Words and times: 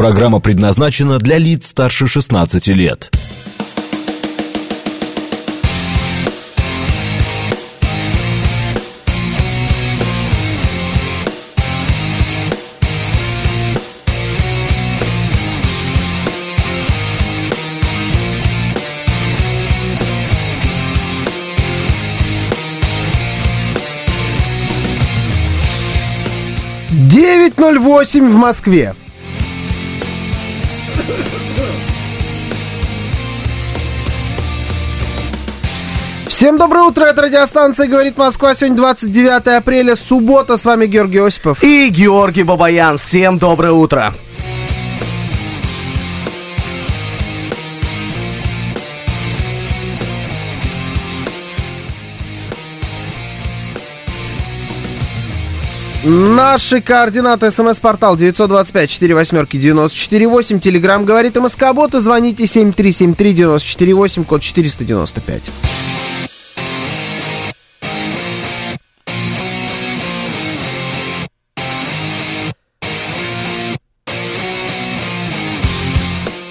Программа 0.00 0.40
предназначена 0.40 1.18
для 1.18 1.36
лиц 1.36 1.66
старше 1.66 2.06
16 2.06 2.68
лет. 2.68 3.14
Девять 26.90 27.58
ноль 27.58 27.78
восемь 27.78 28.30
в 28.30 28.36
Москве. 28.36 28.94
Всем 36.40 36.56
доброе 36.56 36.84
утро, 36.84 37.04
это 37.04 37.20
радиостанция 37.20 37.86
«Говорит 37.86 38.16
Москва». 38.16 38.54
Сегодня 38.54 38.78
29 38.78 39.58
апреля, 39.58 39.94
суббота. 39.94 40.56
С 40.56 40.64
вами 40.64 40.86
Георгий 40.86 41.18
Осипов. 41.18 41.62
И 41.62 41.90
Георгий 41.90 42.44
Бабаян. 42.44 42.96
Всем 42.96 43.36
доброе 43.36 43.72
утро. 43.72 44.14
Наши 56.02 56.80
координаты. 56.80 57.50
СМС-портал 57.50 58.16
925-48-94-8. 58.16 60.58
Телеграмм 60.58 61.04
«Говорит 61.04 61.36
МСК-бот» 61.36 61.94
и 61.94 62.00
звоните 62.00 62.44
7373-94-8, 62.44 64.24
код 64.24 64.40
495. 64.40 65.42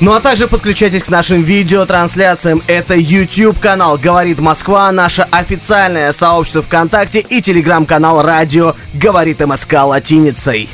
Ну 0.01 0.13
а 0.13 0.21
также 0.21 0.47
подключайтесь 0.47 1.03
к 1.03 1.09
нашим 1.09 1.41
видеотрансляциям. 1.41 2.63
Это 2.67 2.95
YouTube 2.95 3.59
канал 3.59 3.97
Говорит 3.97 4.39
Москва, 4.39 4.89
наше 4.93 5.23
официальное 5.29 6.13
сообщество 6.13 6.61
ВКонтакте 6.61 7.19
и 7.19 7.41
телеграм-канал 7.41 8.21
Радио 8.21 8.75
Говорит 8.93 9.41
МСК 9.41 9.73
латиницей. 9.83 10.69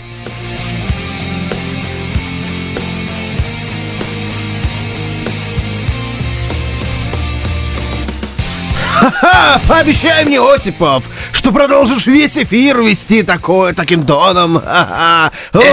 Ха! 9.20 9.62
Пообещай 9.68 10.26
мне, 10.26 10.40
Осипов, 10.42 11.04
что 11.32 11.52
продолжишь 11.52 12.06
весь 12.06 12.36
эфир 12.38 12.82
вести 12.82 13.24
такое, 13.24 13.74
таким 13.74 14.06
тоном. 14.06 14.60
Ха-ха. 14.60 15.32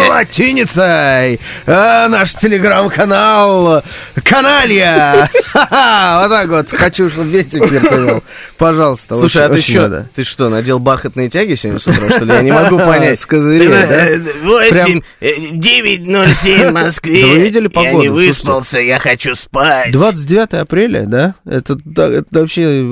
Латиницей. 0.09 1.41
А, 1.67 2.09
наш 2.09 2.35
телеграм-канал. 2.35 3.83
Каналья. 4.25 5.29
Ха-ха. 5.53 6.21
Вот 6.23 6.31
так 6.31 6.49
вот. 6.49 6.71
Хочу, 6.71 7.11
чтобы 7.11 7.31
весь 7.31 7.49
эфир 7.49 7.81
ты 7.89 7.97
вел. 7.97 8.25
Пожалуйста. 8.59 9.15
Слушай, 9.17 9.39
очень- 9.39 9.41
а 9.45 9.49
ты 9.49 9.55
очень 9.59 9.73
что, 9.73 9.83
надо. 9.83 10.09
ты 10.15 10.25
что, 10.25 10.49
надел 10.49 10.79
бархатные 10.79 11.29
тяги 11.29 11.55
сегодня 11.55 11.81
с 11.81 11.87
утра, 11.87 12.09
что 12.11 12.25
ли? 12.25 12.33
Я 12.33 12.43
не 12.43 12.53
могу 12.53 12.79
понять. 12.79 13.19
С 13.21 13.27
козырей, 13.27 13.69
да? 13.69 14.09
8, 14.43 15.01
9.07 15.21 16.69
в 16.69 16.73
Москве. 16.73 17.23
Да 17.23 17.29
вы 17.29 17.39
видели 17.41 17.65
Я 17.65 17.71
погоду? 17.71 18.03
не 18.03 18.09
выспался, 18.09 18.79
я 18.81 18.99
хочу 18.99 19.35
спать. 19.35 19.91
29 19.93 20.55
апреля, 20.55 21.03
да? 21.07 21.35
Это, 21.45 21.77
да, 21.85 22.09
это 22.09 22.27
вообще 22.41 22.83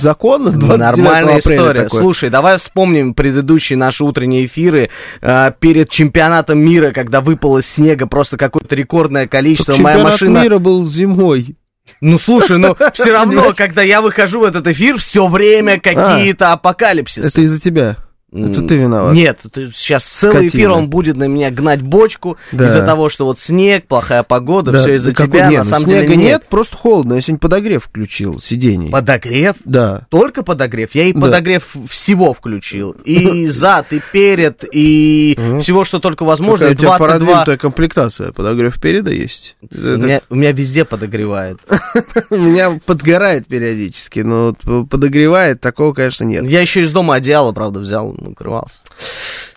законно? 0.00 0.50
29 0.50 0.78
Нормальная 0.78 1.36
апреля 1.38 1.56
история. 1.58 1.82
такое? 1.84 2.00
Слушай, 2.00 2.30
давай 2.30 2.58
вспомним 2.58 3.14
предыдущие 3.14 3.76
наши 3.76 4.04
утренние 4.04 4.46
эфиры 4.46 4.90
э, 5.20 5.52
перед 5.60 5.90
чемпионатом 5.90 6.58
мира, 6.58 6.90
когда 6.92 7.20
выпало 7.20 7.62
снега 7.62 8.06
просто 8.06 8.36
какое-то 8.36 8.74
рекордное 8.74 9.26
количество. 9.26 9.72
Моя 9.72 9.96
Чемпионат 9.96 10.12
машина. 10.12 10.42
мира 10.42 10.58
был 10.58 10.88
зимой. 10.88 11.56
Ну 12.00 12.18
слушай, 12.18 12.58
ну 12.58 12.76
все 12.94 13.12
равно, 13.12 13.52
когда 13.56 13.82
я 13.82 14.00
выхожу 14.00 14.40
в 14.40 14.44
этот 14.44 14.66
эфир, 14.66 14.98
все 14.98 15.26
время 15.26 15.80
какие-то 15.80 16.52
апокалипсисы. 16.52 17.26
Это 17.26 17.40
из-за 17.42 17.60
тебя. 17.60 17.96
Это 18.32 18.62
ты 18.62 18.76
виноват. 18.76 19.14
Нет, 19.14 19.40
ты- 19.52 19.70
сейчас 19.74 20.04
целый 20.04 20.48
Скотина. 20.48 20.48
эфир 20.50 20.70
он 20.70 20.88
будет 20.88 21.16
на 21.16 21.24
меня 21.26 21.50
гнать 21.50 21.82
бочку 21.82 22.36
Да. 22.52 22.66
из-за 22.66 22.84
того, 22.86 23.08
что 23.08 23.24
вот 23.24 23.40
снег, 23.40 23.86
плохая 23.86 24.22
погода, 24.22 24.70
Да, 24.70 24.78
все 24.80 24.94
из-за 24.94 25.12
да 25.14 25.26
тебя. 25.26 25.48
нет, 25.48 25.58
на 25.58 25.64
ну 25.64 25.70
самом 25.70 25.84
снега 25.86 26.02
деле 26.02 26.16
нет. 26.16 26.24
нет, 26.26 26.46
просто 26.48 26.76
холодно. 26.76 27.14
Я 27.14 27.20
сегодня 27.22 27.38
подогрев 27.40 27.84
включил 27.84 28.40
сидений. 28.40 28.90
Подогрев? 28.90 29.56
Да. 29.64 30.06
Только 30.10 30.42
подогрев. 30.44 30.94
Я 30.94 31.04
и 31.06 31.12
Да. 31.12 31.20
подогрев 31.22 31.74
всего 31.88 32.32
включил. 32.32 32.92
И 33.04 33.46
зад, 33.48 33.92
и 33.92 34.00
перед, 34.12 34.64
и 34.72 35.36
всего, 35.60 35.84
что 35.84 35.98
только 35.98 36.24
возможно. 36.24 36.66
У 36.66 36.74
тебя 36.74 36.96
22... 36.96 37.06
продвинутая 37.06 37.56
комплектация. 37.56 38.32
Подогрев 38.32 38.80
переда 38.80 39.10
есть. 39.10 39.56
У 39.70 40.34
меня, 40.36 40.52
везде 40.52 40.84
подогревает. 40.84 41.58
У 42.30 42.36
меня 42.36 42.78
подгорает 42.86 43.46
периодически, 43.46 44.20
но 44.20 44.54
подогревает, 44.88 45.60
такого, 45.60 45.92
конечно, 45.92 46.24
нет. 46.24 46.44
Я 46.48 46.60
еще 46.60 46.82
из 46.82 46.92
дома 46.92 47.14
одеяло, 47.16 47.52
правда, 47.52 47.80
взял, 47.80 48.14
ну, 48.20 48.30
укрывался. 48.30 48.78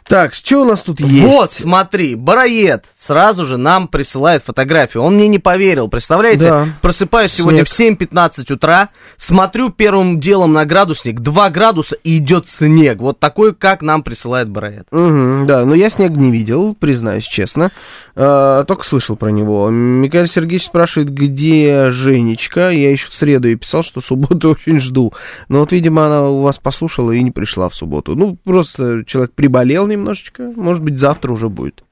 Так, 0.07 0.33
что 0.33 0.61
у 0.61 0.65
нас 0.65 0.81
тут 0.81 0.99
есть? 0.99 1.25
Вот, 1.25 1.53
смотри, 1.53 2.15
Бароед 2.15 2.85
сразу 2.97 3.45
же 3.45 3.57
нам 3.57 3.87
присылает 3.87 4.43
фотографию. 4.43 5.03
Он 5.03 5.15
мне 5.15 5.27
не 5.27 5.39
поверил, 5.39 5.87
представляете? 5.87 6.49
Да. 6.49 6.67
Просыпаюсь 6.81 7.31
сегодня 7.31 7.63
в 7.63 7.67
7.15 7.67 8.53
утра, 8.53 8.89
смотрю 9.17 9.69
первым 9.69 10.19
делом 10.19 10.53
на 10.53 10.65
градусник, 10.65 11.21
2 11.21 11.49
градуса 11.49 11.95
и 12.03 12.17
идет 12.17 12.47
снег. 12.47 12.99
Вот 12.99 13.19
такой, 13.19 13.53
как 13.53 13.81
нам 13.81 14.03
присылает 14.03 14.49
Бароед. 14.49 14.87
Мгм, 14.91 15.47
да, 15.47 15.65
но 15.65 15.73
я 15.75 15.89
снег 15.89 16.11
не 16.11 16.31
видел, 16.31 16.75
признаюсь 16.75 17.25
честно. 17.25 17.71
Э, 18.15 18.63
только 18.67 18.85
слышал 18.85 19.15
про 19.15 19.29
него. 19.29 19.69
Михаил 19.69 20.27
Сергеевич 20.27 20.65
спрашивает, 20.65 21.11
где 21.11 21.89
Женечка. 21.91 22.69
Я 22.69 22.91
еще 22.91 23.09
в 23.09 23.15
среду 23.15 23.47
ей 23.47 23.55
писал, 23.55 23.83
что 23.83 24.01
субботу 24.01 24.49
очень 24.51 24.79
жду. 24.79 25.13
Но 25.47 25.61
вот, 25.61 25.71
видимо, 25.71 26.05
она 26.05 26.29
у 26.29 26.41
вас 26.41 26.57
послушала 26.57 27.11
и 27.11 27.23
не 27.23 27.31
пришла 27.31 27.69
в 27.69 27.75
субботу. 27.75 28.15
Ну, 28.15 28.37
просто 28.43 29.03
человек 29.05 29.33
приболел 29.33 29.87
немножечко. 29.93 30.51
Может 30.55 30.83
быть, 30.83 30.99
завтра 30.99 31.31
уже 31.31 31.49
будет. 31.49 31.83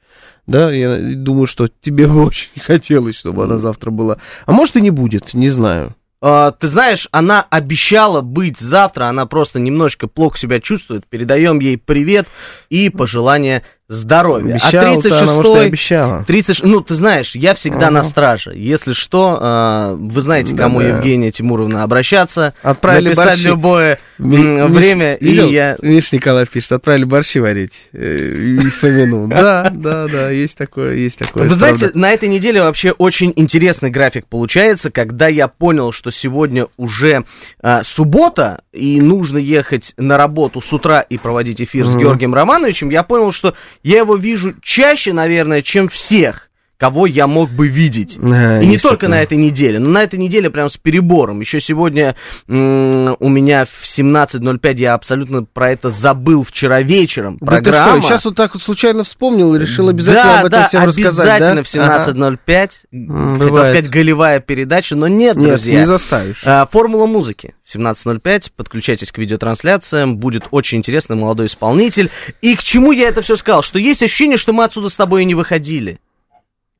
Да, 0.47 0.72
я 0.72 0.97
думаю, 1.16 1.47
что 1.47 1.67
тебе 1.67 2.07
бы 2.07 2.25
очень 2.25 2.59
хотелось, 2.59 3.16
чтобы 3.16 3.44
она 3.44 3.57
завтра 3.57 3.91
была. 3.91 4.17
А 4.45 4.51
может 4.51 4.75
и 4.75 4.81
не 4.81 4.89
будет, 4.89 5.34
не 5.34 5.50
знаю. 5.50 5.95
А, 6.23 6.51
ты 6.51 6.67
знаешь, 6.67 7.07
она 7.11 7.45
обещала 7.50 8.22
быть 8.22 8.59
завтра, 8.59 9.06
она 9.06 9.25
просто 9.25 9.59
немножечко 9.59 10.07
плохо 10.07 10.38
себя 10.38 10.59
чувствует. 10.59 11.07
Передаем 11.07 11.59
ей 11.59 11.78
привет 11.78 12.28
и 12.69 12.90
пожелание 12.90 13.63
здоровья. 13.91 14.53
Обещала-то 14.56 15.19
она, 15.22 15.34
может, 15.34 15.56
и 15.56 15.59
обещала. 15.59 16.24
30, 16.25 16.63
ну, 16.63 16.81
ты 16.81 16.94
знаешь, 16.96 17.35
я 17.35 17.53
всегда 17.53 17.88
Ага. 17.88 17.91
на 17.91 18.03
страже. 18.03 18.53
Если 18.56 18.94
что, 18.94 19.38
а, 19.41 19.94
вы 19.96 20.22
знаете, 20.22 20.56
кому 20.56 20.79
Да-да. 20.79 20.97
Евгения 20.97 21.31
Тимуровна 21.31 21.84
обращаться. 21.84 22.53
Отправили 22.63 23.09
написать 23.09 23.28
борщи. 23.28 23.47
любое 23.47 24.00
Ми- 24.18 24.38
м, 24.38 24.44
Миш- 24.57 24.68
время, 24.69 25.18
видел? 25.19 25.47
и 25.50 25.53
я... 25.53 25.78
Миш 25.81 26.12
Николаев 26.12 26.50
пишет, 26.50 26.72
отправили 26.72 27.03
борщи 27.03 27.40
варить 27.40 27.90
э, 27.94 28.34
и 28.34 28.59
Фомину. 28.69 29.28
Да, 29.41 29.69
да, 29.72 30.08
да, 30.08 30.29
есть 30.29 30.58
такое, 30.58 30.96
есть 30.96 31.19
такое. 31.19 31.47
Вы 31.47 31.56
знаете, 31.56 31.91
на 31.94 32.12
этой 32.12 32.29
неделе 32.29 32.62
вообще 32.62 32.91
очень 32.91 33.34
интересный 33.35 33.90
график 33.90 34.25
получается, 34.28 34.91
когда 34.91 35.28
я 35.28 35.47
понял, 35.47 35.91
что 35.91 36.12
сегодня 36.12 36.68
уже 36.78 37.25
а, 37.62 37.84
суббота, 37.84 38.62
и 38.72 39.02
нужно 39.02 39.38
ехать 39.38 39.94
на 39.97 40.18
работу 40.18 40.62
с 40.62 40.72
утра 40.72 41.02
и 41.02 41.18
проводить 41.18 41.62
эфир 41.62 41.85
с 41.88 41.96
Георгием 41.96 42.34
Романовичем, 42.34 42.90
я 42.90 43.03
понял, 43.03 43.31
что 43.31 43.53
я 43.83 43.99
его 43.99 44.15
вижу 44.15 44.53
чаще, 44.61 45.13
наверное, 45.13 45.61
чем 45.61 45.89
всех 45.89 46.50
кого 46.81 47.05
я 47.05 47.27
мог 47.27 47.51
бы 47.51 47.67
видеть. 47.67 48.17
Да, 48.19 48.59
и 48.59 48.66
не 48.66 48.79
только 48.79 49.07
на 49.07 49.22
этой 49.22 49.37
неделе, 49.37 49.78
но 49.78 49.87
на 49.91 50.01
этой 50.01 50.17
неделе 50.17 50.49
прям 50.49 50.67
с 50.67 50.78
перебором. 50.78 51.39
Еще 51.39 51.61
сегодня 51.61 52.16
м, 52.47 53.16
у 53.19 53.29
меня 53.29 53.66
в 53.66 53.83
17.05 53.83 54.78
я 54.79 54.95
абсолютно 54.95 55.43
про 55.43 55.69
это 55.69 55.91
забыл 55.91 56.43
вчера 56.43 56.81
вечером. 56.81 57.37
Да 57.39 57.57
ты 57.57 57.66
Программа. 57.66 58.01
что, 58.01 58.09
сейчас 58.09 58.25
вот 58.25 58.35
так 58.35 58.55
вот 58.55 58.63
случайно 58.63 59.03
вспомнил 59.03 59.53
и 59.53 59.59
решил 59.59 59.89
обязательно 59.89 60.23
да, 60.23 60.39
об 60.39 60.45
этом 60.47 60.59
да, 60.61 60.67
всем 60.69 60.83
рассказать, 60.85 61.28
да? 61.28 61.35
обязательно 61.35 61.63
в 61.63 61.67
17.05. 61.67 62.72
М, 62.91 63.34
Хотел 63.34 63.47
бывает. 63.49 63.67
сказать 63.67 63.89
голевая 63.91 64.39
передача, 64.39 64.95
но 64.95 65.07
нет, 65.07 65.35
Нет, 65.35 65.49
друзья. 65.49 65.81
не 65.81 65.85
заставишь. 65.85 66.41
А, 66.47 66.66
Формула 66.72 67.05
музыки 67.05 67.53
в 67.63 67.75
17.05. 67.75 68.53
Подключайтесь 68.55 69.11
к 69.11 69.19
видеотрансляциям. 69.19 70.17
Будет 70.17 70.45
очень 70.49 70.79
интересный 70.79 71.16
молодой 71.16 71.45
исполнитель. 71.45 72.09
И 72.41 72.55
к 72.55 72.63
чему 72.63 72.91
я 72.91 73.07
это 73.07 73.22
все 73.22 73.35
сказал? 73.35 73.61
Что 73.61 73.77
есть 73.77 74.01
ощущение, 74.01 74.39
что 74.39 74.51
мы 74.51 74.63
отсюда 74.63 74.89
с 74.89 74.95
тобой 74.95 75.22
и 75.22 75.25
не 75.25 75.35
выходили. 75.35 75.99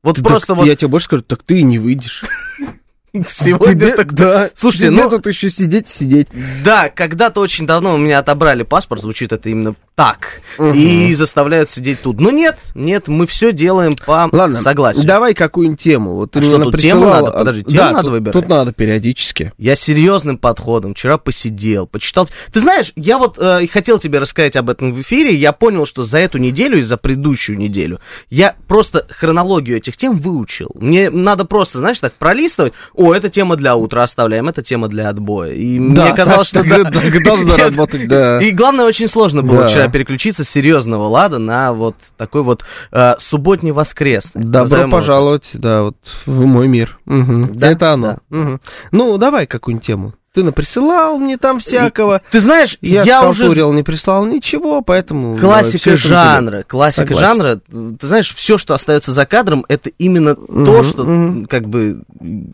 Вот 0.04 0.16
Так 0.16 0.26
просто 0.26 0.56
вот 0.56 0.66
Я 0.66 0.76
тебе 0.76 0.88
больше 0.88 1.06
скажу, 1.06 1.22
так 1.22 1.44
ты 1.44 1.60
и 1.60 1.64
не 1.64 1.80
выйдешь. 1.80 2.24
сегодня 3.28 3.74
Тебе- 3.74 3.96
так- 3.96 4.14
да. 4.14 4.50
Слушайте, 4.56 4.88
тебе 4.88 5.04
ну- 5.04 5.10
тут 5.10 5.28
еще 5.28 5.50
сидеть 5.50 5.90
сидеть. 5.90 6.28
Да, 6.64 6.90
когда-то 6.90 7.40
очень 7.42 7.68
давно 7.68 7.94
у 7.96 7.98
меня 7.98 8.20
отобрали 8.20 8.64
паспорт, 8.64 9.02
звучит 9.02 9.32
это 9.32 9.50
именно 9.50 9.76
так 10.02 10.42
и 10.74 11.14
заставляют 11.14 11.70
сидеть 11.70 12.02
тут. 12.02 12.20
Но 12.20 12.32
нет, 12.32 12.58
нет, 12.74 13.08
мы 13.08 13.28
все 13.28 13.52
делаем 13.52 13.96
по 13.96 14.28
Ладно, 14.32 14.56
согласию. 14.56 15.06
давай 15.06 15.36
какую-нибудь 15.36 15.80
тему. 15.80 16.16
Вот 16.16 16.32
ты 16.32 16.40
А 16.40 16.42
что, 16.42 16.58
тут 16.58 16.80
тему 16.80 17.02
наприсылал- 17.02 17.22
надо? 17.26 17.38
Подожди, 17.38 17.64
тему 17.66 17.78
да, 17.78 17.92
надо 17.92 18.04
тут, 18.04 18.12
выбирать? 18.12 18.34
Тут 18.34 18.50
надо 18.50 18.74
периодически. 18.74 19.54
Я 19.60 19.76
серьезным 19.76 20.40
подходом 20.40 20.96
вчера 20.96 21.20
посидел, 21.20 21.86
почитал. 21.86 22.28
Ты 22.52 22.60
знаешь, 22.62 22.94
я 22.96 23.20
вот 23.20 23.38
э, 23.38 23.68
хотел 23.68 24.00
тебе 24.00 24.18
рассказать 24.18 24.56
об 24.56 24.72
этом 24.72 24.92
в 24.92 25.02
эфире. 25.02 25.36
Я 25.36 25.52
понял, 25.52 25.86
что 25.86 26.04
за 26.04 26.18
эту 26.18 26.40
неделю 26.40 26.80
и 26.80 26.82
за 26.82 26.98
предыдущую 26.98 27.60
неделю 27.60 28.00
я 28.32 28.56
просто 28.68 29.06
хронологию 29.10 29.78
этих 29.78 29.98
тем 29.98 30.18
выучил. 30.20 30.72
Мне 30.76 31.12
надо 31.12 31.46
просто, 31.46 31.78
знаешь, 31.78 32.00
так 32.00 32.14
пролистывать. 32.14 32.74
О, 32.96 33.14
это 33.14 33.30
тема 33.30 33.56
для 33.56 33.76
утра 33.76 34.02
оставляем, 34.04 34.50
это 34.50 34.64
тема 34.64 34.88
для 34.88 35.10
отбоя. 35.10 35.52
И 35.54 35.78
мне 35.80 36.12
казалось, 36.16 36.48
что 36.50 36.64
так, 36.64 36.92
да. 36.92 37.02
так 37.02 37.24
должно 37.24 37.56
работать, 37.58 38.08
да. 38.08 38.40
И 38.42 38.50
главное, 38.52 38.86
очень 38.86 39.08
сложно 39.08 39.44
было 39.44 39.62
Да. 39.62 39.68
вчера 39.68 39.91
переключиться 39.92 40.44
с 40.44 40.50
серьезного 40.50 41.08
лада 41.08 41.38
на 41.40 41.74
вот 41.74 41.96
такой 42.18 42.44
вот 42.44 42.64
э, 42.92 43.16
субботний-воскресный. 43.20 44.44
Добро 44.44 44.60
назовем 44.62 44.88
его 44.88 44.98
пожаловать, 44.98 45.50
да, 45.54 45.84
вот 45.84 45.98
в 46.26 46.46
мой 46.46 46.68
мир. 46.68 47.00
Мгм. 47.06 47.56
Да, 47.56 47.72
Это 47.72 47.94
оно. 47.94 48.18
Мгм. 48.30 48.62
Ну, 48.92 49.18
давай 49.18 49.48
какую-нибудь 49.48 49.86
тему. 49.86 50.14
Ты 50.34 50.44
наприсылал 50.44 51.18
мне 51.18 51.38
там 51.38 51.60
всякого. 51.60 52.22
Ты 52.32 52.40
знаешь, 52.40 52.78
Я, 52.80 53.04
я, 53.04 53.28
уже 53.28 53.48
не 53.48 53.84
прислал 53.84 54.26
ничего, 54.26 54.82
поэтому... 54.82 55.36
да, 55.36 55.42
Классика 55.42 55.98
жанра, 55.98 56.64
классика 56.66 57.14
Согласен. 57.14 57.28
жанра. 57.28 57.96
Ты 58.00 58.08
знаешь, 58.08 58.34
все, 58.34 58.58
что 58.58 58.74
остается 58.74 59.12
за 59.12 59.26
кадром, 59.26 59.66
это 59.68 59.90
именно 59.98 60.36
то, 60.36 60.44
Мгм, 60.48 60.84
что 60.86 61.04
мгм. 61.04 61.46
как 61.48 61.68
бы 61.68 62.04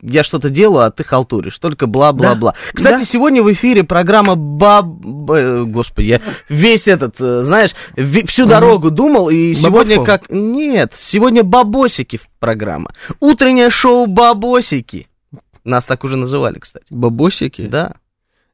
я 0.01 0.23
что-то 0.23 0.49
делаю, 0.49 0.85
а 0.85 0.91
ты 0.91 1.03
халтуришь. 1.03 1.59
Только 1.59 1.85
бла-бла-бла. 1.85 2.55
Кстати, 2.73 2.99
да. 2.99 3.05
сегодня 3.05 3.43
в 3.43 3.51
эфире 3.53 3.83
программа 3.83 4.33
Баб... 4.35 4.87
э, 5.35 5.63
Господи, 5.65 6.07
я 6.07 6.21
весь 6.49 6.87
этот, 6.87 7.15
э, 7.19 7.43
знаешь, 7.43 7.75
всю 8.25 8.47
дорогу 8.47 8.89
думал, 8.89 9.29
и 9.29 9.53
сегодня 9.53 9.97
Бабофон. 9.97 10.05
как... 10.19 10.31
Нет, 10.31 10.93
сегодня 10.97 11.43
Бабосики 11.43 12.19
программа. 12.39 12.91
Утреннее 13.19 13.69
шоу 13.69 14.07
Бабосики. 14.07 15.07
Нас 15.67 15.85
так 15.85 16.03
уже 16.03 16.15
называли, 16.15 16.59
кстати. 16.59 16.85
Бабосики? 16.89 17.67
Да. 17.67 17.93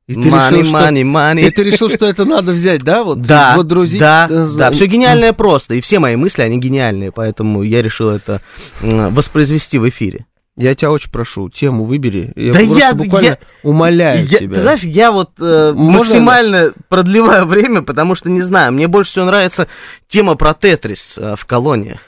И 0.08 0.16
ты 0.16 0.22
Money, 0.30 0.50
решил, 0.60 0.66
что... 0.66 0.78
money, 0.90 1.04
money. 1.04 1.48
И 1.48 1.50
ты 1.50 1.64
решил, 1.64 1.90
что 1.90 2.06
это 2.08 2.26
надо 2.26 2.52
взять, 2.52 2.82
да? 2.84 3.04
Вот, 3.04 3.22
Да, 3.22 3.56
водрузить, 3.56 4.00
да, 4.02 4.28
э, 4.30 4.48
да, 4.58 4.72
все 4.72 4.88
гениальное 4.88 5.32
просто, 5.32 5.76
и 5.76 5.82
все 5.82 6.00
мои 6.00 6.18
мысли, 6.18 6.42
они 6.42 6.58
гениальные, 6.60 7.14
поэтому 7.14 7.64
я 7.64 7.82
решил 7.82 8.10
это 8.10 8.42
воспроизвести 8.82 9.78
в 9.78 9.88
эфире. 9.88 10.26
Я 10.56 10.76
тебя 10.76 10.92
очень 10.92 11.10
прошу, 11.10 11.50
тему 11.50 11.86
выбери. 11.86 12.32
Я 12.36 12.54
Да 12.54 12.60
я- 12.60 12.94
буквально 12.94 13.26
я- 13.28 13.38
умоляю 13.64 14.26
Я- 14.28 14.40
тебя. 14.40 14.56
ты 14.56 14.62
знаешь, 14.62 14.84
я 14.84 15.12
вот 15.12 15.32
э, 15.40 15.72
Можно 15.74 15.98
максимально 16.00 16.74
продлеваю 16.90 17.46
время, 17.48 17.82
потому 17.82 18.14
что, 18.16 18.30
не 18.30 18.42
знаю, 18.42 18.72
мне 18.74 18.88
больше 18.88 19.12
всего 19.12 19.26
нравится 19.26 19.68
тема 20.08 20.36
про 20.36 20.54
Тетрис 20.54 21.16
э, 21.18 21.36
в 21.38 21.46
колониях. 21.46 22.02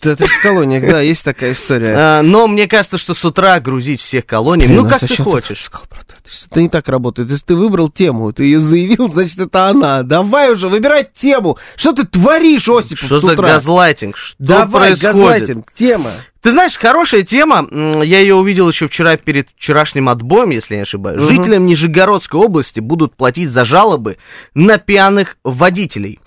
Тетрис 0.00 0.30
в 0.30 0.42
колониях, 0.42 0.90
да, 0.90 1.00
есть 1.00 1.24
такая 1.24 1.52
история. 1.52 2.18
Э, 2.18 2.22
но 2.22 2.48
мне 2.48 2.66
кажется, 2.66 2.98
что 2.98 3.14
с 3.14 3.24
утра 3.24 3.60
грузить 3.60 4.00
всех 4.00 4.24
Блин, 4.26 4.74
ну 4.74 4.86
а 4.86 4.88
как 4.88 5.00
ты 5.00 5.22
хочешь. 5.22 5.70
Тетрис? 5.70 6.48
Это 6.50 6.60
не 6.60 6.68
так 6.68 6.88
работает. 6.88 7.30
Если 7.30 7.44
ты 7.44 7.54
выбрал 7.54 7.88
тему, 7.88 8.32
ты 8.32 8.44
ее 8.44 8.58
заявил, 8.58 9.08
значит, 9.10 9.38
это 9.38 9.68
она. 9.68 10.02
Давай 10.02 10.52
уже, 10.52 10.68
выбирай 10.68 11.06
тему. 11.14 11.58
Что 11.76 11.92
ты 11.92 12.04
творишь, 12.04 12.68
Осипов, 12.68 13.06
Что 13.06 13.20
за 13.20 13.26
утра? 13.28 13.52
газлайтинг? 13.52 14.16
Что 14.16 14.36
Давай, 14.40 14.88
происходит? 14.88 15.02
газлайтинг, 15.02 15.72
тема. 15.72 16.10
Ты 16.42 16.50
знаешь, 16.50 16.76
хорошая 16.76 17.22
тема, 17.22 17.68
я 18.02 18.20
ее 18.20 18.34
увидел 18.34 18.68
еще 18.68 18.88
вчера 18.88 19.16
перед 19.16 19.48
вчерашним 19.56 20.08
отбоем, 20.08 20.50
если 20.50 20.74
я 20.74 20.78
не 20.78 20.82
ошибаюсь. 20.82 21.20
Мгм. 21.20 21.28
Жителям 21.36 21.66
Нижегородской 21.66 22.40
области 22.40 22.80
будут 22.80 23.14
платить 23.14 23.50
за 23.50 23.64
жалобы 23.64 24.18
на 24.54 24.78
пьяных 24.78 25.36
водителей. 25.44 26.20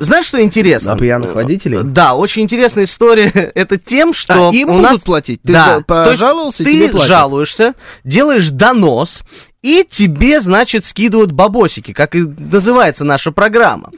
Знаешь, 0.00 0.26
что 0.26 0.40
интересно? 0.40 0.92
На 0.94 0.98
пьяных 0.98 1.34
водителей? 1.34 1.80
Да, 1.82 2.14
очень 2.14 2.42
интересная 2.42 2.84
история. 2.84 3.30
Это 3.54 3.78
тем, 3.78 4.14
что 4.14 4.50
А, 4.50 4.52
им 4.54 4.68
у 4.70 4.74
будут 4.74 4.90
нас... 4.92 5.00
платить? 5.02 5.42
Ты 5.42 5.52
да, 5.52 5.64
за- 5.64 5.70
то 5.82 6.10
есть 6.10 6.20
пожаловался, 6.20 6.62
ты 6.64 6.88
платят? 6.88 7.08
жалуешься, 7.08 7.74
делаешь 8.04 8.48
донос, 8.50 9.22
и 9.60 9.84
тебе, 9.88 10.40
значит, 10.40 10.84
скидывают 10.84 11.32
бабосики, 11.32 11.92
как 11.92 12.14
и 12.14 12.20
называется 12.20 13.04
наша 13.04 13.32
программа. 13.32 13.90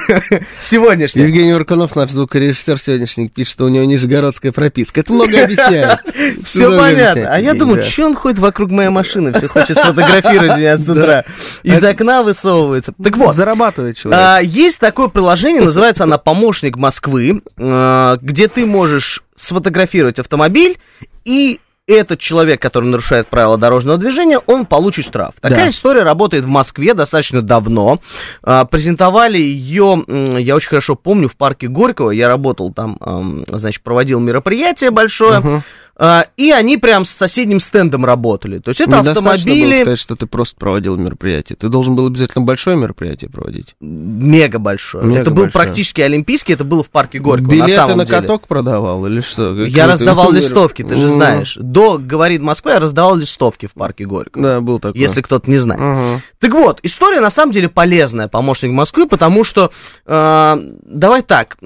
Сегодняшняя. 0.60 1.22
Евгений 1.22 1.54
Урканов, 1.54 1.96
наш 1.96 2.10
звукорежиссер 2.10 2.78
сегодняшний, 2.78 3.28
пишет, 3.30 3.54
что 3.54 3.64
у 3.64 3.68
него 3.68 3.84
нижегородская 3.84 4.52
прописка. 4.52 5.00
Это 5.00 5.14
много 5.14 5.42
объясняет. 5.42 6.00
Все 6.44 6.78
понятно. 6.78 7.32
А 7.32 7.40
я 7.40 7.54
думаю, 7.54 7.82
что 7.82 8.04
он 8.04 8.14
ходит 8.14 8.38
вокруг 8.38 8.70
моей 8.70 8.90
машины, 8.90 9.32
все 9.32 9.48
хочет 9.48 9.78
сфотографировать 9.78 10.58
меня 10.58 10.76
с 10.76 10.86
утра. 10.86 11.24
Из 11.62 11.82
окна 11.82 12.22
высовывается. 12.22 12.92
Так 13.02 13.16
вот, 13.16 13.34
Зарабатывает 13.34 13.96
человек. 13.96 14.20
а, 14.22 14.40
есть 14.40 14.78
такое 14.78 15.08
приложение, 15.08 15.62
называется 15.62 16.04
она 16.04 16.18
«Помощник 16.18 16.76
Москвы», 16.76 17.40
а, 17.56 18.18
где 18.20 18.48
ты 18.48 18.66
можешь 18.66 19.22
сфотографировать 19.34 20.18
автомобиль, 20.18 20.78
и 21.24 21.58
этот 21.86 22.18
человек, 22.18 22.60
который 22.60 22.86
нарушает 22.88 23.28
правила 23.28 23.56
дорожного 23.56 23.96
движения, 23.98 24.38
он 24.38 24.66
получит 24.66 25.04
штраф. 25.04 25.34
Такая 25.40 25.66
Да. 25.66 25.70
история 25.70 26.02
работает 26.02 26.44
в 26.44 26.48
Москве 26.48 26.94
достаточно 26.94 27.42
давно. 27.42 28.00
А, 28.42 28.64
презентовали 28.64 29.38
ее, 29.38 30.04
я 30.40 30.56
очень 30.56 30.68
хорошо 30.68 30.96
помню, 30.96 31.28
в 31.28 31.36
парке 31.36 31.68
Горького. 31.68 32.10
Я 32.10 32.28
работал 32.28 32.72
там, 32.72 32.96
ам, 33.00 33.44
значит, 33.48 33.82
проводил 33.82 34.18
мероприятие 34.20 34.90
большое. 34.90 35.38
Мгм. 35.40 35.62
А, 35.98 36.26
и 36.36 36.50
они 36.50 36.76
прям 36.76 37.06
с 37.06 37.10
соседним 37.10 37.58
стендом 37.58 38.04
работали. 38.04 38.58
То 38.58 38.68
есть 38.68 38.80
это 38.82 38.90
Недостаточно 39.00 39.22
было 39.22 39.32
автомобили 39.34 39.80
сказать, 39.80 39.98
что 39.98 40.14
ты 40.14 40.26
просто 40.26 40.56
проводил 40.56 40.96
мероприятие. 40.98 41.56
Ты 41.56 41.68
должен 41.70 41.96
был 41.96 42.06
обязательно 42.06 42.44
большое 42.44 42.76
мероприятие 42.76 43.30
проводить. 43.30 43.74
мега 43.80 44.58
большое. 44.58 45.06
Мега 45.06 45.20
это 45.22 45.30
был 45.30 45.44
большое. 45.44 45.64
практически 45.64 46.02
олимпийский, 46.02 46.52
это 46.52 46.64
было 46.64 46.82
в 46.82 46.90
парке 46.90 47.18
Горького. 47.18 47.46
на 47.48 47.52
Билеты 47.52 47.72
самом 47.72 47.96
на 47.98 48.04
деле. 48.04 48.20
каток 48.20 48.46
продавал 48.46 49.06
или 49.06 49.22
что? 49.22 49.54
Я 49.54 49.66
Какой-то 49.66 49.92
раздавал 49.92 50.32
мер- 50.32 50.42
листовки, 50.42 50.82
ты 50.82 50.96
же 50.96 51.08
знаешь. 51.10 51.56
До 51.58 51.96
«Говорит 51.98 52.42
Москва» 52.42 52.74
я 52.74 52.80
раздавал 52.80 53.16
листовки 53.16 53.66
в 53.66 53.72
парке 53.72 54.04
Горького. 54.04 54.42
Да, 54.44 54.60
был 54.60 54.78
такой. 54.78 55.00
Если 55.00 55.22
кто-то 55.22 55.50
не 55.50 55.56
знает. 55.58 55.80
Мгм. 55.80 56.20
Так 56.38 56.52
вот, 56.52 56.78
история 56.82 57.20
на 57.20 57.30
самом 57.30 57.52
деле 57.52 57.70
полезная, 57.70 58.28
помощник 58.28 58.70
Москвы, 58.70 59.08
потому 59.08 59.44
что, 59.44 59.70
э, 60.04 60.56
давай 60.84 61.22
так, 61.22 61.56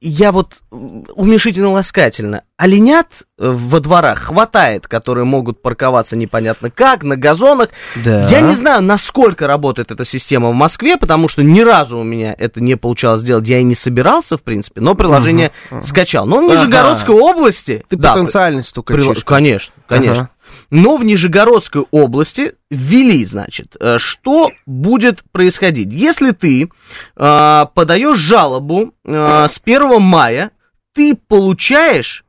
я 0.00 0.30
вот 0.30 0.61
м, 0.72 1.04
уменьшительно-ласкательно, 1.14 2.42
оленят 2.56 3.06
э, 3.38 3.50
во 3.50 3.80
дворах 3.80 4.18
хватает, 4.20 4.88
которые 4.88 5.24
могут 5.24 5.62
парковаться 5.62 6.16
непонятно 6.16 6.70
как, 6.70 7.02
на 7.02 7.16
газонах. 7.16 7.68
Да. 8.04 8.28
Я 8.28 8.40
не 8.40 8.54
знаю, 8.54 8.82
насколько 8.82 9.46
работает 9.46 9.90
эта 9.90 10.04
система 10.04 10.50
в 10.50 10.54
Москве, 10.54 10.96
потому 10.96 11.28
что 11.28 11.42
ни 11.42 11.60
разу 11.60 11.98
у 11.98 12.04
меня 12.04 12.34
это 12.36 12.60
не 12.60 12.76
получалось 12.76 13.20
сделать, 13.20 13.46
я 13.48 13.58
и 13.58 13.62
не 13.64 13.74
собирался, 13.74 14.36
в 14.36 14.42
принципе, 14.42 14.80
но 14.80 14.94
приложение 14.94 15.52
скачал. 15.82 16.26
Но 16.26 16.38
в. 16.38 16.50
Нижегородской 16.50 17.14
области... 17.14 17.84
Ты 17.88 17.96
да, 17.96 18.14
потенциальный 18.14 18.64
стукачишка. 18.64 19.12
Прила- 19.12 19.22
Конечно, 19.24 19.74
конечно. 19.86 20.22
Ага. 20.22 20.30
Но 20.70 20.96
в 20.96 21.04
Нижегородской 21.04 21.84
области 21.90 22.52
ввели, 22.70 23.24
значит, 23.24 23.74
э, 23.80 23.96
что 23.98 24.50
будет 24.66 25.22
происходить. 25.32 25.92
Если 25.92 26.32
ты 26.32 26.68
э, 27.16 27.66
подаешь 27.74 28.18
жалобу 28.18 28.92
э, 29.04 29.46
с 29.50 29.60
1 29.64 30.00
мая, 30.02 30.50
ты 30.94 31.14
получаешь, 31.14 32.24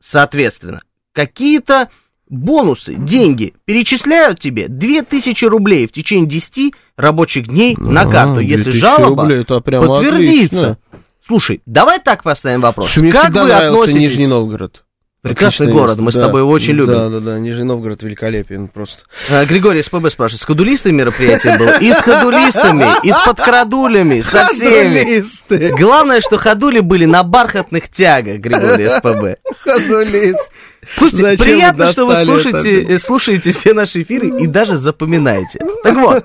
соответственно, 0.00 0.82
какие-то 1.12 1.88
бонусы, 2.28 2.94
деньги. 2.94 3.54
Перечисляют 3.64 4.40
тебе 4.40 4.68
2000 4.68 5.44
рублей 5.46 5.86
в 5.86 5.92
течение 5.92 6.28
10 6.28 6.74
рабочих 6.96 7.48
дней 7.48 7.76
на 7.78 8.02
А, 8.02 8.10
карту, 8.10 8.40
если 8.40 8.70
2000 8.70 8.78
жалоба 8.80 9.22
рублей, 9.22 9.40
это 9.40 9.60
прямо 9.60 9.86
подтвердится. 9.86 10.70
отлично. 10.70 10.78
Слушай, 11.26 11.62
давай 11.66 12.00
так 12.00 12.22
поставим 12.22 12.62
вопрос. 12.62 12.96
Мне 12.96 13.12
как 13.12 13.24
всегда 13.24 13.42
вы 13.42 13.48
нравился 13.48 13.82
относитесь... 13.82 14.10
Нижний 14.10 14.26
Новгород. 14.26 14.84
Прекрасный 15.20 15.64
Отличное 15.64 15.72
город, 15.74 15.88
место, 15.90 16.02
мы 16.02 16.12
с 16.12 16.14
да. 16.14 16.26
тобой 16.26 16.40
его 16.42 16.50
очень 16.52 16.74
любим. 16.74 16.92
Да, 16.92 17.08
да, 17.08 17.18
да, 17.18 17.38
Нижний 17.40 17.64
Новгород 17.64 18.02
великолепен 18.04 18.68
просто. 18.68 19.02
А, 19.28 19.44
Григорий 19.46 19.82
СПБ 19.82 20.10
спрашивает, 20.10 20.40
с 20.40 20.44
ходулистами 20.44 20.92
мероприятие 20.92 21.58
было? 21.58 21.78
И 21.80 21.92
с 21.92 21.96
ходулистами, 21.96 22.86
и 23.02 23.10
с 23.12 23.18
подкрадулями, 23.24 24.20
со 24.20 24.46
всеми. 24.46 24.98
Ходулисты, 24.98 25.74
Главное, 25.76 26.20
что 26.20 26.36
ходули 26.36 26.78
были 26.78 27.04
на 27.04 27.24
бархатных 27.24 27.88
тягах, 27.88 28.38
Григорий 28.38 28.88
СПБ. 28.88 29.38
ходулист. 29.60 30.50
Слушайте, 30.94 31.22
Зачем 31.22 31.44
приятно, 31.44 31.90
что 31.90 32.06
вы 32.06 32.16
слушаете, 32.16 32.82
это? 32.82 32.98
слушаете 33.04 33.52
все 33.52 33.74
наши 33.74 34.02
эфиры 34.02 34.28
и 34.40 34.46
даже 34.46 34.76
запоминаете. 34.76 35.60
Так 35.82 35.96
вот, 35.96 36.24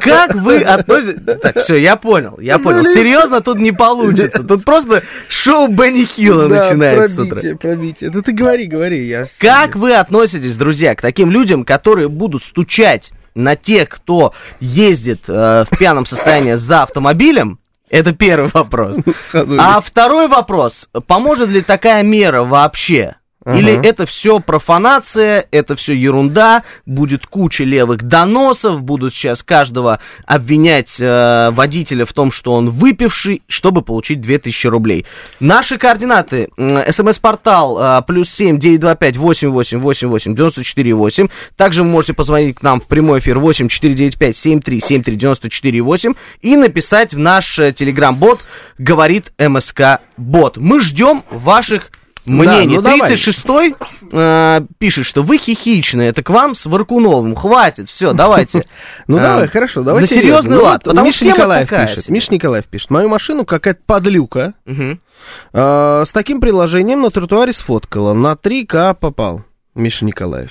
как 0.00 0.34
вы 0.34 0.58
относитесь... 0.62 1.20
Так, 1.40 1.58
все, 1.60 1.76
я 1.76 1.96
понял, 1.96 2.38
я 2.40 2.58
понял. 2.58 2.84
Серьезно, 2.84 3.40
тут 3.40 3.58
не 3.58 3.72
получится. 3.72 4.42
Тут 4.42 4.64
просто 4.64 5.02
шоу 5.28 5.68
Бенни 5.68 6.04
Хилла 6.04 6.48
Да, 6.48 6.64
начинается 6.68 7.14
с 7.14 7.18
утра. 7.18 7.28
пробитие, 7.28 7.56
пробитие. 7.56 8.10
Да 8.10 8.22
ты 8.22 8.32
говори, 8.32 8.66
говори. 8.66 9.06
Я... 9.06 9.26
Как 9.38 9.76
вы 9.76 9.94
относитесь, 9.94 10.56
друзья, 10.56 10.94
к 10.94 11.00
таким 11.02 11.30
людям, 11.30 11.64
которые 11.64 12.08
будут 12.08 12.42
стучать 12.42 13.12
на 13.34 13.56
тех, 13.56 13.88
кто 13.88 14.34
ездит 14.60 15.22
э, 15.28 15.64
в 15.70 15.76
пьяном 15.78 16.06
состоянии 16.06 16.54
за 16.54 16.82
автомобилем? 16.82 17.58
Это 17.88 18.12
первый 18.14 18.50
вопрос. 18.52 18.96
Ходулист. 19.30 19.64
А 19.64 19.80
второй 19.80 20.26
вопрос. 20.26 20.88
Поможет 21.06 21.50
ли 21.50 21.60
такая 21.60 22.02
мера 22.02 22.42
вообще 22.42 23.16
Ага. 23.44 23.58
Или 23.58 23.72
это 23.72 24.06
все 24.06 24.38
профанация, 24.38 25.46
это 25.50 25.74
все 25.74 25.94
ерунда, 25.94 26.62
будет 26.86 27.26
куча 27.26 27.64
левых 27.64 28.02
доносов, 28.02 28.82
будут 28.82 29.12
сейчас 29.14 29.42
каждого 29.42 29.98
обвинять 30.26 31.00
э, 31.00 31.50
водителя 31.50 32.06
в 32.06 32.12
том, 32.12 32.30
что 32.30 32.52
он 32.52 32.70
выпивший, 32.70 33.42
чтобы 33.48 33.82
получить 33.82 34.20
2000 34.20 34.66
рублей. 34.68 35.06
Наши 35.40 35.76
координаты, 35.76 36.50
смс-портал 36.56 37.78
э, 37.80 38.02
плюс 38.06 38.30
7 38.30 38.58
925 38.58 39.16
88 39.16 39.78
88 39.78 40.34
94 40.34 40.94
8. 40.94 41.28
Также 41.56 41.82
вы 41.82 41.88
можете 41.88 42.14
позвонить 42.14 42.56
к 42.56 42.62
нам 42.62 42.80
в 42.80 42.86
прямой 42.86 43.18
эфир 43.18 43.40
8 43.40 43.68
495 43.68 44.36
73 44.36 44.80
73 44.80 45.16
94 45.16 45.82
8 45.82 46.14
и 46.42 46.56
написать 46.56 47.12
в 47.12 47.18
наш 47.18 47.58
э, 47.58 47.72
телеграм-бот 47.72 48.40
«Говорит 48.78 49.32
МСК 49.38 50.00
Бот». 50.16 50.58
Мы 50.58 50.80
ждем 50.80 51.24
ваших 51.30 51.90
мнений. 52.26 52.76
ну 52.76 52.82
давай. 52.82 53.12
36-й 53.12 53.74
э, 54.12 54.60
пишет, 54.78 55.06
что 55.06 55.22
вы 55.22 55.38
хихичные, 55.38 56.10
это 56.10 56.22
к 56.22 56.30
вам 56.30 56.54
с 56.54 56.66
Варкуновым. 56.66 57.34
Хватит, 57.34 57.88
все, 57.88 58.12
давайте. 58.12 58.64
Ну 59.06 59.18
давай, 59.18 59.48
хорошо, 59.48 59.82
давай 59.82 60.02
на 60.02 60.06
серьезно. 60.06 60.26
серьезный 60.26 60.56
Ну, 60.56 60.62
лад, 60.64 61.04
Миша 61.04 61.24
Николаев 61.24 61.68
пишет. 61.68 62.08
Миша 62.08 62.32
Николаев 62.32 62.66
пишет. 62.66 62.90
Мою 62.90 63.08
машину 63.08 63.44
какая-то 63.44 63.80
подлюка 63.84 64.54
э, 64.66 66.04
с 66.06 66.12
таким 66.12 66.40
приложением 66.40 67.00
на 67.02 67.10
тротуаре 67.10 67.52
сфоткала. 67.52 68.12
На 68.14 68.32
3К 68.32 68.94
попал. 68.94 69.44
Миша 69.74 70.04
Николаев. 70.04 70.50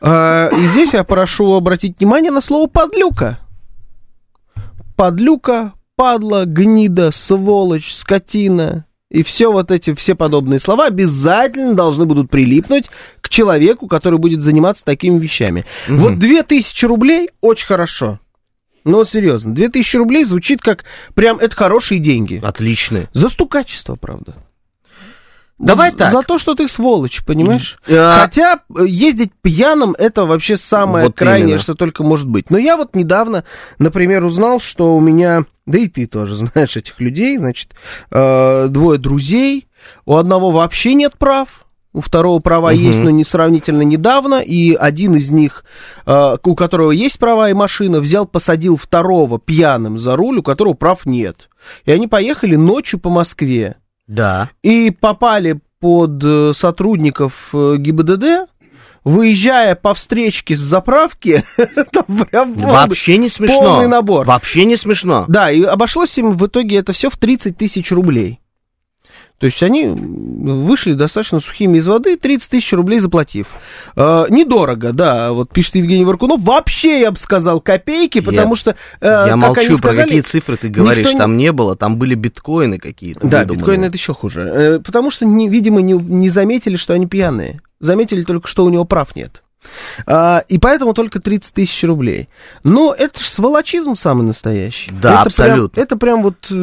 А, 0.00 0.48
и 0.48 0.66
здесь 0.66 0.94
я 0.94 1.04
прошу 1.04 1.54
обратить 1.54 1.98
внимание 1.98 2.30
на 2.30 2.40
слово 2.40 2.68
подлюка. 2.68 3.40
Подлюка, 4.96 5.74
падла, 5.94 6.44
гнида, 6.46 7.10
сволочь, 7.12 7.94
скотина. 7.94 8.86
И 9.10 9.22
все 9.22 9.52
вот 9.52 9.70
эти, 9.70 9.94
все 9.94 10.14
подобные 10.14 10.58
слова 10.58 10.86
обязательно 10.86 11.74
должны 11.74 12.06
будут 12.06 12.28
прилипнуть 12.30 12.86
к 13.20 13.28
человеку, 13.28 13.86
который 13.86 14.18
будет 14.18 14.40
заниматься 14.40 14.84
такими 14.84 15.18
вещами. 15.18 15.64
Мгм. 15.88 15.98
Вот 15.98 16.18
2000 16.18 16.84
рублей 16.86 17.30
очень 17.40 17.66
хорошо. 17.66 18.18
Ну 18.84 18.98
вот 18.98 19.10
серьезно, 19.10 19.54
2000 19.54 19.96
рублей 19.96 20.24
звучит 20.24 20.60
как 20.60 20.84
прям 21.14 21.38
это 21.38 21.54
хорошие 21.56 22.00
деньги. 22.00 22.40
Отличные. 22.42 23.08
За 23.12 23.28
стукачество, 23.28 23.96
правда. 23.96 24.36
Давай 25.58 25.90
За- 25.92 25.96
так. 25.96 26.12
За 26.12 26.20
то, 26.22 26.38
что 26.38 26.54
ты 26.54 26.68
сволочь, 26.68 27.24
понимаешь? 27.24 27.78
Э, 27.86 28.12
Хотя 28.14 28.60
э, 28.78 28.84
ездить 28.86 29.32
пьяным 29.40 29.94
это 29.98 30.26
вообще 30.26 30.56
самое 30.58 31.06
Вот 31.06 31.16
крайнее, 31.16 31.48
именно. 31.50 31.58
что 31.62 31.74
только 31.74 32.02
может 32.02 32.28
быть. 32.28 32.50
Но 32.50 32.58
я 32.58 32.76
вот 32.76 32.94
недавно, 32.94 33.44
например, 33.78 34.24
узнал, 34.24 34.60
что 34.60 34.94
у 34.94 35.00
меня, 35.00 35.44
да 35.64 35.78
и 35.78 35.88
ты 35.88 36.06
тоже 36.06 36.34
знаешь 36.36 36.76
этих 36.76 37.00
людей, 37.00 37.38
значит, 37.38 37.70
э, 38.10 38.68
двое 38.68 38.98
друзей, 38.98 39.66
у 40.04 40.16
одного 40.16 40.50
вообще 40.50 40.92
нет 40.94 41.16
прав, 41.16 41.48
у 41.94 42.02
второго 42.02 42.40
права 42.40 42.72
Мгм. 42.72 42.78
есть, 42.78 42.98
но 42.98 43.08
не 43.08 43.24
сравнительно 43.24 43.80
недавно, 43.80 44.40
и 44.42 44.74
один 44.74 45.14
из 45.14 45.30
них, 45.30 45.64
э, 46.04 46.36
у 46.44 46.54
которого 46.54 46.90
есть 46.90 47.18
права 47.18 47.48
и 47.48 47.54
машина, 47.54 48.00
взял, 48.00 48.26
посадил 48.26 48.76
второго 48.76 49.38
пьяным 49.40 49.98
за 49.98 50.16
руль, 50.16 50.38
у 50.38 50.42
которого 50.42 50.74
прав 50.74 51.06
нет. 51.06 51.48
И 51.86 51.92
они 51.92 52.06
поехали 52.08 52.56
ночью 52.56 53.00
по 53.00 53.08
Москве 53.08 53.76
Да. 54.06 54.50
и 54.62 54.90
попали 54.90 55.58
под 55.80 56.22
э, 56.24 56.52
сотрудников 56.54 57.50
э, 57.52 57.76
ГИБДД, 57.78 58.48
выезжая 59.04 59.74
по 59.74 59.94
встречке 59.94 60.56
с 60.56 60.58
заправки, 60.60 61.44
там 61.92 62.04
прям 62.26 62.54
полный- 62.54 62.72
Вообще 62.72 63.18
не 63.18 63.28
смешно. 63.28 63.60
полный 63.60 63.88
набор. 63.88 64.26
Вообще 64.26 64.64
не 64.64 64.76
смешно. 64.76 65.24
Да, 65.28 65.50
и 65.50 65.62
обошлось 65.62 66.16
им 66.18 66.36
в 66.36 66.46
итоге 66.46 66.76
это 66.76 66.92
все 66.92 67.10
в 67.10 67.16
30 67.16 67.56
тысяч 67.56 67.92
рублей. 67.92 68.40
То 69.38 69.44
есть 69.46 69.62
они 69.62 69.86
вышли 69.86 70.94
достаточно 70.94 71.40
сухими 71.40 71.76
из 71.78 71.86
воды, 71.86 72.16
30 72.16 72.48
тысяч 72.50 72.72
рублей 72.72 73.00
заплатив. 73.00 73.48
Э, 73.94 74.24
недорого, 74.30 74.92
да, 74.92 75.32
вот 75.32 75.50
пишет 75.50 75.74
Евгений 75.74 76.04
Варкунов. 76.06 76.40
Вообще, 76.40 77.00
я 77.00 77.10
бы 77.10 77.18
сказал, 77.18 77.60
копейки, 77.60 78.20
потому 78.20 78.56
что, 78.56 78.76
э, 79.00 79.24
Я 79.28 79.36
молчу, 79.36 79.60
они 79.60 79.68
про 79.68 79.76
сказали, 79.76 80.04
какие 80.06 80.20
цифры 80.22 80.56
ты 80.56 80.68
говоришь. 80.68 81.12
не- 81.12 81.18
Там 81.18 81.36
не 81.36 81.52
было, 81.52 81.76
там 81.76 81.96
были 81.98 82.14
биткоины 82.14 82.78
какие-то. 82.78 83.20
Да, 83.26 83.40
выдуманные. 83.40 83.56
биткоин 83.56 83.84
это 83.84 83.96
еще 83.96 84.14
хуже. 84.14 84.40
Э, 84.40 84.80
Потому 84.80 85.10
что, 85.10 85.26
не, 85.26 85.48
видимо, 85.50 85.82
не, 85.82 85.92
не 85.92 86.30
заметили, 86.30 86.76
что 86.76 86.94
они 86.94 87.06
пьяные. 87.06 87.60
Заметили 87.78 88.22
только, 88.22 88.48
что 88.48 88.64
у 88.64 88.70
него 88.70 88.86
прав 88.86 89.14
нет. 89.16 89.42
А, 90.06 90.44
и 90.48 90.58
поэтому 90.58 90.94
только 90.94 91.20
30 91.20 91.52
тысяч 91.54 91.82
рублей. 91.84 92.28
Но 92.64 92.94
это 92.96 93.20
ж 93.20 93.24
сволочизм 93.24 93.94
самый 93.96 94.22
настоящий. 94.26 94.90
Да, 94.90 94.96
это 94.96 95.08
прям- 95.08 95.26
абсолютно. 95.26 95.80
это 95.80 95.96
прям 95.96 96.22
вот... 96.22 96.34
э, 96.50 96.54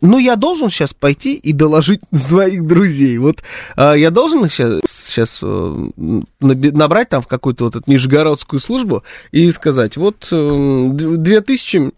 Ну, 0.00 0.18
я 0.18 0.36
должен 0.36 0.70
сейчас 0.70 0.92
пойти 0.94 1.34
и 1.34 1.52
доложить 1.52 2.00
своих 2.14 2.66
друзей. 2.66 3.18
Вот 3.18 3.42
а, 3.76 3.94
я 3.94 4.10
должен 4.10 4.44
их 4.44 4.52
сейчас, 4.52 4.80
сейчас 4.86 5.38
э, 5.42 5.90
набрать 6.40 7.08
там 7.08 7.22
в 7.22 7.26
какую-то 7.26 7.64
вот 7.64 7.76
эту 7.76 7.90
нижегородскую 7.90 8.60
службу 8.60 9.02
и 9.32 9.50
сказать, 9.52 9.96
вот 9.96 10.28
э, 10.30 10.86
д- 10.90 11.16
2000 11.16 11.92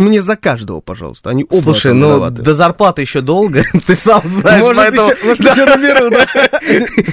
мне 0.00 0.22
за 0.22 0.36
каждого, 0.36 0.80
пожалуйста. 0.80 1.30
Они 1.30 1.44
оба 1.48 1.62
Слушай, 1.62 1.94
ну 1.94 2.08
виноваты. 2.08 2.42
до 2.42 2.54
зарплаты 2.54 3.02
еще 3.02 3.20
долго, 3.20 3.62
ты 3.86 3.94
сам 3.96 4.22
знаешь, 4.26 4.62
Может, 4.62 4.76
поэтому- 4.76 5.10
еще, 5.10 5.26
может, 5.26 5.40
еще 5.44 5.64
наберу, 5.66 6.10
да? 6.10 6.26
Да, 6.34 6.48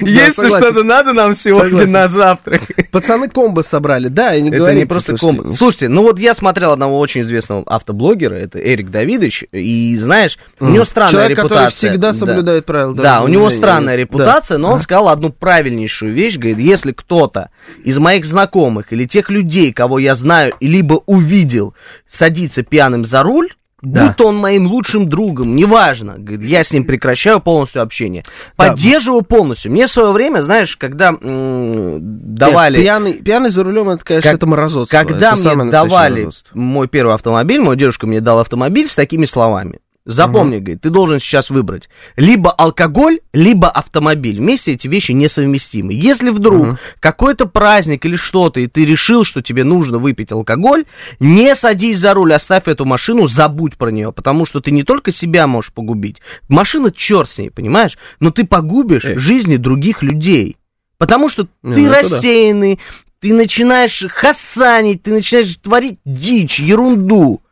Если 0.06 0.48
что-то 0.48 0.82
надо 0.84 1.12
нам 1.12 1.34
сегодня 1.34 1.86
на 1.86 2.08
завтрак. 2.08 2.62
Пацаны 2.90 3.28
комбо 3.28 3.62
собрали, 3.62 4.08
да, 4.08 4.34
и 4.34 4.42
не 4.42 4.50
Это 4.50 4.72
не 4.74 4.84
просто 4.86 5.16
комбо. 5.16 5.52
Слушайте, 5.54 5.88
ну 5.88 6.02
вот 6.02 6.18
я 6.18 6.34
смотрел 6.34 6.72
одного 6.72 6.98
очень 6.98 7.20
известного 7.22 7.62
автоблогера, 7.66 8.34
это 8.34 8.58
Эрик 8.58 8.90
Давидович, 8.90 9.44
и 9.52 9.96
знаешь, 9.98 10.38
у 10.60 10.66
него 10.68 10.84
странная 10.84 11.12
Человек, 11.12 11.36
который 11.38 11.52
репутация. 11.58 11.90
всегда 11.90 12.12
Да. 12.12 12.18
соблюдает 12.18 12.64
правила 12.64 12.94
Да, 12.94 13.22
у 13.22 13.28
него 13.28 13.50
странная 13.50 13.94
Да. 13.94 14.00
репутация, 14.00 14.58
но 14.58 14.72
он 14.72 14.80
сказал 14.80 15.08
одну 15.08 15.30
правильнейшую 15.30 16.12
вещь, 16.12 16.36
говорит, 16.36 16.58
если 16.58 16.92
кто-то 16.92 17.50
из 17.84 17.98
моих 17.98 18.24
знакомых 18.24 18.92
или 18.92 19.04
тех 19.04 19.28
людей, 19.30 19.72
кого 19.72 19.98
я 19.98 20.14
знаю, 20.14 20.54
либо 20.60 21.02
увидел, 21.06 21.74
садится 22.08 22.62
пьяным 22.78 23.04
за 23.04 23.22
руль, 23.24 23.48
Да. 23.82 24.06
будь 24.08 24.20
он 24.24 24.36
моим 24.36 24.66
лучшим 24.68 25.08
другом, 25.08 25.56
неважно, 25.56 26.16
я 26.40 26.62
с 26.62 26.72
ним 26.72 26.84
прекращаю 26.84 27.40
полностью 27.40 27.82
общение. 27.82 28.22
Да. 28.56 28.68
Поддерживаю 28.68 29.22
полностью. 29.22 29.72
Мне 29.72 29.88
в 29.88 29.90
свое 29.90 30.12
время, 30.12 30.42
знаешь, 30.42 30.76
когда 30.76 31.08
м, 31.10 31.98
давали... 32.34 32.76
Нет, 32.76 32.84
пьяный, 32.84 33.12
пьяный 33.14 33.50
за 33.50 33.64
рулем, 33.64 33.88
это, 33.90 34.04
конечно, 34.04 34.30
Как- 34.30 34.36
это 34.38 34.46
мразотство. 34.46 34.96
Когда 34.96 35.32
это 35.34 35.54
мне 35.56 35.70
давали 35.72 36.28
мой 36.54 36.86
первый 36.88 37.14
автомобиль, 37.14 37.60
мой 37.60 37.76
дедушка 37.76 38.06
мне 38.06 38.20
дал 38.20 38.38
автомобиль 38.38 38.88
с 38.88 38.94
такими 38.94 39.26
словами. 39.26 39.80
Запомни, 40.10 40.56
говорит, 40.56 40.80
ты 40.80 40.88
должен 40.88 41.20
сейчас 41.20 41.50
выбрать 41.50 41.90
либо 42.16 42.50
алкоголь, 42.50 43.20
либо 43.34 43.68
автомобиль. 43.68 44.38
Вместе 44.38 44.72
эти 44.72 44.88
вещи 44.88 45.12
несовместимы. 45.12 45.92
Если 45.92 46.30
вдруг 46.30 46.78
какой-то 46.98 47.44
праздник 47.46 48.06
или 48.06 48.16
что-то, 48.16 48.58
и 48.60 48.66
ты 48.68 48.86
решил, 48.86 49.24
что 49.24 49.42
тебе 49.42 49.64
нужно 49.64 49.98
выпить 49.98 50.32
алкоголь, 50.32 50.86
не 51.20 51.54
садись 51.54 51.98
за 51.98 52.14
руль, 52.14 52.32
оставь 52.32 52.68
эту 52.68 52.86
машину, 52.86 53.26
забудь 53.26 53.76
про 53.76 53.90
нее, 53.90 54.10
потому 54.10 54.46
что 54.46 54.60
ты 54.62 54.70
не 54.70 54.82
только 54.82 55.12
себя 55.12 55.46
можешь 55.46 55.74
погубить. 55.74 56.22
Машина 56.48 56.90
черт 56.90 57.28
с 57.28 57.36
ней, 57.38 57.50
понимаешь? 57.50 57.98
Но 58.18 58.30
ты 58.30 58.44
погубишь 58.44 59.04
Э. 59.04 59.18
жизни 59.18 59.56
других 59.58 60.02
людей. 60.02 60.56
Потому 60.96 61.28
что 61.28 61.48
Не, 61.62 61.74
ты 61.74 61.80
ну 61.82 61.88
да. 61.90 61.94
рассеянный, 62.00 62.80
ты 63.20 63.34
начинаешь 63.34 64.04
хасанить, 64.08 65.02
ты 65.02 65.12
начинаешь 65.12 65.54
творить 65.56 65.98
дичь, 66.06 66.60
ерунду. 66.60 67.42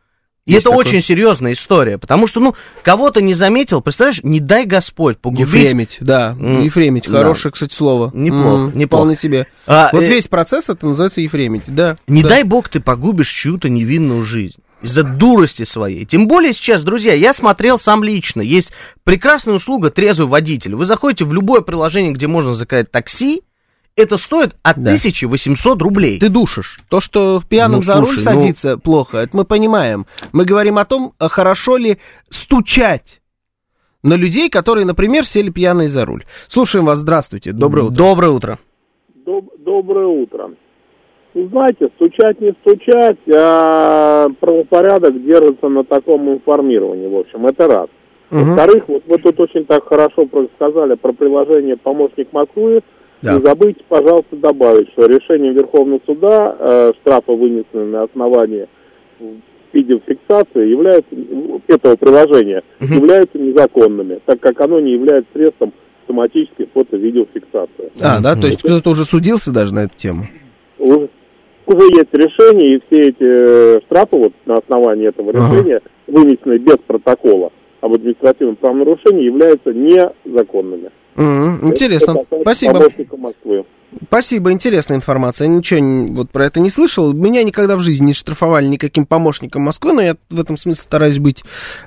И 0.47 0.53
Есть 0.53 0.65
это 0.65 0.69
такое. 0.75 0.85
очень 0.87 1.01
серьезная 1.01 1.51
история, 1.51 1.97
потому 1.97 2.25
что, 2.25 2.39
ну, 2.39 2.55
кого-то 2.81 3.21
не 3.21 3.33
заметил, 3.33 3.81
представляешь, 3.81 4.23
не 4.23 4.39
дай 4.39 4.65
Господь 4.65 5.17
погубить. 5.19 5.45
Ефремить, 5.45 5.97
да, 5.99 6.37
М, 6.39 6.63
ефремить, 6.63 7.03
да. 7.09 7.17
хорошее, 7.19 7.51
кстати, 7.51 7.73
слово. 7.75 8.11
Неплохо, 8.13 8.71
М, 8.71 8.77
неплохо. 8.77 9.01
Вполне 9.03 9.15
тебе. 9.17 9.47
А, 9.67 9.89
Вот 9.91 10.03
э, 10.03 10.07
весь 10.07 10.27
процесс 10.29 10.69
это 10.69 10.87
называется 10.87 11.19
ефремить, 11.19 11.63
да. 11.67 11.97
Не 12.07 12.23
да. 12.23 12.29
дай 12.29 12.43
бог 12.43 12.69
ты 12.69 12.79
погубишь 12.79 13.29
чью-то 13.29 13.67
невинную 13.67 14.23
жизнь. 14.23 14.59
Из-за 14.81 15.03
дурости 15.03 15.63
своей. 15.63 16.05
Тем 16.05 16.27
более 16.27 16.53
сейчас, 16.53 16.83
друзья, 16.83 17.13
я 17.13 17.33
смотрел 17.33 17.77
сам 17.79 18.03
лично. 18.03 18.41
Есть 18.41 18.71
прекрасная 19.03 19.55
услуга 19.55 19.89
трезвый 19.89 20.27
водитель. 20.29 20.75
Вы 20.75 20.85
заходите 20.85 21.25
в 21.25 21.33
любое 21.33 21.61
приложение, 21.61 22.13
где 22.13 22.27
можно 22.27 22.53
заказать 22.53 22.91
такси. 22.91 23.41
Это 23.97 24.17
стоит 24.17 24.51
от 24.61 24.75
Да. 24.77 24.91
1800 24.91 25.81
рублей. 25.81 26.19
Ты 26.19 26.29
душишь. 26.29 26.79
То, 26.87 27.01
что 27.01 27.41
пьяным 27.49 27.79
Ну, 27.79 27.83
за 27.83 27.95
руль 27.95 28.05
слушай, 28.05 28.21
садиться 28.21 28.77
плохо, 28.77 29.17
это 29.17 29.35
мы 29.35 29.43
понимаем. 29.43 30.05
Мы 30.33 30.45
говорим 30.45 30.77
о 30.77 30.85
том, 30.85 31.13
а 31.17 31.27
хорошо 31.29 31.77
ли 31.77 31.97
стучать 32.29 33.21
на 34.03 34.13
людей, 34.13 34.49
которые, 34.51 34.85
например, 34.85 35.25
сели 35.25 35.49
пьяные 35.49 35.89
за 35.89 36.05
руль. 36.05 36.23
Слушаем 36.47 36.85
вас, 36.85 36.99
здравствуйте, 36.99 37.51
доброе 37.53 37.83
утро. 37.87 37.95
Доброе 37.95 38.31
утро. 38.31 38.59
Доб- 39.25 39.51
Доброе 39.65 40.05
утро. 40.07 40.51
Ну, 41.33 41.49
знаете, 41.49 41.89
стучать 41.95 42.39
не 42.39 42.51
стучать, 42.61 43.17
а 43.35 44.27
правопорядок 44.39 45.23
держится 45.25 45.67
на 45.69 45.83
таком 45.83 46.33
информировании, 46.35 47.07
в 47.07 47.15
общем, 47.17 47.45
это 47.47 47.67
раз. 47.67 47.87
Во-вторых, 48.29 48.83
вот 48.87 49.03
вы 49.07 49.17
тут 49.17 49.39
очень 49.39 49.65
так 49.65 49.87
хорошо 49.87 50.27
сказали 50.55 50.95
про 50.95 51.13
приложение 51.13 51.77
«Помощник 51.77 52.31
Москвы». 52.31 52.81
Да. 53.21 53.33
Не 53.35 53.41
забудьте, 53.45 53.83
пожалуйста, 53.87 54.35
добавить, 54.35 54.89
что 54.91 55.07
решением 55.07 55.53
Верховного 55.55 55.99
суда 56.05 56.55
э, 56.59 56.91
штрафы, 57.01 57.31
вынесенные 57.31 57.85
на 57.87 58.03
основании 58.03 58.67
видеофиксации, 59.73 60.69
являются, 60.69 61.09
этого 61.67 61.95
приложения, 61.95 62.61
Мгм. 62.79 62.93
являются 62.95 63.37
незаконными, 63.37 64.19
так 64.25 64.39
как 64.39 64.59
оно 64.61 64.79
не 64.79 64.93
является 64.93 65.29
средством 65.33 65.73
автоматической 66.03 66.69
фото-видеофиксации. 66.73 67.91
А, 68.01 68.19
да, 68.21 68.35
то 68.35 68.47
есть 68.47 68.61
кто-то 68.61 68.91
уже 68.91 69.03
судился 69.05 69.51
даже 69.51 69.73
на 69.73 69.79
эту 69.85 69.97
тему. 69.97 70.23
Уже, 70.79 71.09
уже 71.65 71.85
есть 71.97 72.13
решение, 72.13 72.77
и 72.77 72.81
все 72.87 73.09
эти 73.09 73.17
э, 73.19 73.79
штрафы 73.85 74.15
вот 74.15 74.33
на 74.45 74.55
основании 74.57 75.07
этого 75.09 75.31
Ага. 75.31 75.39
решения, 75.55 75.81
вынесенные 76.07 76.59
без 76.59 76.77
протокола 76.87 77.51
об 77.81 77.93
административном 77.93 78.55
правонарушении, 78.55 79.25
являются 79.25 79.73
незаконными. 79.73 80.91
Мгм, 81.17 81.69
Интересно. 81.71 82.15
Спасибо. 82.41 82.83
Спасибо, 84.07 84.51
интересная 84.51 84.97
информация. 84.97 85.47
Я 85.47 85.53
ничего 85.55 85.79
не- 85.79 86.11
вот 86.11 86.29
про 86.29 86.45
это 86.45 86.59
не 86.59 86.69
слышал. 86.69 87.13
Меня 87.13 87.43
никогда 87.43 87.75
в 87.77 87.79
жизни 87.81 88.07
не 88.07 88.13
штрафовали 88.13 88.65
никаким 88.67 89.05
помощником 89.05 89.63
Москвы, 89.63 89.93
но 89.93 90.01
я 90.01 90.15
в 90.29 90.39
этом 90.39 90.57
смысле 90.57 90.81
стараюсь 90.83 91.17
быть... 91.19 91.43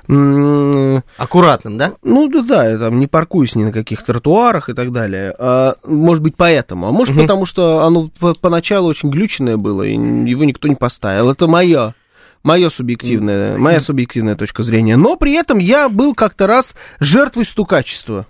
м, 0.09 1.03
Аккуратным, 1.17 1.77
да? 1.77 1.93
Ну 2.03 2.27
да, 2.27 2.41
да, 2.41 2.69
я 2.69 2.77
там 2.77 2.99
не 2.99 3.07
паркуюсь 3.07 3.55
ни 3.55 3.63
на 3.63 3.71
каких 3.71 4.03
тротуарах 4.03 4.69
и 4.69 4.73
так 4.73 4.91
далее. 4.91 5.33
А, 5.37 5.75
может 5.85 6.23
быть, 6.23 6.35
поэтому. 6.35 6.87
А 6.87 6.91
может, 6.91 7.13
Мгм. 7.15 7.23
потому 7.23 7.45
что 7.45 7.83
оно 7.85 8.09
по- 8.19 8.33
поначалу 8.33 8.89
очень 8.89 9.09
глюченное 9.09 9.57
было, 9.57 9.83
и 9.83 9.93
его 9.93 10.43
никто 10.43 10.67
не 10.67 10.75
поставил. 10.75 11.29
Это 11.31 11.47
мое. 11.47 11.93
Мое 12.43 12.69
субъективное, 12.69 13.57
моя 13.57 13.79
субъективная 13.79 14.35
точка 14.35 14.63
зрения. 14.63 14.97
Но 14.97 15.15
при 15.15 15.33
этом 15.33 15.59
я 15.59 15.87
был 15.89 16.15
как-то 16.15 16.47
раз 16.47 16.73
жертвой 16.99 17.45
стукачества. 17.45 18.25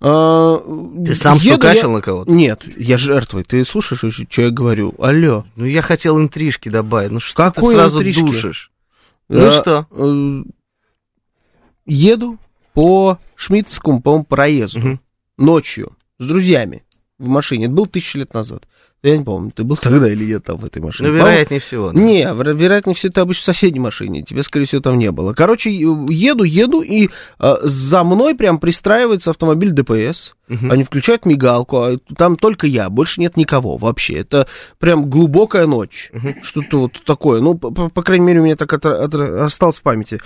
А, 0.00 0.58
Ты 1.06 1.14
сам 1.14 1.36
еду 1.38 1.54
стукачил 1.54 1.90
я- 1.90 1.96
на 1.96 2.00
кого-то? 2.02 2.30
Нет, 2.30 2.62
я 2.76 2.98
жертвой. 2.98 3.44
Ты 3.44 3.64
слушаешь, 3.64 4.20
что 4.28 4.42
я 4.42 4.50
говорю? 4.50 4.94
Алло. 4.98 5.44
Ну, 5.56 5.64
я 5.64 5.82
хотел 5.82 6.18
интрижки 6.20 6.68
добавить. 6.68 7.10
Ну, 7.10 7.20
что 7.20 7.36
Какой 7.36 7.74
ты 7.74 7.80
сразу 7.80 7.98
интрижки? 7.98 8.20
душишь? 8.20 8.70
Ну 9.28 9.46
А, 9.46 9.52
что? 9.52 9.86
э, 9.90 10.42
Еду 11.86 12.38
по 12.72 13.18
Шмидтскому, 13.36 14.00
по-моему, 14.02 14.24
проезду. 14.24 14.78
Мгм. 14.80 15.00
Ночью. 15.38 15.96
С 16.18 16.26
друзьями. 16.26 16.84
В 17.18 17.28
машине. 17.28 17.66
Это 17.66 17.74
было 17.74 17.86
тысячу 17.86 18.18
лет 18.18 18.34
назад. 18.34 18.66
Я 19.04 19.18
не 19.18 19.22
помню, 19.24 19.50
ты 19.54 19.64
был 19.64 19.76
тогда 19.76 20.10
или 20.10 20.24
нет 20.24 20.44
там 20.44 20.56
в 20.56 20.64
этой 20.64 20.80
машине. 20.80 21.10
Ну, 21.10 21.14
вероятнее 21.16 21.60
всего. 21.60 21.92
да. 21.92 22.00
Не, 22.00 22.22
веро- 22.24 22.54
вероятнее 22.54 22.94
всего, 22.94 23.12
ты 23.12 23.20
обычно 23.20 23.42
в 23.42 23.44
соседней 23.56 23.78
машине. 23.80 24.22
Тебя, 24.22 24.42
скорее 24.42 24.64
всего, 24.64 24.80
там 24.80 24.98
не 24.98 25.10
было. 25.10 25.34
Короче, 25.34 25.70
еду, 25.70 26.42
еду, 26.42 26.80
и 26.80 27.10
э, 27.38 27.54
за 27.62 28.02
мной 28.02 28.34
прям 28.34 28.58
пристраивается 28.58 29.30
автомобиль 29.30 29.72
ДПС. 29.72 30.34
Мгм. 30.46 30.70
Они 30.72 30.84
включают 30.84 31.24
мигалку, 31.24 31.78
а 31.78 31.96
там 32.18 32.36
только 32.36 32.66
я, 32.66 32.90
больше 32.90 33.18
нет 33.18 33.36
никого 33.38 33.78
вообще. 33.78 34.14
Это 34.18 34.46
прям 34.78 35.08
глубокая 35.08 35.66
ночь. 35.66 36.10
Что-то 36.42 36.80
вот 36.80 37.02
такое. 37.06 37.40
Ну, 37.40 37.54
по, 37.56 37.70
по- 37.70 38.02
крайней 38.02 38.26
мере, 38.26 38.40
у 38.40 38.44
меня 38.44 38.56
так 38.56 38.70
отра- 38.74 39.06
отра- 39.06 39.44
осталось 39.44 39.76
в 39.76 39.82
памяти. 39.82 40.20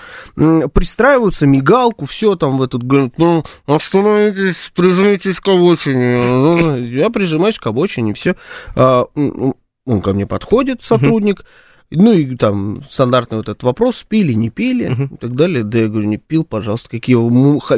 Пристраиваются, 0.73 1.47
мигалку, 1.47 2.07
все 2.07 2.35
там 2.37 2.59
в 2.59 2.63
этот... 2.63 2.83
говорят, 2.83 3.13
ну, 3.17 3.45
остановитесь, 3.67 4.57
прижмитесь 4.75 5.41
к 5.41 5.49
обочине. 5.49 6.87
Я 6.91 7.11
прижимаюсь 7.11 7.59
к 7.59 7.67
обочине, 7.67 8.13
все. 8.15 8.35
Он 8.77 10.03
ко 10.03 10.13
мне 10.13 10.27
подходит, 10.27 10.85
сотрудник. 10.85 11.45
Ну 11.91 12.13
и 12.13 12.37
там 12.37 12.83
стандартный 12.87 13.39
вот 13.39 13.49
этот 13.49 13.63
вопрос, 13.63 14.05
пили, 14.07 14.35
не 14.35 14.51
пили 14.51 15.09
и 15.11 15.17
так 15.17 15.35
далее. 15.35 15.65
Да 15.65 15.79
я 15.79 15.89
говорю, 15.89 16.07
не 16.07 16.19
пил, 16.19 16.45
пожалуйста, 16.45 16.91
какие, 16.91 17.17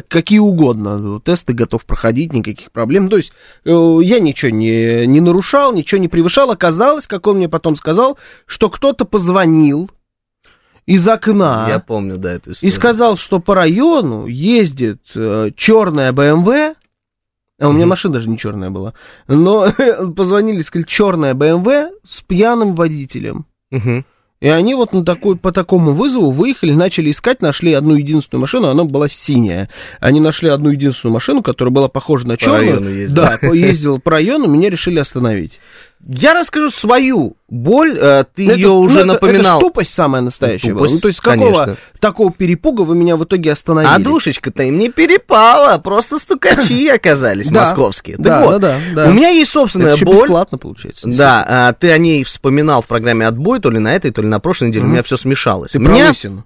какие 0.08 0.40
угодно. 0.40 1.20
Тесты 1.24 1.52
готов 1.52 1.84
проходить, 1.86 2.32
никаких 2.32 2.72
проблем. 2.72 3.08
То 3.08 3.18
есть 3.18 3.30
э, 3.64 3.98
я 4.02 4.18
ничего 4.18 4.50
не, 4.50 5.06
не 5.06 5.20
нарушал, 5.20 5.72
ничего 5.72 6.00
не 6.00 6.08
превышал. 6.08 6.50
Оказалось, 6.50 7.06
как 7.06 7.28
он 7.28 7.36
мне 7.36 7.48
потом 7.48 7.76
сказал, 7.76 8.18
что 8.46 8.68
кто-то 8.68 9.04
позвонил 9.04 9.88
из 10.86 11.06
окна 11.06 11.66
Я 11.68 11.78
помню, 11.78 12.16
да, 12.16 12.32
эту 12.32 12.50
и 12.50 12.54
историю. 12.54 12.74
сказал, 12.74 13.16
что 13.16 13.38
по 13.38 13.54
району 13.54 14.26
ездит 14.26 15.02
черная 15.54 16.12
БМВ. 16.12 16.74
А 17.60 17.68
у 17.68 17.72
меня 17.72 17.86
машина 17.86 18.14
даже 18.14 18.28
не 18.28 18.38
черная 18.38 18.70
была. 18.70 18.94
Но 19.28 19.66
позвонили, 20.16 20.62
сказали, 20.62 20.86
черная 20.86 21.34
БМВ 21.34 21.92
с 22.08 22.22
пьяным 22.22 22.74
водителем. 22.74 23.46
Мгм. 23.70 24.04
И 24.40 24.48
они 24.48 24.74
вот 24.74 24.94
на 24.94 25.04
такой, 25.04 25.36
по 25.36 25.52
такому 25.52 25.92
вызову 25.92 26.30
выехали, 26.30 26.72
начали 26.72 27.10
искать, 27.10 27.42
нашли 27.42 27.74
одну 27.74 27.94
единственную 27.94 28.40
машину, 28.40 28.68
она 28.68 28.84
была 28.84 29.10
синяя. 29.10 29.68
Они 30.00 30.18
нашли 30.18 30.48
одну 30.48 30.70
единственную 30.70 31.12
машину, 31.12 31.42
которая 31.42 31.70
была 31.70 31.88
похожа 31.88 32.26
на 32.26 32.38
По 32.38 32.46
району 32.56 32.78
черную. 32.78 32.96
ездила. 33.00 33.38
Да, 33.42 33.48
ездила 33.52 33.98
по 33.98 34.12
району, 34.12 34.48
меня 34.48 34.70
решили 34.70 34.98
остановить. 34.98 35.60
Я 36.08 36.34
расскажу 36.34 36.70
свою 36.70 37.36
боль. 37.48 37.96
э, 37.96 38.24
Ты 38.34 38.46
Это- 38.46 38.54
ее 38.56 38.68
ну, 38.68 38.80
уже 38.80 38.98
это- 39.00 39.06
напоминал. 39.06 39.58
Это 39.58 39.66
тупость 39.68 39.92
самая 39.92 40.22
настоящая 40.22 40.68
была. 40.72 40.78
Тупость, 40.88 40.94
Ну, 40.94 41.00
то 41.00 41.08
есть 41.08 41.20
какого 41.20 41.52
конечно. 41.52 41.76
такого 42.00 42.32
перепуга 42.32 42.82
вы 42.82 42.96
меня 42.96 43.16
в 43.16 43.24
итоге 43.24 43.52
остановили? 43.52 43.92
А 43.94 43.98
душечка-то 43.98 44.62
им 44.62 44.78
не 44.78 44.88
перепала, 44.88 45.76
просто 45.78 46.18
стукачи 46.18 46.88
оказались 46.94 47.48
Да. 47.48 47.60
московские. 47.60 48.16
Так 48.16 48.24
Да, 48.26 48.44
вот, 48.44 48.60
да, 48.60 48.78
да, 48.94 49.04
да. 49.04 49.10
У 49.10 49.12
меня 49.12 49.28
есть 49.28 49.50
собственная 49.52 49.88
Это 49.88 49.96
еще 49.96 50.04
боль. 50.06 50.16
бесплатно 50.28 50.58
получается. 50.58 51.08
Да, 51.08 51.44
а, 51.46 51.72
ты 51.74 51.90
о 51.92 51.98
ней 51.98 52.24
вспоминал 52.24 52.82
в 52.82 52.86
программе 52.86 53.26
«Отбой», 53.26 53.60
то 53.60 53.70
ли 53.70 53.78
на 53.78 53.94
этой, 53.94 54.10
то 54.10 54.22
ли 54.22 54.28
на 54.28 54.40
прошлой 54.40 54.68
неделе. 54.68 54.86
У 54.86 54.88
меня 54.88 55.02
все 55.02 55.16
смешалось. 55.18 55.72
Ты 55.72 55.80
про 55.80 55.92
меня... 55.92 56.08
лысину. 56.08 56.44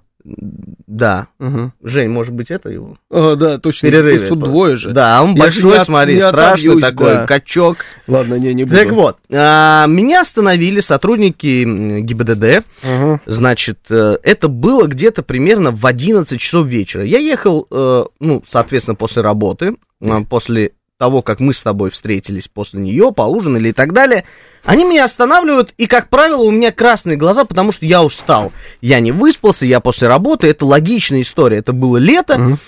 Да. 0.87 1.27
Мгм. 1.39 1.73
Жень, 1.83 2.09
может 2.09 2.33
быть, 2.33 2.49
это 2.49 2.69
его? 2.69 2.97
А, 3.11 3.35
да, 3.35 3.59
точно. 3.59 3.87
Перерыве. 3.89 4.27
Тут 4.27 4.39
двое 4.39 4.75
же. 4.75 4.91
Да, 4.91 5.19
а 5.19 5.23
он 5.23 5.31
Я 5.33 5.37
большой, 5.39 5.77
от- 5.77 5.85
смотри, 5.85 6.15
не 6.15 6.21
страшный 6.21 6.71
отобьюсь, 6.71 6.81
такой, 6.91 7.13
да. 7.13 7.25
качок. 7.27 7.77
Ладно, 8.07 8.35
не, 8.35 8.53
не 8.53 8.63
буду. 8.63 8.75
Так 8.75 8.91
вот, 8.91 9.17
а, 9.31 9.85
меня 9.87 10.21
остановили 10.21 10.79
сотрудники 10.79 11.99
ГИБДД. 12.01 12.65
Ага. 12.83 13.21
Значит, 13.25 13.79
э, 13.89 14.17
это 14.23 14.47
было 14.47 14.87
где-то 14.87 15.21
примерно 15.21 15.71
в 15.71 15.85
11 15.85 16.39
часов 16.39 16.65
вечера. 16.67 17.03
Я 17.05 17.19
ехал, 17.19 17.67
э, 17.69 18.03
ну, 18.19 18.43
соответственно, 18.47 18.95
после 18.95 19.21
работы, 19.21 19.75
э, 20.01 20.21
после 20.27 20.71
того, 21.05 21.21
как 21.21 21.39
мы 21.39 21.53
с 21.53 21.61
тобой 21.61 21.91
встретились 21.91 22.47
после 22.47 22.79
нее, 22.79 23.13
поужинали 23.15 23.69
и 23.69 23.73
так 23.73 23.93
далее. 23.93 24.25
Они 24.63 24.83
меня 24.83 25.05
останавливают, 25.05 25.71
и, 25.77 25.85
как 25.85 26.09
правило, 26.09 26.41
у 26.41 26.49
меня 26.49 26.71
красные 26.71 27.15
глаза, 27.15 27.45
потому 27.45 27.71
что 27.71 27.85
я 27.85 28.03
устал. 28.03 28.51
Я 28.81 28.99
не 28.99 29.11
выспался, 29.11 29.67
я 29.67 29.81
после 29.81 30.07
работы, 30.07 30.47
это 30.47 30.65
логичная 30.65 31.21
история, 31.21 31.57
это 31.57 31.73
было 31.73 31.97
лето. 31.97 32.39
Мгм. 32.39 32.59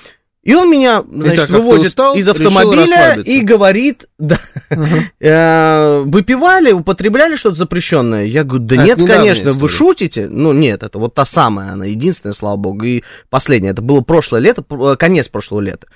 И 0.44 0.54
он 0.54 0.70
меня, 0.70 1.04
значит, 1.12 1.36
так 1.36 1.48
как 1.48 1.48
ты 1.48 1.62
выводит 1.62 1.88
устал, 1.88 2.16
из 2.16 2.28
автомобиля 2.30 3.16
и 3.22 3.42
говорит, 3.42 4.06
да, 4.20 4.40
э, 5.20 6.04
выпивали, 6.06 6.72
употребляли 6.72 7.36
что-то 7.36 7.56
запрещенное? 7.58 8.26
Я 8.26 8.44
говорю, 8.44 8.66
да 8.66 8.82
А, 8.82 8.86
нет, 8.86 8.98
конечно, 8.98 9.52
вы 9.52 9.68
история. 9.68 9.74
шутите? 9.74 10.28
Ну, 10.30 10.54
нет, 10.54 10.84
это 10.84 11.00
вот 11.00 11.16
та 11.16 11.26
самая, 11.26 11.72
она 11.74 11.86
единственная, 11.86 12.34
слава 12.34 12.56
богу, 12.56 12.86
и 12.86 13.04
последняя. 13.30 13.72
Это 13.72 13.82
было 13.82 14.02
прошлое 14.02 14.40
лето, 14.40 14.64
конец 14.96 15.28
прошлого 15.28 15.60
лета. 15.60 15.88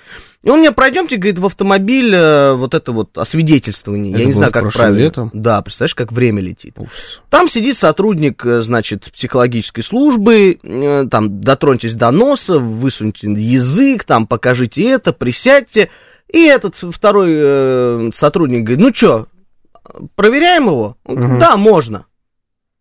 И 0.42 0.50
он 0.50 0.58
мне, 0.58 0.72
пройдемте, 0.72 1.16
говорит, 1.16 1.38
в 1.38 1.46
автомобиль, 1.46 2.12
э, 2.14 2.54
вот 2.54 2.74
это 2.74 2.90
вот 2.90 3.16
освидетельствование. 3.16 4.12
Это 4.12 4.20
Я 4.22 4.26
не 4.26 4.32
знаю, 4.32 4.52
как 4.52 4.72
правильно. 4.72 4.98
летом? 4.98 5.30
Да, 5.32 5.62
представляешь, 5.62 5.94
как 5.94 6.10
время 6.10 6.42
летит. 6.42 6.74
Ужас. 6.78 7.22
Там 7.30 7.48
сидит 7.48 7.76
сотрудник, 7.76 8.44
э, 8.44 8.60
значит, 8.62 9.04
психологической 9.12 9.84
службы, 9.84 10.58
э, 10.60 11.06
там, 11.08 11.40
дотроньтесь 11.40 11.94
до 11.94 12.10
носа, 12.10 12.58
высуньте 12.58 13.30
язык, 13.30 14.02
там, 14.04 14.26
покажите 14.26 14.82
это, 14.88 15.12
присядьте. 15.12 15.90
И 16.28 16.44
этот 16.44 16.74
второй 16.76 17.30
э, 17.32 18.10
сотрудник 18.12 18.64
говорит, 18.64 18.80
ну 18.84 18.92
что, 18.92 19.28
проверяем 20.16 20.66
его? 20.66 20.96
Мгм. 21.04 21.38
Да, 21.38 21.56
можно. 21.56 22.06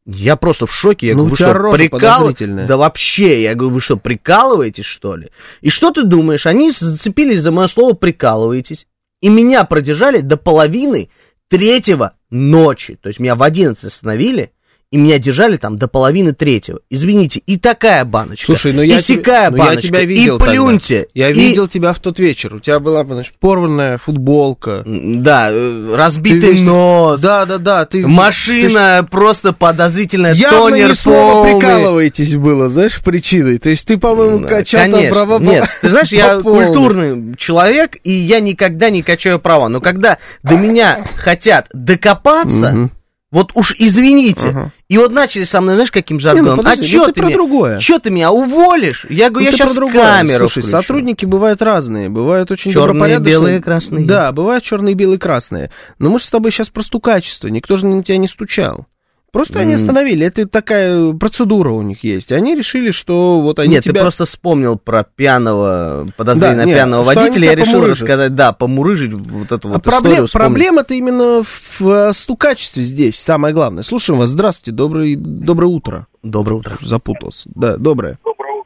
Я 0.05 0.35
просто 0.35 0.65
в 0.65 0.73
шоке. 0.73 1.07
Я 1.07 1.13
Ну, 1.15 1.27
говорю, 1.27 1.31
вы 1.31 1.35
что, 1.35 1.71
прикал-. 1.71 2.33
Да 2.67 2.77
вообще, 2.77 3.43
я 3.43 3.53
говорю, 3.53 3.75
вы 3.75 3.81
что, 3.81 3.97
прикалываетесь, 3.97 4.85
что 4.85 5.15
ли? 5.15 5.31
И 5.61 5.69
что 5.69 5.91
ты 5.91 6.03
думаешь? 6.03 6.45
Они 6.45 6.71
зацепились 6.71 7.41
за 7.41 7.51
мое 7.51 7.67
слово 7.67 7.93
«прикалываетесь», 7.93 8.87
и 9.21 9.29
меня 9.29 9.63
продержали 9.63 10.21
до 10.21 10.37
половины 10.37 11.09
третьего 11.49 12.13
ночи. 12.31 12.97
То 13.01 13.09
есть 13.09 13.19
меня 13.19 13.35
в 13.35 13.43
11 13.43 13.83
остановили, 13.85 14.51
и 14.91 14.97
меня 14.97 15.19
держали 15.19 15.55
там 15.55 15.77
до 15.77 15.87
половины 15.87 16.33
третьего. 16.33 16.79
Извините, 16.89 17.41
и 17.47 17.57
такая 17.57 18.03
баночка, 18.03 18.45
Слушай, 18.47 18.73
ну 18.73 18.81
и 18.81 18.89
я, 18.89 19.01
сякая 19.01 19.47
тебе, 19.47 19.49
ну, 19.51 19.57
я 19.63 19.69
баночка, 19.69 19.87
тебя 19.87 20.03
видел 20.03 20.35
и 20.35 20.39
плюньте. 20.39 20.97
тогда. 21.05 21.11
Я 21.13 21.29
и- 21.29 21.33
видел 21.33 21.67
тебя 21.69 21.93
в 21.93 21.99
тот 21.99 22.19
вечер. 22.19 22.53
У 22.55 22.59
тебя 22.59 22.79
была, 22.81 23.05
значит, 23.05 23.33
порванная 23.39 23.97
футболка. 23.97 24.83
Да, 24.85 25.47
э, 25.49 25.85
Ты 25.91 25.95
разбитый 25.95 26.51
весь- 26.53 26.61
нос. 26.61 27.21
Да, 27.21 27.45
да, 27.45 27.57
да. 27.57 27.85
Ты, 27.85 28.05
Машина 28.05 29.07
просто 29.09 29.53
подозрительная, 29.53 30.33
ты 30.33 30.41
Явно 30.41 30.59
тонер 30.71 30.89
не 30.89 30.95
слово 30.95 31.33
полный. 31.33 31.59
прикалываетесь 31.59 32.35
было, 32.35 32.67
знаешь, 32.69 33.01
причиной. 33.01 33.59
То 33.59 33.69
есть 33.69 33.87
ты, 33.87 33.97
по-моему, 33.97 34.39
Да, 34.39 34.49
качал 34.49 34.81
там 34.81 34.91
конечно. 34.91 35.13
права 35.15 35.37
по- 35.39 35.43
Нет, 35.43 35.69
ты 35.81 35.87
знаешь, 35.89 36.09
я 36.11 36.35
культурный 36.41 37.35
человек, 37.37 37.95
и 38.03 38.11
я 38.11 38.41
никогда 38.41 38.89
не 38.89 39.03
качаю 39.03 39.39
права. 39.39 39.69
Но 39.69 39.79
когда 39.79 40.17
до 40.43 40.55
меня 40.57 41.01
хотят 41.15 41.69
докопаться, 41.73 42.89
вот 43.31 43.51
уж 43.55 43.73
извините. 43.79 44.49
Ага. 44.49 44.71
И 44.91 44.97
вот 44.97 45.13
начали 45.13 45.45
со 45.45 45.61
мной, 45.61 45.75
знаешь, 45.75 45.89
каким 45.89 46.17
Не, 46.17 46.21
жаргоном. 46.21 46.57
ну, 46.57 46.63
подожди, 46.63 46.83
а 46.83 46.87
что 46.89 46.97
ну 46.97 47.05
ты, 47.05 47.11
ты 47.13 47.19
про 47.21 47.27
меня, 47.27 47.35
другое. 47.37 47.79
чё 47.79 47.97
ты 47.99 48.09
меня 48.09 48.29
уволишь? 48.29 49.05
Я 49.09 49.29
говорю, 49.29 49.45
Ну, 49.45 49.51
я 49.51 49.57
сейчас 49.57 49.73
камеру 49.73 50.49
Слушай, 50.49 50.63
включу. 50.63 50.67
сотрудники 50.81 51.23
бывают 51.23 51.61
разные, 51.61 52.09
бывают 52.09 52.51
очень 52.51 52.71
Чёрные, 52.73 52.87
добропорядочные. 52.87 53.31
белые, 53.31 53.61
красные. 53.61 54.05
Да, 54.05 54.33
бывают 54.33 54.65
черные, 54.65 54.93
белые, 54.93 55.17
красные. 55.17 55.71
Но 55.97 56.09
мы 56.09 56.19
же 56.19 56.25
с 56.25 56.29
тобой 56.29 56.51
сейчас 56.51 56.67
про 56.67 56.83
стукачество. 56.83 57.47
Никто 57.47 57.77
же 57.77 57.85
на 57.85 58.03
тебя 58.03 58.17
не 58.17 58.27
стучал. 58.27 58.85
Просто 59.31 59.59
они 59.59 59.75
остановили. 59.75 60.25
Это 60.25 60.45
такая 60.45 61.13
процедура 61.13 61.69
у 61.69 61.81
них 61.81 62.03
есть. 62.03 62.33
Они 62.33 62.53
решили, 62.53 62.91
что 62.91 63.39
вот 63.39 63.59
они 63.59 63.75
Нет, 63.75 63.83
тебя... 63.85 63.93
ты 63.93 63.99
просто 64.01 64.25
вспомнил 64.25 64.77
про 64.77 65.03
пьяного, 65.05 66.09
подозрение 66.17 66.57
Да, 66.57 66.63
на 66.63 66.65
нет, 66.67 66.75
пьяного 66.77 67.03
водителя. 67.03 67.45
Я 67.45 67.55
решил 67.55 67.73
помурыжат. 67.79 68.01
рассказать, 68.01 68.35
да, 68.35 68.51
помурыжить 68.51 69.13
вот 69.13 69.51
эту 69.53 69.69
А 69.69 69.71
вот 69.73 69.83
проблем, 69.83 70.01
историю. 70.25 70.27
вспомнить. 70.27 70.47
проблема-то 70.47 70.93
именно 70.95 71.43
в 71.43 71.81
э, 71.89 72.13
стукачестве 72.13 72.83
здесь, 72.83 73.17
самое 73.19 73.53
главное. 73.53 73.83
Слушаем 73.83 74.19
вас. 74.19 74.27
Здравствуйте, 74.29 74.71
добрый, 74.75 75.15
доброе 75.15 75.67
утро. 75.67 76.07
Доброе 76.23 76.55
утро. 76.55 76.77
Запутался. 76.81 77.47
Да, 77.55 77.77
доброе. 77.77 78.17
Доброе, 78.25 78.63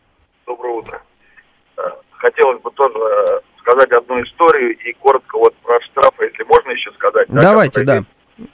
доброе 0.48 0.74
утро. 0.80 1.02
Э, 1.78 1.82
Хотелось 2.18 2.60
бы 2.64 2.72
тоже 2.72 2.96
э, 2.98 3.40
сказать 3.62 3.92
одну 3.92 4.20
историю 4.24 4.72
и 4.80 4.94
коротко 5.00 5.38
вот 5.38 5.54
про 5.58 5.80
штрафы, 5.82 6.26
если 6.26 6.44
можно 6.44 6.72
еще 6.72 6.92
сказать. 6.94 7.28
да, 7.30 7.42
Давайте, 7.42 7.82
как 7.82 7.86
да. 7.86 8.04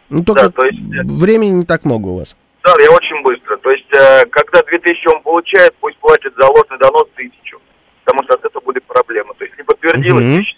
Ну, 0.09 0.23
только 0.23 0.43
Да, 0.43 0.49
то 0.49 0.65
есть, 0.65 0.79
э, 0.79 1.03
времени 1.03 1.51
не 1.51 1.65
так 1.65 1.85
много 1.85 2.07
у 2.07 2.17
вас. 2.19 2.35
Да, 2.63 2.73
я 2.79 2.91
очень 2.91 3.21
быстро. 3.23 3.57
То 3.57 3.71
есть, 3.71 3.91
э, 3.93 4.25
когда 4.29 4.61
2000 4.61 5.07
он 5.15 5.21
получает, 5.23 5.73
пусть 5.79 5.97
платит 5.97 6.33
за 6.37 6.47
ложный 6.47 6.77
донос 6.77 7.07
тысячу. 7.15 7.59
Потому 8.03 8.23
что 8.23 8.35
от 8.35 8.45
этого 8.45 8.63
будет 8.63 8.83
проблема. 8.83 9.33
То 9.33 9.45
есть, 9.45 9.57
не 9.57 9.63
подтвердилось 9.63 10.37
тысяча. 10.37 10.57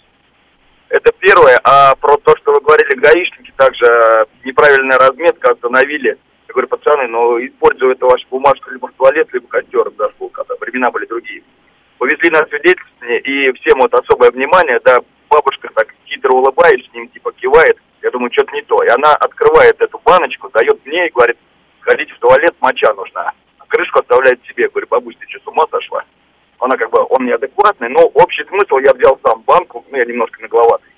Это 0.90 1.12
первое. 1.18 1.58
А 1.64 1.94
про 1.96 2.16
то, 2.18 2.36
что 2.36 2.52
вы 2.52 2.60
говорили, 2.60 3.00
гаишники, 3.00 3.52
также 3.56 3.84
э, 3.86 4.26
неправильная 4.44 4.98
разметка 4.98 5.52
остановили. 5.52 6.18
Я 6.48 6.52
говорю, 6.52 6.68
пацаны, 6.68 7.08
ну, 7.08 7.44
использую 7.44 7.92
эту 7.92 8.06
вашу 8.06 8.26
бумажку 8.30 8.70
либо 8.70 8.88
в 8.88 8.92
туалет, 8.92 9.28
либо 9.32 9.46
костер 9.48 9.90
зашел, 9.96 10.28
когда 10.28 10.54
времена 10.60 10.90
были 10.90 11.06
другие. 11.06 11.42
Повезли 11.98 12.30
на 12.30 12.46
свидетельствование, 12.46 13.20
и 13.20 13.52
всем 13.58 13.80
вот 13.80 13.94
особое 13.94 14.30
внимание, 14.30 14.78
да, 14.84 14.98
бабушка 15.30 15.68
так 15.74 15.88
хитро 16.06 16.32
улыбаясь, 16.32 16.86
с 16.86 16.94
ним 16.94 17.08
типа 17.08 17.32
кивает, 17.32 17.78
я 18.04 18.10
думаю, 18.10 18.30
что-то 18.32 18.52
не 18.52 18.62
то. 18.62 18.82
И 18.84 18.88
она 18.88 19.14
открывает 19.14 19.80
эту 19.80 19.98
баночку, 20.04 20.50
дает 20.50 20.78
мне 20.84 21.06
и 21.06 21.10
говорит, 21.10 21.38
сходите 21.80 22.12
в 22.12 22.18
туалет, 22.18 22.54
моча 22.60 22.92
нужна. 22.92 23.32
А 23.58 23.66
крышку 23.66 24.00
оставляет 24.00 24.44
себе. 24.44 24.64
Я 24.64 24.68
говорю, 24.68 24.86
бабусь, 24.90 25.16
ты 25.18 25.26
что, 25.30 25.40
с 25.40 25.46
ума 25.48 25.64
сошла? 25.70 26.04
Она 26.60 26.76
как 26.76 26.90
бы, 26.90 27.04
он 27.08 27.24
неадекватный, 27.24 27.88
но 27.88 28.00
общий 28.02 28.44
смысл 28.44 28.76
я 28.78 28.92
взял 28.92 29.18
сам 29.24 29.40
банку, 29.42 29.84
ну, 29.90 29.96
я 29.96 30.04
немножко 30.04 30.40
нагловатый. 30.42 30.90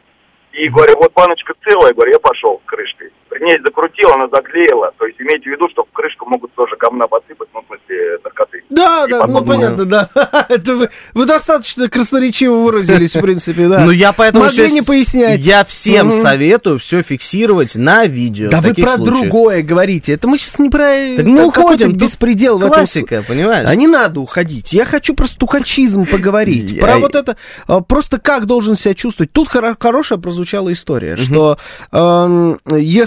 И 0.52 0.68
говорю, 0.68 0.96
вот 0.96 1.12
баночка 1.12 1.54
целая, 1.64 1.94
говорю, 1.94 2.12
я 2.12 2.18
пошел 2.18 2.60
крышкой. 2.66 3.12
При 3.28 3.44
ней 3.44 3.58
закрутил, 3.64 4.08
она 4.12 4.28
заклеила. 4.32 4.92
То 4.98 5.06
есть 5.06 5.20
имейте 5.20 5.50
в 5.50 5.52
виду, 5.52 5.68
что 5.70 5.84
в 5.84 5.92
крышку 5.92 6.26
могут 6.26 6.52
тоже 6.54 6.76
говна 6.78 7.06
посыпать, 7.06 7.48
ну, 7.52 7.60
в 7.60 7.66
смысле, 7.66 8.18
наркоты. 8.24 8.62
Да, 8.70 9.04
И 9.06 9.10
да, 9.10 9.20
потом, 9.20 9.34
ну 9.34 9.44
понятно, 9.44 9.84
да. 9.84 10.10
Это 10.48 10.74
вы, 10.76 10.90
вы 11.14 11.26
достаточно 11.26 11.88
красноречиво 11.88 12.56
выразились, 12.56 13.14
в 13.14 13.20
принципе, 13.20 13.68
да. 13.68 13.80
Ну, 13.84 13.90
я 13.90 14.12
поэтому 14.12 14.44
Могли 14.44 14.70
не 14.70 14.82
пояснять. 14.82 15.40
Я 15.40 15.64
всем 15.64 16.12
советую 16.12 16.78
все 16.78 17.02
фиксировать 17.02 17.74
на 17.74 18.06
видео. 18.06 18.48
Да 18.50 18.60
вы 18.60 18.74
про 18.74 18.94
случаях. 18.94 19.20
другое 19.20 19.62
говорите. 19.62 20.12
Это 20.12 20.28
мы 20.28 20.38
сейчас 20.38 20.58
не 20.58 20.70
про 20.70 20.84
Так 21.16 21.26
мы 21.26 21.40
это 21.40 21.50
какой-то 21.50 21.84
уходим, 21.84 21.92
беспредел 21.92 22.58
в 22.58 22.62
этом 22.62 22.70
Классика, 22.70 23.24
понимаешь? 23.26 23.68
А 23.68 23.74
не 23.74 23.86
надо 23.86 24.20
уходить. 24.20 24.72
Я 24.72 24.84
хочу 24.84 25.14
про 25.14 25.26
стукачизм 25.26 26.06
поговорить. 26.06 26.78
Про 26.80 26.98
вот 26.98 27.14
это, 27.14 27.36
а, 27.66 27.80
просто 27.80 28.18
как 28.18 28.46
должен 28.46 28.76
себя 28.76 28.94
чувствовать. 28.94 29.32
Тут 29.32 29.48
хоро- 29.48 29.76
хорошая 29.78 30.18
прозвучала 30.18 30.72
история, 30.72 31.16
что 31.16 31.58
эм, 31.92 32.58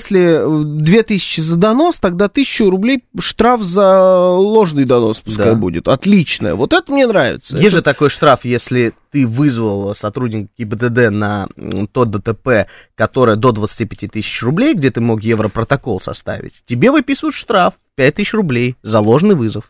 если 0.10 0.76
2000 0.82 1.42
за 1.42 1.56
донос, 1.56 1.96
тогда 1.98 2.26
1000 2.28 2.70
рублей 2.70 3.04
штраф 3.20 3.64
за 3.64 4.30
ложный 4.32 4.86
донос 4.86 5.22
пускай 5.22 5.52
Да. 5.52 5.56
будет. 5.56 5.88
Отлично. 5.88 6.56
Вот 6.56 6.74
это 6.74 6.92
мне 6.92 7.08
нравится. 7.08 7.56
Есть 7.58 7.68
Это- 7.68 7.78
же 7.78 7.82
такой 7.82 8.10
штраф, 8.10 8.46
если 8.46 8.94
ты 9.12 9.26
вызвал 9.26 9.96
сотрудника 9.96 10.50
ГИБДД 10.58 11.10
на 11.10 11.48
то 11.92 12.06
ДТП, 12.06 12.68
которое 12.96 13.36
до 13.36 13.52
25 13.52 14.08
тысяч 14.08 14.44
рублей, 14.44 14.74
где 14.76 14.92
ты 14.92 15.02
мог 15.02 15.24
европротокол 15.24 16.00
составить, 16.02 16.64
тебе 16.66 16.92
выписывают 16.92 17.36
штраф 17.36 17.74
5 17.96 18.16
тысяч 18.16 18.34
рублей 18.34 18.76
за 18.84 19.00
ложный 19.00 19.36
вызов. 19.36 19.66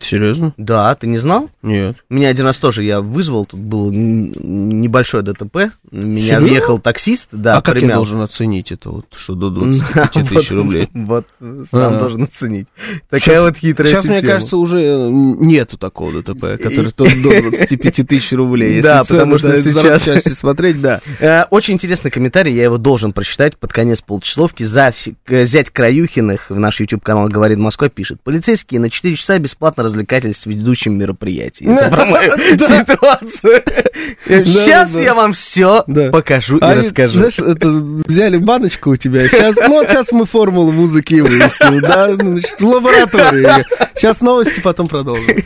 Серьезно? 0.00 0.54
Да, 0.56 0.94
ты 0.94 1.06
не 1.08 1.18
знал? 1.18 1.50
Нет. 1.62 1.96
Меня 2.08 2.28
один 2.28 2.46
раз 2.46 2.58
тоже 2.58 2.84
я 2.84 3.00
вызвал, 3.00 3.46
тут 3.46 3.58
был 3.58 3.90
н- 3.92 4.32
небольшое 4.80 5.24
ДТП, 5.24 5.70
меня 5.90 6.20
Серьезно? 6.22 6.46
въехал 6.46 6.78
таксист, 6.78 7.28
да, 7.32 7.56
а 7.56 7.62
как 7.62 7.74
я 7.74 7.80
примял. 7.80 7.96
должен 8.04 8.20
оценить 8.20 8.70
это, 8.70 8.90
вот, 8.90 9.06
что 9.16 9.34
до 9.34 9.50
25 9.50 10.12
тысяч 10.28 10.50
рублей? 10.52 10.88
Вот, 10.94 11.26
сам 11.70 11.94
А. 11.94 11.98
должен 11.98 12.22
оценить. 12.22 12.68
Такая 13.10 13.42
вот 13.42 13.56
хитрая 13.56 13.92
Сейчас, 13.92 14.04
мне 14.04 14.22
кажется, 14.22 14.56
уже 14.56 14.78
э, 14.80 15.08
нету 15.10 15.76
такого 15.78 16.12
ДТП, 16.12 16.62
который 16.62 16.92
до 16.96 17.04
до 17.04 17.42
25 17.50 18.06
тысяч 18.08 18.32
рублей. 18.32 18.68
Если 18.76 18.82
Да, 18.82 19.02
потому 19.04 19.38
что 19.38 19.60
сейчас- 19.60 20.04
запчасти 20.04 20.28
смотреть, 20.30 20.80
да. 20.80 21.00
Э, 21.20 21.44
Очень 21.50 21.74
интересный 21.74 22.10
комментарий, 22.12 22.54
я 22.54 22.64
его 22.64 22.78
должен 22.78 23.12
прочитать 23.12 23.56
под 23.56 23.72
конец 23.72 24.00
полчасовки. 24.00 24.64
К- 25.24 25.44
зять 25.44 25.70
Краюхиных 25.70 26.50
в 26.50 26.58
наш 26.58 26.78
YouTube-канал 26.80 27.28
«Говорит 27.28 27.58
Москва» 27.58 27.88
пишет. 27.88 28.20
Полицейские 28.22 28.80
на 28.80 28.90
4 28.90 29.16
часа 29.16 29.38
бесплатно 29.38 29.82
развлекательств 29.88 30.46
ведущим 30.46 30.96
мероприятий. 30.98 31.64
Это 31.66 31.90
про 31.90 32.04
мою 32.04 32.32
ситуацию. 32.36 33.62
Сейчас 34.26 34.94
я 34.94 35.14
вам 35.14 35.32
все 35.32 35.84
покажу 36.12 36.58
и 36.58 36.60
расскажу. 36.60 37.18
Знаешь, 37.18 37.38
взяли 38.06 38.36
баночку 38.36 38.90
у 38.90 38.96
тебя, 38.96 39.28
сейчас, 39.28 39.56
ну, 39.56 39.84
сейчас 39.84 40.12
мы 40.12 40.26
формулу 40.26 40.72
музыки 40.72 41.14
и 41.14 41.20
выясним, 41.20 41.80
да, 41.80 42.08
ну, 42.08 42.38
в 42.40 42.62
лаборатории. 42.62 43.66
Сейчас 43.94 44.20
новости, 44.20 44.60
потом 44.60 44.88
продолжим. 44.88 45.38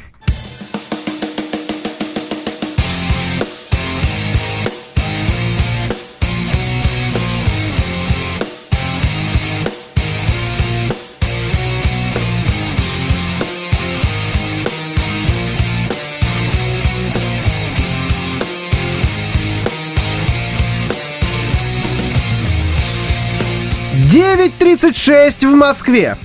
Девять 24.83 24.97
тридцать 24.97 24.97
шесть 24.97 25.45
в 25.45 25.55
Москве. 25.55 26.17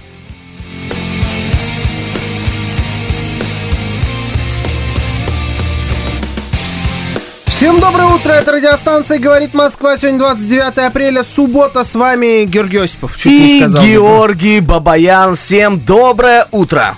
Всем 7.45 7.79
доброе 7.79 8.05
утро, 8.07 8.31
это 8.31 8.53
радиостанция 8.53 9.17
«Говорит 9.19 9.53
Москва». 9.53 9.97
Сегодня 9.97 10.19
29 10.19 10.77
апреля, 10.77 11.23
суббота, 11.23 11.83
с 11.83 11.95
вами 11.95 12.45
Георгий 12.45 12.77
Осипов. 12.77 13.17
Чуть 13.17 13.31
не 13.31 13.57
И 13.57 13.61
сказал. 13.61 13.83
Георгий 13.83 14.59
Бабаян, 14.59 15.35
всем 15.35 15.79
доброе 15.79 16.47
утро. 16.51 16.97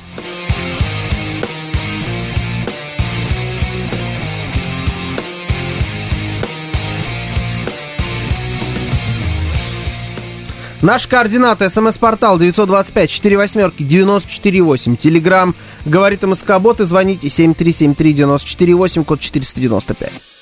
Наш 10.82 11.08
координат, 11.08 11.60
смс-портал 11.74 12.40
925-48-94-8. 12.40 14.96
Телеграмм 14.96 15.54
«Говорит 15.86 16.24
МСК-бот» 16.24 16.80
и 16.80 16.86
звоните 16.86 17.28
7373-94-8, 17.28 19.04
код 19.04 19.20
495. 19.20 20.39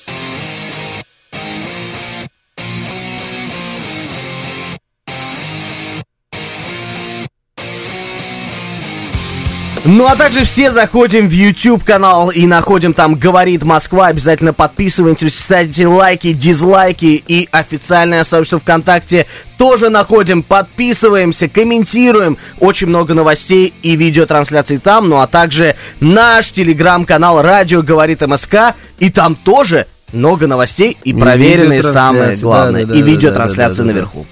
Ну 9.90 10.06
а 10.06 10.16
также 10.16 10.44
все 10.44 10.70
заходим 10.70 11.30
в 11.30 11.32
YouTube 11.32 11.82
канал 11.82 12.28
и 12.28 12.46
находим 12.46 12.92
там 12.92 13.14
«Говорит 13.14 13.64
Москва». 13.64 14.08
Обязательно 14.08 14.52
подписывайтесь, 14.52 15.38
ставьте 15.38 15.86
лайки, 15.86 16.34
дизлайки 16.34 17.24
и 17.26 17.48
официальное 17.50 18.24
сообщество 18.24 18.58
ВКонтакте 18.58 19.24
тоже 19.56 19.88
находим, 19.88 20.42
подписываемся, 20.42 21.48
комментируем. 21.48 22.36
Очень 22.60 22.88
много 22.88 23.14
новостей 23.14 23.72
и 23.82 23.96
видеотрансляций 23.96 24.76
там. 24.76 25.08
Ну 25.08 25.20
а 25.20 25.26
также 25.26 25.74
наш 26.00 26.52
телеграм-канал 26.52 27.40
«Радио 27.40 27.80
говорит 27.80 28.20
МСК». 28.20 28.74
И 28.98 29.08
там 29.08 29.36
тоже 29.36 29.86
много 30.12 30.46
новостей 30.46 30.98
и 31.02 31.14
проверенные 31.14 31.82
самое 31.82 32.32
видеотрансляции, 32.32 32.42
главное. 32.42 32.84
да, 32.84 32.92
да, 32.92 32.98
и 32.98 33.02
видеотрансляции 33.02 33.82
да. 33.84 33.86
наверху. 33.86 34.26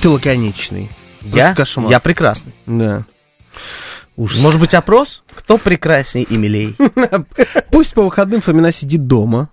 Ты 0.00 0.08
лаконичный. 0.08 0.90
Я, 1.22 1.54
кошмар. 1.54 1.90
я 1.90 2.00
прекрасный. 2.00 2.52
Да. 2.66 3.04
Ужас. 4.16 4.40
Может 4.40 4.60
быть 4.60 4.74
опрос? 4.74 5.22
Кто 5.34 5.58
прекрасней 5.58 6.22
и 6.22 6.36
милей? 6.36 6.76
Пусть 7.70 7.94
по 7.94 8.02
выходным 8.02 8.40
Фомина 8.40 8.72
сидит 8.72 9.06
дома. 9.06 9.50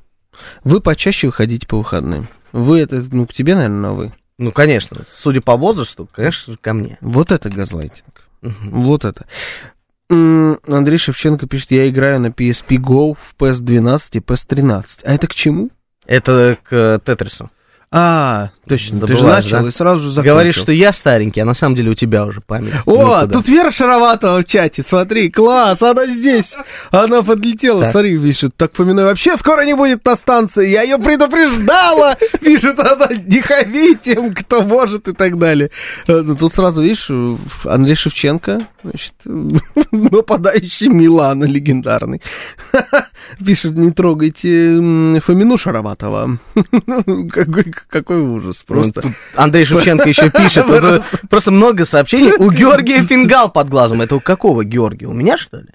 Вы 0.64 0.82
почаще 0.82 1.28
выходите 1.28 1.68
по 1.68 1.78
выходным. 1.78 2.30
Вы 2.54 2.80
это, 2.80 3.04
ну, 3.12 3.28
к 3.28 3.34
тебе, 3.34 3.56
наверное, 3.56 3.80
на 3.80 3.94
вы. 3.94 4.14
Ну, 4.38 4.52
конечно. 4.52 5.04
Судя 5.14 5.42
по 5.42 5.58
возрасту, 5.58 6.08
конечно, 6.12 6.56
ко 6.60 6.74
мне. 6.74 6.98
Вот 7.02 7.32
это 7.32 7.50
газлайтинг. 7.50 8.30
Вот 8.42 9.04
это. 9.04 9.26
Андрей 10.10 10.98
Шевченко 10.98 11.48
пишет, 11.48 11.72
я 11.72 11.90
играю 11.90 12.22
на 12.22 12.28
PSP 12.28 12.78
Go 12.78 13.18
в 13.20 13.36
PS12 13.38 14.02
и 14.14 14.20
PS13. 14.20 15.00
А 15.04 15.14
это 15.14 15.28
к 15.28 15.36
чему? 15.36 15.70
Это 16.06 16.58
к 16.64 16.72
э, 16.72 17.00
Тетрису. 17.04 17.52
А, 17.90 18.50
точно, 18.68 19.00
ты 19.00 19.14
же 19.14 19.20
Забываешь, 19.20 19.46
начал 19.46 19.64
да? 19.64 19.70
и 19.70 19.72
сразу 19.72 20.04
же 20.04 20.10
закончил. 20.12 20.34
Говоришь, 20.34 20.56
что 20.58 20.72
я 20.74 20.92
старенький, 20.92 21.40
а 21.40 21.46
на 21.46 21.54
самом 21.54 21.76
деле 21.76 21.92
у 21.92 21.94
тебя 21.94 22.26
уже 22.26 22.42
память. 22.42 22.74
О, 22.86 22.92
никуда. 23.22 23.28
тут 23.28 23.48
Вера 23.48 23.72
Шароватова 23.72 24.42
в 24.42 24.46
чате, 24.46 24.84
смотри, 24.86 25.32
класс, 25.32 25.82
она 25.82 26.06
здесь, 26.06 26.54
она 26.92 27.24
подлетела, 27.24 27.84
Так. 27.84 27.92
смотри, 27.92 28.18
пишет, 28.20 28.52
так 28.58 28.74
Фоминой 28.74 29.06
вообще 29.06 29.38
скоро 29.38 29.62
не 29.62 29.74
будет 29.74 30.04
на 30.04 30.18
станции, 30.18 30.68
я 30.68 30.82
ее 30.82 30.98
предупреждала, 30.98 32.18
пишет 32.42 32.78
она, 32.78 33.08
не 33.26 33.40
хамите 33.40 34.12
им, 34.16 34.34
кто 34.34 34.64
может 34.64 35.08
и 35.08 35.14
так 35.14 35.40
далее. 35.40 35.72
Э, 36.08 36.22
ну, 36.26 36.36
Тут 36.36 36.54
сразу, 36.54 36.82
видишь, 36.82 37.10
Андрей 37.64 37.96
Шевченко, 37.96 38.68
значит, 38.84 39.14
нападающий 39.92 40.90
Милана 40.90 41.46
легендарный, 41.46 42.22
пишет, 43.46 43.76
не 43.76 43.92
трогайте 43.92 45.20
Фомину 45.22 45.58
Шароватова. 45.58 46.38
Какой, 47.32 47.74
какой 47.90 48.20
ужас, 48.22 48.64
Ну, 48.68 48.76
просто. 48.76 49.02
тут 49.02 49.12
Андрей 49.36 49.66
Шевченко 49.66 50.08
еще 50.10 50.30
пишет. 50.30 50.66
Просто 51.30 51.52
много 51.52 51.86
сообщений. 51.86 52.34
У 52.38 52.52
Георгия 52.52 53.04
фингал 53.04 53.50
под 53.52 53.70
глазом. 53.70 54.02
Это 54.02 54.16
у 54.16 54.20
какого 54.20 54.64
Георгия? 54.64 55.08
У 55.08 55.14
меня, 55.14 55.38
что 55.38 55.58
ли? 55.58 55.68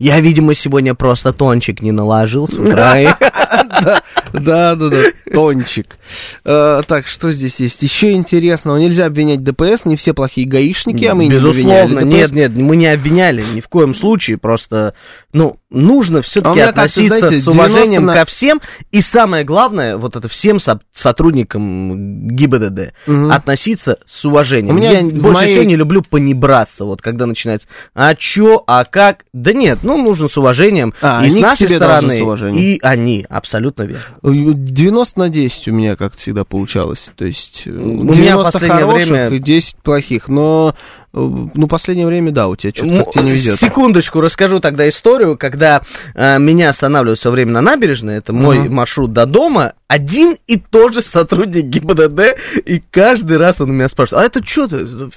Я, 0.00 0.18
видимо, 0.18 0.54
сегодня 0.54 0.94
просто 0.94 1.32
тончик 1.32 1.82
не 1.82 1.92
наложил 1.92 2.48
с 2.48 2.54
утра. 2.54 3.16
Да, 4.32 4.76
да, 4.76 4.88
да, 4.90 5.02
тончик. 5.32 5.98
Э, 6.44 6.82
так, 6.86 7.08
что 7.08 7.32
здесь 7.32 7.56
есть? 7.58 7.82
Еще 7.82 8.12
интересного. 8.12 8.76
Нельзя 8.76 9.06
обвинять 9.06 9.42
ДПС, 9.42 9.84
не 9.86 9.96
все 9.96 10.14
плохие 10.14 10.46
гаишники, 10.46 11.04
а 11.04 11.14
мы 11.16 11.24
не 11.24 11.30
Безусловно, 11.30 12.00
нет, 12.00 12.30
нет, 12.30 12.54
мы 12.54 12.76
не 12.76 12.86
обвиняли 12.86 13.42
ни 13.54 13.60
в 13.60 13.68
коем 13.68 13.92
случае, 13.92 14.38
просто, 14.38 14.94
ну, 15.32 15.58
нужно 15.70 16.18
А 16.20 16.22
все-таки 16.22 16.60
как-то, 16.60 16.82
относиться 16.82 17.32
с 17.32 17.48
уважением 17.48 17.90
90 17.90 18.00
на- 18.02 18.14
ко 18.14 18.24
всем, 18.24 18.60
и 18.92 19.00
самое 19.00 19.44
главное, 19.44 19.96
вот 19.96 20.14
это 20.14 20.28
всем 20.28 20.60
со- 20.60 20.80
сотрудникам 20.92 22.28
ГИБДД, 22.28 22.92
относиться 23.32 23.98
с 24.06 24.24
уважением. 24.24 24.76
Я 24.76 25.02
больше 25.02 25.46
всего 25.46 25.64
не 25.64 25.76
люблю 25.76 26.02
понебратство, 26.02 26.84
вот 26.84 27.02
когда 27.02 27.26
начинается, 27.26 27.66
а 27.94 28.14
чё, 28.14 28.62
а 28.66 28.84
как, 28.84 29.24
да 29.32 29.52
нет, 29.52 29.82
ну, 29.96 30.02
нужно 30.02 30.28
с 30.28 30.36
уважением, 30.38 30.94
А, 31.02 31.24
и 31.24 31.30
с 31.30 31.36
нашей 31.36 31.68
стороны, 31.68 32.18
с 32.18 32.22
уважением. 32.22 32.62
и 32.62 32.78
они, 32.82 33.26
абсолютно 33.28 33.82
верно. 33.82 34.04
90 34.22 35.18
на 35.18 35.28
10 35.28 35.68
у 35.68 35.72
меня, 35.72 35.96
как 35.96 36.16
всегда, 36.16 36.44
получалось. 36.44 37.06
То 37.16 37.24
есть, 37.24 37.64
У 37.66 37.70
меня 37.70 38.14
90 38.14 38.44
последнее 38.52 38.84
хороших 38.86 39.06
время- 39.08 39.28
и 39.28 39.38
10 39.38 39.76
плохих. 39.76 40.28
Но, 40.28 40.74
ну, 41.12 41.66
последнее 41.66 42.06
время, 42.06 42.30
да, 42.30 42.46
у 42.46 42.54
тебя 42.54 42.72
что-то 42.72 42.92
Ну, 42.92 43.04
как 43.04 43.14
тебе 43.14 43.24
не 43.24 43.30
везет. 43.32 43.58
Секундочку, 43.58 44.20
расскажу 44.20 44.60
тогда 44.60 44.88
историю, 44.88 45.36
когда 45.36 45.82
э, 46.14 46.38
меня 46.38 46.70
останавливают 46.70 47.18
все 47.18 47.30
время 47.30 47.52
на 47.52 47.60
набережной, 47.60 48.16
это 48.18 48.32
мой 48.32 48.60
Ага. 48.60 48.70
маршрут 48.70 49.12
до 49.12 49.26
дома, 49.26 49.74
один 49.88 50.36
и 50.46 50.56
тот 50.56 50.94
же 50.94 51.02
сотрудник 51.02 51.64
ГИБДД, 51.64 52.36
и 52.64 52.80
каждый 52.92 53.38
раз 53.38 53.60
он 53.60 53.70
у 53.70 53.72
меня 53.72 53.88
спрашивает, 53.88 54.22
а 54.22 54.26
это 54.26 54.46
что, 54.46 54.68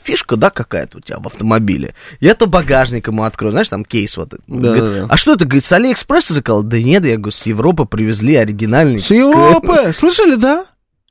фишка, 0.03 0.35
да, 0.35 0.49
какая-то 0.49 0.97
у 0.97 1.01
тебя 1.01 1.19
в 1.19 1.27
автомобиле? 1.27 1.93
Я 2.19 2.33
то 2.33 2.47
багажник 2.47 3.07
ему 3.07 3.23
открою, 3.23 3.51
знаешь, 3.51 3.69
там 3.69 3.85
кейс 3.85 4.17
вот. 4.17 4.29
Да, 4.29 4.37
Говорит, 4.47 4.83
да, 4.83 4.91
да. 5.01 5.05
А 5.09 5.17
что 5.17 5.33
это, 5.33 5.45
говорит, 5.45 5.65
с 5.65 5.71
Алиэкспресса 5.71 6.33
заказал? 6.33 6.63
Да 6.63 6.81
нет, 6.81 7.05
я 7.05 7.17
говорю, 7.17 7.31
с 7.31 7.45
Европы 7.45 7.85
привезли 7.85 8.35
оригинальный. 8.35 8.99
С 8.99 9.11
Европы! 9.11 9.93
Слышали, 9.95 10.35
да? 10.35 10.65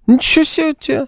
Ничего 0.08 0.44
себе 0.44 0.70
у 0.70 0.74
тебя. 0.74 1.06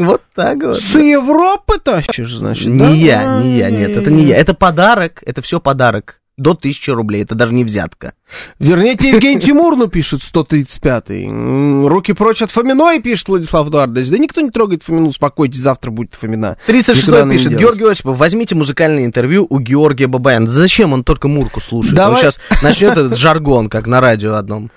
Вот 0.00 0.22
так 0.34 0.62
вот. 0.62 0.78
С 0.78 0.94
Европы 0.94 1.78
тащишь, 1.78 2.32
значит, 2.34 2.68
Не 2.68 2.78
да? 2.78 2.88
я, 2.90 3.40
не 3.42 3.58
я, 3.58 3.70
нет, 3.70 3.90
это 3.90 4.10
не 4.10 4.24
я. 4.24 4.36
Это 4.36 4.54
подарок, 4.54 5.22
это 5.26 5.42
все 5.42 5.60
подарок. 5.60 6.16
До 6.38 6.54
тысячи 6.54 6.88
рублей, 6.88 7.22
это 7.22 7.34
даже 7.34 7.52
не 7.52 7.64
взятка. 7.64 8.14
Верните 8.58 9.10
Евгений 9.10 9.42
Тимурну, 9.42 9.88
пишет 9.88 10.22
135-й. 10.22 11.26
М, 11.26 11.86
Руки 11.86 12.14
прочь 12.14 12.40
от 12.40 12.50
Фоминой, 12.50 13.02
пишет 13.02 13.28
Владислав 13.28 13.68
Эдуардович. 13.68 14.08
Да 14.08 14.16
никто 14.16 14.40
не 14.40 14.48
трогает 14.48 14.82
Фомину, 14.82 15.08
успокойтесь, 15.08 15.58
завтра 15.60 15.90
будет 15.90 16.14
Фомина. 16.14 16.56
36 16.64 17.02
Никуда 17.08 17.22
она 17.24 17.32
не 17.32 17.36
пишет, 17.36 17.50
делась. 17.50 17.76
Георгий 17.76 17.92
Осипов, 17.92 18.16
возьмите 18.16 18.54
музыкальное 18.54 19.04
интервью 19.04 19.46
у 19.50 19.58
Георгия 19.58 20.06
Бабаяна. 20.06 20.46
Зачем 20.46 20.94
он 20.94 21.04
только 21.04 21.28
Мурку 21.28 21.60
слушает? 21.60 21.94
Давай. 21.94 22.14
Он 22.14 22.18
сейчас 22.22 22.40
начнет 22.62 22.92
этот 22.92 23.18
жаргон, 23.18 23.68
как 23.68 23.86
на 23.86 24.00
радио 24.00 24.36
одном. 24.36 24.70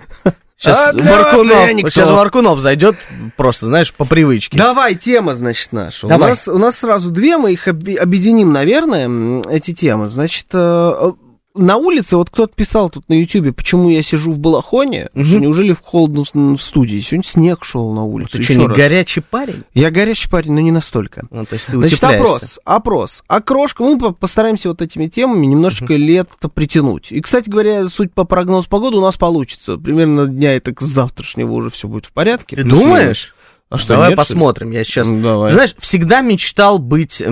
Сейчас 0.63 0.93
А 0.93 1.33
вот 1.35 1.91
сейчас 1.91 2.09
Варкунов 2.09 2.59
зайдет 2.59 2.95
просто, 3.35 3.65
знаешь, 3.65 3.93
по 3.93 4.05
привычке. 4.05 4.57
Давай, 4.57 4.95
тема, 4.95 5.35
значит, 5.35 5.73
наша. 5.73 6.05
У 6.05 6.09
Давай. 6.09 6.29
нас, 6.29 6.47
у 6.47 6.57
нас 6.57 6.77
сразу 6.77 7.11
две, 7.11 7.37
мы 7.37 7.51
их 7.51 7.67
объединим, 7.67 8.53
наверное, 8.53 9.41
эти 9.49 9.73
темы. 9.73 10.07
Значит, 10.07 10.45
э, 10.53 11.11
на 11.55 11.77
улице, 11.77 12.17
вот 12.17 12.29
кто-то 12.29 12.53
писал 12.55 12.89
тут 12.89 13.07
на 13.09 13.13
Ютубе, 13.13 13.53
почему 13.53 13.89
я 13.89 14.01
сижу 14.01 14.31
в 14.31 14.39
балахоне, 14.39 15.09
что 15.13 15.39
неужели 15.39 15.73
холодно 15.73 16.23
в 16.23 16.33
в 16.33 16.61
студии? 16.61 16.99
Сегодня 16.99 17.29
снег 17.29 17.63
шел 17.63 17.93
на 17.93 18.03
улице. 18.03 18.31
Ты 18.33 18.37
еще 18.39 18.53
что, 18.53 18.61
не 18.61 18.67
раз. 18.67 18.77
горячий 18.77 19.21
парень? 19.21 19.63
Я 19.73 19.91
горячий 19.91 20.29
парень, 20.29 20.53
но 20.53 20.61
не 20.61 20.71
настолько. 20.71 21.27
Ну, 21.29 21.45
то 21.45 21.53
есть 21.53 21.67
ты 21.67 21.77
Значит, 21.77 22.03
опрос, 22.03 22.59
опрос. 22.65 23.23
Окрошка, 23.27 23.83
мы 23.83 23.97
по- 23.99 24.11
постараемся 24.11 24.69
вот 24.69 24.81
этими 24.81 25.07
темами 25.07 25.45
немножечко 25.45 25.95
лето 25.95 26.49
притянуть. 26.49 27.11
И, 27.11 27.21
кстати 27.21 27.49
говоря, 27.49 27.87
суть 27.87 28.13
по 28.13 28.23
прогнозу 28.23 28.67
погоды 28.67 28.97
у 28.97 29.01
нас 29.01 29.15
получится. 29.17 29.77
Примерно 29.77 30.27
дня 30.27 30.55
это 30.55 30.73
к 30.73 30.81
завтрашнего 30.81 31.51
уже 31.51 31.69
все 31.69 31.87
будет 31.87 32.07
в 32.07 32.11
порядке. 32.11 32.55
Ты 32.55 32.63
думаешь? 32.63 33.35
А 33.69 33.77
что, 33.77 33.93
Давай 33.93 34.09
нет, 34.09 34.17
посмотрим. 34.17 34.69
Я 34.69 34.83
сейчас... 34.83 35.07
Ну, 35.07 35.21
давай. 35.21 35.51
Знаешь, 35.51 35.75
всегда 35.79 36.21
мечтал 36.21 36.77
быть... 36.77 37.23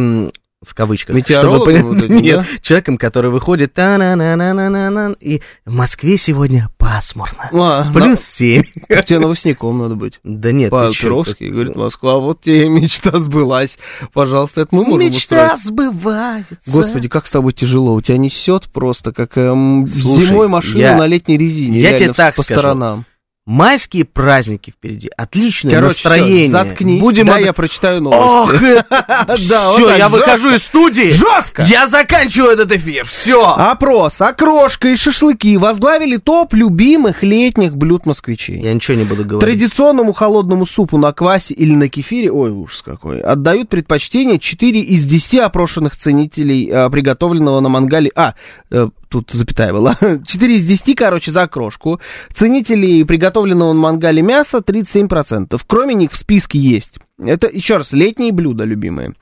в 0.66 0.76
кавычках. 0.76 1.16
Метеорологом 1.16 1.76
чтобы 1.78 1.94
вот 1.96 2.04
этим, 2.04 2.18
Нет, 2.22 2.38
да? 2.40 2.46
человеком, 2.62 2.98
который 2.98 3.32
выходит 3.32 3.74
та 3.74 3.98
на 3.98 4.16
на 4.16 4.36
на 4.36 4.54
на 4.54 4.70
на 4.70 4.90
на 4.90 5.14
и 5.20 5.42
в 5.66 5.74
Москве 5.74 6.18
сегодня 6.18 6.70
пасмурно. 6.78 7.50
А, 7.52 7.92
Плюс 7.92 8.40
на- 8.40 9.02
тебе 9.02 9.20
новостником 9.20 9.80
надо 9.80 9.96
быть. 9.96 10.20
Да 10.24 10.52
нет, 10.52 10.70
чё, 10.70 10.78
По-Кировски, 10.88 11.46
говорит, 11.46 11.76
Москва, 11.76 12.20
вот 12.20 12.42
тебе 12.42 12.70
мечта 12.70 13.20
сбылась. 13.20 13.80
Пожалуйста, 14.14 14.62
это 14.62 14.76
мы 14.76 14.84
можем 14.86 15.00
Мечта 15.10 15.54
устроить. 15.56 15.64
сбывается. 15.64 16.72
Господи, 16.72 17.08
как 17.08 17.26
с 17.26 17.32
тобой 17.32 17.54
тяжело. 17.54 17.94
У 17.96 18.02
тебя 18.02 18.18
несет 18.20 18.66
просто, 18.66 19.12
как 19.14 19.38
эм, 19.38 19.88
Слушай, 19.88 20.28
зимой 20.28 20.48
машину 20.48 20.78
я- 20.80 20.96
на 20.96 21.08
летней 21.08 21.38
резине. 21.38 21.80
я 21.82 21.94
тебе 21.94 22.14
так 22.14 22.36
по 22.36 22.44
скажу. 22.44 22.60
сторонам. 22.62 23.06
Майские 23.48 24.06
праздники 24.06 24.70
впереди. 24.70 25.10
Отличное 25.18 25.74
Короче, 25.74 25.88
настроение. 26.08 26.50
заткнись, 26.52 27.02
Будем 27.02 27.26
да, 27.26 27.38
от- 27.38 27.42
я 27.42 27.54
прочитаю 27.54 28.06
Ох, 28.08 28.54
новости. 28.54 28.84
вот 28.90 29.88
так, 29.88 29.98
я 29.98 30.10
выхожу 30.10 30.54
из 30.54 30.62
студии. 30.62 31.10
Жестко! 31.10 31.64
Я 31.64 31.88
заканчиваю 31.88 32.52
этот 32.52 32.72
эфир. 32.72 33.06
Все. 33.08 33.44
Опрос. 33.44 34.22
Окрошка 34.22 34.90
и 34.90 34.96
шашлыки 34.96 35.58
возглавили 35.58 36.18
топ 36.18 36.54
любимых 36.54 37.24
летних 37.24 37.76
блюд 37.76 38.06
москвичей. 38.06 38.62
Я 38.62 38.76
ничего 38.76 38.96
не 38.96 39.06
буду 39.06 39.26
говорить. 39.26 39.42
Традиционному 39.60 40.14
холодному 40.14 40.68
супу 40.68 41.00
на 41.00 41.12
квасе 41.12 41.56
или 41.56 41.74
на 41.74 41.90
кефире, 41.90 42.32
ой, 42.32 42.52
ужас 42.52 42.84
какой, 42.84 43.22
отдают 43.22 43.70
предпочтение 43.70 44.38
4 44.38 44.82
из 44.82 45.04
10 45.06 45.40
опрошенных 45.40 45.98
ценителей 45.98 46.70
а, 46.72 46.92
приготовленного 46.92 47.60
на 47.60 47.70
мангале. 47.70 48.12
А, 48.16 48.36
э, 48.70 48.88
тут 49.12 49.32
запятая 49.32 49.74
была. 49.74 49.96
4 50.26 50.56
из 50.56 50.66
10, 50.66 50.96
короче, 50.96 51.32
за 51.32 51.44
окрошку. 51.44 52.00
Ценителей 52.34 53.06
приготовленного 53.06 53.74
на 53.74 53.80
мангале 53.80 54.22
мяса 54.22 54.60
37%. 54.60 55.62
Кроме 55.68 55.94
них 55.94 56.14
в 56.14 56.18
списке 56.18 56.58
есть. 56.58 56.96
Это, 57.20 57.48
еще 57.48 57.78
раз, 57.78 57.92
летние 57.92 58.32
блюда 58.32 58.64
любимые. 58.64 59.14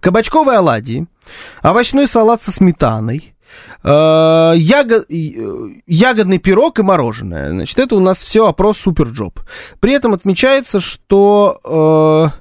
Кабачковые 0.00 0.58
оладьи, 0.58 1.06
овощной 1.62 2.06
салат 2.06 2.42
со 2.42 2.50
сметаной, 2.50 3.34
э, 3.82 3.88
яго- 3.88 5.04
э, 5.08 5.80
ягодный 5.86 6.38
пирог 6.38 6.78
и 6.78 6.82
мороженое. 6.82 7.50
Значит, 7.50 7.78
это 7.78 7.94
у 7.94 8.00
нас 8.00 8.22
все 8.22 8.46
опрос 8.46 8.78
Superjob. 8.78 9.40
При 9.80 9.92
этом 9.92 10.12
отмечается, 10.14 10.80
что... 10.80 12.32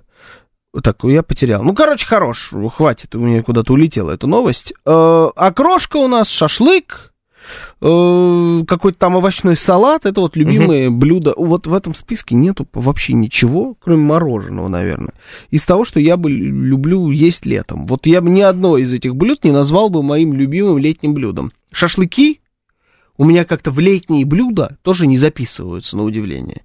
так, 0.83 1.03
я 1.03 1.23
потерял. 1.23 1.63
Ну, 1.63 1.73
короче, 1.73 2.05
хорош, 2.05 2.53
хватит, 2.75 3.15
у 3.15 3.19
меня 3.19 3.43
куда-то 3.43 3.73
улетела 3.73 4.11
эта 4.11 4.27
новость. 4.27 4.73
Э, 4.85 5.29
окрошка 5.35 5.97
у 5.97 6.07
нас, 6.07 6.29
шашлык, 6.29 7.11
э, 7.81 8.61
какой-то 8.67 8.97
там 8.97 9.17
овощной 9.17 9.57
салат, 9.57 10.05
это 10.05 10.21
вот 10.21 10.35
любимые 10.35 10.89
блюда. 10.89 11.33
Вот 11.35 11.65
в 11.65 11.73
этом 11.73 11.95
списке 11.95 12.35
нету 12.35 12.67
вообще 12.73 13.13
ничего, 13.13 13.75
кроме 13.79 14.03
мороженого, 14.03 14.67
наверное. 14.67 15.13
Из 15.49 15.65
того, 15.65 15.85
что 15.85 15.99
я 15.99 16.17
бы 16.17 16.29
люблю 16.29 17.09
есть 17.09 17.45
летом. 17.45 17.87
Вот 17.87 18.05
я 18.05 18.21
бы 18.21 18.29
ни 18.29 18.41
одно 18.41 18.77
из 18.77 18.93
этих 18.93 19.15
блюд 19.15 19.43
не 19.43 19.51
назвал 19.51 19.89
бы 19.89 20.03
моим 20.03 20.33
любимым 20.33 20.77
летним 20.77 21.13
блюдом. 21.13 21.51
Шашлыки 21.71 22.41
у 23.17 23.25
меня 23.25 23.43
как-то 23.43 23.71
в 23.71 23.79
летние 23.79 24.25
блюда 24.25 24.77
тоже 24.81 25.07
не 25.07 25.17
записываются, 25.17 25.97
на 25.97 26.03
удивление. 26.03 26.61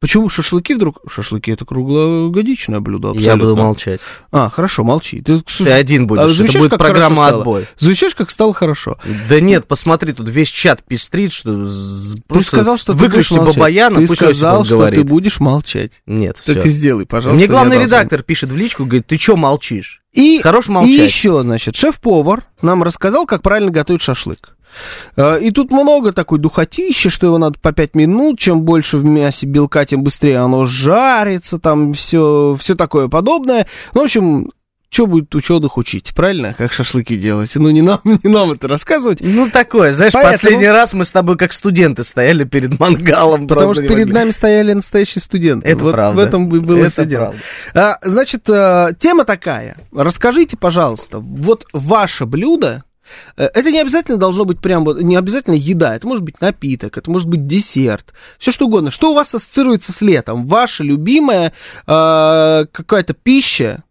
Почему 0.00 0.30
шашлыки 0.30 0.74
вдруг... 0.74 1.00
Шашлыки 1.08 1.50
это 1.50 1.66
круглогодичное 1.66 2.80
блюдо 2.80 3.08
Я 3.08 3.12
абсолютно. 3.34 3.50
буду 3.50 3.56
молчать. 3.62 4.00
А, 4.32 4.48
хорошо, 4.48 4.82
молчи. 4.82 5.20
Ты, 5.20 5.40
Ты 5.42 5.70
один 5.70 6.04
А 6.04 6.06
будешь. 6.06 6.22
Это 6.24 6.34
замечаешь, 6.34 6.68
будет 6.68 6.78
программа 6.78 7.26
отбой. 7.28 7.66
Замечаешь, 7.78 8.14
как 8.14 8.30
стало 8.30 8.54
хорошо? 8.54 8.96
Да 9.28 9.40
нет, 9.40 9.66
посмотри, 9.66 10.14
тут 10.14 10.30
весь 10.30 10.48
чат 10.48 10.82
пестрит, 10.82 11.34
что 11.34 11.52
Ты 11.66 12.22
просто 12.26 12.48
сказал, 12.56 12.78
что 12.78 12.94
ты 12.94 12.98
будешь 13.10 13.30
молчать. 13.30 13.54
Бабаяна, 13.56 14.00
Ты 14.00 14.06
пусть 14.06 14.20
сказал, 14.22 14.64
что 14.64 14.76
говорит. 14.78 15.00
ты 15.00 15.04
будешь 15.04 15.38
молчать. 15.38 15.92
Нет, 16.06 16.36
Так 16.46 16.60
все. 16.60 16.62
и 16.68 16.70
сделай, 16.70 17.04
пожалуйста. 17.04 17.34
Мне 17.36 17.44
я 17.44 17.50
главный 17.50 17.78
редактор 17.82 18.22
пишет 18.22 18.50
в 18.50 18.56
личку, 18.56 18.86
говорит, 18.86 19.06
ты 19.06 19.18
что 19.18 19.36
молчишь? 19.36 20.00
И, 20.14 20.40
Хорош 20.42 20.68
и 20.68 20.72
молчать. 20.72 20.94
еще, 21.10 21.42
значит, 21.42 21.76
шеф-повар 21.76 22.44
нам 22.62 22.82
рассказал, 22.82 23.26
как 23.26 23.42
правильно 23.42 23.70
готовить 23.70 24.00
шашлык. 24.02 24.56
Э, 25.16 25.38
И 25.40 25.50
тут 25.50 25.72
много 25.72 26.12
такой 26.12 26.38
духотища, 26.38 27.10
что 27.10 27.26
его 27.26 27.38
надо 27.38 27.58
по 27.60 27.72
5 27.72 27.94
минут, 27.94 28.38
чем 28.38 28.62
больше 28.62 28.96
в 28.98 29.04
мясе 29.04 29.46
белка, 29.46 29.84
тем 29.84 30.02
быстрее 30.02 30.38
оно 30.38 30.66
жарится, 30.66 31.58
там 31.58 31.94
все, 31.94 32.56
все 32.60 32.74
такое 32.74 33.08
подобное. 33.08 33.66
Ну, 33.94 34.02
в 34.02 34.04
общем, 34.04 34.50
что 34.92 35.06
будет 35.06 35.32
ученых 35.36 35.76
учить, 35.78 36.12
правильно? 36.16 36.52
Как 36.58 36.72
шашлыки 36.72 37.16
делать? 37.16 37.52
Ну, 37.54 37.70
не 37.70 37.80
нам, 37.80 38.00
не 38.04 38.28
нам 38.28 38.50
это 38.50 38.66
рассказывать. 38.66 39.20
Ну, 39.20 39.48
такое, 39.48 39.92
знаешь, 39.92 40.12
Поэтому- 40.12 40.32
последний 40.32 40.66
раз 40.66 40.92
мы 40.94 41.04
с 41.04 41.12
тобой 41.12 41.36
как 41.36 41.52
студенты 41.52 42.02
стояли 42.02 42.42
перед 42.42 42.80
мангалом. 42.80 43.46
Потому 43.46 43.74
что 43.74 43.82
перед 43.84 44.06
могли. 44.06 44.12
нами 44.12 44.30
стояли 44.32 44.72
настоящие 44.72 45.22
студенты. 45.22 45.68
Это 45.68 45.84
вот 45.84 45.92
правда. 45.92 46.20
В 46.20 46.24
этом 46.26 46.48
бы 46.48 46.60
было 46.60 46.78
Это 46.78 46.90
все 46.90 47.04
дело. 47.04 47.34
А, 47.72 47.98
значит, 48.02 48.48
э, 48.48 48.88
тема 48.98 49.24
такая. 49.24 49.76
Расскажите, 49.94 50.56
пожалуйста, 50.56 51.20
вот 51.20 51.66
ваше 51.72 52.26
блюдо, 52.26 52.82
это 53.36 53.70
не 53.70 53.80
обязательно 53.80 54.18
должно 54.18 54.44
быть 54.44 54.60
прям 54.60 54.84
не 55.00 55.16
обязательно 55.16 55.54
еда, 55.54 55.96
это 55.96 56.06
может 56.06 56.24
быть 56.24 56.40
напиток, 56.40 56.96
это 56.96 57.10
может 57.10 57.28
быть 57.28 57.46
десерт, 57.46 58.12
все 58.38 58.52
что 58.52 58.66
угодно. 58.66 58.90
Что 58.90 59.12
у 59.12 59.14
вас 59.14 59.34
ассоциируется 59.34 59.92
с 59.92 60.00
летом? 60.00 60.46
Ваша 60.46 60.82
любимая 60.82 61.52
э, 61.86 62.66
какая-то 62.72 63.14
пища 63.14 63.82
э, 63.88 63.89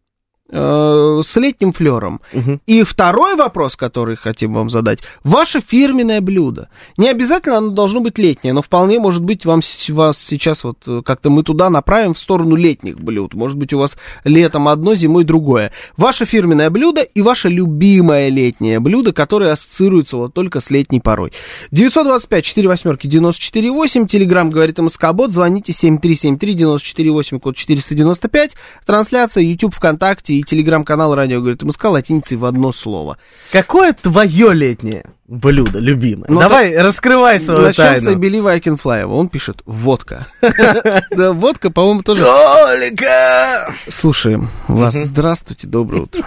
с 0.51 1.35
летним 1.35 1.73
флером. 1.73 2.21
Мгм. 2.33 2.61
И 2.65 2.83
второй 2.83 3.35
вопрос, 3.35 3.75
который 3.75 4.15
хотим 4.15 4.53
вам 4.53 4.69
задать. 4.69 4.99
Ваше 5.23 5.61
фирменное 5.61 6.21
блюдо. 6.21 6.69
Не 6.97 7.09
обязательно 7.09 7.57
оно 7.57 7.69
должно 7.69 8.01
быть 8.01 8.17
летнее, 8.17 8.53
но 8.53 8.61
вполне 8.61 8.99
может 8.99 9.23
быть 9.23 9.45
вам 9.45 9.61
вас 9.89 10.17
сейчас 10.17 10.63
вот 10.63 10.77
э, 10.87 11.01
как-то 11.05 11.29
мы 11.29 11.43
туда 11.43 11.69
направим 11.69 12.13
в 12.13 12.19
сторону 12.19 12.55
летних 12.55 12.99
блюд. 12.99 13.33
Может 13.33 13.57
быть 13.57 13.73
у 13.73 13.79
вас 13.79 13.97
летом 14.23 14.67
одно, 14.67 14.95
зимой 14.95 15.23
другое. 15.23 15.71
Ваше 15.97 16.25
фирменное 16.25 16.69
блюдо 16.69 17.01
и 17.01 17.21
ваше 17.21 17.49
любимое 17.49 18.29
летнее 18.29 18.79
блюдо, 18.79 19.13
которое 19.13 19.51
ассоциируется 19.51 20.17
вот 20.17 20.33
только 20.33 20.59
с 20.59 20.69
летней 20.69 20.99
порой. 20.99 21.31
925 21.71 22.45
4 22.45 22.67
восьмерки 22.67 23.07
94 23.07 23.71
8. 23.71 24.07
Телеграмм 24.07 24.49
говорит 24.49 24.79
МСК-бот. 24.79 25.31
Звоните 25.31 25.73
7373 25.73 26.53
94 26.53 27.11
8, 27.11 27.39
код 27.39 27.55
495. 27.55 28.55
Трансляция 28.85 29.43
YouTube, 29.43 29.75
ВКонтакте 29.75 30.38
и 30.39 30.43
телеграм-канал 30.43 31.15
радио 31.15 31.39
говорит 31.39 31.61
МСК 31.63 31.85
латиницей 31.85 32.37
в 32.37 32.45
одно 32.45 32.71
слово. 32.71 33.17
Какое 33.51 33.93
твое 33.93 34.53
летнее 34.53 35.05
блюдо 35.27 35.79
любимое? 35.79 36.27
Ну, 36.29 36.39
Давай, 36.39 36.75
раскрывай 36.77 37.39
свою 37.39 37.61
Начнем 37.61 37.85
с 37.85 37.87
I 37.87 37.99
тайну. 38.01 38.19
believe 38.19 38.49
I 38.49 38.59
can 38.59 38.79
fly. 38.81 39.03
Он 39.03 39.29
пишет 39.29 39.61
водка. 39.65 40.27
Да, 41.11 41.33
водка, 41.33 41.71
по-моему, 41.71 42.03
тоже. 42.03 42.23
Толика! 42.23 43.73
Слушаем 43.87 44.47
вас. 44.67 44.93
Здравствуйте, 44.93 45.67
доброе 45.67 46.03
утро. 46.03 46.25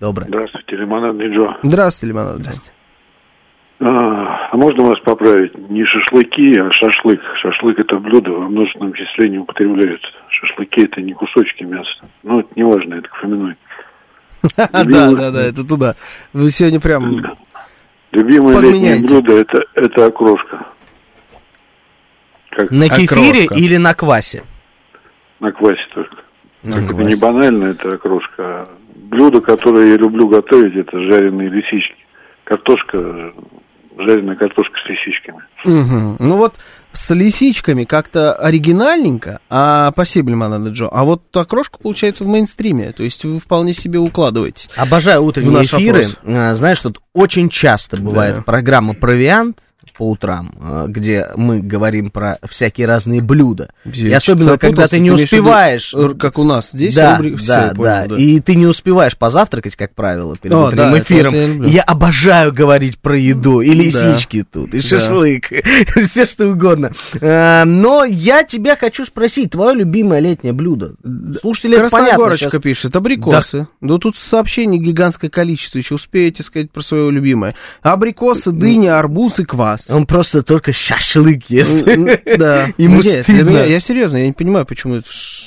Доброе. 0.00 0.26
Здравствуйте, 0.28 0.76
Лимонадный 0.76 1.34
Джо. 1.34 1.56
Здравствуйте, 1.62 2.12
Лимонад. 2.12 2.40
А, 3.78 4.48
а 4.52 4.56
можно 4.56 4.84
вас 4.84 4.98
поправить? 5.04 5.52
Не 5.70 5.84
шашлыки, 5.84 6.58
а 6.58 6.70
шашлык. 6.72 7.20
Шашлык 7.42 7.78
это 7.78 7.98
блюдо 7.98 8.30
во 8.30 8.48
множественном 8.48 8.94
числении 8.94 9.38
употребляются. 9.38 10.08
Шашлыки 10.40 10.82
это 10.84 11.00
не 11.00 11.12
кусочки 11.14 11.62
мяса. 11.64 11.88
Ну, 12.22 12.40
это 12.40 12.48
не 12.56 12.62
важно, 12.64 12.94
это 12.94 13.08
к 13.08 13.14
Фоминой. 13.16 13.56
Да, 14.56 15.10
да, 15.12 15.30
да, 15.30 15.42
это 15.44 15.64
туда. 15.66 15.96
Вы 16.32 16.50
сегодня 16.50 16.78
прям... 16.80 17.20
Любимое 18.12 18.58
летнее 18.60 18.98
блюдо 19.00 19.32
это, 19.40 19.62
это 19.74 20.06
окрошка. 20.06 20.66
Как 22.50 22.70
На 22.70 22.88
кефире 22.88 23.44
Окрошка. 23.44 23.54
или 23.54 23.76
на 23.76 23.94
квасе? 23.94 24.44
на 25.40 25.52
квасе 25.52 25.80
только. 25.94 26.16
На 26.62 26.74
Это 26.76 26.88
квасе. 26.88 27.08
не 27.08 27.14
банально, 27.16 27.64
это 27.66 27.94
окрошка. 27.94 28.34
а 28.38 28.68
блюдо, 28.94 29.40
которое 29.40 29.90
я 29.90 29.96
люблю 29.96 30.28
готовить, 30.28 30.74
это 30.76 30.98
жареные 30.98 31.48
лисички. 31.48 31.96
Картошка, 32.44 33.32
жареная 33.98 34.36
картошка 34.36 34.78
с 34.84 34.88
лисичками. 34.88 35.42
Мгм. 35.64 36.16
Ну 36.20 36.36
вот 36.36 36.54
с 36.96 37.14
лисичками 37.14 37.84
как-то 37.84 38.34
оригинальненько, 38.34 39.40
а 39.48 39.90
спасибо, 39.92 40.30
Лимонад 40.30 40.62
Джо. 40.72 40.88
А 40.90 41.04
вот 41.04 41.22
окрошка 41.36 41.78
получается 41.78 42.24
в 42.24 42.28
мейнстриме, 42.28 42.92
то 42.92 43.02
есть 43.02 43.24
вы 43.24 43.38
вполне 43.40 43.74
себе 43.74 43.98
укладываетесь. 43.98 44.68
Обожаю 44.76 45.22
утренние 45.24 45.64
эфиры. 45.64 46.00
опрос. 46.00 46.16
А, 46.24 46.54
Знаешь, 46.54 46.80
тут 46.80 47.00
очень 47.12 47.48
часто 47.48 48.00
бывает 48.00 48.36
Да. 48.36 48.42
программа 48.42 48.94
«Провиант» 48.94 49.58
по 49.96 50.10
утрам, 50.10 50.52
а, 50.60 50.86
где 50.88 51.28
мы 51.36 51.60
говорим 51.60 52.10
про 52.10 52.38
всякие 52.48 52.86
разные 52.86 53.20
блюда. 53.20 53.70
И 53.84 54.12
особенно, 54.12 54.58
когда 54.58 54.88
ты 54.88 54.98
не 54.98 55.10
успеваешь... 55.10 55.94
э, 55.94 56.14
Как 56.18 56.38
у 56.38 56.44
нас 56.44 56.70
здесь 56.72 56.94
да, 56.94 57.16
рубрика, 57.16 57.38
всё, 57.38 57.46
да, 57.46 57.62
я 57.62 57.68
понял, 57.74 57.82
да. 57.84 58.06
да. 58.08 58.16
И 58.16 58.40
ты 58.40 58.54
не 58.56 58.66
успеваешь 58.66 59.16
позавтракать, 59.16 59.76
как 59.76 59.94
правило, 59.94 60.34
перед 60.40 60.54
О, 60.54 60.66
утренним 60.66 60.92
да, 60.92 60.98
эфиром. 60.98 61.62
я 61.62 61.76
я 61.76 61.82
обожаю 61.82 62.52
говорить 62.52 62.98
про 62.98 63.18
еду, 63.18 63.60
и 63.60 63.70
лисички 63.70 64.44
тут, 64.50 64.74
и 64.74 64.80
Да. 64.80 64.82
шашлык, 64.82 65.50
все 66.08 66.26
что 66.26 66.48
угодно. 66.48 66.92
А, 67.20 67.64
Но 67.64 68.04
я 68.04 68.42
тебя 68.44 68.76
хочу 68.76 69.04
спросить, 69.04 69.50
твое 69.52 69.74
любимое 69.74 70.20
летнее 70.20 70.52
блюдо? 70.52 70.94
Слушатели, 71.40 71.76
это 71.76 71.88
понятно. 71.88 72.06
Красногорочка 72.16 72.50
щас- 72.50 72.62
пишет, 72.62 72.96
абрикосы. 72.96 73.66
Да. 73.80 73.98
тут 73.98 74.16
сообщений 74.16 74.78
гигантское 74.78 75.30
количество, 75.30 75.78
еще 75.78 75.94
успеете 75.96 76.42
сказать 76.42 76.70
про 76.70 76.80
свое 76.82 77.10
любимое. 77.10 77.54
Абрикосы, 77.82 78.50
дыня, 78.52 78.98
арбуз 78.98 79.38
и 79.38 79.44
квас. 79.44 79.85
Он 79.90 80.06
просто 80.06 80.42
только 80.42 80.72
шашлык 80.72 81.44
ест. 81.48 81.84
Да. 82.38 82.72
Ему 82.78 82.96
Нет, 82.96 83.04
для 83.04 83.22
стыдно. 83.22 83.64
Я 83.64 83.80
серьезно, 83.80 84.18
я 84.18 84.26
не 84.26 84.32
понимаю, 84.32 84.66
почему 84.66 85.02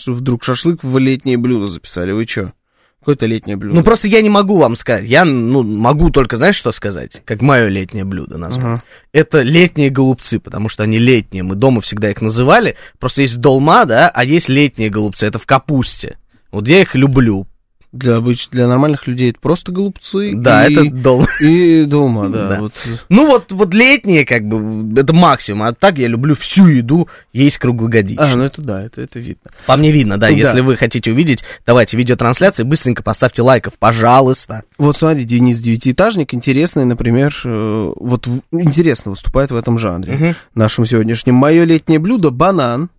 вдруг 0.06 0.44
шашлык 0.44 0.84
в 0.84 0.98
летнее 0.98 1.38
блюдо 1.38 1.68
записали. 1.68 2.12
Вы 2.12 2.26
что? 2.26 2.54
Какое-то 3.00 3.28
летнее 3.28 3.56
блюдо. 3.56 3.76
Ну, 3.76 3.84
просто 3.84 4.08
я 4.10 4.22
не 4.22 4.30
могу 4.30 4.58
вам 4.58 4.76
сказать. 4.76 5.06
Я, 5.06 5.24
ну, 5.24 5.64
могу 5.64 6.10
только, 6.10 6.36
знаешь, 6.36 6.56
что 6.56 6.72
сказать? 6.74 7.22
Как 7.24 7.42
мое 7.42 7.68
летнее 7.68 8.04
блюдо 8.04 8.38
назвать. 8.38 8.66
Ага. 8.66 8.84
Это 9.14 9.42
летние 9.42 9.90
голубцы, 9.90 10.40
потому 10.40 10.68
что 10.68 10.84
они 10.84 11.00
летние. 11.00 11.44
Мы 11.44 11.56
дома 11.56 11.80
всегда 11.80 12.12
их 12.12 12.22
называли. 12.22 12.76
Просто 13.00 13.22
есть 13.22 13.38
долма, 13.38 13.86
да, 13.86 14.10
а 14.10 14.26
есть 14.26 14.50
летние 14.50 14.90
голубцы. 14.90 15.26
Это 15.26 15.40
в 15.40 15.46
капусте. 15.46 16.18
Вот 16.52 16.68
я 16.68 16.82
их 16.82 16.94
люблю. 16.94 17.48
Для, 17.92 18.18
обыч... 18.18 18.50
для 18.50 18.68
нормальных 18.68 19.08
людей 19.08 19.32
это 19.32 19.40
просто 19.40 19.72
голубцы. 19.72 20.34
Да, 20.36 20.68
и... 20.68 20.74
это 20.74 20.96
долма. 20.96 21.28
И 21.42 21.86
дома, 21.86 22.30
да. 22.30 22.50
Да. 22.50 22.60
Вот. 22.62 22.74
Ну, 23.10 23.26
вот, 23.26 23.52
вот 23.52 23.74
летние, 23.74 24.26
как 24.26 24.48
бы, 24.48 25.00
это 25.00 25.12
максимум. 25.14 25.64
А 25.64 25.74
так 25.74 25.98
я 25.98 26.08
люблю 26.08 26.36
всю 26.36 26.68
еду 26.68 27.08
есть 27.34 27.58
круглогодично. 27.58 28.32
А, 28.32 28.36
ну 28.36 28.44
это 28.44 28.62
да, 28.62 28.84
это, 28.84 29.02
это 29.02 29.18
видно. 29.20 29.50
По 29.66 29.76
мне 29.76 29.92
видно, 29.92 30.18
да. 30.18 30.28
Да. 30.28 30.34
Если 30.34 30.62
вы 30.62 30.78
хотите 30.78 31.12
увидеть, 31.12 31.44
давайте 31.66 31.98
видеотрансляции, 31.98 32.64
быстренько 32.64 33.02
поставьте 33.02 33.42
лайков, 33.42 33.74
пожалуйста. 33.80 34.64
Вот 34.78 34.98
смотри, 34.98 35.24
Денис 35.24 35.60
Девятиэтажник, 35.60 36.34
интересный, 36.34 36.86
например, 36.86 37.36
э, 37.44 37.94
вот 37.96 38.28
интересно 38.52 39.12
выступает 39.12 39.50
в 39.50 39.56
этом 39.56 39.80
жанре. 39.80 40.14
Мгм. 40.14 40.36
Нашим 40.54 40.86
сегодняшним. 40.86 41.36
Мое 41.36 41.64
летнее 41.64 41.98
блюдо 41.98 42.30
банан, 42.30 42.90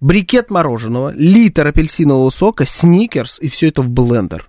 брикет 0.00 0.50
мороженого, 0.50 1.12
литр 1.14 1.66
апельсинового 1.66 2.30
сока, 2.30 2.66
сникерс 2.66 3.38
и 3.40 3.48
все 3.48 3.68
это 3.68 3.82
в 3.82 3.88
блендер. 3.88 4.46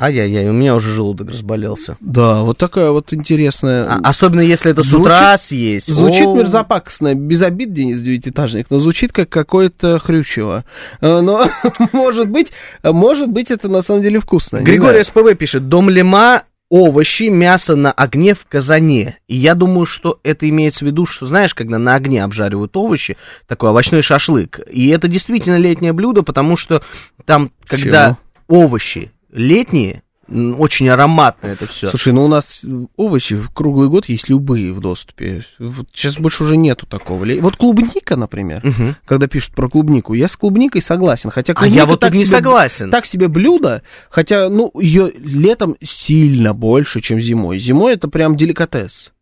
Ай-яй-яй, 0.00 0.48
у 0.48 0.52
меня 0.52 0.76
уже 0.76 0.90
желудок 0.90 1.28
разболелся. 1.28 1.96
Да, 1.98 2.42
вот 2.42 2.56
такая 2.56 2.92
вот 2.92 3.12
интересная. 3.12 3.84
А- 3.84 4.00
особенно 4.08 4.40
если 4.42 4.70
это 4.70 4.84
с 4.84 4.86
Звучит- 4.86 5.06
утра 5.06 5.36
съесть. 5.38 5.92
Звучит 5.92 6.24
О, 6.24 6.36
мерзопакостно, 6.36 7.16
без 7.16 7.42
обид, 7.42 7.72
Денис 7.72 8.00
Девятиэтажник, 8.00 8.66
но 8.70 8.78
звучит 8.78 9.12
как 9.12 9.28
какое-то 9.28 9.98
хрючево. 9.98 10.64
Э, 11.00 11.20
Но, 11.20 11.48
может 11.92 12.28
быть, 12.30 12.52
может 12.84 13.28
быть, 13.32 13.50
это 13.50 13.68
на 13.68 13.82
самом 13.82 14.02
деле 14.02 14.20
вкусно. 14.20 14.58
Григорий. 14.60 15.02
СПВ 15.02 15.34
пишет, 15.36 15.68
дом 15.68 15.90
лима, 15.90 16.44
овощи, 16.70 17.24
мясо 17.24 17.76
на 17.76 17.92
огне 17.92 18.34
в 18.34 18.44
казане. 18.46 19.18
И 19.26 19.36
я 19.36 19.54
думаю, 19.54 19.86
что 19.86 20.20
это 20.22 20.48
имеется 20.48 20.84
в 20.84 20.88
виду, 20.88 21.06
что, 21.06 21.26
знаешь, 21.26 21.54
когда 21.54 21.78
на 21.78 21.94
огне 21.94 22.22
обжаривают 22.22 22.76
овощи, 22.76 23.16
такой 23.46 23.70
овощной 23.70 24.02
шашлык. 24.02 24.60
И 24.70 24.88
это 24.88 25.08
действительно 25.08 25.56
летнее 25.56 25.92
блюдо, 25.92 26.22
потому 26.22 26.56
что 26.56 26.82
там, 27.24 27.50
когда 27.66 28.18
овощи 28.46 29.12
летние, 29.30 30.02
очень 30.30 30.88
ароматно 30.88 31.46
это 31.48 31.66
все. 31.66 31.88
Слушай, 31.90 32.12
ну 32.12 32.24
у 32.24 32.28
нас 32.28 32.64
овощи 32.96 33.34
в 33.34 33.50
круглый 33.50 33.88
год 33.88 34.06
есть 34.08 34.28
любые 34.28 34.72
в 34.72 34.80
доступе. 34.80 35.44
Вот 35.58 35.88
сейчас 35.92 36.16
больше 36.16 36.44
уже 36.44 36.56
нету 36.56 36.86
такого. 36.86 37.24
Вот 37.40 37.56
клубника, 37.56 38.16
например, 38.16 38.62
когда 39.04 39.26
пишут 39.26 39.54
про 39.54 39.68
клубнику, 39.68 40.14
я 40.14 40.28
с 40.28 40.36
клубникой 40.36 40.82
согласен. 40.82 41.30
Хотя 41.30 41.54
А 41.56 41.66
я 41.66 41.86
вот 41.86 42.00
так 42.00 42.12
не 42.12 42.24
себе- 42.24 42.36
согласен. 42.36 42.90
Так 42.90 43.06
себе 43.06 43.28
блюдо, 43.28 43.82
хотя, 44.10 44.48
ну, 44.48 44.70
ее 44.80 45.12
летом 45.18 45.76
сильно 45.82 46.52
больше, 46.54 47.00
чем 47.00 47.20
зимой. 47.20 47.58
Зимой 47.58 47.94
это 47.94 48.08
прям 48.08 48.36
деликатес. 48.36 49.12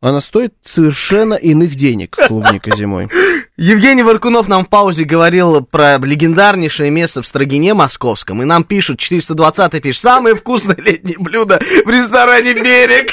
Она 0.00 0.20
стоит 0.20 0.54
совершенно 0.64 1.34
иных 1.34 1.74
денег, 1.74 2.16
клубника 2.28 2.74
зимой. 2.74 3.08
Евгений 3.60 4.02
Варкунов 4.02 4.48
нам 4.48 4.64
в 4.64 4.70
паузе 4.70 5.04
говорил 5.04 5.62
про 5.62 5.98
легендарнейшее 5.98 6.90
место 6.90 7.20
в 7.20 7.26
Строгине 7.26 7.74
московском, 7.74 8.40
и 8.40 8.46
нам 8.46 8.64
пишут, 8.64 8.98
420 8.98 9.82
пишет, 9.82 10.00
самое 10.00 10.34
вкусное 10.34 10.78
летнее 10.82 11.18
блюдо 11.18 11.60
в 11.84 11.90
ресторане 11.90 12.54
«Берег». 12.54 13.10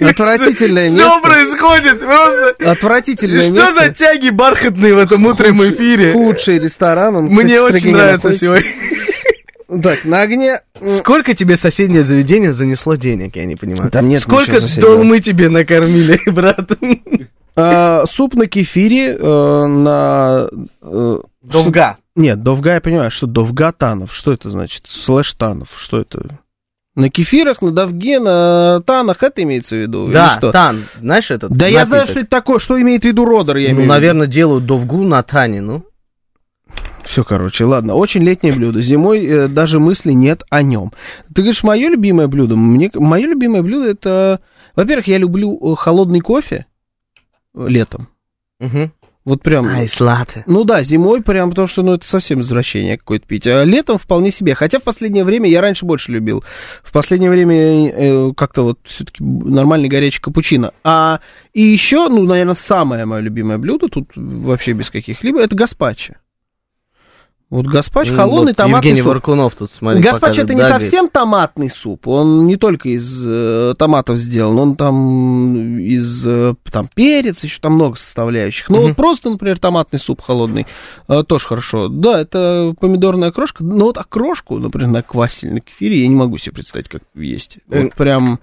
Отвратительное 0.00 0.88
Что 0.88 0.96
место. 0.96 1.20
происходит? 1.20 2.00
Просто... 2.00 2.56
Отвратительное 2.70 3.42
Что 3.42 3.52
место. 3.52 3.84
за 3.84 3.92
тяги 3.92 4.30
бархатные 4.30 4.94
в 4.94 4.98
этом 4.98 5.26
утреннем 5.26 5.70
эфире? 5.74 6.14
Худший 6.14 6.58
ресторан. 6.58 7.16
Он, 7.16 7.24
Мне 7.26 7.58
кстати, 7.58 7.74
очень 7.74 7.92
нравится 7.92 8.28
находится. 8.30 8.46
сегодня. 8.46 9.82
Так, 9.82 10.04
на 10.06 10.22
огне... 10.22 10.62
Сколько 10.96 11.34
тебе 11.34 11.58
соседнее 11.58 12.02
заведение 12.02 12.54
занесло 12.54 12.94
денег, 12.94 13.36
я 13.36 13.44
не 13.44 13.56
понимаю. 13.56 13.90
Там 13.90 14.08
нет 14.08 14.20
Сколько 14.20 14.58
долмы 14.80 15.20
тебе 15.20 15.50
накормили, 15.50 16.18
брат? 16.30 16.70
А, 17.60 18.04
суп 18.08 18.34
на 18.34 18.46
кефире, 18.46 19.16
э, 19.16 19.66
на... 19.66 20.48
э, 20.82 21.18
Довга. 21.42 21.96
Нет, 22.14 22.42
довга, 22.42 22.74
я 22.74 22.80
понимаю, 22.80 23.10
что 23.10 23.26
довга 23.26 23.72
танов. 23.72 24.14
Что 24.14 24.32
это 24.32 24.50
значит? 24.50 24.84
Слэш 24.88 25.32
танов. 25.34 25.68
Что 25.76 26.00
это? 26.00 26.26
На 26.96 27.10
кефирах, 27.10 27.62
на 27.62 27.70
довге, 27.70 28.18
на 28.18 28.80
танах 28.84 29.22
это 29.22 29.42
имеется 29.44 29.76
в 29.76 29.78
виду? 29.78 30.08
Да, 30.12 30.36
что? 30.36 30.50
тан. 30.50 30.86
Знаешь 31.00 31.30
этот 31.30 31.52
Да 31.52 31.68
я 31.68 31.84
знаю, 31.86 32.02
напиток? 32.02 32.10
что 32.10 32.20
это 32.20 32.30
такое. 32.30 32.58
Что 32.58 32.80
имеет 32.80 33.02
в 33.02 33.04
виду 33.04 33.24
Родер, 33.24 33.56
я 33.56 33.68
Ну, 33.68 33.74
имею 33.74 33.76
в 33.76 33.80
виду. 33.84 33.92
наверное, 33.92 34.26
делают 34.26 34.66
довгу 34.66 35.04
на 35.04 35.22
тане, 35.22 35.60
ну. 35.60 35.84
Все, 37.04 37.22
короче, 37.24 37.64
ладно. 37.64 37.94
Очень 37.94 38.22
летнее 38.24 38.52
блюдо. 38.52 38.82
Зимой 38.82 39.24
э, 39.24 39.48
даже 39.48 39.78
мысли 39.78 40.10
нет 40.12 40.42
о 40.50 40.62
нем. 40.62 40.92
Ты 41.34 41.42
говоришь, 41.42 41.62
мое 41.62 41.88
любимое 41.88 42.26
блюдо. 42.26 42.56
Мне, 42.56 42.90
мое 42.94 43.26
любимое 43.26 43.62
блюдо 43.62 43.88
это... 43.88 44.40
Во-первых, 44.74 45.06
я 45.06 45.18
люблю 45.18 45.56
э, 45.72 45.76
холодный 45.76 46.20
кофе 46.20 46.66
летом. 47.66 48.08
Мгм. 48.60 48.92
Вот 49.28 49.42
прям... 49.42 49.66
Айс 49.68 50.00
латте. 50.00 50.42
Ну 50.46 50.64
да, 50.64 50.82
зимой 50.82 51.22
прям, 51.22 51.50
потому 51.50 51.68
что, 51.68 51.82
ну, 51.82 51.92
это 51.92 52.08
совсем 52.08 52.40
извращение 52.40 52.96
какое-то 52.96 53.26
пить. 53.26 53.46
А 53.46 53.62
летом 53.62 53.98
вполне 53.98 54.30
себе. 54.30 54.54
Хотя 54.54 54.78
в 54.78 54.82
последнее 54.82 55.22
время, 55.22 55.50
я 55.50 55.60
раньше 55.60 55.84
больше 55.84 56.12
любил. 56.12 56.42
В 56.82 56.92
последнее 56.92 57.30
время 57.30 57.90
э, 57.90 58.32
как-то 58.34 58.62
вот 58.62 58.78
все-таки 58.84 59.22
нормальный 59.22 59.88
горячий 59.88 60.22
капучино. 60.22 60.72
А 60.82 61.20
и 61.52 61.60
еще, 61.60 62.08
ну, 62.08 62.22
наверное, 62.22 62.54
самое 62.54 63.04
мое 63.04 63.20
любимое 63.20 63.58
блюдо, 63.58 63.88
тут 63.88 64.12
вообще 64.16 64.72
без 64.72 64.88
каких-либо, 64.88 65.42
это 65.42 65.54
гаспачо. 65.54 66.14
Вот 67.50 67.64
гаспачо, 67.66 68.14
холодный 68.14 68.50
Вот 68.52 68.56
томатный 68.56 68.76
Евгений 68.76 69.00
суп. 69.00 69.08
Варкунов 69.08 69.54
тут, 69.54 69.70
смотри, 69.72 70.02
Гаспачо 70.02 70.42
это 70.42 70.52
не. 70.52 70.60
Да, 70.60 70.68
совсем 70.68 71.08
томатный 71.08 71.70
суп, 71.70 72.06
он 72.06 72.46
не 72.46 72.56
только 72.56 72.90
из 72.90 73.22
э, 73.24 73.72
томатов 73.78 74.18
сделан, 74.18 74.58
он 74.58 74.76
там 74.76 75.78
из 75.78 76.26
э, 76.26 76.54
там 76.70 76.88
перец, 76.94 77.42
еще 77.42 77.58
там 77.60 77.72
много 77.72 77.96
составляющих. 77.96 78.68
Ну 78.68 78.76
Мгм. 78.76 78.86
вот 78.88 78.96
просто, 78.96 79.30
например, 79.30 79.58
томатный 79.58 79.98
суп 79.98 80.20
холодный 80.20 80.66
э, 81.08 81.22
тоже 81.26 81.46
хорошо. 81.46 81.88
Да, 81.88 82.20
это 82.20 82.74
помидорная 82.78 83.32
крошка, 83.32 83.64
но 83.64 83.86
вот 83.86 83.96
окрошку, 83.96 84.58
например, 84.58 84.90
на 84.90 85.02
квасе 85.02 85.46
или 85.46 85.54
на 85.54 85.60
кефире 85.60 86.02
я 86.02 86.08
не 86.08 86.16
могу 86.16 86.36
себе 86.36 86.52
представить, 86.52 86.90
как 86.90 87.02
есть. 87.14 87.60
Э. 87.70 87.84
Вот 87.84 87.94
прям 87.94 88.32
м, 88.32 88.38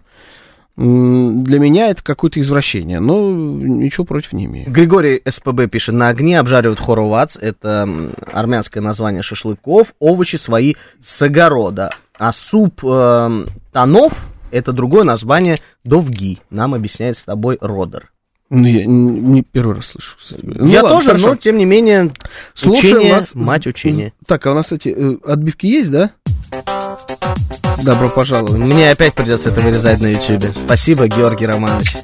для 0.78 1.59
меня 1.59 1.89
это 1.89 2.03
какое-то 2.03 2.41
извращение, 2.41 2.99
но 2.99 3.32
ничего 3.32 4.03
против 4.05 4.34
не 4.34 4.45
имею. 4.45 4.69
Григорий 4.69 5.21
СПБ 5.28 5.67
пишет, 5.71 5.95
на 5.95 6.09
огне 6.09 6.38
обжаривают 6.39 6.80
хоровац, 6.82 7.38
это 7.38 7.88
армянское 8.34 8.82
название 8.82 9.23
шашлыков, 9.23 9.93
овощи 9.99 10.36
свои 10.36 10.76
с 11.01 11.21
огорода. 11.21 11.91
А 12.17 12.34
суп 12.34 12.84
эм, 12.84 13.47
танов, 13.71 14.26
это 14.51 14.73
другое 14.73 15.03
название 15.03 15.57
довги, 15.86 16.39
нам 16.49 16.73
объясняет 16.73 17.17
с 17.17 17.26
тобой 17.26 17.57
Родер. 17.61 18.11
Ну, 18.49 18.67
я 18.67 18.86
не, 18.86 19.19
не 19.19 19.41
первый 19.43 19.78
раз 19.78 19.88
слышу. 19.88 20.17
кстати. 20.17 20.41
Ну, 20.43 20.67
Я 20.67 20.84
ладно, 20.84 20.97
тоже, 20.97 21.07
хорошо. 21.07 21.28
но 21.30 21.36
тем 21.36 21.57
не 21.57 21.65
менее, 21.65 22.11
Слушаем 22.53 22.97
учение, 22.97 23.13
вас. 23.13 23.34
мать 23.34 23.65
учения. 23.65 24.13
Так, 24.28 24.45
а 24.45 24.51
у 24.51 24.53
нас 24.53 24.71
эти 24.71 24.93
э, 24.95 25.17
отбивки 25.26 25.65
есть, 25.67 25.89
да? 25.91 26.11
Добро 27.84 28.09
пожаловать. 28.09 28.53
Мне 28.53 28.91
опять 28.91 29.13
придется 29.13 29.49
это 29.49 29.59
вырезать 29.61 29.99
на 29.99 30.07
ютюбе. 30.07 30.49
Спасибо, 30.51 31.07
Георгий 31.07 31.45
Романович. 31.45 31.95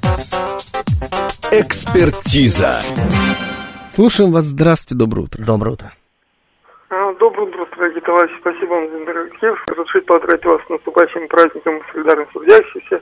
Экспертиза. 1.51 2.82
Слушаем 3.89 4.32
вас. 4.32 4.45
Здравствуйте, 4.45 4.95
доброе 4.95 5.24
утро. 5.24 5.43
Доброе 5.43 5.72
утро. 5.72 5.93
А, 6.89 7.13
Доброе 7.13 7.47
утро, 7.47 7.65
дорогие 7.78 8.01
товарищи. 8.01 8.34
Спасибо 8.41 8.69
вам 8.74 8.89
за 8.89 8.97
интерактив. 8.97 9.55
Разрешите 9.69 10.05
поздравить 10.05 10.45
вас 10.45 10.61
с 10.65 10.69
наступающим 10.69 11.28
праздником 11.28 11.80
солидарности 11.93 12.34
трудящихся. 12.34 12.99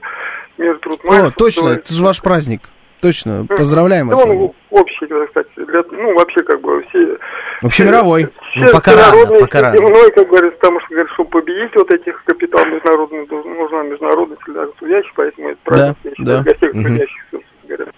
Мир, 0.58 0.78
труд, 0.78 1.00
О, 1.04 1.30
точно, 1.30 1.68
это 1.70 1.92
же 1.92 2.02
ваш 2.02 2.20
праздник. 2.22 2.62
Точно, 3.00 3.46
поздравляем 3.48 4.08
Да 4.10 4.16
он 4.16 4.52
общий, 4.70 5.06
так 5.06 5.30
сказать, 5.30 5.48
для, 5.56 5.82
ну, 5.90 6.14
вообще, 6.14 6.42
как 6.42 6.60
бы, 6.60 6.82
все... 6.88 7.16
Общемировой. 7.62 8.28
Ну, 8.56 8.66
пока 8.72 8.94
рано, 8.94 9.40
пока 9.40 9.60
рано. 9.60 9.74
всеземной, 9.76 10.12
как 10.12 10.28
говорится, 10.28 10.58
потому 10.58 10.80
что, 10.80 10.88
говорят, 10.90 11.12
чтобы 11.14 11.30
победить 11.30 11.74
вот 11.74 11.92
этих 11.92 12.24
капитал 12.24 12.64
международный, 12.66 13.26
должен- 13.26 13.54
нужна 13.56 13.82
международная 13.82 14.38
солидарность 14.44 14.76
трудящих, 14.78 15.12
поэтому 15.14 15.48
это 15.50 15.60
я 16.04 16.10
считаю, 16.10 16.14
да. 16.18 16.42
для 16.42 16.54
всех 16.54 16.74
Мгм. 16.74 16.84
трудящихся, 16.84 17.26
собственно 17.30 17.76
говоря. 17.76 17.92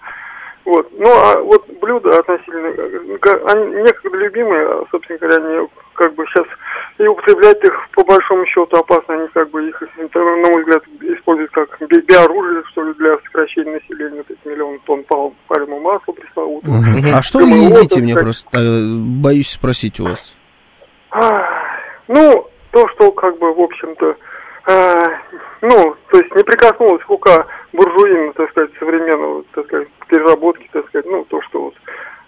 Вот. 0.65 0.87
Ну, 0.97 1.07
а 1.09 1.39
вот 1.41 1.65
блюда 1.81 2.19
относительно, 2.19 2.67
э, 2.67 3.17
ка- 3.17 3.41
они 3.51 3.65
некогда 3.83 4.17
любимые, 4.17 4.65
а, 4.65 4.83
собственно 4.91 5.19
говоря, 5.19 5.43
они 5.43 5.67
как 5.93 6.15
бы 6.15 6.25
сейчас 6.27 6.45
и 6.99 7.07
употреблять 7.07 7.61
их 7.63 7.73
по 7.93 8.03
большому 8.05 8.45
счету 8.45 8.77
опасно, 8.77 9.15
они 9.15 9.27
как 9.33 9.49
бы 9.49 9.67
их, 9.67 9.81
это, 9.97 10.19
на 10.19 10.47
мой 10.49 10.61
взгляд, 10.63 10.83
используют 11.01 11.51
как 11.51 11.77
би- 11.89 12.01
биоружие, 12.01 12.63
что 12.71 12.83
ли, 12.83 12.93
для 12.93 13.17
сокращения 13.25 13.73
населения, 13.73 14.23
вот 14.27 14.31
эти 14.31 14.47
миллионы 14.47 14.79
тонн 14.85 15.03
пал- 15.03 15.33
пальмового 15.47 15.81
масла 15.93 16.13
пресловутого. 16.13 16.71
Мгм. 16.71 17.11
А 17.13 17.21
что 17.21 17.39
вы 17.39 17.49
едите, 17.49 17.99
мне 17.99 18.13
так. 18.13 18.23
просто 18.23 18.57
э, 18.57 18.87
боюсь 19.21 19.51
спросить 19.51 19.99
у 19.99 20.05
вас. 20.05 20.35
Ну, 22.07 22.47
то, 22.71 22.87
что 22.89 23.11
как 23.11 23.37
бы, 23.37 23.53
в 23.53 23.59
общем-то, 23.61 24.15
а, 24.65 25.03
ну, 25.61 25.95
то 26.09 26.17
есть 26.17 26.33
не 26.35 26.43
прикоснулась 26.43 27.03
рука 27.07 27.45
буржуина, 27.73 28.33
так 28.33 28.49
сказать, 28.51 28.71
современного, 28.79 29.43
так 29.53 29.65
сказать, 29.65 29.87
переработки, 30.07 30.69
так 30.71 30.87
сказать, 30.87 31.05
ну, 31.05 31.25
то, 31.25 31.41
что 31.41 31.63
вот, 31.63 31.73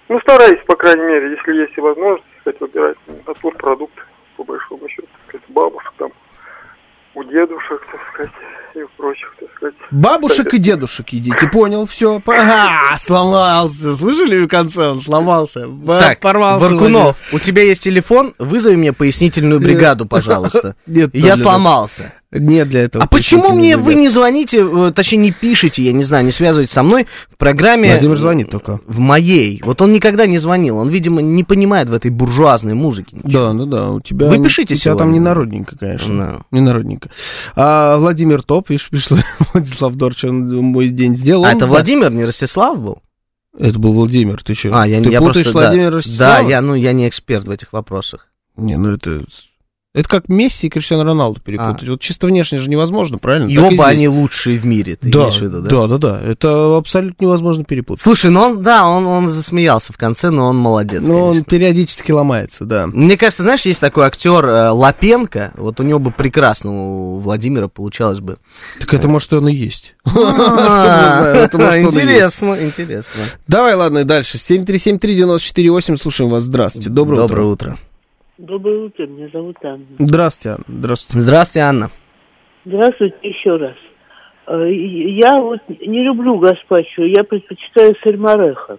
ну, 0.10 0.20
стараюсь, 0.20 0.60
по 0.66 0.76
крайней 0.76 1.06
мере, 1.06 1.32
если 1.32 1.62
есть 1.62 1.78
и 1.78 1.82
возможность, 1.82 2.26
так 2.44 2.56
сказать, 2.56 2.74
выбирать 2.74 2.98
от 3.26 3.58
продукты, 3.58 4.02
по 4.36 4.44
большому 4.44 4.88
счету, 4.90 5.08
так 5.14 5.30
сказать, 5.30 5.50
бабушек 5.50 5.94
там, 5.98 6.12
у 7.16 7.24
дедушек, 7.24 7.82
так 7.90 8.02
сказать, 8.14 8.32
и 8.76 8.82
у 8.82 8.88
прочих, 8.98 9.34
так 9.40 9.50
сказать. 9.56 9.76
Бабушек 9.90 10.54
и 10.54 10.58
дедушек 10.58 11.10
едите, 11.10 11.48
понял, 11.48 11.86
все. 11.86 12.22
Ага, 12.26 12.98
сломался. 13.00 13.96
Слышали 13.96 14.46
в 14.46 14.48
конце, 14.48 14.90
он 14.90 15.02
сломался. 15.02 15.68
Так, 15.88 16.20
порвался. 16.20 16.70
Варкунов, 16.70 17.18
у 17.32 17.40
тебя 17.40 17.64
есть 17.64 17.82
телефон? 17.82 18.34
Вызови 18.38 18.76
мне 18.76 18.94
пояснительную 18.94 19.60
бригаду, 19.60 20.06
пожалуйста. 20.06 20.76
Нет, 20.88 21.12
Я 21.14 21.38
сломался. 21.38 22.14
Нет 22.40 22.70
для 22.70 22.84
этого. 22.84 23.04
А 23.04 23.08
почему 23.08 23.52
мне 23.52 23.78
вы 23.78 23.96
не 23.96 24.10
звоните, 24.10 24.66
э, 24.66 24.92
точнее 24.94 25.18
не 25.18 25.32
пишете, 25.32 25.84
я 25.84 25.94
не 25.94 26.04
знаю, 26.04 26.26
не 26.26 26.32
связываайтесь 26.32 26.74
со 26.74 26.84
мной 26.84 27.08
в 27.30 27.38
программе... 27.38 27.92
Владимир 27.92 28.18
звонит 28.18 28.50
только. 28.50 28.80
В 28.86 29.00
моей. 29.00 29.62
Вот 29.64 29.82
он 29.82 29.92
никогда 29.92 30.26
не 30.26 30.38
звонил. 30.38 30.78
Он, 30.78 30.90
видимо, 30.90 31.22
не 31.22 31.44
понимает 31.44 31.90
в 31.90 31.94
этой 31.94 32.12
буржуазной 32.12 32.74
музыке. 32.74 33.18
ничего. 33.18 33.32
Да, 33.32 33.54
ну 33.54 33.66
да, 33.66 33.92
у 33.92 34.02
тебя... 34.02 34.28
Вы 34.28 34.44
пишите 34.44 34.74
У 34.74 34.78
тебя 34.78 34.96
там 34.96 35.12
не 35.12 35.20
народненько, 35.20 35.78
конечно. 35.78 36.16
Да. 36.18 36.42
Не 36.52 36.62
народненько. 36.62 37.10
А 37.56 37.98
Владимир 37.98 38.44
Топ, 38.44 38.68
пришел 38.68 39.18
Владислав 39.54 39.96
Дорч, 39.96 40.26
он 40.26 40.56
мой 40.58 40.90
день 40.90 41.16
сделал. 41.16 41.46
А 41.46 41.52
это. 41.52 41.68
Владимир, 41.68 42.14
не 42.14 42.26
Ростислав 42.26 42.80
был? 42.80 43.02
Это 43.58 43.80
был 43.80 43.94
Владимир, 43.94 44.44
ты 44.44 44.54
что? 44.54 44.78
А, 44.78 44.86
я, 44.86 45.02
ты 45.02 45.10
я 45.10 45.20
путаешь 45.20 45.46
просто... 45.46 45.60
Владимира 45.60 45.90
да, 45.90 45.96
Ростислава? 45.96 46.44
да, 46.44 46.50
я, 46.50 46.62
ну, 46.62 46.76
я 46.76 46.92
не 46.92 47.08
эксперт 47.08 47.46
в 47.46 47.52
этих 47.52 47.72
вопросах. 47.72 48.28
Не, 48.58 48.78
ну 48.78 48.96
это... 48.96 49.24
Это 49.96 50.10
как 50.10 50.28
Месси 50.28 50.68
и 50.68 50.70
Криштиану 50.70 51.06
Роналду 51.06 51.40
перепутать. 51.40 51.88
Вот 51.88 52.02
чисто 52.02 52.28
внешне 52.28 52.60
же 52.60 52.70
невозможно, 52.70 53.18
правильно? 53.18 53.48
А. 53.48 53.50
И 53.50 53.56
Так 53.56 53.64
оба 53.64 53.74
здесь. 53.76 53.86
они 53.86 54.08
лучшие 54.10 54.60
в 54.60 54.66
мире, 54.66 54.98
ты 54.98 55.10
да, 55.10 55.20
имеешь 55.20 55.38
в 55.38 55.42
виду, 55.42 55.62
да? 55.62 55.70
да, 55.70 55.88
да, 55.88 55.98
да. 55.98 56.22
Это 56.22 56.76
абсолютно 56.76 57.24
невозможно 57.24 57.64
перепутать. 57.64 58.04
Слушай, 58.04 58.30
ну 58.30 58.42
он, 58.42 58.62
да, 58.62 58.90
он, 58.90 59.08
он 59.08 59.30
засмеялся 59.30 59.94
в 59.94 59.98
конце, 59.98 60.32
но 60.32 60.48
он 60.48 60.58
молодец, 60.58 61.02
Но 61.02 61.28
он 61.28 61.30
конечно. 61.30 61.50
периодически 61.50 62.12
ломается, 62.12 62.66
да. 62.66 62.88
Мне 62.88 63.16
кажется, 63.16 63.44
знаешь, 63.44 63.62
есть 63.62 63.80
такой 63.80 64.06
актер 64.06 64.44
э, 64.46 64.70
Лапенко, 64.72 65.54
вот 65.56 65.80
у 65.80 65.84
него 65.84 66.00
бы 66.00 66.12
прекрасно 66.12 66.72
у 66.74 67.20
Владимира 67.20 67.70
получалось 67.70 68.20
бы. 68.20 68.36
Так 68.82 68.94
это 68.94 69.08
может 69.08 69.32
он 69.32 69.48
и 69.48 69.54
есть. 69.54 69.96
А, 70.06 71.22
знаю, 71.22 71.36
это 71.38 71.58
может, 71.58 71.74
он 71.74 71.80
и 71.80 71.84
есть. 71.84 71.96
Интересно, 71.96 72.58
интересно. 72.62 73.22
Давай, 73.48 73.76
ладно, 73.76 74.04
дальше. 74.04 74.38
7373948, 74.38 75.98
слушаем 75.98 76.30
вас. 76.32 76.44
Здравствуйте. 76.44 76.90
Доброе, 76.90 77.22
Доброе 77.22 77.48
утро. 77.48 77.78
Доброе 78.38 78.88
утро, 78.88 79.08
меня 79.08 79.30
зовут 79.32 79.56
Анна. 79.64 79.86
Здравствуйте, 79.98 80.50
Анна. 80.50 80.66
Здравствуйте. 80.68 81.20
Здравствуйте, 81.22 81.60
Анна. 81.62 81.90
Здравствуйте 82.66 83.16
еще 83.22 83.56
раз. 83.56 83.76
Э, 84.48 84.70
Я 84.70 85.32
вот 85.40 85.62
не 85.70 86.04
люблю 86.04 86.38
гаспачо, 86.38 87.04
я 87.04 87.24
предпочитаю 87.24 87.96
сальмореха. 88.04 88.78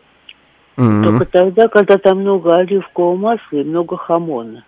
Мгм. 0.77 1.05
Только 1.05 1.25
тогда, 1.25 1.69
когда 1.69 1.97
там 1.97 2.21
много 2.21 2.55
оливкового 2.57 3.17
масла 3.17 3.57
и 3.57 3.65
много 3.65 3.97
хамона. 3.97 4.63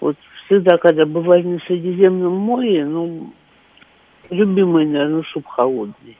Вот 0.00 0.16
всегда, 0.46 0.78
когда 0.78 1.04
бывали 1.04 1.42
на 1.42 1.58
Средиземном 1.66 2.32
море, 2.32 2.84
ну, 2.86 3.32
любимый, 4.30 4.86
наверное, 4.86 5.24
суп 5.32 5.48
холодный. 5.48 6.16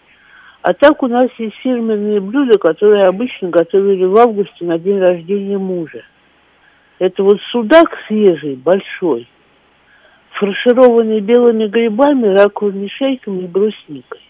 А 0.62 0.72
так 0.74 1.00
у 1.04 1.06
нас 1.06 1.28
есть 1.38 1.54
фирменные 1.62 2.20
блюда, 2.20 2.58
которые 2.58 3.06
обычно 3.06 3.50
готовили 3.50 4.06
в 4.06 4.16
августе 4.16 4.64
на 4.64 4.76
день 4.76 4.98
рождения 4.98 5.58
мужа. 5.58 6.02
Это 6.98 7.22
вот 7.22 7.38
судак 7.50 7.90
свежий, 8.06 8.54
большой, 8.54 9.28
фаршированный 10.32 11.20
белыми 11.20 11.66
грибами, 11.66 12.28
раковыми 12.28 12.88
шейками 12.88 13.42
и 13.42 13.46
брусникой. 13.46 14.20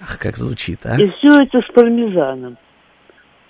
Ах, 0.00 0.18
как 0.18 0.36
звучит, 0.36 0.80
а? 0.84 1.00
И 1.00 1.08
все 1.10 1.42
это 1.42 1.60
с 1.60 1.72
пармезаном. 1.72 2.56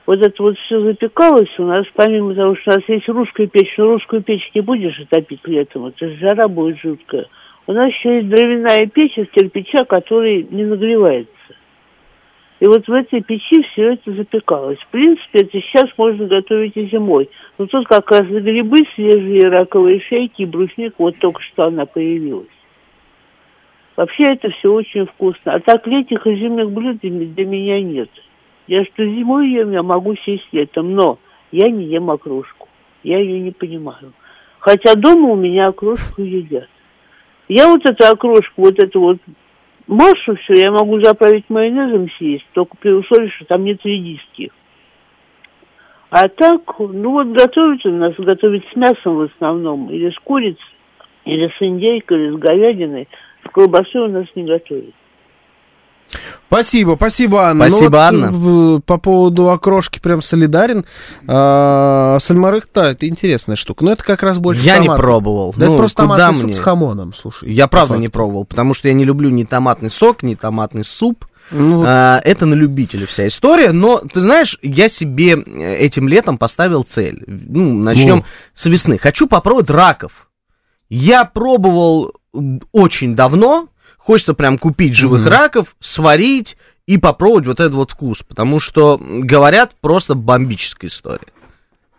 вот 0.07 0.19
это 0.19 0.43
вот 0.43 0.59
все 0.59 0.81
запекалось 0.83 1.59
у 1.59 1.65
нас, 1.65 1.87
помимо 1.95 2.35
того, 2.35 2.57
что 2.57 2.73
у 2.73 2.75
нас 2.75 2.89
есть 2.89 3.09
русская 3.09 3.47
печь, 3.47 3.75
но 3.79 3.85
русскую 3.87 4.23
печь 4.23 4.51
не 4.55 4.61
будешь 4.61 5.01
топить 5.09 5.41
этом, 5.47 5.87
это 5.87 6.11
жара 6.17 6.49
будет 6.49 6.81
жуткая. 6.81 7.27
У 7.67 7.73
нас 7.73 7.91
еще 7.91 8.17
есть 8.17 8.29
дровяная 8.29 8.87
печь 8.87 9.17
из 9.17 9.29
кирпича, 9.31 9.85
который 9.85 10.47
не 10.51 10.65
нагревается. 10.65 11.31
И 12.65 12.67
вот 12.67 12.89
в 12.89 12.93
этой 12.95 13.21
печи 13.21 13.63
все 13.73 13.93
это 13.93 14.11
запекалось. 14.15 14.79
В 14.79 14.87
принципе, 14.87 15.41
это 15.41 15.61
сейчас 15.61 15.85
можно 15.99 16.25
готовить 16.25 16.75
и 16.77 16.87
зимой. 16.87 17.29
Но 17.59 17.67
тут 17.67 17.87
как 17.87 18.11
раз 18.11 18.23
грибы 18.23 18.79
свежие, 18.95 19.51
раковые 19.51 20.01
шейки 20.01 20.41
и 20.41 20.47
брусник, 20.47 20.95
вот 20.97 21.15
только 21.19 21.43
что 21.43 21.65
она 21.65 21.85
появилась. 21.85 22.49
Вообще 23.97 24.23
это 24.33 24.49
все 24.49 24.73
очень 24.73 25.05
вкусно. 25.05 25.53
А 25.53 25.61
так 25.61 25.87
летних 25.87 26.27
и 26.27 26.37
зимних 26.37 26.71
блюд 26.71 27.01
для 27.03 27.45
меня 27.45 27.83
нет. 27.83 28.09
Я 28.67 28.83
что 28.87 29.05
зимой 29.05 29.51
ем, 29.51 29.71
я 29.73 29.83
могу 29.83 30.17
сесть 30.25 30.49
летом, 30.53 30.95
но 30.95 31.19
я 31.53 31.71
не 31.71 31.85
ем 31.85 32.11
окрошку. 32.11 32.71
Я 33.03 33.19
ее 33.19 33.41
не 33.41 33.51
понимаю. 33.51 34.15
Хотя 34.59 34.95
дома 34.95 35.33
у 35.33 35.37
меня 35.37 35.67
окрошку 35.67 36.23
едят. 36.23 36.71
Я 37.47 37.69
вот 37.69 37.85
эту 37.85 38.07
окрошку, 38.07 38.63
вот 38.63 38.79
эту 38.79 39.01
вот 39.01 39.19
массу 39.87 40.37
все, 40.37 40.55
я 40.55 40.71
могу 40.71 41.01
заправить 41.01 41.49
майонезом 41.49 42.09
съесть, 42.19 42.47
только 42.53 42.77
при 42.77 42.91
условии, 42.91 43.29
что 43.29 43.45
там 43.47 43.65
нет 43.65 43.85
редиски. 43.85 44.51
А 46.11 46.29
так, 46.29 46.79
ну 46.79 47.11
вот 47.11 47.29
готовят 47.29 47.85
у 47.87 47.91
нас, 47.91 48.15
готовят 48.17 48.65
с 48.73 48.77
мясом 48.77 49.17
в 49.17 49.23
основном, 49.23 49.91
или 49.91 50.11
с 50.11 50.19
курицей, 50.21 50.63
или 51.25 51.49
с 51.49 51.61
индейкой, 51.61 52.27
или 52.27 52.37
с 52.37 52.39
говядиной. 52.39 53.09
С 53.45 53.51
колбасой 53.51 54.03
у 54.03 54.09
нас 54.09 54.27
не 54.35 54.45
готовят. 54.45 54.95
Спасибо, 56.49 56.95
спасибо, 56.97 57.49
Анна. 57.49 57.69
Спасибо, 57.69 57.85
Ну 57.89 57.91
вот, 57.91 57.99
Анна. 57.99 58.31
в- 58.33 58.81
по 58.83 58.99
поводу 58.99 59.51
окрошки 59.51 59.99
прям 59.99 60.23
солидарен. 60.23 60.85
А, 61.27 62.19
сальмарых-то 62.21 62.83
это 62.83 63.09
интересная 63.09 63.57
штука. 63.57 63.85
Но 63.85 63.93
это 63.93 64.05
как 64.05 64.23
раз 64.23 64.39
больше 64.39 64.61
Я 64.65 64.79
не 64.79 64.85
томат. 64.87 64.99
пробовал. 65.01 65.55
Да 65.57 65.65
это 65.65 65.73
Ну, 65.73 65.79
просто 65.79 66.03
куда 66.03 66.17
томатный 66.17 66.41
суп 66.41 66.45
мне? 66.51 66.57
с 66.57 66.61
хамоном, 66.61 67.13
слушай. 67.15 67.53
Я 67.53 67.67
правда 67.67 67.97
не 67.97 68.09
пробовал, 68.09 68.45
потому 68.45 68.75
что 68.75 68.87
я 68.89 68.95
не 68.95 69.05
люблю 69.05 69.31
ни 69.31 69.43
томатный 69.45 69.91
сок, 69.91 70.23
ни 70.23 70.35
томатный 70.37 70.85
суп. 70.85 71.27
Ну, 71.51 71.83
А, 71.87 72.21
это 72.25 72.47
на 72.47 72.55
любителя 72.55 73.07
вся 73.07 73.27
история, 73.27 73.73
но 73.73 73.99
ты 73.99 74.21
знаешь, 74.21 74.59
я 74.63 74.89
себе 74.89 75.33
э, 75.37 75.75
этим 75.77 76.09
летом 76.09 76.39
поставил 76.39 76.85
цель. 76.85 77.23
Ну, 77.27 77.75
начнем 77.75 78.19
Ну. 78.19 78.25
с 78.55 78.65
весны. 78.67 78.97
Хочу 78.97 79.27
попробовать 79.27 79.69
раков. 79.71 80.29
Я 80.89 81.25
пробовал 81.25 82.13
очень 82.73 83.15
давно. 83.17 83.69
Хочется 84.05 84.35
прям 84.35 84.59
купить 84.59 84.95
живых 84.95 85.23
Мгм. 85.23 85.31
раков, 85.31 85.77
сварить 85.81 86.59
и 86.87 86.99
попробовать 86.99 87.47
вот 87.47 87.61
этот 87.61 87.73
вот 87.75 87.91
вкус, 87.93 88.23
потому 88.23 88.61
что 88.61 89.01
говорят 89.01 89.73
просто 89.81 90.15
бомбическая 90.15 90.91
история. 90.91 91.29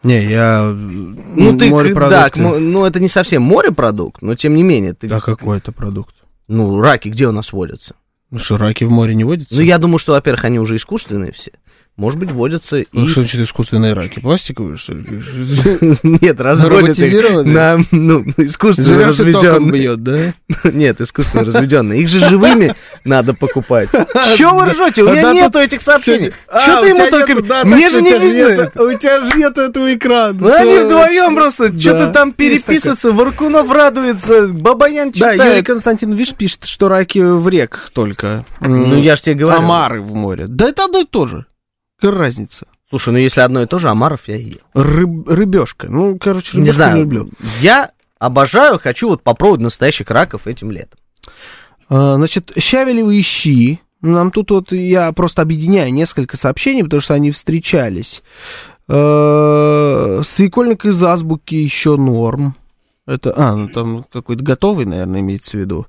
Не, 0.04 0.24
я... 0.30 0.62
Ну 0.72 1.58
ты, 1.58 1.72
да, 1.96 2.30
к 2.30 2.38
мо- 2.38 2.60
ну 2.60 2.86
это 2.86 3.00
не 3.00 3.08
совсем 3.08 3.42
морепродукт, 3.42 4.22
но 4.22 4.36
тем 4.36 4.54
не 4.54 4.62
менее, 4.62 4.94
ты, 4.94 5.08
А 5.08 5.20
какой 5.20 5.58
это 5.58 5.72
продукт? 5.72 6.14
ну 6.48 6.80
раки 6.80 7.10
где 7.10 7.28
у 7.28 7.32
нас 7.32 7.52
водятся? 7.52 7.96
Ну 8.30 8.38
что, 8.38 8.58
раки 8.58 8.84
в 8.84 8.92
море 8.92 9.16
не 9.16 9.24
водятся? 9.24 9.56
Ну 9.56 9.62
я 9.62 9.80
думаю, 9.80 9.98
что, 9.98 10.12
во-первых, 10.14 10.46
они 10.46 10.60
уже 10.60 10.76
искусственные 10.76 11.32
все. 11.32 11.54
Может 11.98 12.20
быть, 12.20 12.30
водятся 12.32 12.78
и... 12.78 12.86
Ну, 12.92 13.08
что 13.08 13.22
значит 13.22 13.40
искусственные 13.40 13.94
раки? 13.94 14.20
Пластиковые, 14.20 14.76
что 14.76 14.94
ли? 14.94 15.06
Нет, 16.04 16.42
разводят 16.42 17.00
их 17.00 17.46
на 17.46 17.80
ну, 17.92 18.26
искусственно 18.36 18.88
Живешь 18.90 19.20
и 19.20 19.32
током 19.32 19.72
разведенные. 19.72 19.72
бьет, 19.72 20.04
да? 20.04 20.34
Нет, 20.72 21.00
искусственно 21.00 21.46
разведенные. 21.46 22.02
Их 22.02 22.10
же 22.10 22.20
живыми 22.20 22.76
надо 23.06 23.34
покупать. 23.34 23.90
Чего 24.38 24.60
вы 24.60 24.66
ржете? 24.66 25.04
У 25.04 25.08
А 25.08 25.12
меня 25.14 25.32
нету 25.32 25.58
этих 25.60 25.82
сообщений. 25.82 26.34
А, 26.50 26.60
Что 26.60 26.80
у 26.80 26.82
ты 26.84 26.90
ему 26.90 27.10
только... 27.10 27.66
Мне 27.66 27.90
же 27.90 28.02
не 28.02 28.20
же 28.20 28.30
видно. 28.30 28.72
У 28.76 28.98
тебя 28.98 29.24
же 29.24 29.38
нету 29.38 29.62
этого 29.62 29.94
экрана. 29.94 30.34
Ну, 30.38 30.54
они 30.54 30.80
вдвоем 30.80 31.34
просто 31.36 31.80
что-то 31.80 32.08
там 32.08 32.34
переписываются, 32.34 33.14
Варкунов 33.14 33.72
радуется, 33.72 34.48
Бабаян 34.50 35.12
Да, 35.12 35.32
Юрий 35.32 35.38
читает. 35.38 35.66
Константинович 35.66 36.34
пишет, 36.34 36.66
что 36.66 36.90
раки 36.90 37.20
в 37.20 37.48
реках 37.48 37.90
только. 37.92 38.44
Ну, 38.60 39.02
я 39.02 39.16
ж 39.16 39.22
тебе 39.22 39.36
говорю. 39.36 39.60
Омары 39.60 40.02
в 40.02 40.14
море. 40.14 40.48
Да 40.48 40.68
это 40.68 40.86
одно 40.86 41.00
и 41.00 41.06
то 41.06 41.26
же. 41.26 41.46
Какая 42.00 42.18
разница? 42.18 42.68
Слушай, 42.90 43.14
ну 43.14 43.18
если 43.20 43.42
одно 43.42 43.62
и 43.64 43.66
то 43.66 43.80
же, 43.80 43.90
Амаров 43.90 44.28
я 44.28 44.36
ел. 44.36 44.58
Рыб, 44.74 45.28
рыбешка. 45.28 45.88
Ну, 45.90 46.18
короче, 46.20 46.58
Не 46.58 46.62
рыбешку 46.62 46.76
знаю, 46.76 47.00
люблю. 47.00 47.30
я 47.62 47.92
обожаю, 48.20 48.80
хочу 48.80 49.10
вот 49.10 49.24
попробовать 49.24 49.62
настоящих 49.62 50.10
раков 50.12 50.48
этим 50.48 50.72
летом. 50.72 51.00
А, 51.90 52.16
значит, 52.16 52.52
щавелевые 52.58 53.22
щи. 53.22 53.80
Нам 54.02 54.30
тут 54.32 54.52
вот, 54.52 54.72
я 54.72 55.12
просто 55.14 55.42
объединяю 55.42 55.92
несколько 55.92 56.38
сообщений, 56.38 56.84
потому 56.84 57.02
что 57.02 57.16
они 57.16 57.32
встречались. 57.32 58.22
Э, 58.88 60.22
Свекольник 60.24 60.86
из 60.86 61.02
азбуки 61.02 61.56
еще 61.56 61.96
норм. 61.98 62.56
Это, 63.08 63.34
а, 63.36 63.56
ну 63.56 63.68
там 63.68 64.06
какой-то 64.12 64.44
готовый, 64.44 64.86
наверное, 64.86 65.22
имеется 65.22 65.58
в 65.58 65.60
виду. 65.60 65.88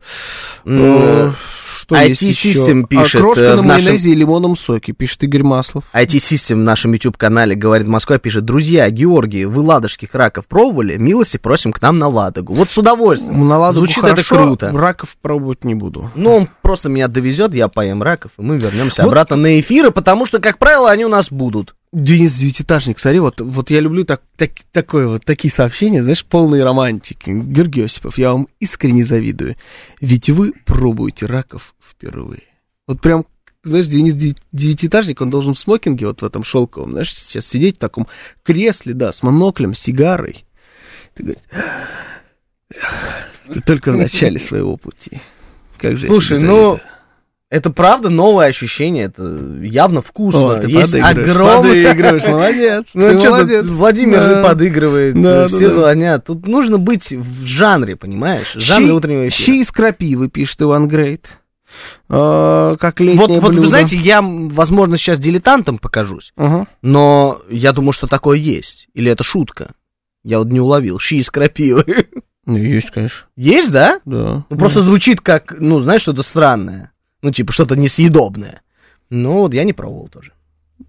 Э, 0.64 1.32
Что 1.76 1.94
IT 1.94 2.08
есть 2.08 2.22
еще? 2.22 2.52
System 2.58 2.86
пишет, 2.88 3.16
Окрошка 3.20 3.42
э, 3.44 3.54
на 3.56 3.62
нашем- 3.62 3.84
майонезе 3.84 4.10
и 4.10 4.14
лимонном 4.14 4.56
соке, 4.56 4.92
пишет 4.92 5.22
Игорь 5.22 5.42
Маслов. 5.42 5.84
IT-систем 5.92 6.60
в 6.60 6.62
нашем 6.62 6.92
YouTube-канале 6.94 7.54
«Говорит 7.54 7.86
Москва» 7.86 8.18
пишет, 8.18 8.44
друзья, 8.44 8.88
Георгий, 8.90 9.44
вы 9.44 9.62
ладожских 9.62 10.14
раков 10.14 10.46
пробовали? 10.46 10.96
Милости 10.96 11.36
просим 11.36 11.72
к 11.72 11.80
нам 11.80 11.98
на 11.98 12.08
Ладогу. 12.08 12.54
Вот 12.54 12.70
с 12.70 12.78
удовольствием. 12.78 13.46
На 13.48 13.58
Ладогу 13.58 13.86
Звучит 13.86 13.98
это 14.02 14.08
хорошо, 14.24 14.36
круто. 14.44 14.72
Раков 14.72 15.10
пробовать 15.22 15.64
не 15.64 15.74
буду. 15.76 16.10
Ну, 16.14 16.34
он 16.34 16.48
просто 16.62 16.88
меня 16.88 17.06
довезет, 17.08 17.54
я 17.54 17.68
поем 17.68 18.02
раков, 18.02 18.32
и 18.38 18.42
мы 18.42 18.56
вернемся 18.58 19.02
Вот- 19.02 19.08
обратно 19.08 19.36
на 19.36 19.60
эфиры, 19.60 19.90
потому 19.92 20.26
что, 20.26 20.40
как 20.40 20.58
правило, 20.58 20.90
они 20.90 21.04
у 21.04 21.08
нас 21.08 21.30
будут. 21.30 21.75
Денис 21.96 22.34
Девятиэтажник, 22.34 22.98
смотри, 22.98 23.20
вот, 23.20 23.40
вот 23.40 23.70
я 23.70 23.80
люблю 23.80 24.04
так, 24.04 24.20
так, 24.36 24.50
такое 24.70 25.08
вот, 25.08 25.24
такие 25.24 25.50
сообщения, 25.50 26.02
знаешь, 26.02 26.26
полные 26.26 26.62
романтики. 26.62 27.30
Георгий 27.30 27.84
Осипов, 27.84 28.18
я 28.18 28.32
вам 28.32 28.48
искренне 28.60 29.02
завидую. 29.02 29.56
Ведь 30.02 30.28
вы 30.28 30.52
пробуете 30.66 31.24
раков 31.24 31.74
впервые. 31.80 32.42
Вот 32.86 33.00
прям, 33.00 33.24
знаешь, 33.64 33.86
Денис 33.86 34.14
Девятиэтажник, 34.52 35.22
он 35.22 35.30
должен 35.30 35.54
в 35.54 35.58
смокинге 35.58 36.08
вот 36.08 36.20
в 36.20 36.24
этом 36.26 36.44
шелковом, 36.44 36.90
знаешь, 36.90 37.14
сейчас 37.14 37.46
сидеть 37.46 37.76
в 37.76 37.78
таком 37.78 38.06
кресле, 38.42 38.92
да, 38.92 39.10
с 39.10 39.22
моноклем, 39.22 39.74
с 39.74 39.80
сигарой. 39.80 40.44
Ты 41.14 41.22
говоришь, 41.22 41.42
ты 43.54 43.60
только 43.62 43.92
в 43.92 43.96
начале 43.96 44.38
своего 44.38 44.76
пути. 44.76 45.22
Как 45.78 45.96
же 45.96 46.02
я 46.04 46.08
Слушай, 46.08 46.40
ну. 46.40 46.78
Это 47.50 47.70
правда 47.70 48.08
новое 48.10 48.46
ощущение, 48.46 49.04
это 49.04 49.22
явно 49.62 50.02
вкусно. 50.02 50.54
О, 50.54 50.58
ты 50.58 50.68
Есть 50.70 50.92
подыгрываешь, 50.92 51.28
огромное... 51.30 51.84
подыгрываешь, 51.84 52.24
молодец, 52.28 52.86
Ну, 52.94 53.08
ты 53.10 53.20
что 53.20 53.30
молодец. 53.30 53.64
Владимир 53.66 54.18
Да. 54.18 54.42
подыгрывает, 54.44 55.22
Да, 55.22 55.48
все 55.48 55.58
да, 55.60 55.66
да. 55.68 55.70
звонят. 55.74 56.24
Тут 56.26 56.46
нужно 56.46 56.78
быть 56.78 57.12
в 57.12 57.44
жанре, 57.46 57.96
понимаешь? 57.96 58.56
Щи- 58.58 58.90
утреннего 58.90 59.28
эфира. 59.28 59.44
Щи 59.46 59.60
из 59.62 59.70
крапивы, 59.70 60.28
пишет 60.28 60.62
Иван 60.62 60.88
Грейт. 60.88 61.26
А, 62.08 62.74
как 62.76 63.00
летнее 63.00 63.20
Вот, 63.20 63.30
вот 63.30 63.48
блюдо. 63.48 63.60
вы 63.60 63.66
знаете, 63.66 63.96
я, 63.96 64.22
возможно, 64.22 64.96
сейчас 64.96 65.18
дилетантом 65.18 65.78
покажусь, 65.78 66.32
Ага. 66.36 66.66
но 66.82 67.40
я 67.50 67.72
думаю, 67.72 67.92
что 67.92 68.06
такое 68.06 68.38
есть. 68.38 68.88
Или 68.94 69.10
это 69.10 69.24
шутка? 69.24 69.72
Я 70.24 70.38
вот 70.38 70.48
не 70.48 70.60
уловил. 70.60 70.98
Щи 70.98 71.16
из 71.16 71.30
крапивы. 71.30 72.08
Ну, 72.46 72.56
есть, 72.56 72.90
конечно, 72.92 73.26
Есть, 73.36 73.72
да? 73.72 74.00
да. 74.04 74.44
Ну, 74.48 74.56
просто 74.56 74.82
звучит 74.82 75.20
как, 75.20 75.56
ну, 75.58 75.80
знаешь, 75.80 76.02
что-то 76.02 76.22
странное. 76.22 76.92
Ну, 77.26 77.32
типа, 77.32 77.52
что-то 77.52 77.74
несъедобное. 77.74 78.62
Ну, 79.10 79.38
вот 79.38 79.52
я 79.52 79.64
не 79.64 79.72
пробовал 79.72 80.06
тоже. 80.06 80.30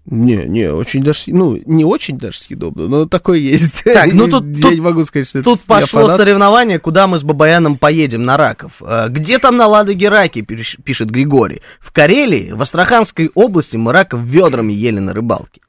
Не, 0.06 0.44
не, 0.46 0.70
очень 0.70 1.02
даже, 1.02 1.22
ну, 1.26 1.60
не 1.66 1.84
очень 1.84 2.16
даже 2.16 2.38
съедобно, 2.38 2.86
но 2.86 3.06
такое 3.06 3.38
есть. 3.40 3.82
Так, 3.84 4.12
ну, 4.14 4.28
тут- 4.28 4.44
Я 4.56 4.62
тут- 4.62 4.74
не 4.74 4.80
могу 4.80 5.04
сказать, 5.04 5.26
что 5.28 5.42
Тут 5.42 5.58
это 5.58 5.66
пошло 5.66 6.02
фанат. 6.02 6.16
соревнование, 6.16 6.78
куда 6.78 7.08
мы 7.08 7.18
с 7.18 7.24
Бабаяном 7.24 7.76
поедем 7.76 8.24
на 8.24 8.36
раков. 8.36 8.74
А, 8.82 9.08
Где 9.08 9.40
там 9.40 9.56
на 9.56 9.66
Ладоге 9.66 10.08
раки, 10.10 10.38
пиш- 10.40 10.80
пишет 10.80 11.10
Григорий. 11.10 11.60
В 11.80 11.90
Карелии, 11.90 12.52
в 12.52 12.62
Астраханской 12.62 13.32
области 13.34 13.76
мы 13.76 13.90
раков 13.92 14.20
ведрами 14.20 14.72
ели 14.72 15.00
на 15.00 15.12
рыбалке. 15.12 15.60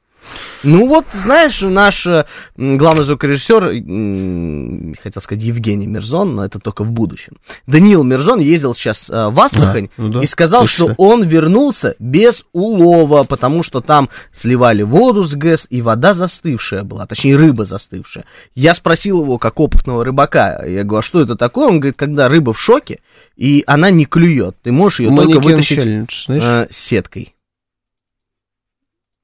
Ну 0.62 0.86
вот, 0.86 1.06
знаешь, 1.12 1.60
наш 1.62 2.06
э, 2.06 2.24
главный 2.56 3.04
звукорежиссер, 3.04 3.64
м, 3.64 4.94
хотел 5.02 5.22
сказать 5.22 5.42
Евгений 5.42 5.86
Мирзон, 5.86 6.34
но 6.34 6.44
это 6.44 6.58
только 6.58 6.84
в 6.84 6.92
будущем. 6.92 7.36
Даниил 7.66 8.04
Мирзон 8.04 8.40
ездил 8.40 8.74
сейчас 8.74 9.08
э, 9.08 9.28
в 9.28 9.40
Астрахань 9.40 9.88
А, 9.96 10.02
ну 10.02 10.08
да, 10.10 10.22
и 10.22 10.26
сказал, 10.26 10.62
слышишь, 10.62 10.74
что 10.76 10.94
он 10.98 11.22
вернулся 11.24 11.94
без 11.98 12.44
улова, 12.52 13.24
потому 13.24 13.62
что 13.62 13.80
там 13.80 14.08
сливали 14.32 14.82
воду 14.82 15.24
с 15.24 15.34
ГЭС, 15.34 15.66
и 15.70 15.82
вода 15.82 16.14
застывшая 16.14 16.82
была, 16.82 17.06
точнее 17.06 17.36
рыба 17.36 17.64
застывшая. 17.64 18.24
Я 18.54 18.74
спросил 18.74 19.22
его, 19.22 19.38
как 19.38 19.60
опытного 19.60 20.04
рыбака, 20.04 20.64
я 20.64 20.84
говорю, 20.84 21.00
а 21.00 21.02
что 21.02 21.20
это 21.20 21.36
такое? 21.36 21.68
Он 21.68 21.80
говорит, 21.80 21.96
когда 21.96 22.28
рыба 22.28 22.52
в 22.52 22.60
шоке, 22.60 23.00
и 23.36 23.64
она 23.66 23.90
не 23.90 24.04
клюет, 24.04 24.56
ты 24.62 24.72
можешь 24.72 25.00
ее 25.00 25.08
только 25.16 25.40
вытащить 25.40 25.78
челлендж, 25.78 26.24
знаешь? 26.26 26.42
э, 26.44 26.66
сеткой. 26.70 27.34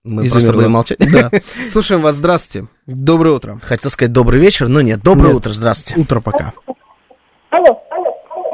Мы 0.06 0.26
И 0.26 0.30
просто 0.30 0.52
будем 0.52 0.70
молчать. 0.70 0.98
Да. 0.98 1.30
Слушаем 1.70 2.00
вас, 2.00 2.14
здравствуйте. 2.14 2.68
Доброе 2.86 3.34
утро. 3.34 3.58
Хотел 3.60 3.90
сказать 3.90 4.12
добрый 4.12 4.38
вечер, 4.40 4.68
но 4.68 4.80
нет, 4.80 5.02
доброе 5.02 5.28
Нет. 5.28 5.36
утро, 5.38 5.50
здравствуйте. 5.50 6.00
Утро 6.00 6.20
пока. 6.20 6.52
Алло. 7.50 7.82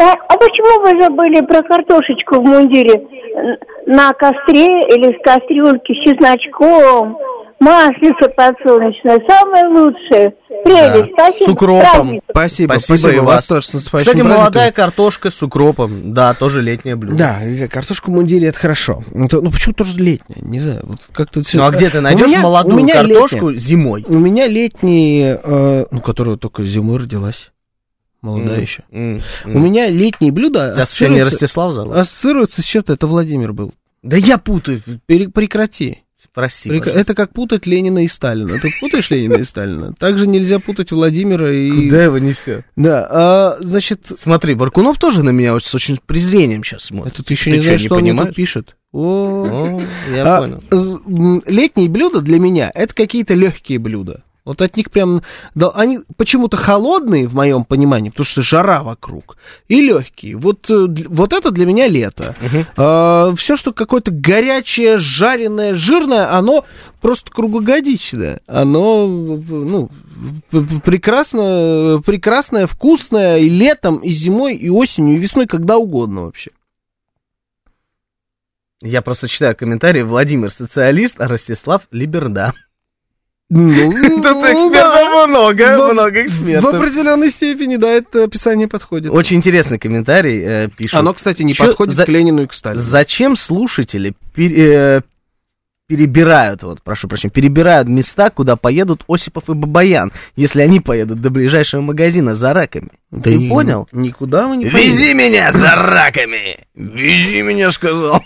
А, 0.00 0.14
а 0.28 0.36
почему 0.38 0.80
вы 0.80 1.02
забыли 1.02 1.44
про 1.44 1.62
картошечку 1.62 2.40
в 2.40 2.44
мундире? 2.44 3.06
На 3.86 4.12
костре 4.12 4.64
или 4.64 5.12
с 5.12 5.22
кастрюльки 5.22 5.92
с 5.92 6.04
чесночком, 6.04 7.18
Маслица 7.62 8.28
подсолнечное, 8.36 9.20
самое 9.28 9.66
лучшее. 9.68 10.34
Прелесть, 10.64 11.12
спасибо. 11.12 11.44
С 11.44 11.48
укропом. 11.48 12.20
Спасибо, 12.30 12.72
Спасибо, 12.72 12.96
спасибо, 12.98 13.10
и 13.10 13.18
вас 13.20 13.26
вас. 13.36 13.46
тоже 13.46 13.66
с 13.68 13.74
наступающим 13.74 14.04
Кстати, 14.10 14.16
праздником. 14.22 14.40
молодая 14.42 14.72
картошка 14.72 15.30
с 15.30 15.42
укропом. 15.44 16.12
Да, 16.12 16.34
тоже 16.34 16.60
летнее 16.60 16.96
блюдо. 16.96 17.16
Да, 17.18 17.40
картошка 17.70 18.10
в 18.10 18.12
мундире 18.14 18.48
это 18.48 18.58
хорошо. 18.58 19.04
Это- 19.14 19.40
ну 19.40 19.50
почему 19.52 19.74
тоже 19.74 19.96
летняя? 19.96 20.40
Не 20.40 20.58
знаю, 20.58 20.80
вот 20.82 20.98
как-то 21.12 21.42
все. 21.44 21.58
Ну 21.58 21.64
а 21.64 21.70
где 21.70 21.88
ты 21.88 22.00
найдешь 22.00 22.32
молодую 22.36 22.86
картошку 22.88 23.54
зимой? 23.54 24.04
У 24.08 24.18
меня 24.18 24.48
летние, 24.48 25.40
э, 25.42 25.86
ну 25.90 26.00
которая 26.00 26.36
только 26.36 26.64
зимой 26.64 26.98
родилась, 26.98 27.52
молодая 28.22 28.56
М, 28.56 28.60
еще. 28.62 28.82
м, 28.90 29.22
м. 29.44 29.56
У 29.56 29.58
меня 29.60 29.88
летние 29.88 30.32
блюда 30.32 30.74
случайно 30.84 31.14
не 31.14 31.20
ассоциируются, 31.20 31.44
Ростислав 31.44 31.72
зовут? 31.74 31.96
ассоциируются 31.96 32.60
с 32.62 32.64
чем-то. 32.64 32.92
Это 32.94 33.06
Владимир 33.06 33.52
был. 33.52 33.72
Да 34.02 34.16
я 34.16 34.38
путаю. 34.38 34.82
Пере- 35.06 35.28
прекрати. 35.28 36.01
Прости, 36.34 36.68
Прек- 36.68 36.78
пожалуйста. 36.80 37.00
Это 37.00 37.14
как 37.14 37.32
путать 37.32 37.66
Ленина 37.66 38.04
и 38.04 38.08
Сталина. 38.08 38.58
Ты 38.60 38.70
путаешь 38.80 39.10
Ленина 39.10 39.34
и 39.34 39.44
Сталина? 39.44 39.94
Также 39.98 40.26
нельзя 40.26 40.58
путать 40.58 40.92
Владимира 40.92 41.52
и... 41.52 41.84
Куда 41.86 42.04
его 42.04 42.18
несет? 42.18 42.64
Да, 42.76 43.06
а, 43.10 43.56
значит, 43.60 44.12
Смотри, 44.16 44.54
Баркунов 44.54 44.98
тоже 44.98 45.22
на 45.22 45.30
меня 45.30 45.58
с 45.58 45.74
очень 45.74 45.98
презрением 46.04 46.64
сейчас 46.64 46.84
смотрит. 46.84 47.14
это 47.14 47.22
ты 47.24 47.34
еще 47.34 47.50
Ты 47.50 47.56
не 47.58 47.62
знаешь, 47.62 47.80
не 47.82 47.86
что 47.86 47.94
он 47.96 48.00
понимаешь? 48.02 48.28
тут 48.28 48.36
пишет. 48.36 48.76
О, 48.92 49.80
я 50.14 50.36
А, 50.36 50.40
понял. 50.40 51.42
Летние 51.46 51.88
блюда 51.88 52.20
для 52.20 52.38
меня 52.38 52.70
это 52.74 52.94
какие-то 52.94 53.34
легкие 53.34 53.78
блюда. 53.78 54.22
Вот 54.44 54.60
от 54.60 54.76
них 54.76 54.90
прям, 54.90 55.22
да, 55.54 55.70
они 55.70 56.00
почему-то 56.16 56.56
холодные 56.56 57.28
в 57.28 57.34
моем 57.34 57.64
понимании, 57.64 58.10
потому 58.10 58.26
что 58.26 58.42
жара 58.42 58.82
вокруг, 58.82 59.36
и 59.68 59.80
легкие. 59.80 60.36
Вот, 60.36 60.68
э, 60.68 60.86
вот 61.08 61.32
это 61.32 61.52
для 61.52 61.64
меня 61.64 61.86
лето. 61.86 62.34
все, 63.36 63.56
что 63.56 63.72
какое-то 63.72 64.10
горячее, 64.10 64.98
жареное, 64.98 65.76
жирное, 65.76 66.36
оно 66.36 66.64
просто 67.00 67.30
круглогодичное. 67.30 68.40
Оно, 68.48 69.06
ну, 69.06 69.90
прекрасно, 70.84 72.02
прекрасное, 72.04 72.66
вкусное 72.66 73.38
и 73.38 73.48
летом, 73.48 73.98
и 73.98 74.10
зимой, 74.10 74.56
и 74.56 74.68
осенью, 74.68 75.16
и 75.16 75.18
весной, 75.18 75.46
когда 75.46 75.76
угодно 75.76 76.22
вообще. 76.22 76.50
Я 78.82 79.02
просто 79.02 79.28
читаю 79.28 79.56
комментарии. 79.56 80.02
Владимир 80.02 80.50
социалист, 80.50 81.20
а 81.20 81.28
Ростислав 81.28 81.82
либерда. 81.92 82.52
Ну, 83.54 83.92
Тут 83.92 84.22
да. 84.22 84.52
экспертов 84.52 85.28
много, 85.28 85.76
В- 85.76 85.92
много 85.92 86.14
В 86.22 86.26
экспертов. 86.26 86.74
определенной 86.74 87.30
степени, 87.30 87.76
да, 87.76 87.90
это 87.90 88.24
описание 88.24 88.66
подходит. 88.66 89.12
Очень 89.12 89.36
интересный 89.36 89.78
комментарий 89.78 90.42
э, 90.42 90.68
пишут. 90.74 90.98
Оно, 90.98 91.12
кстати, 91.12 91.42
не 91.42 91.52
подходит 91.52 91.94
за- 91.94 92.06
к 92.06 92.08
Ленину 92.08 92.44
и 92.44 92.46
к 92.46 92.54
Сталину. 92.54 92.80
Зачем 92.80 93.36
слушатели 93.36 94.14
э, 94.38 95.02
перебирают, 95.86 96.62
вот, 96.62 96.80
прошу 96.82 97.08
прощения, 97.08 97.30
перебирают 97.32 97.88
места, 97.88 98.30
куда 98.30 98.56
поедут 98.56 99.02
Осипов 99.06 99.50
и 99.50 99.52
Бабаян, 99.52 100.12
если 100.34 100.62
они 100.62 100.80
поедут 100.80 101.20
до 101.20 101.28
ближайшего 101.28 101.82
магазина 101.82 102.34
за 102.34 102.54
раками? 102.54 102.88
Да 103.10 103.24
Ты 103.24 103.34
и 103.36 103.48
понял? 103.50 103.86
Никуда 103.92 104.46
мы 104.46 104.56
не 104.56 104.64
Вези 104.64 105.12
меня 105.12 105.52
за 105.52 105.74
раками! 105.74 106.60
Вези 106.74 107.42
меня, 107.42 107.70
сказал. 107.70 108.24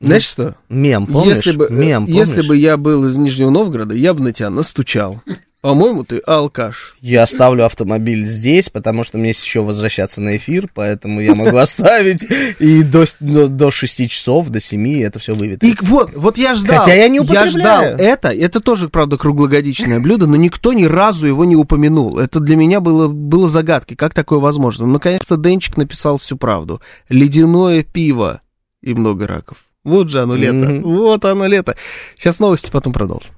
Знаешь 0.00 0.24
что? 0.24 0.54
Мем, 0.68 1.06
помнишь? 1.06 1.36
Если 1.36 1.52
бы, 1.52 1.66
э, 1.66 1.72
Мем, 1.72 2.04
если 2.06 2.32
помнишь? 2.34 2.48
бы 2.48 2.56
я 2.56 2.76
был 2.76 3.06
из 3.06 3.16
Нижнего 3.16 3.50
Новгорода, 3.50 3.94
я 3.94 4.14
бы 4.14 4.22
на 4.22 4.32
тебя 4.32 4.50
настучал. 4.50 5.22
По-моему, 5.62 6.04
ты 6.04 6.18
алкаш. 6.18 6.94
Я 7.00 7.24
оставлю 7.24 7.64
автомобиль 7.66 8.24
здесь, 8.26 8.68
потому 8.70 9.02
что 9.02 9.18
мне 9.18 9.30
еще 9.30 9.62
возвращаться 9.62 10.20
на 10.22 10.36
эфир, 10.36 10.68
поэтому 10.72 11.20
я 11.20 11.34
могу 11.34 11.56
оставить 11.56 12.24
и 12.60 12.84
до, 12.84 13.04
до, 13.18 13.48
до 13.48 13.70
6 13.72 14.08
часов, 14.08 14.48
до 14.50 14.60
7 14.60 15.02
это 15.02 15.18
все 15.18 15.32
И 15.32 15.36
выветрится. 15.36 15.84
вот, 15.86 16.12
вот 16.14 16.38
я 16.38 16.54
ждал. 16.54 16.78
Хотя 16.78 16.94
я 16.94 17.08
не 17.08 17.16
Я 17.16 17.22
употребляю. 17.22 17.50
ждал 17.50 17.82
это. 18.06 18.28
Это 18.28 18.60
тоже, 18.60 18.88
правда, 18.88 19.16
круглогодичное 19.16 19.98
блюдо, 19.98 20.28
но 20.28 20.36
никто 20.36 20.72
ни 20.72 20.84
разу 20.84 21.26
его 21.26 21.44
не 21.44 21.56
упомянул. 21.56 22.20
Это 22.20 22.38
для 22.38 22.54
меня 22.54 22.78
было, 22.80 23.08
было 23.08 23.48
загадкой, 23.48 23.96
как 23.96 24.14
такое 24.14 24.38
возможно. 24.38 24.86
Наконец-то 24.86 25.36
Денчик 25.36 25.76
написал 25.78 26.18
всю 26.18 26.36
правду. 26.36 26.80
Ледяное 27.08 27.82
пиво 27.82 28.40
и 28.82 28.94
много 28.94 29.26
раков. 29.26 29.56
Вот 29.86 30.08
же 30.08 30.20
оно 30.20 30.34
лето. 30.34 30.54
Мгм. 30.56 30.82
Вот 30.82 31.24
оно 31.24 31.46
лето. 31.46 31.76
Сейчас 32.18 32.40
новости, 32.40 32.70
потом 32.72 32.92
продолжим. 32.92 33.30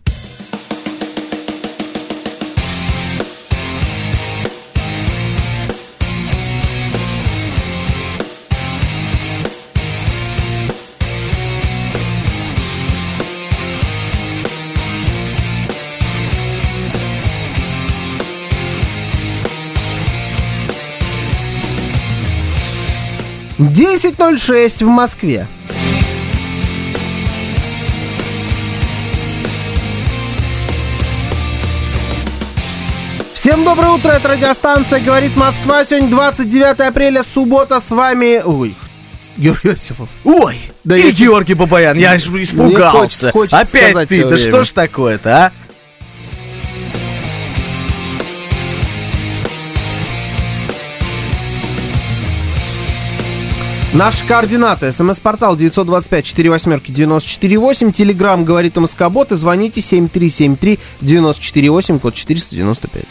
Десять 23.59 24.19
ноль 24.19 24.39
шесть 24.39 24.81
в 24.81 24.87
Москве. 24.87 25.47
Всем 33.49 33.65
доброе 33.65 33.93
утро, 33.93 34.11
это 34.11 34.29
радиостанция 34.29 35.01
«Говорит 35.01 35.35
Москва». 35.35 35.83
Сегодня 35.83 36.11
29 36.11 36.81
апреля, 36.81 37.23
суббота, 37.23 37.81
с 37.81 37.89
вами... 37.89 38.43
Ой, 38.45 38.75
Георгий 39.39 39.71
Осипов. 39.71 40.11
Ой, 40.23 40.61
Да 40.85 40.99
и 40.99 41.07
я- 41.07 41.11
Георгий 41.13 41.55
Бабаян, 41.55 41.97
я 41.97 42.19
ж 42.19 42.27
Мне 42.29 42.43
испугался. 42.43 42.91
хочется- 42.99 43.33
хочется 43.33 43.59
Опять 43.59 44.09
ты, 44.11 44.25
да 44.25 44.37
время. 44.37 44.51
что 44.51 44.65
ж 44.65 44.73
такое-то, 44.73 45.45
а? 45.47 45.53
Наши 53.95 54.25
координаты. 54.27 54.93
СМС-портал 54.93 55.57
925-48-94-8. 55.57 57.93
Телеграмм 57.93 58.45
«Говорит 58.45 58.77
МСК-бот» 58.77 59.33
и 59.33 59.37
звоните 59.37 59.81
7373-94-8, 59.81 61.99
код 61.99 62.15
495. 62.15 63.05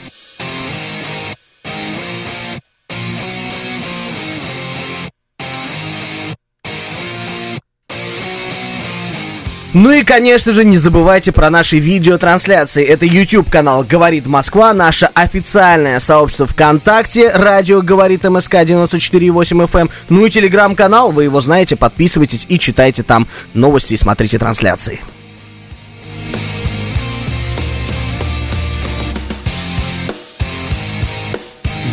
Ну 9.74 9.92
и, 9.92 10.04
конечно 10.04 10.54
же, 10.54 10.64
не 10.64 10.78
забывайте 10.78 11.32
про 11.32 11.50
наши 11.50 11.78
видеотрансляции. 11.78 12.84
Это 12.84 13.06
YouTube-канал 13.06 13.84
«Говорит 13.88 14.26
Москва», 14.26 14.74
наше 14.74 15.10
официальное 15.14 16.00
сообщество 16.00 16.48
ВКонтакте, 16.48 17.30
радио 17.30 17.82
«Говорит 17.82 18.24
МСК» 18.24 18.56
94,8 18.56 19.68
FM, 19.68 19.90
ну 20.10 20.26
и 20.26 20.30
Телеграм-канал, 20.30 21.12
вы 21.12 21.26
его 21.26 21.42
знаете, 21.42 21.76
подписывайтесь 21.76 22.46
и 22.50 22.58
читайте 22.58 23.04
там 23.04 23.28
новости 23.54 23.94
и 23.94 23.98
смотрите 23.98 24.40
трансляции. 24.40 25.00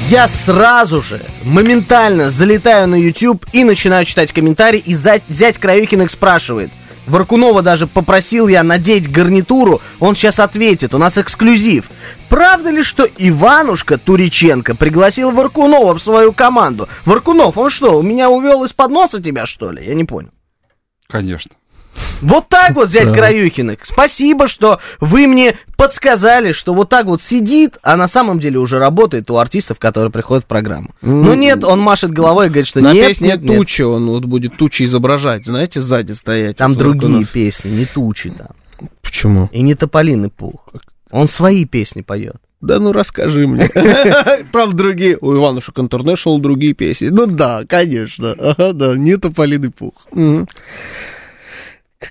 Я 0.09 0.29
сразу 0.29 1.01
же, 1.03 1.21
моментально 1.45 2.31
залетаю 2.31 2.87
на 2.89 2.95
YouTube 2.95 3.45
и 3.53 3.65
начинаю 3.65 4.05
читать 4.05 4.33
комментарии, 4.33 4.79
и 4.85 4.95
за- 4.95 5.21
зять 5.29 5.59
Краюхиных 5.59 6.11
спрашивает. 6.11 6.71
Варкунова 7.07 7.63
даже 7.63 7.87
попросил 7.87 8.49
я 8.49 8.63
надеть 8.63 9.11
гарнитуру, 9.11 9.81
он 10.01 10.15
сейчас 10.15 10.41
ответит, 10.41 10.95
у 10.95 10.99
нас 10.99 11.19
эксклюзив. 11.19 11.91
Правда 12.29 12.71
ли, 12.71 12.83
что 12.83 13.07
Иванушка 13.19 13.99
Туриченко 13.99 14.75
пригласил 14.75 15.31
Варкунова 15.31 15.95
в 15.95 16.03
свою 16.03 16.33
команду? 16.33 16.89
Варкунов, 17.05 17.59
он 17.59 17.71
что, 17.71 17.99
у 17.99 18.03
меня 18.03 18.31
увел 18.31 18.65
из-под 18.65 18.91
носа 18.91 19.23
тебя, 19.23 19.47
что 19.47 19.71
ли? 19.71 19.87
Я 19.87 19.95
не 19.95 20.05
понял. 20.05 20.31
Конечно. 21.07 21.53
Вот 22.21 22.49
так 22.49 22.75
вот 22.75 22.89
взять 22.89 23.07
Да. 23.07 23.13
Краюхиных. 23.15 23.79
Спасибо, 23.83 24.47
что 24.49 24.81
вы 25.01 25.27
мне 25.27 25.57
подсказали, 25.77 26.53
что 26.53 26.75
вот 26.75 26.89
так 26.89 27.07
вот 27.07 27.23
сидит, 27.23 27.79
а 27.83 27.97
на 27.97 28.09
самом 28.09 28.41
деле 28.41 28.59
уже 28.59 28.79
работает 28.79 29.31
у 29.31 29.37
артистов, 29.37 29.79
которые 29.79 30.11
приходят 30.11 30.45
в 30.45 30.47
программу. 30.47 30.91
Но 31.03 31.35
нет, 31.35 31.65
он 31.65 31.81
машет 31.81 32.13
головой 32.13 32.47
и 32.47 32.49
говорит, 32.49 32.67
что 32.67 32.81
На 32.81 32.93
нет, 32.93 33.09
песне 33.09 33.29
нет, 33.29 33.43
нет. 33.43 33.57
«Туча» 33.57 33.87
он 33.87 34.07
вот 34.09 34.25
будет 34.25 34.57
тучи 34.57 34.85
изображать, 34.85 35.47
знаете, 35.47 35.81
сзади 35.81 36.13
стоять. 36.13 36.57
Там 36.57 36.73
вот 36.73 36.79
другие 36.79 37.09
Варкунов. 37.09 37.31
песни, 37.31 37.71
не 37.71 37.87
тучи 37.87 38.31
там. 38.31 38.49
Почему? 39.03 39.49
И 39.53 39.63
не 39.63 39.75
тополиный 39.75 40.31
пух. 40.31 40.69
Он 41.11 41.29
свои 41.29 41.65
песни 41.65 42.01
поет. 42.01 42.37
Да 42.61 42.79
ну 42.81 42.93
расскажи 42.93 43.47
мне. 43.47 43.69
Там 44.53 44.75
другие, 44.75 45.19
у 45.21 45.35
Иванушек 45.35 45.79
Интернешнл 45.79 46.39
другие 46.39 46.73
песни. 46.73 47.09
Ну 47.09 47.27
да, 47.27 47.65
конечно. 47.69 48.33
Ага, 48.33 48.73
да, 48.73 48.97
не 48.97 49.19
тополиный 49.19 49.71
пух. 49.71 50.07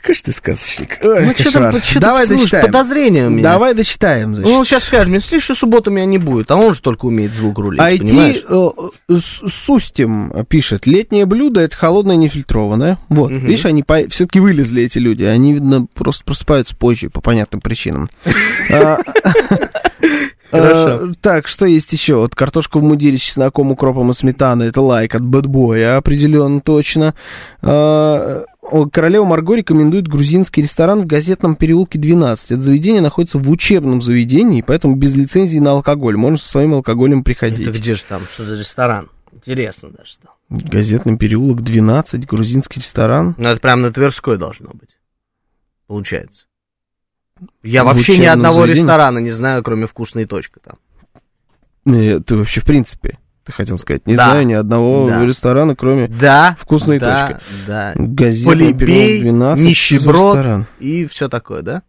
Какой 0.02 0.16
же 0.16 0.24
ты 0.24 0.32
сказочник. 0.32 1.00
Ой, 1.04 1.26
Ну, 1.26 1.34
что 1.34 1.44
кошмар. 1.46 1.72
там, 1.74 1.82
что 1.84 2.00
Давай 2.00 2.26
слушай, 2.28 2.42
дочитаем. 2.42 2.66
подозрение 2.66 3.28
у 3.28 3.30
меня. 3.30 3.44
Давай 3.54 3.74
дочитаем, 3.74 4.36
значит. 4.36 4.52
Ну, 4.52 4.58
он 4.60 4.66
сейчас 4.66 4.84
скажет, 4.86 5.08
мне 5.08 5.20
в 5.20 5.26
следующую 5.26 5.56
субботу 5.56 5.92
меня 5.92 6.06
не 6.06 6.18
будет, 6.18 6.50
а 6.52 6.56
он 6.56 6.74
же 6.74 6.82
только 6.82 7.06
умеет 7.06 7.34
звук 7.34 7.58
рулить, 7.60 7.80
IT 7.82 7.98
понимаешь? 8.00 8.44
э, 8.48 8.70
с- 9.18 9.52
Сустим 9.66 10.32
пишет, 10.50 10.88
летнее 10.88 11.26
блюдо 11.26 11.62
это 11.62 11.76
холодное 11.76 12.16
нефильтрованное. 12.16 12.98
Вот, 13.10 13.32
Мгм. 13.32 13.46
видишь, 13.48 13.66
они 13.66 13.84
все-таки 14.10 14.40
вылезли, 14.40 14.84
эти 14.84 14.98
люди. 15.00 15.24
Они, 15.24 15.54
видно, 15.54 15.86
просто 15.94 16.24
просыпаются 16.24 16.76
позже 16.76 17.10
по 17.10 17.22
понятным 17.22 17.62
причинам. 17.62 18.10
А, 20.54 20.62
Хорошо. 20.62 21.10
э, 21.10 21.14
Так, 21.20 21.48
что 21.48 21.66
есть 21.66 21.92
еще? 21.94 22.16
Вот 22.16 22.36
картошка 22.36 22.78
в 22.80 22.84
мундире 22.84 23.18
с 23.18 23.22
чесноком, 23.22 23.72
укропом 23.72 24.12
и 24.12 24.14
сметаной. 24.14 24.68
Это 24.68 24.82
лайк 24.82 25.16
от 25.16 25.24
бэтбоя, 25.24 25.98
определенно 25.98 26.62
точно. 26.62 27.16
А, 27.62 28.46
о, 28.62 28.86
Королева 28.88 29.26
Марго 29.26 29.56
рекомендует 29.56 30.08
грузинский 30.08 30.62
ресторан 30.62 31.02
в 31.02 31.06
газетном 31.08 31.56
переулке 31.56 31.98
12. 31.98 32.52
Это 32.52 32.62
заведение 32.62 33.02
находится 33.02 33.40
в 33.40 33.50
учебном 33.50 34.02
заведении, 34.02 34.62
поэтому 34.62 34.96
без 34.96 35.16
лицензии 35.16 35.58
на 35.60 35.72
алкоголь. 35.72 36.18
Можно 36.18 36.38
со 36.38 36.50
своим 36.50 36.74
алкоголем 36.76 37.24
приходить. 37.24 37.68
Это 37.68 37.80
где 37.80 37.96
же 37.96 38.04
там, 38.04 38.22
что 38.32 38.46
за 38.46 38.58
ресторан? 38.58 39.10
Интересно 39.34 39.90
даже 39.90 40.14
стало. 40.14 40.36
Газетный 40.50 41.18
переулок 41.18 41.62
12, 41.64 42.26
грузинский 42.28 42.80
ресторан. 42.80 43.34
Ну, 43.38 43.50
это 43.50 43.60
прям 43.60 43.82
на 43.82 43.92
Тверской 43.92 44.38
должно 44.38 44.70
быть. 44.70 44.90
Получается. 45.88 46.46
Я 47.64 47.84
вообще 47.84 48.18
ни 48.18 48.26
одного 48.26 48.62
заведении? 48.62 48.82
ресторана 48.82 49.18
не 49.20 49.32
знаю, 49.32 49.64
кроме 49.64 49.88
вкусной 49.88 50.26
точки 50.26 50.60
там. 50.64 50.78
Э, 51.86 52.20
Ты 52.20 52.36
вообще, 52.38 52.62
в 52.62 52.66
принципе, 52.66 53.18
ты 53.44 53.52
хотел 53.52 53.78
сказать, 53.78 54.06
не 54.08 54.16
Да. 54.16 54.30
знаю 54.32 54.46
ни 54.48 54.54
одного 54.54 55.08
Да. 55.10 55.26
ресторана, 55.26 55.76
кроме 55.76 56.08
Да. 56.08 56.56
вкусной 56.60 57.00
да, 57.00 57.28
точки. 57.28 57.44
Да. 57.68 57.94
Газетный 57.96 58.74
переулок 58.74 58.80
Полибей, 58.80 59.22
12, 59.22 59.66
нищеброд 59.66 60.36
ресторан. 60.38 60.66
и 60.80 61.06
все 61.08 61.28
такое, 61.28 61.62
да? 61.62 61.84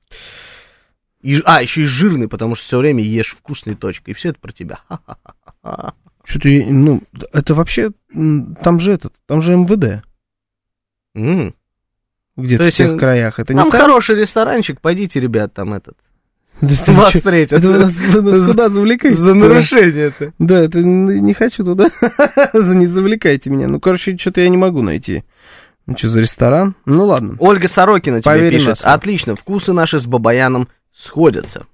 И, 1.22 1.40
а, 1.46 1.62
еще 1.62 1.82
и 1.82 1.86
жирный, 1.86 2.28
потому 2.28 2.54
что 2.54 2.64
все 2.64 2.78
время 2.78 3.02
ешь 3.02 3.30
вкусной 3.30 3.76
точкой. 3.76 4.10
И 4.10 4.14
все 4.14 4.30
это 4.30 4.40
про 4.40 4.52
тебя. 4.52 4.80
Что-то, 6.24 6.48
ну, 6.48 7.02
это 7.32 7.54
вообще, 7.54 7.90
там 8.12 8.80
же 8.80 8.92
этот, 8.92 9.12
там 9.26 9.42
же 9.42 9.54
МВД, 9.56 10.02
М. 11.14 11.54
где-то 12.36 12.58
То 12.58 12.62
в 12.64 12.66
есть, 12.66 12.76
тех 12.78 12.90
э, 12.92 12.98
краях. 12.98 13.38
Это 13.38 13.54
не 13.54 13.60
Там 13.60 13.70
так? 13.70 13.80
хороший 13.80 14.16
ресторанчик, 14.16 14.80
пойдите, 14.80 15.20
ребят, 15.20 15.54
там 15.54 15.74
этот. 15.74 15.96
Да 16.60 16.92
Вас 16.92 17.12
чё? 17.12 17.18
встретят. 17.18 17.58
Это 17.58 17.68
вы 17.68 17.78
нас, 17.78 17.94
вы 17.96 18.22
нас 18.22 18.46
куда 18.48 18.68
завлекаете? 18.68 19.16
За 19.16 19.34
нарушение 19.34 20.06
это. 20.06 20.32
Да, 20.38 20.60
это 20.60 20.82
не 20.82 21.34
хочу 21.34 21.64
туда. 21.64 21.88
Не 22.54 22.86
завлекайте 22.86 23.50
меня. 23.50 23.68
Ну, 23.68 23.80
короче, 23.80 24.16
что-то 24.16 24.40
я 24.40 24.48
не 24.48 24.56
могу 24.56 24.82
найти. 24.82 25.24
Ну, 25.86 25.96
что 25.96 26.08
за 26.08 26.20
ресторан? 26.20 26.76
Ну, 26.86 27.04
ладно. 27.04 27.36
Ольга 27.40 27.68
Сорокина 27.68 28.22
тебе 28.22 28.32
Поверим 28.32 28.64
на 28.64 28.70
пишет. 28.70 28.84
Отлично, 28.84 29.36
вкусы 29.36 29.72
наши 29.72 29.98
с 29.98 30.06
Бабаяном 30.06 30.68
сходятся. 30.94 31.66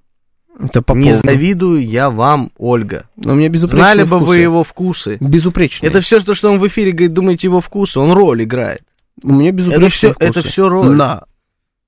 Это 0.59 0.83
по 0.83 0.93
Не 0.93 1.13
завидую 1.13 1.87
я 1.87 2.11
вам, 2.11 2.51
Ольга. 2.59 3.05
Но 3.17 3.33
у 3.33 3.37
меня 3.37 3.49
безупречные 3.49 3.83
Знали 3.95 4.03
бы 4.03 4.19
вы 4.19 4.39
его 4.39 4.65
вкусы. 4.65 5.17
Безупречные. 5.21 5.89
Это 5.89 6.01
все, 6.01 6.21
что, 6.21 6.35
что 6.35 6.51
он 6.51 6.59
в 6.59 6.67
эфире 6.67 6.93
говорит, 6.93 7.13
думаете, 7.13 7.47
его 7.47 7.61
вкусы, 7.61 7.99
он 8.01 8.13
роль 8.13 8.43
играет. 8.43 8.83
У 9.23 9.33
меня 9.33 9.53
безупречные 9.53 9.91
всё- 9.91 10.13
вкусы. 10.15 10.31
это 10.31 10.43
всё 10.49 10.69
роль. 10.69 10.89
На 10.95 11.25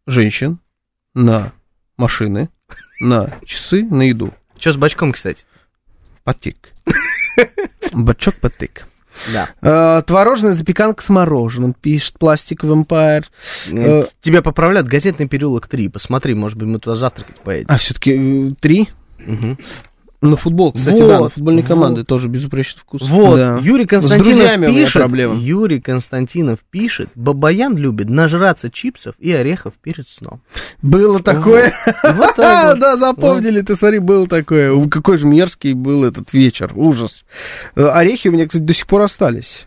женщин, 0.07 0.59
на 1.15 1.53
машины, 1.97 2.49
на 3.01 3.31
часы, 3.45 3.85
на 3.85 4.03
еду. 4.03 4.33
Что 4.59 4.73
с 4.73 4.77
бачком, 4.77 5.13
кстати? 5.13 5.45
Потик. 6.25 6.73
Бачок 7.93 8.37
потик. 8.37 8.87
Да. 9.33 9.51
Э, 9.61 10.03
Творожная 10.07 10.53
запеканка 10.53 11.03
с 11.03 11.09
мороженым, 11.11 11.75
пишет 11.75 12.19
Пластик 12.19 12.65
Vampire. 12.65 13.25
Э, 13.71 14.05
Тебя 14.23 14.41
поправляют 14.41 14.87
газетный 14.89 15.29
переулок 15.29 15.67
3. 15.69 15.89
Посмотри, 15.89 16.35
может 16.35 16.57
быть, 16.57 16.69
мы 16.69 16.79
туда 16.79 16.97
завтракать 16.97 17.37
поедем. 17.41 17.67
А, 17.69 17.77
все-таки 17.79 18.55
три? 18.61 18.89
Мгм. 19.19 19.59
На 20.23 20.37
футбол, 20.37 20.73
кстати, 20.73 21.01
Вот, 21.01 21.09
да, 21.09 21.21
на 21.21 21.29
футбольной 21.31 21.63
вот. 21.63 21.69
команды 21.69 22.05
тоже 22.05 22.29
безупречный 22.29 22.81
вкус. 22.81 23.03
Вот, 23.03 23.37
Да. 23.37 23.59
Юрий 23.61 23.87
С 23.87 23.89
Константинов 23.89 24.37
друзьями 24.37 24.67
у 24.67 24.69
меня 24.71 24.81
пишет. 24.83 25.13
Юрий 25.41 25.81
Константинов 25.81 26.61
пишет, 26.71 27.09
Бабаян 27.17 27.77
любит 27.77 28.09
нажраться 28.09 28.71
чипсов 28.71 29.17
и 29.19 29.33
орехов 29.33 29.75
перед 29.83 30.09
сном. 30.09 30.41
Было 30.81 31.21
такое. 31.21 31.75
Вот 32.05 32.37
так 32.37 32.39
А, 32.39 32.69
вот. 32.71 32.79
да, 32.79 32.97
запомнили, 32.97 33.63
ты 33.63 33.75
смотри, 33.75 33.99
было 33.99 34.29
такое. 34.29 34.89
Какой 34.89 35.17
же 35.17 35.27
мерзкий 35.27 35.73
был 35.73 36.05
этот 36.05 36.33
вечер, 36.33 36.71
ужас. 36.77 37.25
Э, 37.75 37.89
Орехи 37.89 38.29
у 38.29 38.33
меня, 38.33 38.47
кстати, 38.47 38.63
до 38.63 38.75
сих 38.75 38.87
пор 38.87 39.01
остались. 39.03 39.67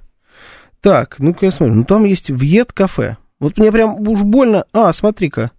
Так, 0.79 1.19
ну-ка 1.19 1.47
я 1.47 1.51
смотрю. 1.51 1.75
Ну, 1.75 1.83
там 1.83 2.05
есть 2.05 2.29
Вьет 2.29 2.71
кафе. 2.71 3.17
Вот 3.41 3.57
мне 3.57 3.73
прям 3.73 4.07
уж 4.07 4.21
больно... 4.21 4.63
А, 4.71 4.93
смотри-ка. 4.93 5.51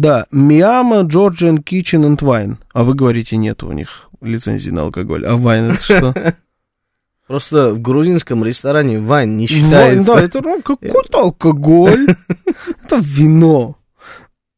Да, 0.00 0.24
Миама, 0.30 1.02
Georgian 1.02 1.62
Kitchen 1.62 2.06
and 2.06 2.20
Wine. 2.20 2.56
А 2.72 2.84
вы 2.84 2.94
говорите, 2.94 3.36
нет 3.36 3.62
у 3.62 3.70
них 3.72 4.08
лицензии 4.22 4.70
на 4.70 4.84
алкоголь. 4.84 5.26
А 5.26 5.36
вайн 5.36 5.72
это 5.72 5.82
что? 5.82 6.36
Просто 7.26 7.74
в 7.74 7.82
грузинском 7.82 8.42
ресторане 8.42 8.98
вайн 8.98 9.36
не 9.36 9.46
Вайн, 9.46 9.62
считается. 9.62 10.14
да, 10.14 10.22
это 10.22 10.40
ну, 10.40 10.62
какой-то 10.62 11.18
алкоголь. 11.18 12.16
Это 12.82 12.96
вино. 12.96 13.76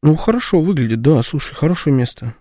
Ну, 0.01 0.15
хорошо 0.15 0.61
выглядит, 0.61 1.01
да, 1.01 1.21
слушай, 1.23 1.53
хорошее 1.53 1.93
место. 1.93 2.33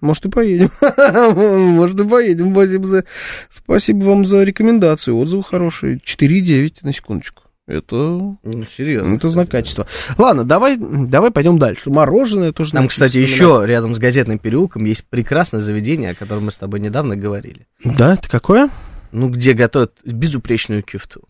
Может, 0.00 0.26
и 0.26 0.28
поедем. 0.28 0.70
Может, 1.76 2.00
и 2.00 2.08
поедем. 2.08 2.52
Спасибо, 2.52 2.86
за... 2.88 3.04
Спасибо 3.48 4.04
вам 4.06 4.26
за 4.26 4.42
рекомендацию. 4.42 5.16
Отзывы 5.16 5.44
хорошие. 5.44 5.98
4,9 5.98 6.78
на 6.82 6.92
секундочку. 6.92 7.44
Это, 7.68 7.94
Ну, 7.94 8.64
серьезно. 8.76 9.14
это 9.14 9.28
знак 9.30 9.48
качества. 9.48 9.86
Ладно, 10.18 10.44
давай, 10.44 10.76
давай 10.76 11.30
пойдем 11.30 11.58
дальше. 11.58 11.90
Мороженое 11.90 12.52
тоже 12.52 12.72
Там, 12.72 12.88
кстати, 12.88 13.24
вспоминать. 13.24 13.30
еще 13.30 13.62
рядом 13.66 13.94
с 13.94 13.98
газетным 14.00 14.38
переулком 14.40 14.84
есть 14.84 15.04
прекрасное 15.08 15.60
заведение, 15.60 16.10
о 16.10 16.14
котором 16.16 16.46
мы 16.46 16.52
с 16.52 16.58
тобой 16.58 16.80
недавно 16.80 17.16
говорили. 17.16 17.66
Да, 17.84 18.14
это 18.14 18.28
какое? 18.28 18.68
Ну, 19.12 19.28
где 19.28 19.52
готовят 19.52 19.92
безупречную 20.04 20.82
кефту. 20.82 21.22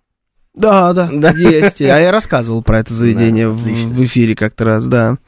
Да, 0.54 0.92
да, 0.94 1.10
Да. 1.12 1.30
есть. 1.32 1.80
А 1.82 1.98
я 1.98 2.10
рассказывал 2.10 2.62
про 2.62 2.78
это 2.80 2.92
заведение 2.94 3.46
Да, 3.48 3.52
в, 3.52 3.62
в 3.62 4.04
эфире 4.04 4.34
как-то 4.34 4.64
раз, 4.64 4.86
да. 4.86 5.18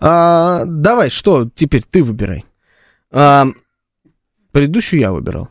А, 0.00 0.64
давай, 0.66 1.10
что 1.10 1.48
теперь 1.54 1.84
ты 1.88 2.02
выбирай. 2.02 2.44
А, 3.12 3.46
Предыдущую 4.50 4.98
я 5.00 5.12
выбирал. 5.12 5.50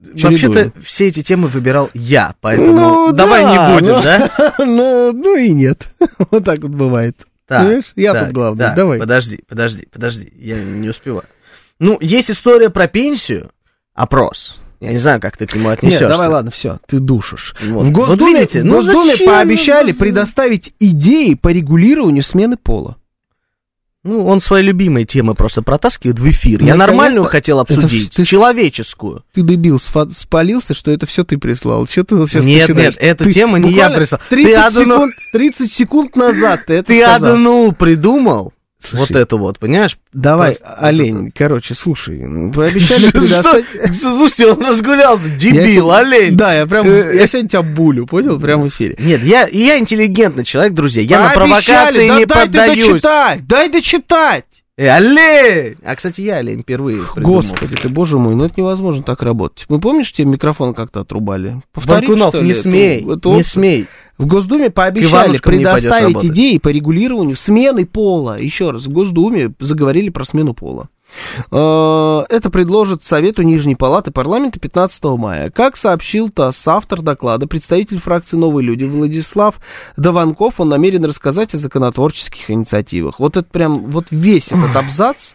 Вообще-то 0.00 0.72
все 0.82 1.08
эти 1.08 1.22
темы 1.22 1.48
выбирал 1.48 1.90
я, 1.92 2.34
поэтому 2.40 2.72
Ну, 2.72 3.12
давай 3.12 3.42
да, 3.42 3.50
не 3.50 3.74
будем, 3.74 3.94
ну, 3.94 4.02
да? 4.02 4.54
Ну, 4.58 5.12
ну 5.12 5.36
и 5.36 5.50
нет. 5.52 5.88
Вот 6.30 6.44
так 6.44 6.60
вот 6.60 6.70
бывает. 6.72 7.16
Так, 7.46 7.62
Понимаешь? 7.62 7.92
Я 7.96 8.12
так, 8.12 8.26
тут 8.26 8.34
главный. 8.34 8.64
так, 8.64 8.76
Давай. 8.76 8.98
Подожди, 8.98 9.40
подожди, 9.48 9.88
подожди, 9.90 10.32
я 10.36 10.62
не 10.62 10.88
успеваю. 10.90 11.24
Ну, 11.80 11.96
есть 12.00 12.30
история 12.30 12.70
про 12.70 12.86
пенсию, 12.88 13.50
опрос. 13.94 14.58
Я 14.80 14.92
не 14.92 14.98
знаю, 14.98 15.20
как 15.20 15.36
ты 15.36 15.46
к 15.46 15.54
нему 15.54 15.70
отнесешься. 15.70 16.04
Нет, 16.04 16.12
давай, 16.12 16.28
ладно, 16.28 16.50
все, 16.52 16.78
ты 16.86 17.00
душишь. 17.00 17.56
Вот. 17.60 17.86
В 17.86 17.90
Госдуме, 17.90 18.18
Вот 18.32 18.38
видите, 18.38 18.60
в 18.62 18.64
ну 18.64 18.74
Госдуме 18.76 19.12
зачем? 19.12 19.26
пообещали 19.26 19.92
предоставить 19.92 20.74
идеи 20.78 21.34
по 21.34 21.48
регулированию 21.48 22.22
смены 22.22 22.56
пола. 22.56 22.96
Ну, 24.08 24.26
он 24.26 24.40
свои 24.40 24.62
любимые 24.62 25.04
темы 25.04 25.34
просто 25.34 25.60
протаскивает 25.60 26.18
в 26.18 26.28
эфир. 26.30 26.62
Я 26.62 26.76
нормальную 26.76 27.24
хотел 27.24 27.60
обсудить, 27.60 28.14
ты 28.14 28.24
человеческую. 28.24 29.22
Ты 29.34 29.42
дебил, 29.42 29.78
спалился, 29.80 30.72
что 30.72 30.90
это 30.90 31.04
все 31.06 31.24
ты 31.24 31.36
прислал. 31.36 31.86
Что 31.86 32.04
ты 32.04 32.16
сейчас 32.26 32.44
Нет, 32.44 32.68
начинаешь? 32.68 32.94
нет, 32.94 33.02
эту 33.02 33.24
Ты 33.24 33.32
тему 33.32 33.56
не 33.58 33.70
я 33.70 33.90
прислал. 33.90 34.20
30 34.30 34.50
Ты 34.52 34.56
одну- 34.58 34.94
секунд, 34.94 35.14
30 35.32 35.72
секунд 35.72 36.16
назад 36.16 36.60
ты 36.66 36.74
это 36.74 36.86
Ты 36.88 37.02
сказал. 37.02 37.32
одну 37.32 37.72
придумал, 37.72 38.54
вот 38.92 39.08
Слушай, 39.08 39.22
эту 39.22 39.38
вот, 39.38 39.58
понимаешь? 39.58 39.98
Давай, 40.12 40.54
Просто- 40.56 40.74
олень, 40.76 41.32
короче, 41.36 41.74
слушай, 41.74 42.20
ну, 42.24 42.52
пообещали 42.52 43.10
предоставить... 43.12 43.66
Слушайте, 44.00 44.46
он 44.52 44.64
разгулялся, 44.64 45.28
дебил, 45.30 45.90
олень. 45.90 46.36
Да, 46.36 46.54
я 46.54 46.66
прям, 46.66 46.86
Э, 46.86 47.16
я 47.16 47.26
сегодня 47.26 47.48
тебя 47.48 47.62
булю, 47.62 48.06
понял, 48.06 48.38
прям 48.40 48.62
в 48.62 48.68
эфире. 48.68 48.96
Нет, 48.98 49.22
я, 49.24 49.48
я 49.50 49.78
интеллигентный 49.78 50.44
человек, 50.44 50.74
друзья. 50.74 51.02
Я 51.02 51.22
на 51.28 51.30
провокации 51.30 52.08
не 52.08 52.24
дай 52.24 52.46
поддаюсь. 52.46 52.92
дочитать, 52.92 53.46
дай 53.46 53.68
дочитать. 53.68 54.44
Э, 54.78 54.90
олень! 54.90 55.76
А, 55.84 55.96
кстати, 55.96 56.20
я 56.20 56.36
олень 56.36 56.62
впервые 56.62 57.02
придумал. 57.12 57.38
Господи 57.42 57.74
ты, 57.74 57.88
боже 57.88 58.16
мой, 58.16 58.36
ну 58.36 58.44
это 58.44 58.54
невозможно 58.58 59.02
так 59.02 59.22
работать. 59.22 59.66
Мы 59.68 59.80
помнишь, 59.80 60.12
тебе 60.12 60.28
микрофон 60.28 60.72
как-то 60.72 61.00
отрубали? 61.00 61.60
Повтори, 61.72 62.06
ли, 62.06 62.14
не 62.14 62.52
эту- 62.52 62.54
смей, 62.54 63.04
эту 63.04 63.34
не 63.34 63.42
смей. 63.42 63.86
В 64.18 64.26
Госдуме 64.26 64.70
пообещали 64.70 65.38
предоставить 65.38 66.24
идеи 66.24 66.58
по 66.58 66.68
регулированию 66.68 67.36
смены 67.36 67.86
пола. 67.86 68.38
Еще 68.40 68.70
раз, 68.70 68.86
в 68.86 68.92
Госдуме 68.92 69.52
заговорили 69.58 70.10
про 70.10 70.24
смену 70.24 70.54
пола. 70.54 70.88
Э, 71.50 72.24
Это 72.28 72.50
предложит 72.50 73.04
Совету 73.04 73.42
Нижней 73.42 73.74
Палаты 73.74 74.10
парламента 74.10 74.58
15 74.60 75.04
мая. 75.18 75.50
Как 75.50 75.76
сообщил 75.76 76.28
ТАСС, 76.28 76.68
автор 76.68 77.02
доклада, 77.02 77.46
представитель 77.46 77.98
фракции 77.98 78.36
«Новые 78.36 78.66
люди» 78.66 78.84
Владислав 78.84 79.60
Даванков, 79.96 80.60
он 80.60 80.68
намерен 80.68 81.04
рассказать 81.04 81.54
о 81.54 81.58
законотворческих 81.58 82.50
инициативах. 82.50 83.20
Вот 83.20 83.36
это 83.36 83.48
прям, 83.50 83.90
вот 83.90 84.06
весь 84.10 84.48
этот 84.48 84.74
абзац, 84.76 85.32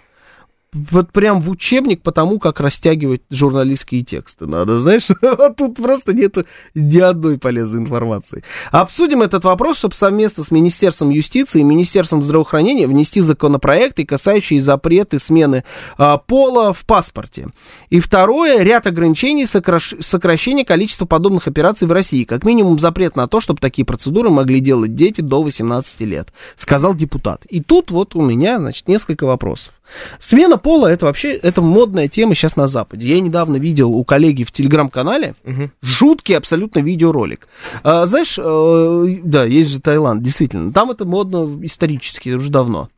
вот 0.74 1.12
прям 1.12 1.40
в 1.40 1.50
учебник 1.50 2.02
по 2.02 2.12
тому, 2.12 2.40
как 2.40 2.60
растягивать 2.60 3.22
журналистские 3.30 4.04
тексты 4.04 4.46
надо, 4.46 4.80
знаешь, 4.80 5.08
тут 5.58 5.76
просто 5.76 6.14
нету 6.14 6.46
ни 6.74 7.00
одной 7.00 7.38
полезной 7.38 7.82
информации. 7.82 8.44
Обсудим 8.72 9.22
этот 9.22 9.44
вопрос, 9.44 9.78
чтобы 9.78 9.96
совместно 9.96 10.44
с 10.44 10.52
Министерством 10.52 11.10
юстиции 11.10 11.62
и 11.62 11.64
Министерством 11.64 12.24
здравоохранения 12.24 12.88
внести 12.88 13.22
законопроекты, 13.22 14.06
касающие 14.06 14.60
запреты 14.60 15.20
смены 15.20 15.64
а, 15.98 16.18
пола 16.18 16.74
в 16.74 16.86
паспорте. 16.86 17.48
И 17.90 18.00
второе, 18.00 18.64
ряд 18.64 18.88
ограничений 18.88 19.46
сокращ- 19.46 20.02
сокращения 20.02 20.66
количества 20.66 21.06
подобных 21.06 21.48
операций 21.48 21.88
в 21.88 21.92
России. 21.92 22.24
Как 22.24 22.44
минимум 22.46 22.80
запрет 22.80 23.16
на 23.16 23.28
то, 23.28 23.40
чтобы 23.40 23.60
такие 23.60 23.86
процедуры 23.86 24.30
могли 24.30 24.60
делать 24.60 24.96
дети 24.96 25.22
до 25.22 25.44
18 25.44 26.02
лет, 26.02 26.34
сказал 26.56 26.96
депутат. 26.96 27.46
И 27.46 27.62
тут 27.62 27.92
вот 27.92 28.16
у 28.16 28.22
меня, 28.22 28.58
значит, 28.58 28.88
несколько 28.88 29.26
вопросов. 29.26 29.74
Смена 30.20 30.58
пола 30.58 30.88
это 30.88 31.06
вообще 31.06 31.34
это 31.34 31.62
модная 31.62 32.08
тема 32.08 32.36
сейчас 32.36 32.56
на 32.56 32.68
Западе. 32.68 33.08
Я 33.08 33.20
недавно 33.20 33.58
видел 33.58 33.92
у 33.92 34.04
коллеги 34.04 34.44
в 34.44 34.52
телеграм-канале 34.52 35.36
жуткий 35.82 36.38
абсолютно 36.38 36.80
видеоролик. 36.80 37.48
А, 37.84 38.06
знаешь, 38.06 38.36
э, 38.38 39.20
да, 39.24 39.44
есть 39.46 39.70
же 39.70 39.82
Таиланд, 39.82 40.22
действительно. 40.24 40.72
Там 40.72 40.92
это 40.92 41.06
модно 41.06 41.60
исторически 41.66 42.30
уже 42.30 42.50
давно. 42.50 42.90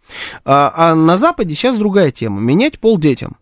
А, 0.43 0.71
а 0.75 0.95
на 0.95 1.17
Западе 1.17 1.55
сейчас 1.55 1.77
другая 1.77 2.11
тема. 2.11 2.39
Менять 2.39 2.79
пол 2.79 2.97
детям. 2.97 3.37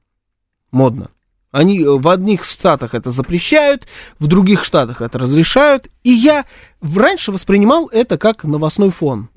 Модно. 0.71 1.09
Они 1.53 1.81
э, 1.81 1.85
в 1.87 2.09
одних 2.09 2.45
штатах 2.45 2.95
это 2.95 3.11
запрещают, 3.11 3.87
в 4.17 4.25
других 4.25 4.65
штатах 4.65 5.01
это 5.01 5.19
разрешают. 5.19 5.87
И 6.03 6.09
я 6.09 6.45
раньше 6.81 7.31
воспринимал 7.31 7.87
это 7.93 8.17
как 8.17 8.43
новостной 8.43 8.89
фон. 8.89 9.29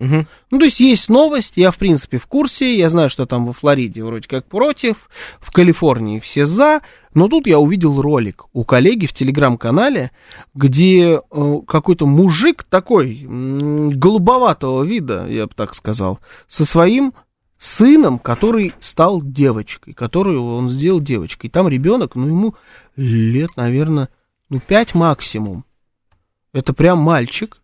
Ну, 0.51 0.59
то 0.59 0.65
есть 0.65 0.81
есть 0.81 1.11
новость, 1.11 1.53
я, 1.57 1.71
в 1.71 1.77
принципе, 1.77 2.17
в 2.17 2.27
курсе, 2.27 2.77
я 2.77 2.89
знаю, 2.89 3.11
что 3.11 3.27
там 3.27 3.45
во 3.45 3.53
Флориде 3.53 4.03
вроде 4.03 4.27
как 4.29 4.47
против, 4.47 5.11
в 5.41 5.53
Калифорнии 5.53 6.19
все 6.19 6.47
за, 6.47 6.81
но 7.13 7.29
тут 7.29 7.47
я 7.47 7.59
увидел 7.59 8.01
ролик 8.01 8.45
у 8.55 8.65
коллеги 8.65 9.05
в 9.05 9.13
телеграм-канале, 9.13 10.11
где 10.55 11.21
э, 11.21 11.55
какой-то 11.69 12.07
мужик 12.07 12.65
такой, 12.65 13.27
голубоватого 13.29 14.83
вида, 14.85 15.27
я 15.29 15.47
бы 15.47 15.53
так 15.55 15.75
сказал, 15.75 16.19
со 16.49 16.65
своим 16.65 17.13
сыном, 17.67 18.19
который 18.19 18.73
стал 18.81 19.21
девочкой, 19.23 19.95
которую 19.95 20.45
он 20.45 20.71
сделал 20.71 21.01
девочкой. 21.01 21.51
Там 21.51 21.69
ребенок, 21.69 22.15
ну, 22.15 22.27
ему 22.27 22.55
лет, 22.97 23.51
наверное, 23.57 24.09
ну, 24.49 24.61
пять 24.61 24.95
максимум. 24.95 25.65
Это 26.53 26.73
прям 26.73 26.99
мальчик. 26.99 27.59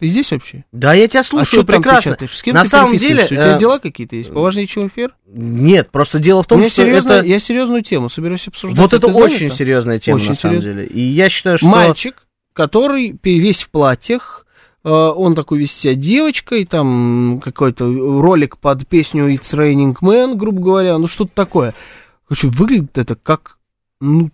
Ты 0.00 0.08
здесь 0.08 0.32
вообще? 0.32 0.64
Да, 0.72 0.94
я 0.94 1.06
тебя 1.06 1.20
А 1.20 1.24
слушаю 1.24 1.46
что 1.46 1.62
там 1.62 1.76
прекрасно. 1.80 2.10
печатаешь? 2.12 2.36
С 2.36 2.42
кем 2.42 2.54
На 2.56 2.64
ты 2.64 2.70
самом 2.70 2.96
деле... 2.96 3.22
У 3.24 3.28
тебя 3.28 3.54
э, 3.56 3.58
дела 3.60 3.78
какие-то 3.78 4.16
есть? 4.16 4.32
Поважнее, 4.32 4.66
чем 4.66 4.88
эфир? 4.88 5.14
Нет, 5.26 5.90
просто 5.92 6.18
дело 6.18 6.42
в 6.42 6.46
том, 6.48 6.58
меня 6.58 6.70
что 6.70 6.82
серьезно- 6.82 7.12
это... 7.12 7.26
Я 7.26 7.38
серьезную 7.38 7.82
тему 7.82 8.08
собираюсь 8.08 8.48
обсуждать. 8.48 8.80
Вот 8.80 8.92
А 8.92 8.96
это 8.96 9.06
очень 9.06 9.38
занята? 9.38 9.56
серьезная 9.56 9.98
тема, 10.00 10.16
Очень 10.16 10.28
на 10.30 10.34
самом 10.34 10.58
деле. 10.60 10.86
И 10.86 11.00
я 11.00 11.28
считаю, 11.28 11.56
что... 11.58 11.68
Мальчик, 11.68 12.26
который 12.52 13.16
весь 13.22 13.62
в 13.62 13.70
платьях, 13.70 14.41
он 14.90 15.34
такой 15.34 15.58
весь 15.58 15.72
себя 15.72 15.94
девочкой, 15.94 16.64
там 16.66 17.40
какой-то 17.42 17.84
ролик 18.20 18.58
под 18.58 18.86
песню 18.86 19.32
It's 19.32 19.52
Raining 19.52 19.94
Man, 20.02 20.34
грубо 20.36 20.60
говоря, 20.60 20.98
ну 20.98 21.06
что-то 21.06 21.32
такое. 21.34 21.74
Короче, 22.28 22.48
выглядит 22.48 22.96
это 22.98 23.14
как, 23.14 23.58
ну, 24.00 24.30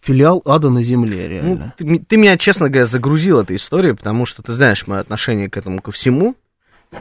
филиал 0.00 0.40
ада 0.44 0.70
на 0.70 0.82
земле, 0.82 1.24
Ну, 1.24 1.28
реально. 1.30 1.74
ты, 1.76 1.84
м- 1.84 2.04
ты 2.04 2.16
меня, 2.16 2.38
честно 2.38 2.68
говоря, 2.68 2.86
загрузил 2.86 3.40
этой 3.40 3.56
историей, 3.56 3.94
потому 3.94 4.24
что 4.24 4.42
ты 4.42 4.52
знаешь 4.52 4.86
мое 4.86 5.00
отношение 5.00 5.50
к 5.50 5.56
этому 5.56 5.80
ко 5.82 5.90
всему. 5.92 6.36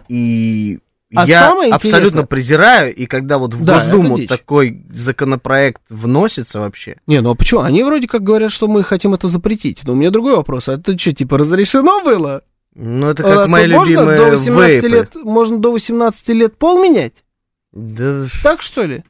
И 0.10 0.80
А 1.16 1.26
я 1.28 1.54
абсолютно 1.72 2.26
презираю, 2.26 2.94
и 2.94 3.06
когда 3.06 3.38
вот 3.38 3.54
в 3.54 3.64
Да, 3.64 3.76
Госдуму 3.76 4.18
такой 4.28 4.84
законопроект 4.92 5.82
вносится 5.90 6.60
вообще. 6.60 6.98
Не, 7.08 7.22
ну 7.22 7.30
а 7.32 7.36
почему? 7.36 7.62
Они 7.62 7.84
вроде 7.84 8.08
как 8.08 8.24
говорят, 8.24 8.52
что 8.52 8.68
мы 8.68 8.84
хотим 8.84 9.14
это 9.14 9.28
запретить. 9.28 9.82
Но 9.84 9.94
у 9.94 9.96
меня 9.96 10.10
другой 10.10 10.36
вопрос. 10.36 10.68
А 10.68 10.74
это 10.74 10.98
что, 10.98 11.14
типа, 11.14 11.38
разрешено 11.38 12.02
было? 12.04 12.42
Ну, 12.76 13.08
это 13.08 13.24
У 13.26 13.28
как 13.28 13.50
мои 13.50 13.68
можно 13.68 13.90
любимые 13.90 14.18
до 14.18 14.32
18 14.32 14.84
вейпы. 14.84 14.88
лет, 14.88 15.16
можно 15.16 15.58
до 15.60 15.72
18 15.72 16.28
лет 16.30 16.58
пол 16.58 16.84
менять? 16.84 17.24
Да, 17.72 18.28
Так 18.44 18.62
что 18.62 18.84
ли? 18.84 19.04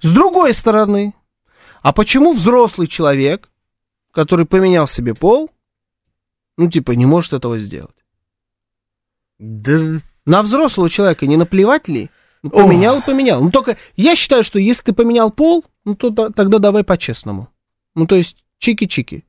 С 0.00 0.10
другой 0.10 0.54
стороны, 0.54 1.12
а 1.82 1.92
почему 1.92 2.32
взрослый 2.32 2.86
человек, 2.86 3.48
который 4.12 4.46
поменял 4.46 4.86
себе 4.86 5.14
пол, 5.14 5.50
ну, 6.56 6.70
типа, 6.70 6.92
не 6.92 7.06
может 7.06 7.32
этого 7.32 7.58
сделать? 7.58 7.90
да, 9.38 10.00
На 10.24 10.42
взрослого 10.42 10.88
человека 10.88 11.26
не 11.26 11.36
наплевать 11.36 11.88
ли? 11.88 12.10
Ну, 12.42 12.50
поменял 12.50 12.98
и 13.00 13.02
поменял. 13.04 13.42
Ну, 13.42 13.50
только 13.50 13.76
я 13.96 14.14
считаю, 14.14 14.44
что 14.44 14.58
если 14.58 14.82
ты 14.82 14.92
поменял 14.92 15.30
пол, 15.30 15.64
ну, 15.84 15.94
то 15.96 16.10
да- 16.10 16.30
тогда 16.30 16.58
давай 16.58 16.84
по-честному. 16.84 17.48
Ну, 17.94 18.06
то 18.06 18.14
есть, 18.14 18.44
чики-чики. 18.60 19.24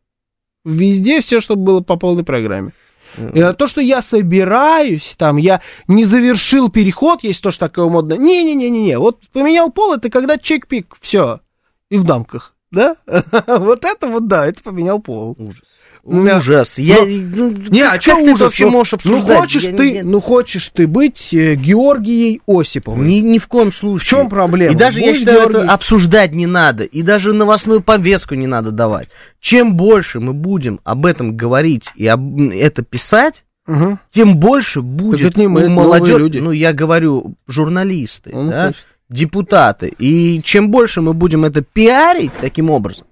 Везде 0.63 1.21
все, 1.21 1.41
чтобы 1.41 1.63
было 1.63 1.81
по 1.81 1.97
полной 1.97 2.23
программе. 2.23 2.73
То, 3.15 3.67
что 3.67 3.81
я 3.81 4.01
собираюсь, 4.01 5.15
там, 5.17 5.37
я 5.37 5.61
не 5.87 6.03
завершил 6.03 6.69
переход, 6.69 7.23
есть 7.23 7.41
тоже 7.41 7.59
такое 7.59 7.87
модное. 7.89 8.17
Не-не-не-не-не, 8.17 8.99
вот 8.99 9.19
поменял 9.33 9.71
пол, 9.71 9.93
это 9.93 10.09
когда 10.09 10.37
чек-пик, 10.37 10.95
все, 11.01 11.41
и 11.89 11.97
в 11.97 12.03
дамках, 12.03 12.55
да? 12.71 12.95
Вот 13.47 13.85
это 13.85 14.07
вот, 14.07 14.27
да, 14.27 14.45
это 14.45 14.61
поменял 14.61 14.99
пол. 14.99 15.35
ужас. 15.37 15.63
Да. 16.07 16.37
Ужас. 16.37 16.79
Я, 16.79 16.99
ну, 17.03 17.53
Не, 17.69 17.81
а 17.81 17.91
как 17.91 18.01
что 18.01 18.15
ты 18.15 18.23
ужас? 18.31 18.39
вообще 18.39 18.63
Ну, 18.65 18.71
можешь 18.71 18.93
ну, 19.03 19.15
обсуждать? 19.15 19.37
хочешь 19.39 19.63
Я 19.63 19.71
ты, 19.73 19.91
не- 19.91 20.01
ну, 20.03 20.21
хочешь 20.21 20.69
ты 20.73 20.87
быть 20.87 21.33
э, 21.33 21.55
Георгией 21.55 22.41
Осиповой. 22.47 23.05
Ни, 23.05 23.15
ни 23.15 23.37
в 23.39 23.47
коем 23.47 23.73
случае. 23.73 24.05
В 24.05 24.05
чем 24.05 24.29
проблема? 24.29 24.71
И 24.71 24.75
даже, 24.75 25.01
я 25.01 25.07
Будь 25.09 25.17
считаю, 25.19 25.39
Георгий. 25.39 25.57
это 25.65 25.73
обсуждать 25.73 26.31
не 26.33 26.47
надо. 26.47 26.85
И 26.85 27.01
даже 27.01 27.33
новостную 27.33 27.81
повестку 27.81 28.35
не 28.35 28.47
надо 28.47 28.71
давать. 28.71 29.09
Чем 29.41 29.73
больше 29.75 30.21
мы 30.21 30.33
будем 30.33 30.79
об 30.85 31.05
этом 31.05 31.35
говорить 31.35 31.89
и 31.97 32.07
об, 32.07 32.39
это 32.51 32.83
писать, 32.83 33.43
Мгм. 33.67 33.99
тем 34.11 34.37
больше 34.37 34.81
будет 34.81 35.31
это 35.31 35.39
не 35.41 35.47
мы, 35.49 35.65
у 35.65 35.69
молодежи, 35.69 36.19
люди. 36.19 36.37
ну 36.39 36.51
я 36.51 36.71
говорю, 36.71 37.35
журналисты, 37.47 38.29
Ну, 38.33 38.49
да, 38.49 38.73
депутаты. 39.09 39.93
И 39.99 40.41
чем 40.43 40.69
больше 40.71 41.01
мы 41.01 41.13
будем 41.13 41.43
это 41.43 41.61
пиарить 41.61 42.31
таким 42.39 42.69
образом, 42.69 43.06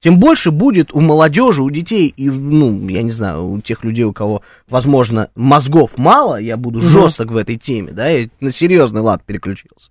тем 0.00 0.18
больше 0.18 0.50
будет 0.50 0.92
у 0.94 1.00
молодежи, 1.00 1.62
у 1.62 1.70
детей 1.70 2.12
и, 2.16 2.28
ну, 2.30 2.88
я 2.88 3.02
не 3.02 3.10
знаю, 3.10 3.46
у 3.48 3.60
тех 3.60 3.82
людей, 3.84 4.04
у 4.04 4.12
кого, 4.12 4.42
возможно, 4.68 5.30
мозгов 5.34 5.98
мало, 5.98 6.40
я 6.40 6.56
буду 6.56 6.80
жесток 6.82 7.30
в 7.32 7.36
этой 7.36 7.56
теме, 7.56 7.92
да, 7.92 8.08
я 8.08 8.28
на 8.40 8.52
серьезный 8.52 9.00
лад 9.00 9.22
переключился. 9.24 9.90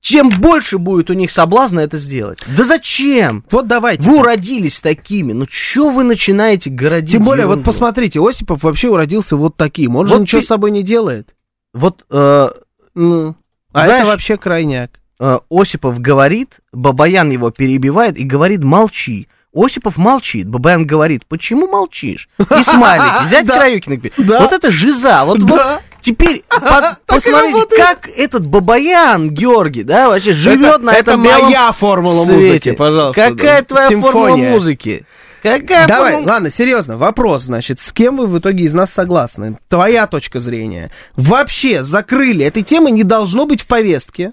Чем 0.00 0.28
больше 0.28 0.76
будет 0.76 1.08
у 1.08 1.14
них 1.14 1.30
соблазна 1.30 1.80
это 1.80 1.96
сделать. 1.96 2.38
Да 2.58 2.62
зачем? 2.64 3.42
Вот 3.50 3.66
давайте. 3.66 4.02
Вы 4.02 4.18
уродились 4.18 4.80
такими, 4.82 5.32
ну 5.32 5.46
что 5.48 5.88
вы 5.90 6.04
начинаете 6.04 6.68
городить 6.68 7.12
Тем 7.12 7.24
более, 7.24 7.46
вот 7.46 7.52
ерунду? 7.54 7.70
посмотрите, 7.70 8.20
Осипов 8.20 8.62
вообще 8.62 8.90
уродился 8.90 9.34
вот 9.36 9.56
таким. 9.56 9.96
Он 9.96 10.06
же 10.06 10.12
Вот 10.14 10.20
ничего 10.20 10.42
ты- 10.42 10.44
с 10.44 10.48
собой 10.48 10.72
не 10.72 10.82
делает. 10.82 11.34
Вот 11.72 12.04
э, 12.10 12.50
Ну, 12.94 13.34
а 13.72 13.84
Знаешь- 13.86 14.02
это 14.02 14.10
вообще 14.10 14.36
крайняк. 14.36 15.00
Э, 15.20 15.38
Осипов 15.50 16.00
говорит, 16.00 16.60
Бабаян 16.72 17.30
его 17.30 17.50
перебивает 17.50 18.16
и 18.18 18.24
говорит 18.24 18.62
молчи. 18.64 19.28
Осипов 19.54 19.96
молчит, 19.96 20.48
Бабаян 20.48 20.84
говорит, 20.84 21.26
почему 21.26 21.68
молчишь? 21.68 22.28
И 22.38 22.62
смайлик, 22.64 23.26
взять. 23.26 23.46
Краюкина. 23.46 24.00
Вот 24.40 24.52
это 24.52 24.72
жиза, 24.72 25.24
вот, 25.24 25.38
вот 25.42 25.60
теперь 26.00 26.42
по- 26.48 26.98
посмотрите, 27.06 27.76
как 27.76 28.08
этот 28.08 28.46
Бабаян, 28.46 29.30
Георгий, 29.30 29.84
да, 29.84 30.08
вообще 30.08 30.32
живет 30.32 30.82
на 30.82 30.90
это 30.90 31.12
этом 31.12 31.22
белом 31.22 31.44
моя 31.44 31.70
формула 31.72 32.24
свете. 32.24 32.46
музыки, 32.46 32.70
пожалуйста. 32.72 33.30
Какая 33.30 33.60
да. 33.60 33.64
твоя 33.64 34.00
формула 34.00 34.36
музыки? 34.36 35.06
Какая 35.44 35.86
Давай, 35.86 36.14
формула- 36.14 36.26
ладно, 36.30 36.50
серьезно, 36.50 36.96
вопрос, 36.96 37.42
значит, 37.44 37.78
с 37.78 37.92
кем 37.92 38.16
вы 38.16 38.26
в 38.26 38.38
итоге 38.38 38.64
из 38.64 38.72
нас 38.74 38.90
согласны? 38.90 39.56
Твоя 39.68 40.06
точка 40.06 40.40
зрения. 40.40 40.90
Вообще 41.16 41.84
закрыли, 41.84 42.44
этой 42.44 42.62
темы 42.62 42.90
не 42.90 43.04
должно 43.04 43.44
быть 43.46 43.60
в 43.60 43.66
повестке. 43.66 44.32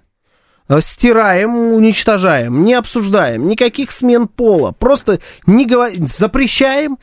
Стираем, 0.80 1.74
уничтожаем, 1.74 2.63
не 2.63 2.74
обсуждаем, 2.76 3.47
никаких 3.47 3.91
смен 3.91 4.28
пола. 4.28 4.72
Просто 4.72 5.19
не 5.45 5.65
говор... 5.65 5.91
запрещаем 6.17 6.97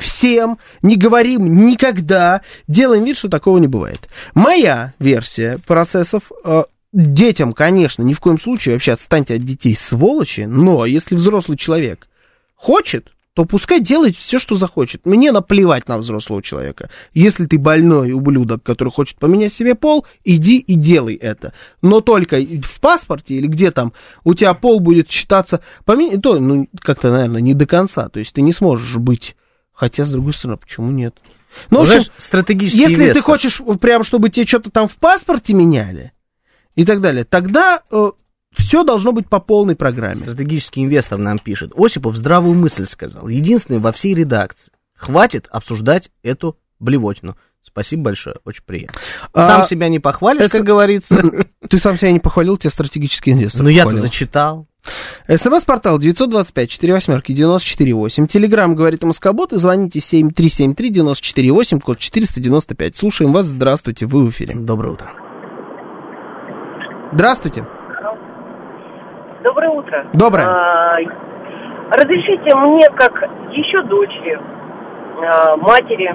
всем, 0.00 0.58
не 0.82 0.96
говорим 0.96 1.66
никогда, 1.66 2.40
делаем 2.66 3.04
вид, 3.04 3.16
что 3.16 3.28
такого 3.28 3.58
не 3.58 3.68
бывает. 3.68 4.08
Моя 4.34 4.94
версия 4.98 5.60
процессов 5.66 6.24
э, 6.44 6.64
детям, 6.92 7.52
конечно, 7.52 8.02
ни 8.02 8.14
в 8.14 8.20
коем 8.20 8.40
случае 8.40 8.74
вообще 8.74 8.92
отстаньте 8.92 9.34
от 9.34 9.44
детей, 9.44 9.76
сволочи, 9.76 10.42
но 10.42 10.84
если 10.84 11.14
взрослый 11.14 11.56
человек 11.56 12.08
хочет, 12.56 13.12
то 13.34 13.46
пускай 13.46 13.80
делает 13.80 14.16
все, 14.16 14.38
что 14.38 14.56
захочет. 14.56 15.06
Мне 15.06 15.32
наплевать 15.32 15.88
на 15.88 15.96
взрослого 15.98 16.42
человека. 16.42 16.90
Если 17.14 17.46
ты 17.46 17.58
больной 17.58 18.12
ублюдок, 18.12 18.62
который 18.62 18.92
хочет 18.92 19.18
поменять 19.18 19.54
себе 19.54 19.74
пол, 19.74 20.06
иди 20.22 20.58
и 20.58 20.74
делай 20.74 21.14
это. 21.14 21.54
Но 21.80 22.00
только 22.00 22.36
в 22.40 22.80
паспорте 22.80 23.34
или 23.34 23.46
где 23.46 23.70
там 23.70 23.94
у 24.24 24.34
тебя 24.34 24.52
пол 24.52 24.80
будет 24.80 25.10
считаться... 25.10 25.60
Помен... 25.86 26.20
То, 26.20 26.38
ну, 26.38 26.68
как-то, 26.78 27.10
наверное, 27.10 27.40
не 27.40 27.54
до 27.54 27.66
конца. 27.66 28.08
То 28.10 28.20
есть 28.20 28.34
ты 28.34 28.42
не 28.42 28.52
сможешь 28.52 28.96
быть... 28.96 29.34
Хотя, 29.72 30.04
с 30.04 30.10
другой 30.10 30.34
стороны, 30.34 30.58
почему 30.58 30.90
нет? 30.90 31.16
Ну, 31.70 31.78
в 31.78 31.82
общем, 31.82 31.94
Знаешь, 31.94 32.10
стратегический 32.18 32.80
если 32.80 32.96
ты 32.96 33.02
инвестор. 33.02 33.22
хочешь 33.22 33.60
прям, 33.80 34.04
чтобы 34.04 34.28
тебе 34.28 34.46
что-то 34.46 34.70
там 34.70 34.88
в 34.88 34.96
паспорте 34.96 35.54
меняли 35.54 36.12
и 36.74 36.84
так 36.84 37.00
далее, 37.00 37.24
тогда 37.24 37.82
э, 37.90 38.10
все 38.54 38.84
должно 38.84 39.12
быть 39.12 39.28
по 39.28 39.40
полной 39.40 39.76
программе. 39.76 40.16
Стратегический 40.16 40.82
инвестор 40.84 41.18
нам 41.18 41.38
пишет. 41.38 41.72
Осипов 41.76 42.16
здравую 42.16 42.54
мысль 42.54 42.86
сказал. 42.86 43.28
Единственный 43.28 43.80
во 43.80 43.92
всей 43.92 44.14
редакции. 44.14 44.72
Хватит 44.94 45.46
обсуждать 45.50 46.10
эту 46.22 46.56
блевотину. 46.78 47.36
Спасибо 47.64 48.02
большое, 48.02 48.36
очень 48.44 48.64
приятно. 48.66 49.00
А, 49.32 49.46
Сам 49.46 49.64
себя 49.66 49.88
не 49.88 50.00
похвалишь, 50.00 50.42
это- 50.42 50.58
как 50.58 50.66
говорится. 50.66 51.22
Ты 51.70 51.78
сам 51.78 51.96
себя 51.96 52.12
не 52.12 52.20
похвалил, 52.20 52.56
тебя 52.56 52.70
стратегический 52.70 53.32
инвестор 53.32 53.62
Но 53.62 53.68
я-то 53.68 53.96
зачитал. 53.96 54.66
СМС-портал 55.28 56.00
925 56.00 56.72
48 56.72 57.22
948. 57.34 58.26
Телеграмм 58.26 58.74
говорит 58.74 59.04
Москобот 59.04 59.52
и 59.52 59.58
звоните 59.58 60.00
7373 60.00 60.90
948, 60.90 61.80
код 61.80 61.98
495. 61.98 62.96
Слушаем 62.96 63.32
вас. 63.32 63.46
Здравствуйте, 63.46 64.06
вы 64.06 64.26
в 64.26 64.30
эфире. 64.30 64.54
Доброе 64.56 64.94
утро. 64.94 65.12
Здравствуйте. 67.12 67.64
Доброе 69.42 69.70
утро. 69.70 70.06
Доброе. 70.12 70.46
А, 70.46 70.96
разрешите 71.90 72.54
мне, 72.56 72.86
как 72.94 73.12
еще 73.50 73.82
дочери, 73.82 74.38
а, 75.20 75.56
матери 75.56 76.14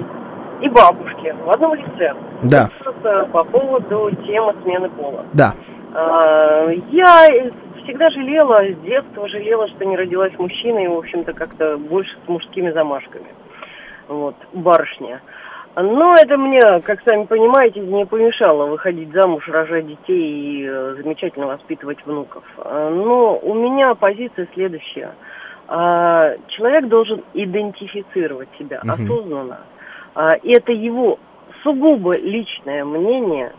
и 0.62 0.68
бабушке 0.68 1.34
в 1.34 1.50
одном 1.50 1.74
лице 1.74 2.14
Да, 2.42 2.68
по 3.32 3.44
поводу 3.44 4.10
темы 4.26 4.54
смены 4.62 4.88
пола. 4.90 5.24
да. 5.32 5.54
А, 5.94 6.68
я 6.90 7.28
всегда 7.82 8.10
жалела, 8.10 8.62
с 8.64 8.76
детства 8.84 9.28
жалела, 9.28 9.68
что 9.68 9.84
не 9.84 9.96
родилась 9.96 10.32
мужчиной, 10.38 10.88
в 10.88 10.98
общем-то, 10.98 11.32
как-то 11.32 11.76
больше 11.78 12.12
с 12.24 12.28
мужскими 12.28 12.70
замашками. 12.70 13.26
Вот, 14.08 14.36
барышня. 14.52 15.20
Но 15.82 16.14
это 16.14 16.36
мне, 16.36 16.60
как 16.82 17.00
сами 17.06 17.24
понимаете, 17.24 17.80
не 17.80 18.04
помешало 18.04 18.66
выходить 18.66 19.12
замуж, 19.12 19.48
рожать 19.48 19.86
детей 19.86 20.62
и 20.62 20.66
э, 20.68 20.94
замечательно 21.02 21.46
воспитывать 21.46 22.04
внуков. 22.04 22.42
А, 22.58 22.90
Но 22.90 23.38
у 23.38 23.54
меня 23.54 23.94
позиция 23.94 24.48
следующая. 24.54 25.12
А, 25.68 26.32
Человек 26.48 26.88
должен 26.88 27.22
идентифицировать 27.34 28.48
себя 28.58 28.80
Мгм. 28.82 28.90
осознанно. 28.92 29.60
А, 30.14 30.36
И 30.42 30.52
это 30.56 30.72
его 30.72 31.18
сугубо 31.62 32.16
личное 32.16 32.84
мнение. 32.84 33.52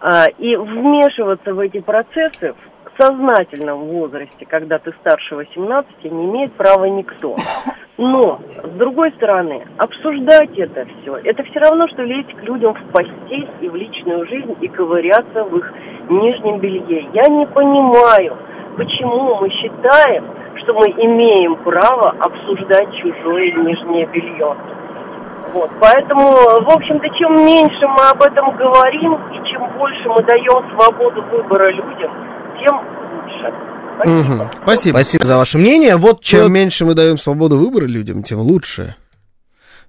А, 0.00 0.26
И 0.38 0.56
вмешиваться 0.56 1.52
в 1.52 1.58
эти 1.58 1.80
процессы 1.80 2.54
сознательном 2.98 3.84
возрасте, 3.86 4.46
когда 4.46 4.78
ты 4.78 4.92
старше 5.00 5.36
18, 5.36 6.04
не 6.04 6.24
имеет 6.26 6.52
права 6.54 6.84
никто. 6.86 7.36
Но, 7.96 8.40
с 8.62 8.70
другой 8.78 9.10
стороны, 9.12 9.66
обсуждать 9.76 10.56
это 10.56 10.86
все, 10.86 11.16
это 11.16 11.42
все 11.44 11.58
равно, 11.60 11.88
что 11.88 12.02
лезть 12.02 12.32
к 12.34 12.42
людям 12.42 12.74
в 12.74 12.92
постель 12.92 13.48
и 13.60 13.68
в 13.68 13.74
личную 13.74 14.26
жизнь 14.26 14.56
и 14.60 14.68
ковыряться 14.68 15.44
в 15.44 15.56
их 15.56 15.72
нижнем 16.08 16.58
белье. 16.60 17.08
Я 17.12 17.24
не 17.24 17.46
понимаю, 17.46 18.36
почему 18.76 19.36
мы 19.36 19.50
считаем, 19.50 20.24
что 20.62 20.74
мы 20.74 20.90
имеем 20.90 21.56
право 21.56 22.14
обсуждать 22.20 22.94
чужое 22.96 23.52
нижнее 23.52 24.06
белье. 24.06 24.56
Вот, 25.52 25.70
поэтому, 25.80 26.30
в 26.30 26.76
общем-то, 26.76 27.08
чем 27.18 27.34
меньше 27.36 27.88
мы 27.88 28.10
об 28.10 28.22
этом 28.22 28.54
говорим 28.56 29.14
и 29.32 29.48
чем 29.48 29.66
больше 29.78 30.08
мы 30.08 30.22
даем 30.22 30.62
свободу 30.74 31.22
выбора 31.32 31.66
людям, 31.72 32.12
тем 32.58 32.76
лучше. 33.14 33.78
Мгм. 34.04 34.50
Спасибо. 34.62 34.96
Спасибо 34.96 35.24
за 35.24 35.36
ваше 35.36 35.58
мнение. 35.58 35.96
Вот 35.96 36.22
Чем 36.22 36.46
э, 36.46 36.48
меньше 36.48 36.84
мы 36.84 36.94
даем 36.94 37.18
свободу 37.18 37.58
выбора 37.58 37.86
людям, 37.86 38.22
тем 38.22 38.40
лучше. 38.40 38.94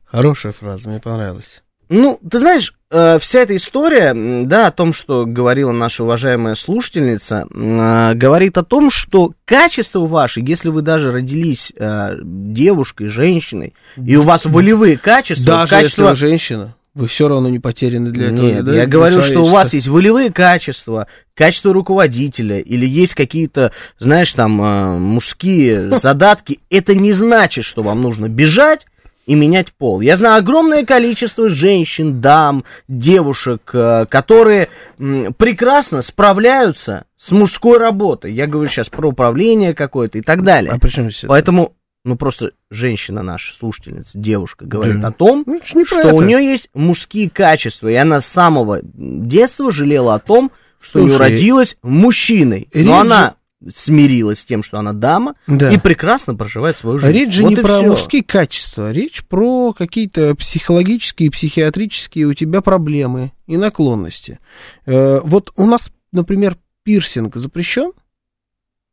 Хорошая 0.06 0.52
фраза, 0.52 0.90
мне 0.90 1.00
понравилась. 1.00 1.62
Ну, 1.90 2.20
ты 2.30 2.38
знаешь, 2.38 2.76
э, 2.92 3.18
вся 3.20 3.40
эта 3.40 3.56
история, 3.56 4.14
да, 4.46 4.68
о 4.68 4.72
том, 4.72 4.94
что 4.94 5.26
говорила 5.26 5.72
наша 5.72 6.04
уважаемая 6.04 6.54
слушательница, 6.54 7.48
э, 7.52 8.14
говорит 8.14 8.60
о 8.60 8.64
том, 8.64 8.92
что 8.92 9.34
качество 9.46 10.06
ваше, 10.06 10.42
если 10.42 10.70
вы 10.70 10.84
даже 10.84 11.12
родились 11.12 11.74
э, 11.76 12.16
девушкой, 12.22 13.08
женщиной, 13.08 13.74
и 13.98 14.16
у 14.16 14.22
вас 14.22 14.46
волевые 14.46 14.98
качества, 14.98 15.46
Даже 15.46 15.70
качества... 15.70 16.02
если 16.04 16.12
вы 16.12 16.16
женщина, 16.16 16.76
вы 17.00 17.08
все 17.08 17.28
равно 17.28 17.50
не 17.50 17.60
потеряны 17.60 18.12
для 18.12 18.28
этого. 18.28 18.46
Нет, 18.46 18.66
да, 18.66 18.76
я 18.76 18.86
говорю, 18.86 19.22
что 19.22 19.42
у 19.42 19.48
вас 19.48 19.74
есть 19.74 19.88
волевые 19.88 20.32
качества, 20.32 21.08
качество 21.34 21.74
руководителя, 21.74 22.60
или 22.60 22.86
есть 22.86 23.16
какие-то, 23.16 23.72
знаешь, 23.98 24.32
там, 24.34 24.62
э, 24.62 24.98
мужские 24.98 25.98
задатки. 26.00 26.60
Это 26.70 26.94
не 26.94 27.14
значит, 27.14 27.66
что 27.66 27.82
вам 27.82 28.02
нужно 28.02 28.28
бежать 28.28 28.86
и 29.26 29.36
менять 29.36 29.72
пол. 29.74 30.02
Я 30.02 30.18
знаю 30.18 30.40
огромное 30.40 30.86
количество 30.86 31.50
женщин, 31.50 32.20
дам, 32.20 32.64
девушек, 32.88 33.70
э, 33.74 34.06
которые 34.10 34.70
прекрасно 34.98 36.02
справляются 36.02 37.06
с 37.18 37.32
мужской 37.32 37.78
работой. 37.78 38.34
Я 38.34 38.48
говорю 38.48 38.70
сейчас 38.70 38.90
про 38.90 39.08
управление 39.08 39.76
какое-то 39.76 40.18
и 40.18 40.22
так 40.22 40.44
далее. 40.44 40.74
А 40.74 40.90
чем 40.90 41.06
здесь 41.06 41.20
это? 41.20 41.28
Поэтому, 41.28 41.74
ну 42.10 42.16
просто 42.18 42.52
женщина 42.70 43.24
наша, 43.24 43.54
слушательница, 43.56 44.18
девушка, 44.18 44.66
говорит 44.66 45.00
Да. 45.02 45.08
о 45.08 45.12
том, 45.12 45.44
Ну, 45.46 45.56
это 45.58 45.66
что 45.66 46.14
у 46.14 46.22
это. 46.22 46.26
нее 46.26 46.44
есть 46.44 46.70
мужские 46.74 47.30
качества, 47.30 47.88
и 47.88 47.96
она 47.96 48.20
с 48.22 48.26
самого 48.26 48.80
детства 48.84 49.72
жалела 49.72 50.16
о 50.16 50.20
том, 50.20 50.52
что 50.82 51.00
у 51.00 51.04
нее 51.04 51.16
Слушай, 51.18 51.32
родилась 51.32 51.78
мужчиной. 51.84 52.68
речь 52.74 52.86
Но 52.86 52.96
же- 52.96 53.02
она 53.02 53.36
смирилась 53.76 54.40
с 54.40 54.46
тем, 54.46 54.64
что 54.64 54.80
она 54.80 54.94
дама, 54.94 55.36
Да. 55.46 55.70
и 55.70 55.78
прекрасно 55.78 56.34
проживает 56.36 56.78
свою 56.78 56.98
жизнь. 56.98 57.12
Речь 57.14 57.34
же 57.34 57.44
Вот 57.44 57.50
не 57.50 57.56
про 57.58 57.80
всё. 57.80 57.88
мужские 57.90 58.24
качества, 58.24 58.92
речь 58.94 59.24
про 59.28 59.74
какие-то 59.74 60.34
психологические, 60.36 61.30
психиатрические 61.30 62.26
у 62.28 62.34
тебя 62.34 62.62
проблемы 62.62 63.34
и 63.48 63.58
наклонности. 63.58 64.40
Э, 64.86 65.20
вот 65.24 65.52
у 65.58 65.66
нас, 65.66 65.92
например, 66.14 66.56
пирсинг 66.84 67.36
запрещен? 67.36 67.92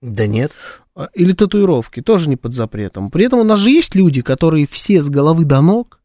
Да 0.01 0.27
нет. 0.27 0.53
А, 0.95 1.09
Или 1.15 1.33
татуировки, 1.33 2.03
тоже 2.03 2.29
не 2.29 2.37
под 2.37 2.55
запретом. 2.55 3.11
При 3.11 3.25
этом 3.25 3.41
у 3.41 3.45
нас 3.45 3.59
же 3.59 3.71
есть 3.71 3.95
люди, 3.95 4.23
которые 4.23 4.67
все 4.67 5.01
с 5.01 5.09
головы 5.09 5.45
до 5.45 5.61
ног, 5.61 6.01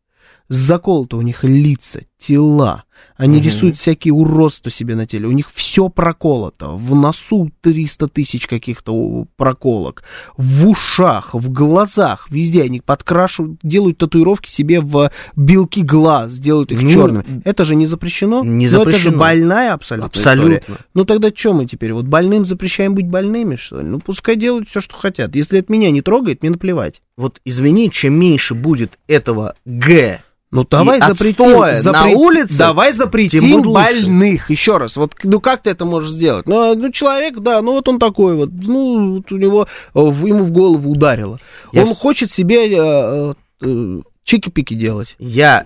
заколоты 0.48 1.18
у 1.18 1.22
них 1.22 1.44
лица, 1.44 2.02
тела. 2.18 2.86
Они 3.18 3.38
Мгм. 3.38 3.46
рисуют 3.46 3.78
всякие 3.78 4.14
уродства 4.14 4.72
себе 4.72 4.96
на 4.96 5.06
теле. 5.06 5.28
У 5.28 5.32
них 5.32 5.52
все 5.54 5.90
проколото. 5.90 6.70
В 6.70 6.96
носу 6.96 7.52
300 7.62 8.08
тысяч 8.08 8.48
каких-то 8.48 9.26
проколок. 9.38 10.04
В 10.38 10.68
ушах, 10.68 11.34
в 11.34 11.52
глазах, 11.52 12.28
везде. 12.32 12.64
Они 12.64 12.82
подкрашивают, 12.82 13.60
делают 13.62 13.98
татуировки 14.00 14.50
себе 14.50 14.82
в 14.82 15.12
белки 15.36 15.82
глаз, 15.84 16.38
делают 16.40 16.72
их 16.72 16.82
Ну, 16.82 16.90
черными. 16.90 17.42
Это 17.46 17.66
же 17.66 17.76
не 17.76 17.86
запрещено? 17.86 18.44
не 18.44 18.68
Ну, 18.70 18.82
это 18.82 18.92
же 18.92 18.98
запрещено. 18.98 19.18
больная 19.20 19.74
абсолютно 19.74 20.08
Абсолютно. 20.08 20.56
история. 20.58 20.80
Ну 20.94 21.06
тогда 21.06 21.30
что 21.36 21.54
мы 21.54 21.66
теперь? 21.68 21.94
Вот 21.94 22.06
больным 22.06 22.46
запрещаем 22.46 22.96
быть 22.96 23.08
больными, 23.08 23.56
что 23.56 23.82
ли? 23.82 23.88
Ну 23.88 24.00
пускай 24.00 24.36
делают 24.36 24.70
все, 24.70 24.82
что 24.82 24.96
хотят. 24.96 25.36
Если 25.36 25.60
это 25.60 25.72
меня 25.72 25.92
не 25.92 26.02
трогает, 26.02 26.42
мне 26.42 26.52
наплевать. 26.52 27.02
Вот 27.18 27.40
извини, 27.46 27.92
чем 27.92 28.14
меньше 28.20 28.56
будет 28.56 28.98
этого 29.08 29.54
Г, 29.66 30.22
Ну 30.52 30.66
давай 30.70 31.00
запретим, 31.00 31.46
отстоя 31.46 31.82
на 31.82 31.92
запрет- 31.94 32.16
улице, 32.16 32.58
давай 32.58 32.92
запретим 32.94 33.62
больных. 33.62 34.50
Еще 34.50 34.78
раз, 34.78 34.98
вот 34.98 35.16
ну 35.24 35.40
как 35.40 35.62
ты 35.64 35.70
это 35.70 35.86
можешь 35.86 36.10
сделать? 36.10 36.46
Ну, 36.48 36.76
ну, 36.76 36.90
человек, 36.92 37.40
да, 37.40 37.62
ну 37.62 37.72
вот 37.72 37.88
он 37.88 38.00
такой 38.00 38.36
вот, 38.36 38.50
ну 38.52 39.16
вот 39.18 39.32
у 39.32 39.38
него 39.38 39.64
э, 39.64 39.68
в- 39.94 40.26
ему 40.26 40.44
в 40.44 40.52
голову 40.52 40.92
ударило. 40.92 41.40
Я 41.72 41.84
он 41.86 41.96
хочет 41.96 42.32
себе 42.32 42.68
э, 42.70 43.34
э, 43.62 44.02
чики-пики 44.26 44.74
делать. 44.76 45.16
я 45.20 45.66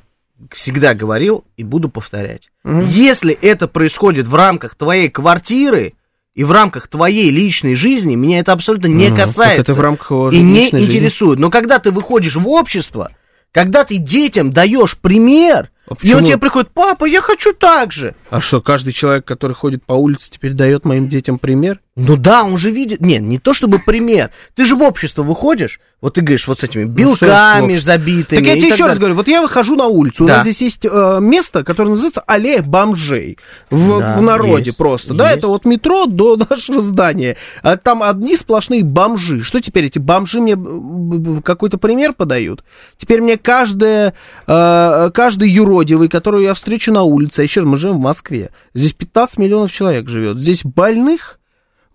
всегда 0.52 0.94
говорил 0.94 1.46
и 1.58 1.64
буду 1.64 1.90
повторять. 1.90 2.52
Мгм. 2.64 2.88
Если 2.88 3.34
это 3.34 3.68
происходит 3.68 4.28
в 4.28 4.36
рамках 4.36 4.76
твоей 4.76 5.10
квартиры 5.10 5.94
и 6.36 6.44
в 6.44 6.52
рамках 6.52 6.90
твоей 6.90 7.32
личной 7.32 7.76
жизни, 7.76 8.16
меня 8.16 8.40
это 8.40 8.52
абсолютно 8.52 8.88
не 8.88 9.10
касается. 9.10 9.62
это 9.62 9.74
в 9.74 9.80
рамках 9.80 10.34
и 10.34 10.42
не 10.42 10.66
жизни. 10.66 10.84
интересует. 10.86 11.40
Но 11.40 11.50
когда 11.50 11.80
ты 11.80 11.90
выходишь 11.92 12.36
в 12.36 12.48
общество, 12.50 13.12
когда 13.56 13.86
ты 13.86 14.00
детям 14.00 14.52
даешь 14.52 14.98
пример, 14.98 15.72
и 16.02 16.14
он 16.14 16.26
тебе 16.26 16.38
приходит, 16.38 16.72
папа, 16.72 17.06
я 17.06 17.22
хочу 17.22 17.54
так 17.54 17.94
же. 17.94 18.14
А 18.30 18.42
что, 18.42 18.60
каждый 18.60 18.92
человек, 18.92 19.24
который 19.24 19.54
ходит 19.54 19.82
по 19.82 19.94
улице, 19.94 20.30
теперь 20.30 20.52
дает 20.52 20.84
моим 20.84 21.08
детям 21.08 21.40
пример? 21.40 21.80
Ну 21.98 22.18
да, 22.18 22.44
он 22.44 22.58
же 22.58 22.72
видит. 22.72 23.00
Нет, 23.00 23.22
не 23.22 23.40
то 23.40 23.54
чтобы 23.54 23.80
пример. 23.80 24.30
Ты 24.54 24.66
же 24.66 24.76
в 24.76 24.82
общество 24.84 25.24
выходишь, 25.24 25.80
вот 26.02 26.16
ты 26.16 26.22
говоришь, 26.22 26.46
вот 26.46 26.60
с 26.60 26.64
этими 26.66 26.84
Ну, 26.84 26.90
белками 26.90 27.68
общество? 27.68 27.94
забитыми. 27.94 28.40
Так 28.40 28.48
я 28.48 28.56
тебе 28.58 28.68
еще 28.68 28.86
раз 28.86 28.98
говорю, 28.98 29.16
вот 29.16 29.30
я 29.30 29.42
выхожу 29.42 29.76
на 29.78 29.86
улицу, 29.86 30.26
у 30.26 30.28
Да. 30.28 30.34
нас 30.36 30.42
здесь 30.44 30.60
есть 30.60 30.80
э, 30.84 31.18
место, 31.22 31.64
которое 31.64 31.92
называется 31.92 32.20
аллея 32.28 32.62
бомжей 32.64 33.38
в, 33.70 34.00
Да, 34.02 34.18
в 34.18 34.22
народе 34.22 34.66
есть, 34.66 34.78
просто, 34.78 35.14
да, 35.14 35.28
есть. 35.28 35.38
это 35.38 35.48
вот 35.48 35.64
метро 35.64 36.06
до 36.06 36.36
нашего 36.50 36.82
здания, 36.82 37.38
а 37.64 37.78
там 37.78 38.04
одни 38.04 38.36
сплошные 38.36 38.84
бомжи. 38.84 39.42
Что 39.42 39.62
теперь 39.62 39.86
эти 39.86 39.98
бомжи 39.98 40.42
мне 40.42 41.42
какой-то 41.42 41.78
пример 41.78 42.12
подают? 42.12 42.66
Теперь 42.98 43.22
мне 43.22 43.38
каждая, 43.38 44.14
э, 44.48 45.12
каждый 45.14 45.50
юродивый, 45.50 46.10
которого 46.10 46.42
я 46.42 46.56
встречу 46.56 46.92
на 46.92 47.04
улице, 47.04 47.40
а 47.40 47.44
еще 47.44 47.62
раз, 47.62 47.70
мы 47.70 47.78
живем 47.78 47.96
в 47.96 48.02
Москве, 48.02 48.50
здесь 48.74 48.92
15 48.92 49.38
миллионов 49.38 49.72
человек 49.72 50.10
живет, 50.10 50.38
здесь 50.40 50.62
больных 50.66 51.40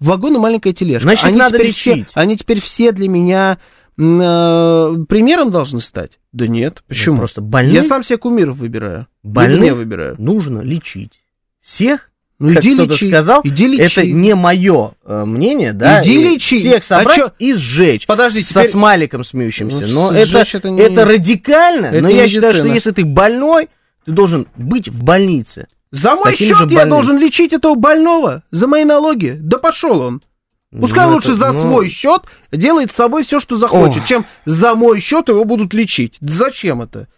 вагон 0.00 0.34
и 0.34 0.38
маленькая 0.38 0.72
тележка. 0.72 1.06
Значит, 1.06 1.30
их 1.30 1.36
надо 1.36 1.58
теперь 1.58 1.72
все- 1.72 1.94
лечить. 1.94 2.08
они 2.14 2.36
теперь 2.36 2.60
все 2.60 2.92
для 2.92 3.08
меня 3.08 3.58
э, 3.98 4.94
примером 5.08 5.50
должны 5.50 5.80
стать? 5.80 6.18
Да 6.32 6.46
нет, 6.46 6.82
почему? 6.88 7.18
просто 7.18 7.40
больных- 7.40 7.74
Я 7.74 7.82
сам 7.82 8.02
себе 8.04 8.18
кумиров 8.18 8.56
выбираю. 8.56 9.06
Больных 9.22 9.74
выбираю. 9.74 10.16
нужно 10.18 10.60
лечить. 10.60 11.12
Всех 11.60 12.10
Ну, 12.38 12.54
как 12.54 12.62
иди 12.64 12.74
кто-то 12.74 12.92
лечи, 12.94 13.08
сказал, 13.08 13.40
иди 13.44 13.66
лечи. 13.66 13.82
это 13.82 14.06
не 14.06 14.34
мое 14.34 14.92
э, 15.04 15.24
мнение, 15.26 15.74
да? 15.74 16.00
Иди 16.00 16.14
и 16.14 16.22
лечи. 16.30 16.58
Всех 16.58 16.82
собрать 16.84 17.18
А 17.18 17.22
чё- 17.24 17.32
и 17.38 17.52
сжечь. 17.54 18.06
Подожди, 18.06 18.40
со 18.40 18.60
теперь- 18.60 18.68
смайликом 18.70 19.24
смеющимся. 19.24 19.86
Ну, 19.86 20.10
но 20.10 20.12
это, 20.16 20.38
это 20.50 20.70
не- 20.70 20.80
это 20.80 21.04
радикально, 21.04 21.86
это 21.86 22.00
но 22.02 22.08
я 22.08 22.26
считаю, 22.28 22.54
что 22.54 22.62
медицина. 22.64 22.74
если 22.74 22.90
ты 22.92 23.04
больной, 23.04 23.68
ты 24.06 24.12
должен 24.12 24.46
быть 24.56 24.88
в 24.88 25.02
больнице. 25.04 25.66
За 25.90 26.14
мой 26.14 26.34
счет 26.36 26.50
я 26.50 26.66
больным. 26.66 26.88
должен 26.90 27.18
лечить 27.18 27.52
этого 27.52 27.74
больного? 27.74 28.42
За 28.50 28.66
мои 28.66 28.84
налоги? 28.84 29.36
Да 29.38 29.58
пошел 29.58 30.00
он. 30.00 30.22
Пускай 30.70 31.06
Ну, 31.06 31.14
лучше 31.14 31.30
это- 31.32 31.38
за 31.38 31.52
ну, 31.52 31.60
свой 31.60 31.88
счет 31.88 32.22
делает 32.52 32.92
с 32.92 32.94
собой 32.94 33.24
все, 33.24 33.40
что 33.40 33.56
захочет, 33.56 34.02
Ох. 34.02 34.08
чем 34.08 34.26
за 34.44 34.76
мой 34.76 35.00
счет 35.00 35.28
его 35.28 35.44
будут 35.44 35.74
лечить. 35.74 36.16
Да 36.20 36.32
Зачем 36.34 36.80
это? 36.82 37.08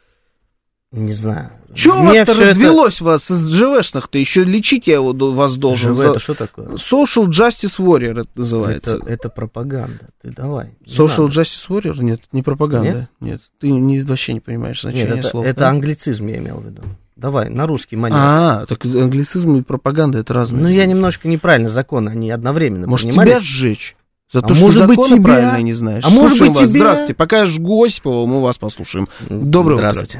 Не 0.90 1.12
знаю. 1.12 1.52
Че 1.74 1.90
у 1.90 2.02
вас-то 2.04 2.32
всё 2.34 2.42
это- 2.42 2.50
развелось 2.50 3.00
вас 3.00 3.30
из 3.30 3.50
ЖВшных-то? 3.50 4.18
Еще 4.18 4.44
лечить 4.44 4.86
я 4.86 4.94
его 4.94 5.12
вас 5.12 5.54
должен. 5.54 5.92
ЖВ 5.94 5.98
За- 5.98 6.08
это 6.10 6.18
что 6.20 6.34
такое? 6.34 6.66
Social 6.72 7.26
Justice 7.28 7.76
Warrior 7.78 8.20
это 8.22 8.28
называется. 8.34 8.96
Это, 8.96 9.06
это 9.06 9.28
пропаганда. 9.30 10.08
Ты 10.22 10.30
давай. 10.30 10.74
Social 10.86 11.28
надо. 11.28 11.40
Justice 11.40 11.68
Warrior? 11.68 12.02
Нет, 12.02 12.20
не 12.32 12.42
пропаганда. 12.42 13.08
Нет, 13.20 13.40
ты 13.58 13.70
не, 13.70 14.02
вообще 14.02 14.34
не 14.34 14.40
понимаешь 14.40 14.82
значение 14.82 15.06
Нет, 15.08 15.18
это, 15.20 15.28
слова. 15.28 15.44
это 15.46 15.60
да? 15.60 15.68
англицизм 15.70 16.26
я 16.26 16.38
имел 16.38 16.56
в 16.58 16.66
виду. 16.66 16.82
Давай, 17.16 17.48
на 17.50 17.66
русский 17.66 17.96
манер. 17.96 18.16
А, 18.18 18.66
так 18.66 18.84
англицизм 18.84 19.56
и 19.56 19.62
пропаганда 19.62 20.18
это 20.18 20.32
разные. 20.34 20.62
ну, 20.62 20.68
я 20.68 20.86
немножко 20.86 21.28
неправильно 21.28 21.68
законы, 21.68 22.10
они 22.10 22.30
одновременно 22.30 22.86
Может, 22.86 23.10
тебя 23.10 23.38
сжечь? 23.38 23.96
За 24.32 24.38
А 24.38 24.42
то, 24.42 24.54
что 24.54 24.64
может 24.64 24.86
быть, 24.86 25.02
тебя? 25.02 25.22
правильно 25.22 25.60
не 25.62 25.74
знаешь. 25.74 26.04
А 26.04 26.08
может 26.10 26.30
Слушаем 26.38 26.52
быть, 26.52 26.60
вас. 26.62 26.70
тебя? 26.70 26.80
Здравствуйте. 26.80 27.14
Пока 27.14 27.38
я 27.40 27.46
жгу 27.46 27.84
Осипова, 27.84 28.26
мы 28.26 28.40
вас 28.42 28.56
послушаем. 28.56 29.08
Доброе 29.28 29.76
Здравствуйте. 29.76 30.18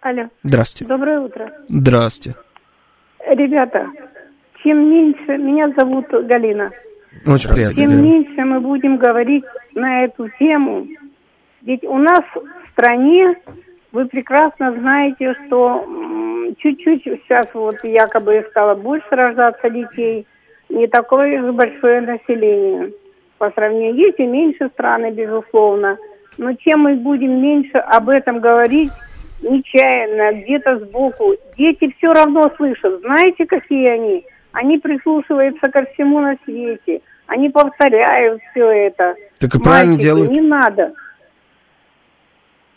утро. 0.00 0.08
Алло. 0.08 0.28
Здравствуйте. 0.44 0.88
Доброе 0.88 1.20
утро. 1.20 1.52
Здравствуйте. 1.68 2.38
Ребята, 3.28 3.86
чем 4.62 4.88
меньше... 4.88 5.36
Меня 5.36 5.72
зовут 5.76 6.06
Галина. 6.10 6.70
Очень 7.26 7.50
приятно. 7.50 7.74
Чем 7.74 7.90
Галина. 7.90 8.02
меньше 8.02 8.40
мы 8.44 8.60
будем 8.60 8.96
говорить 8.98 9.44
на 9.74 10.04
эту 10.04 10.28
тему, 10.38 10.86
ведь 11.62 11.82
у 11.84 11.98
нас 11.98 12.20
в 12.34 12.70
стране, 12.72 13.34
вы 13.92 14.06
прекрасно 14.06 14.72
знаете, 14.72 15.34
что 15.46 15.86
чуть-чуть 16.58 17.04
сейчас 17.04 17.46
вот 17.54 17.76
якобы 17.84 18.44
стало 18.50 18.74
больше 18.74 19.08
рождаться 19.10 19.68
детей, 19.70 20.26
не 20.68 20.86
такое 20.86 21.40
же 21.40 21.52
большое 21.52 22.00
население. 22.00 22.92
По 23.38 23.50
сравнению, 23.50 23.94
есть 23.94 24.18
и 24.18 24.26
меньше 24.26 24.68
страны, 24.72 25.10
безусловно. 25.10 25.98
Но 26.38 26.54
чем 26.54 26.80
мы 26.80 26.94
будем 26.94 27.42
меньше 27.42 27.78
об 27.78 28.08
этом 28.08 28.40
говорить, 28.40 28.90
нечаянно, 29.42 30.40
где-то 30.40 30.78
сбоку, 30.78 31.34
дети 31.58 31.94
все 31.98 32.12
равно 32.12 32.50
слышат. 32.56 33.00
Знаете, 33.00 33.44
какие 33.44 33.88
они? 33.88 34.24
Они 34.52 34.78
прислушиваются 34.78 35.70
ко 35.70 35.84
всему 35.92 36.20
на 36.20 36.36
свете. 36.44 37.00
Они 37.26 37.50
повторяют 37.50 38.40
все 38.50 38.70
это. 38.70 39.14
Так 39.38 39.54
и 39.54 39.58
правильно 39.58 39.92
Мальчики, 39.92 40.04
делают. 40.04 40.30
Не 40.30 40.40
надо. 40.40 40.92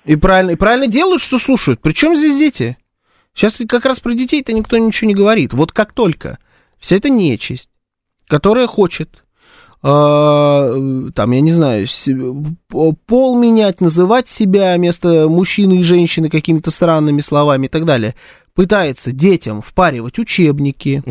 И 0.05 0.15
правильно, 0.15 0.51
и 0.51 0.55
правильно 0.55 0.87
делают, 0.87 1.21
что 1.21 1.39
слушают. 1.39 1.79
Причем 1.81 2.15
здесь 2.15 2.37
дети? 2.37 2.77
Сейчас 3.33 3.59
как 3.67 3.85
раз 3.85 3.99
про 3.99 4.13
детей-то 4.13 4.53
никто 4.53 4.77
ничего 4.77 5.07
не 5.07 5.15
говорит. 5.15 5.53
Вот 5.53 5.71
как 5.71 5.93
только 5.93 6.37
вся 6.79 6.95
эта 6.95 7.09
нечисть, 7.09 7.69
которая 8.27 8.67
хочет, 8.67 9.23
э, 9.83 9.87
там, 11.15 11.31
я 11.31 11.41
не 11.41 11.51
знаю, 11.51 11.87
пол 12.69 13.39
менять, 13.39 13.81
называть 13.81 14.29
себя 14.29 14.75
вместо 14.75 15.27
мужчины 15.27 15.79
и 15.79 15.83
женщины 15.83 16.29
какими-то 16.29 16.71
странными 16.71 17.21
словами 17.21 17.65
и 17.65 17.69
так 17.69 17.85
далее, 17.85 18.15
пытается 18.55 19.11
детям 19.11 19.61
впаривать 19.61 20.17
учебники, 20.17 21.03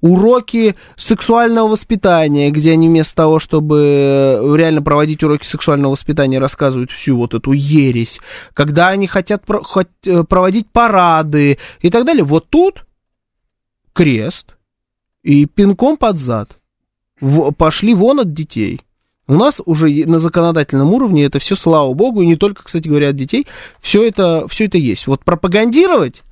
уроки 0.00 0.76
сексуального 0.96 1.68
воспитания, 1.68 2.50
где 2.50 2.72
они 2.72 2.88
вместо 2.88 3.14
того, 3.16 3.40
чтобы 3.40 4.40
реально 4.56 4.80
проводить 4.80 5.22
уроки 5.24 5.44
сексуального 5.44 5.92
воспитания, 5.92 6.38
рассказывают 6.38 6.92
всю 6.92 7.16
вот 7.16 7.34
эту 7.34 7.52
ересь, 7.52 8.20
когда 8.54 8.88
они 8.88 9.08
хотят 9.08 9.44
про- 9.44 9.60
хот- 9.62 9.88
э, 10.06 10.22
проводить 10.24 10.68
парады 10.70 11.58
и 11.82 11.90
так 11.90 12.04
далее. 12.06 12.22
Вот 12.24 12.48
тут 12.48 12.86
крест 13.92 14.56
и 15.24 15.46
пинком 15.46 15.96
под 15.96 16.18
зад. 16.18 16.56
В- 17.20 17.50
пошли 17.50 17.94
вон 17.94 18.20
от 18.20 18.32
детей. 18.32 18.80
У 19.26 19.34
нас 19.34 19.60
уже 19.66 19.88
на 20.06 20.20
законодательном 20.20 20.94
уровне 20.94 21.24
это 21.24 21.38
все, 21.40 21.54
слава 21.56 21.92
богу, 21.92 22.22
и 22.22 22.26
не 22.26 22.36
только, 22.36 22.62
кстати 22.62 22.88
говоря, 22.88 23.08
от 23.10 23.16
детей, 23.16 23.46
все 23.80 24.06
это, 24.06 24.46
все 24.48 24.66
это 24.66 24.78
есть. 24.78 25.06
Вот 25.08 25.24
пропагандировать 25.24 26.22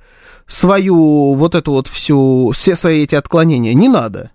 свою 0.47 1.33
вот 1.35 1.55
эту 1.55 1.71
вот 1.73 1.87
всю, 1.87 2.51
все 2.51 2.75
свои 2.75 3.03
эти 3.03 3.15
отклонения 3.15 3.73
не 3.73 3.89
надо. 3.89 4.31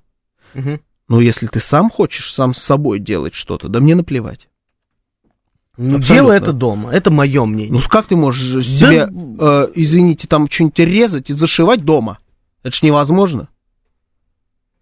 Мгм. 0.54 0.80
Но 1.08 1.20
если 1.20 1.46
ты 1.46 1.60
сам 1.60 1.90
хочешь 1.90 2.32
сам 2.32 2.54
с 2.54 2.58
собой 2.58 2.98
делать 3.00 3.34
что-то, 3.34 3.68
да 3.68 3.80
мне 3.80 3.94
наплевать. 3.94 4.48
Ну, 5.78 5.96
Абсолютно. 5.96 6.14
дело 6.14 6.32
это 6.32 6.52
дома. 6.52 6.90
Это 6.92 7.10
мое 7.10 7.44
мнение. 7.46 7.72
Ну 7.72 7.80
как 7.88 8.06
ты 8.06 8.14
можешь 8.16 8.52
Да- 8.52 8.62
себе, 8.62 9.08
э, 9.40 9.68
извините, 9.74 10.28
там 10.28 10.48
что-нибудь 10.50 10.78
резать 10.80 11.30
и 11.30 11.32
зашивать 11.34 11.84
дома? 11.84 12.18
Это 12.62 12.76
ж 12.76 12.82
невозможно. 12.82 13.48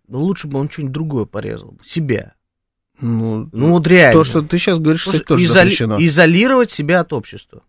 Да 0.08 0.18
лучше 0.18 0.48
бы 0.48 0.58
он 0.58 0.68
что-нибудь 0.68 0.92
другое 0.92 1.24
порезал. 1.26 1.78
Себя. 1.84 2.34
Ну, 3.00 3.48
Ну 3.52 3.70
вот 3.70 3.86
реально. 3.86 4.20
то, 4.20 4.24
что 4.24 4.42
ты 4.42 4.58
сейчас 4.58 4.78
говоришь, 4.80 5.04
кстати, 5.04 5.22
тоже 5.22 5.44
Изоли- 5.46 5.52
запрещено. 5.52 5.96
Изолировать 6.04 6.70
себя 6.70 7.00
от 7.00 7.12
общества. 7.12 7.62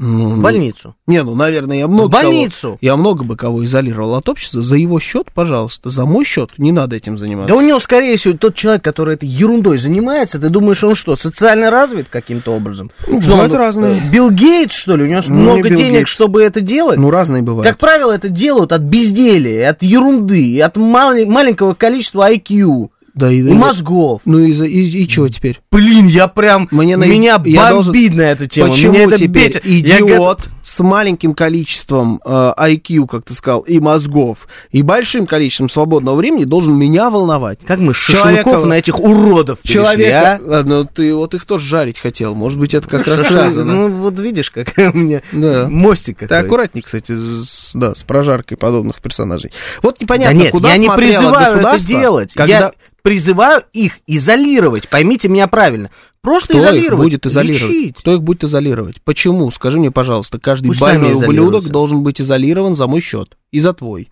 Ну, 0.00 0.28
В 0.28 0.36
ну, 0.36 0.42
больницу. 0.42 0.94
Не, 1.08 1.24
ну, 1.24 1.34
наверное, 1.34 1.76
я 1.78 1.88
много 1.88 2.06
В 2.08 2.10
больницу. 2.12 2.60
кого, 2.60 2.78
я 2.80 2.96
много 2.96 3.24
бы 3.24 3.36
кого 3.36 3.64
изолировал 3.64 4.14
от 4.14 4.28
общества. 4.28 4.62
За 4.62 4.76
его 4.76 5.00
счет, 5.00 5.32
пожалуйста, 5.34 5.90
за 5.90 6.04
мой 6.06 6.24
счет 6.24 6.50
не 6.56 6.70
надо 6.70 6.94
этим 6.94 7.18
заниматься. 7.18 7.48
Да 7.52 7.56
у 7.56 7.60
него, 7.60 7.80
скорее 7.80 8.16
всего, 8.16 8.34
тот 8.34 8.54
человек, 8.54 8.84
который 8.84 9.14
этой 9.14 9.28
ерундой 9.28 9.78
занимается, 9.78 10.38
ты 10.38 10.50
думаешь, 10.50 10.84
он 10.84 10.94
что, 10.94 11.16
социально 11.16 11.68
развит 11.70 12.06
каким-то 12.08 12.52
образом? 12.54 12.92
Ну, 13.08 13.20
что 13.20 13.32
бывают 13.32 13.52
он, 13.52 13.58
разные. 13.58 13.96
э, 13.98 14.08
Билл 14.10 14.30
Гейтс, 14.30 14.76
что 14.76 14.94
ли? 14.94 15.02
У 15.02 15.06
него 15.08 15.20
Ну, 15.26 15.34
много 15.34 15.68
не 15.68 15.76
денег, 15.76 15.98
Гейтс. 15.98 16.10
чтобы 16.10 16.42
это 16.44 16.60
делать? 16.60 16.96
Ну, 16.98 17.10
разные 17.10 17.42
бывают. 17.42 17.68
Как 17.68 17.78
правило, 17.78 18.12
это 18.12 18.28
делают 18.28 18.70
от 18.70 18.82
безделия, 18.82 19.70
от 19.70 19.82
ерунды, 19.82 20.60
от 20.62 20.76
мал- 20.76 21.26
маленького 21.26 21.74
количества 21.74 22.30
IQ 22.32 22.90
Да, 23.18 23.32
и, 23.32 23.38
и 23.40 23.52
мозгов. 23.52 24.20
Ну 24.24 24.38
и, 24.38 24.52
и, 24.52 25.02
и 25.02 25.08
чего 25.08 25.28
теперь? 25.28 25.60
Блин, 25.72 26.06
я 26.06 26.28
прям... 26.28 26.68
Мне 26.70 26.96
на- 26.96 27.04
меня 27.04 27.40
я 27.44 27.72
бомбит 27.72 28.12
должен- 28.12 28.16
на 28.16 28.22
эту 28.22 28.46
тему. 28.46 28.70
Почему 28.70 28.92
меня 28.92 29.04
это 29.04 29.18
теперь 29.18 29.48
бесит. 29.48 29.64
Я 29.66 29.96
идиот 29.96 30.08
готов- 30.38 30.52
с 30.62 30.78
маленьким 30.80 31.34
количеством 31.34 32.20
э, 32.24 32.52
IQ, 32.56 33.06
как 33.08 33.24
ты 33.24 33.34
сказал, 33.34 33.62
и 33.62 33.80
мозгов, 33.80 34.46
и 34.70 34.82
большим 34.82 35.26
количеством 35.26 35.68
свободного 35.68 36.14
времени 36.14 36.44
должен 36.44 36.76
меня 36.78 37.10
волновать? 37.10 37.58
Как 37.66 37.80
мы 37.80 37.92
Человека- 37.92 38.44
шашлыков 38.44 38.66
на 38.66 38.74
этих 38.78 39.00
уродов 39.00 39.58
перешли, 39.60 39.80
Человека, 39.82 40.40
а? 40.40 40.60
а, 40.60 40.62
ну 40.64 40.84
ты 40.84 41.12
вот 41.14 41.34
их 41.34 41.44
тоже 41.44 41.66
жарить 41.66 41.98
хотел, 41.98 42.34
может 42.36 42.58
быть, 42.60 42.72
это 42.74 42.88
как 42.88 43.06
раз 43.08 43.26
связано. 43.26 43.64
Ну, 43.64 43.88
вот 43.88 44.18
видишь, 44.20 44.50
как 44.52 44.72
у 44.76 44.96
меня 44.96 45.22
мостик 45.32 46.18
Ты 46.20 46.26
какой. 46.28 46.44
аккуратней, 46.46 46.82
кстати, 46.82 47.10
с, 47.10 47.72
да, 47.74 47.94
с 47.96 48.02
прожаркой 48.04 48.56
подобных 48.56 49.00
персонажей. 49.02 49.50
Вот 49.82 50.00
непонятно, 50.00 50.44
куда 50.50 50.70
я 50.72 50.76
не 50.76 50.88
призываю 50.88 51.58
это 51.58 51.84
делать. 51.84 52.34
когда... 52.34 52.72
Призываю 53.08 53.62
их 53.72 54.00
изолировать. 54.06 54.90
Поймите 54.90 55.28
меня 55.30 55.46
правильно. 55.46 55.88
Просто 56.20 56.48
Кто 56.48 56.58
их 56.58 56.64
изолировать. 56.64 57.04
будет 57.06 57.24
изолировать? 57.24 57.74
лечить. 57.74 57.96
Кто 57.96 58.12
их 58.12 58.22
будет 58.22 58.44
изолировать? 58.44 59.00
Почему? 59.00 59.50
Скажи 59.50 59.78
мне, 59.78 59.90
пожалуйста, 59.90 60.38
каждый 60.38 60.66
Пусть 60.66 60.80
больной 60.80 61.14
ублюдок 61.14 61.64
должен 61.68 62.02
быть 62.02 62.20
изолирован 62.20 62.76
за 62.76 62.86
мой 62.86 63.00
счет 63.00 63.38
и 63.50 63.60
за 63.60 63.72
твой. 63.72 64.10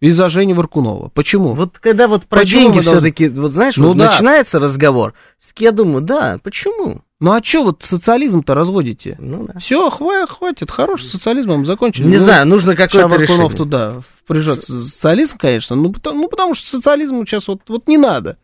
И 0.00 0.10
за 0.10 0.30
Женю 0.30 0.54
Варкунова. 0.54 1.10
Почему? 1.12 1.48
Вот 1.52 1.78
когда 1.78 2.08
вот 2.08 2.24
про 2.24 2.40
Почему 2.40 2.60
деньги 2.62 2.74
должны- 2.76 2.92
все-таки, 2.92 3.28
вот 3.28 3.52
знаешь, 3.52 3.76
Ну 3.76 3.88
вот 3.88 3.98
да. 3.98 4.10
начинается 4.12 4.58
разговор, 4.58 5.12
я 5.58 5.70
думаю, 5.70 6.00
да, 6.00 6.40
почему? 6.42 7.02
Ну 7.22 7.30
а 7.32 7.40
что 7.42 7.62
вот 7.62 7.84
социализм-то 7.88 8.52
разводите? 8.52 9.14
Ну 9.20 9.46
да. 9.46 9.60
Все, 9.60 9.88
хватит, 9.90 10.72
хорош, 10.72 11.04
с 11.04 11.10
социализмом 11.12 11.64
закончили. 11.64 12.06
Не 12.08 12.14
Ну, 12.16 12.18
знаю, 12.18 12.46
нужно 12.48 12.74
какое-то 12.74 13.14
решение. 13.14 13.48
туда 13.50 14.00
впряжет 14.24 14.64
социализм, 14.64 15.38
конечно, 15.38 15.76
ну 15.76 15.92
потому, 15.92 16.22
ну, 16.22 16.28
потому 16.28 16.54
что 16.54 16.68
социализму 16.68 17.24
сейчас 17.24 17.46
вот, 17.46 17.60
вот 17.68 17.86
не 17.86 17.96
надо. 17.96 18.38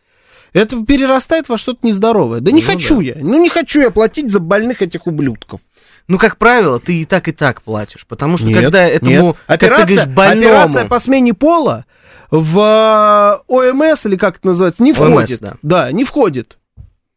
Это 0.53 0.83
перерастает 0.85 1.49
во 1.49 1.59
что-то 1.59 1.85
нездоровое. 1.87 2.39
Да 2.39 2.53
не 2.53 2.63
Ну 2.63 2.69
хочу 2.69 2.99
да. 2.99 3.03
я, 3.03 3.15
ну 3.21 3.43
не 3.43 3.49
хочу 3.49 3.81
я 3.81 3.91
платить 3.91 4.31
за 4.31 4.39
больных 4.39 4.81
этих 4.81 5.09
ублюдков. 5.09 5.61
Ну, 6.07 6.17
как 6.17 6.37
правило, 6.39 6.79
ты 6.79 7.03
и 7.03 7.05
так, 7.05 7.27
и 7.27 7.33
так 7.33 7.63
платишь, 7.63 8.07
потому 8.07 8.39
что 8.39 8.47
Нет, 8.47 8.63
когда 8.63 8.87
этому, 8.87 9.11
нет. 9.11 9.37
как 9.49 9.59
ты 9.61 9.67
Операция, 9.67 9.87
говоришь, 9.87 10.07
больному... 10.15 10.47
операция 10.55 10.89
по 10.89 11.01
смене 11.01 11.35
пола 11.35 11.85
в 12.31 13.43
э, 13.49 13.53
ОМС, 13.53 14.07
или 14.07 14.17
как 14.17 14.37
это 14.39 14.47
называется, 14.47 14.83
не 14.85 14.93
ОМС, 14.93 14.99
входит. 14.99 15.41
да. 15.41 15.55
да, 15.63 15.93
не 15.93 16.05
входит. 16.05 16.57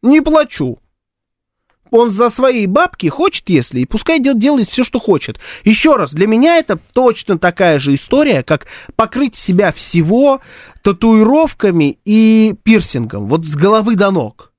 Не 0.02 0.20
плачу. 0.20 0.78
Он 1.92 2.10
за 2.10 2.30
свои 2.30 2.66
бабки 2.66 3.08
хочет, 3.08 3.50
если, 3.50 3.80
и 3.80 3.84
пускай 3.84 4.18
дел- 4.18 4.34
делает 4.34 4.66
все, 4.66 4.82
что 4.82 4.98
хочет. 4.98 5.38
Еще 5.62 5.94
раз, 5.94 6.14
для 6.14 6.26
меня 6.26 6.56
это 6.56 6.78
точно 6.94 7.38
такая 7.38 7.78
же 7.78 7.94
история, 7.94 8.42
как 8.42 8.66
покрыть 8.96 9.36
себя 9.36 9.72
всего 9.72 10.40
татуировками 10.80 11.98
и 12.06 12.54
пирсингом, 12.62 13.28
вот 13.28 13.44
с 13.44 13.54
головы 13.54 13.94
до 13.94 14.10
ног. 14.10 14.52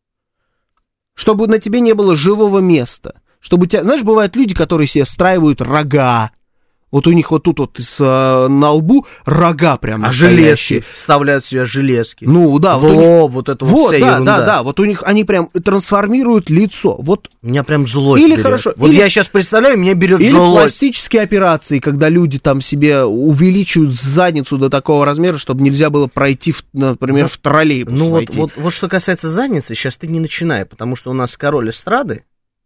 Чтобы 1.16 1.48
на 1.48 1.58
тебе 1.58 1.80
не 1.80 1.94
было 1.94 2.16
живого 2.16 2.60
места. 2.60 3.16
Чтобы 3.40 3.64
у 3.64 3.68
тебя, 3.68 3.84
знаешь, 3.84 4.04
бывают 4.04 4.36
люди, 4.36 4.54
которые 4.54 4.88
себе 4.88 5.04
встраивают 5.04 5.60
рога, 5.60 6.32
Вот 6.94 7.07
у 7.07 7.11
них 7.11 7.32
вот 7.32 7.41
тут 7.41 7.57
вот 7.57 7.80
с, 7.80 7.98
а, 7.99 8.48
на 8.48 8.70
лбу 8.70 9.07
рога 9.26 9.78
прям 9.78 10.03
А 10.06 10.10
настоящие. 10.10 10.38
железки, 10.82 10.84
вставляют 10.95 11.44
в 11.44 11.49
себя 11.49 11.65
железки. 11.65 12.26
Ну 12.26 12.60
да, 12.60 12.78
в 12.78 12.82
вот 12.82 12.91
у 12.91 12.94
них- 12.94 13.02
лоб, 13.02 13.32
вот 13.32 13.49
это 13.49 13.65
вот, 13.65 13.72
Вот, 13.72 13.95
вся 13.95 13.99
да, 14.06 14.11
ерунда. 14.14 14.38
да, 14.38 14.45
да, 14.45 14.64
вот 14.64 14.80
у 14.80 14.86
них 14.86 15.02
они 15.03 15.24
прям 15.24 15.48
трансформируют 15.48 16.52
лицо. 16.52 16.95
Вот 16.99 17.32
Меня 17.41 17.64
прям 17.64 17.88
злость 17.88 18.22
Или 18.24 18.34
берет. 18.34 18.44
хорошо, 18.45 18.74
Вот 18.78 18.90
или- 18.91 18.98
я 18.98 19.10
сейчас 19.10 19.28
представляю, 19.28 19.76
меня 19.80 19.95
берет 19.95 20.22
Или 20.22 20.30
злость. 20.30 20.53
пластические 20.61 21.24
операции, 21.24 21.80
когда 21.80 22.10
люди 22.10 22.38
там 22.38 22.61
себе 22.61 23.03
увеличивают 23.03 23.94
задницу 23.95 24.60
до 24.60 24.70
такого 24.70 25.03
размера, 25.03 25.40
чтобы 25.40 25.64
нельзя 25.64 25.90
было 25.90 26.06
пройти, 26.06 26.52
в, 26.52 26.64
например, 26.74 27.28
в 27.28 27.38
троллейбус 27.40 27.98
Ну 27.98 28.06
вот, 28.06 28.11
войти. 28.14 28.40
вот, 28.40 28.52
вот 28.56 28.72
что 28.72 28.88
касается 28.88 29.32
задницы, 29.32 29.74
сейчас 29.74 29.98
ты 29.98 30.06
не 30.06 30.20
начинай, 30.20 30.64
потому 30.64 30.95
что 30.95 31.10
у 31.10 31.14
нас 31.15 31.36
король 31.38 31.72
эстрады 31.72 32.24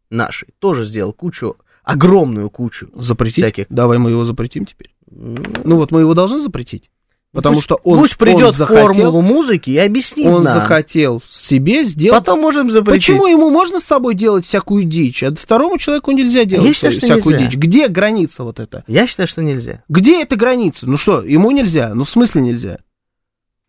нашей 0.09 0.49
тоже 0.59 0.83
сделал 0.83 1.13
кучу, 1.13 1.55
огромную 1.87 2.49
кучу 2.49 2.89
Запретить? 2.93 3.43
всяких. 3.43 3.65
Давай 3.69 3.97
мы 3.97 4.11
его 4.11 4.25
запретим 4.25 4.65
теперь. 4.65 4.93
Ну 5.09 5.77
вот 5.77 5.91
мы 5.91 6.01
его 6.01 6.13
должны 6.13 6.39
запретить. 6.39 6.89
Потому 7.33 7.55
Пусть- 7.55 7.65
что 7.65 7.75
он, 7.83 7.99
пусть 7.99 8.17
придет 8.17 8.47
он 8.47 8.53
захотел, 8.53 8.83
формулу 8.85 9.21
музыки 9.21 9.69
и 9.69 9.77
объяснит 9.77 10.25
он 10.27 10.43
нам. 10.43 10.53
захотел 10.61 11.21
себе 11.29 11.83
сделать. 11.83 12.19
Потом 12.19 12.39
можем 12.39 12.71
запретить. 12.71 13.07
Почему 13.07 13.27
ему 13.27 13.49
можно 13.49 13.79
с 13.79 13.83
собой 13.83 14.15
делать 14.15 14.45
всякую 14.45 14.85
дичь, 14.85 15.21
а 15.23 15.35
второму 15.35 15.77
человеку 15.77 16.11
нельзя 16.11 16.45
делать 16.45 16.65
Я 16.67 16.73
считаю, 16.73 16.93
что 16.93 17.01
всякую 17.05 17.35
нельзя. 17.35 17.47
дичь? 17.51 17.57
Где 17.59 17.87
граница 17.89 18.43
вот 18.43 18.59
эта? 18.59 18.83
Я 18.87 19.05
считаю, 19.07 19.27
что 19.27 19.43
нельзя. 19.43 19.83
Где 19.89 20.21
эта 20.21 20.35
граница? 20.37 20.87
Ну 20.87 20.97
что, 20.97 21.21
ему 21.21 21.51
нельзя? 21.51 21.91
Ну 21.93 22.05
в 22.05 22.09
смысле 22.09 22.41
нельзя? 22.41 22.79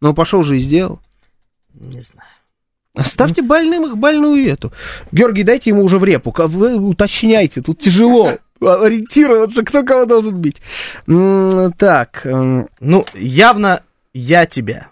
Ну 0.00 0.14
пошел 0.14 0.42
же 0.44 0.56
и 0.56 0.60
сделал. 0.60 1.00
Не 1.74 2.00
знаю. 2.00 2.28
Оставьте 2.98 3.42
больным 3.42 3.86
их 3.86 3.96
больную 3.96 4.46
эту. 4.46 4.72
Георгий, 5.12 5.44
дайте 5.44 5.70
ему 5.70 5.84
уже 5.84 5.98
в 5.98 6.04
репу. 6.04 6.34
Вы 6.36 6.74
уточняйте, 6.76 7.62
тут 7.62 7.78
тяжело 7.78 8.38
ориентироваться, 8.60 9.62
кто 9.62 9.84
кого 9.84 10.04
должен 10.04 10.36
бить. 10.40 10.60
Так, 11.78 12.26
м, 12.26 12.68
Ну, 12.80 13.04
явно 13.14 13.82
я 14.12 14.46
тебя. 14.46 14.88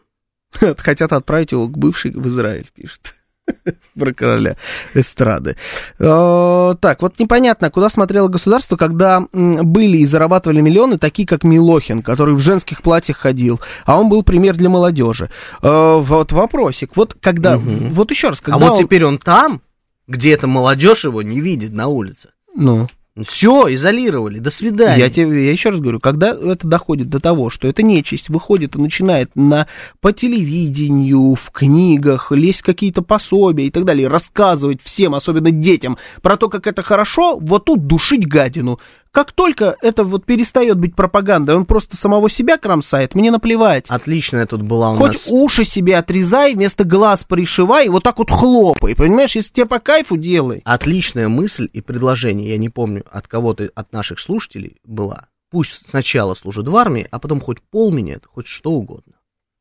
хотят 0.79 1.13
отправить 1.13 1.53
его 1.53 1.67
к 1.69 1.77
бывшей 1.77 2.13
в 2.13 2.27
Израиль, 2.29 2.71
пишет. 2.75 3.15
Про 3.99 4.13
короля 4.13 4.57
эстрады. 4.95 5.57
Э, 5.99 6.75
Так, 6.81 7.03
вот 7.03 7.19
непонятно, 7.19 7.71
куда 7.71 7.89
смотрело 7.91 8.29
государство, 8.29 8.77
когда 8.77 9.25
были 9.33 9.99
и 9.99 10.07
зарабатывали 10.07 10.61
миллионы, 10.61 10.99
такие 10.99 11.27
как 11.27 11.45
Милохин, 11.45 12.03
который 12.03 12.35
в 12.35 12.41
женских 12.41 12.83
платьях 12.83 13.19
ходил, 13.19 13.61
а 13.85 14.01
он 14.01 14.09
был 14.09 14.23
пример 14.23 14.57
для 14.57 14.69
молодежи. 14.69 15.31
Э, 15.63 15.99
Вот 15.99 16.33
вопросик, 16.33 16.97
вот 16.97 17.17
когда, 17.21 17.57
вот 17.59 18.11
еще 18.11 18.29
раз, 18.31 18.41
когда 18.41 18.57
а 18.57 18.59
вот 18.59 18.73
он- 18.79 18.85
теперь 18.85 19.05
он 19.05 19.19
там, 19.19 19.63
где 20.07 20.33
эта 20.35 20.47
молодежь 20.47 21.05
его 21.05 21.23
не 21.23 21.41
видит 21.41 21.73
на 21.73 21.89
улице. 21.89 22.31
Ну, 22.55 22.89
Все, 23.25 23.73
изолировали, 23.73 24.41
до 24.41 24.51
свидания. 24.51 24.99
Я 24.99 25.09
тебе, 25.09 25.47
я 25.47 25.53
еще 25.53 25.71
раз 25.71 25.81
говорю, 25.81 26.01
когда 26.01 26.29
это 26.33 26.67
доходит 26.69 27.09
до 27.09 27.19
того, 27.19 27.49
что 27.49 27.67
эта 27.67 27.83
нечисть 27.83 28.29
выходит 28.29 28.77
и 28.77 28.79
начинает 28.79 29.31
на, 29.35 29.69
по 30.01 30.13
телевидению, 30.13 31.35
в 31.35 31.51
книгах, 31.51 32.31
лезть 32.31 32.61
какие-то 32.61 33.01
пособия 33.01 33.67
и 33.67 33.71
так 33.71 33.85
далее, 33.87 34.09
рассказывать 34.09 34.83
всем, 34.83 35.15
особенно 35.15 35.51
детям, 35.51 35.97
про 36.21 36.37
то, 36.37 36.51
как 36.51 36.67
это 36.67 36.83
хорошо, 36.83 37.39
вот 37.41 37.65
тут 37.65 37.87
душить 37.87 38.29
гадину. 38.29 38.81
Как 39.17 39.33
только 39.33 39.77
это 39.81 40.05
вот 40.05 40.27
перестает 40.27 40.79
быть 40.79 40.95
пропагандой, 40.95 41.57
он 41.57 41.65
просто 41.65 41.97
самого 41.97 42.29
себя 42.29 42.59
кромсает, 42.59 43.15
мне 43.15 43.31
наплевать. 43.31 43.87
Отличная 43.89 44.45
тут 44.45 44.61
была 44.61 44.91
у 44.93 44.97
Хоть 44.97 45.13
нас... 45.15 45.29
уши 45.31 45.65
себе 45.65 45.97
отрезай, 45.97 46.53
вместо 46.55 46.85
глаз 46.85 47.25
пришивай, 47.25 47.87
и 47.87 47.89
вот 47.89 48.03
так 48.03 48.19
вот 48.19 48.31
хлопай, 48.31 48.95
понимаешь, 48.95 49.35
если 49.35 49.55
тебе 49.55 49.65
по 49.65 49.79
кайфу 49.79 50.19
делай. 50.19 50.61
Отличная 50.67 51.29
мысль 51.29 51.67
и 51.73 51.81
предложение, 51.81 52.51
я 52.51 52.59
не 52.59 52.69
помню, 52.69 53.05
от 53.11 53.27
кого-то, 53.27 53.71
от 53.75 53.91
наших 53.91 54.21
слушателей 54.21 54.77
была. 54.85 55.29
Пусть 55.51 55.89
сначала 55.89 56.35
служат 56.35 56.69
в 56.69 56.77
армии, 56.77 57.09
а 57.11 57.19
потом 57.19 57.41
хоть 57.41 57.63
пол 57.63 57.91
меняют, 57.91 58.27
хоть 58.31 58.47
что 58.47 58.73
угодно. 58.73 59.15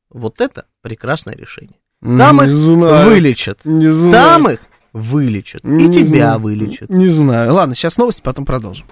Вот 0.09 0.41
это 0.41 0.65
прекрасное 0.81 1.33
решение. 1.37 1.79
Там 2.01 2.41
Не 2.41 2.51
их 2.51 2.57
знаю. 2.57 3.09
вылечат. 3.09 3.61
Не 3.63 3.87
знаю. 3.87 4.11
Там 4.11 4.49
их 4.49 4.59
вылечат. 4.91 5.63
И 5.63 5.67
Не 5.67 5.93
тебя 5.93 6.27
знаю. 6.27 6.39
вылечат. 6.39 6.89
Не 6.89 7.07
знаю. 7.07 7.53
Ладно, 7.53 7.73
сейчас 7.75 7.95
новости, 7.97 8.21
потом 8.21 8.45
продолжим. 8.45 8.85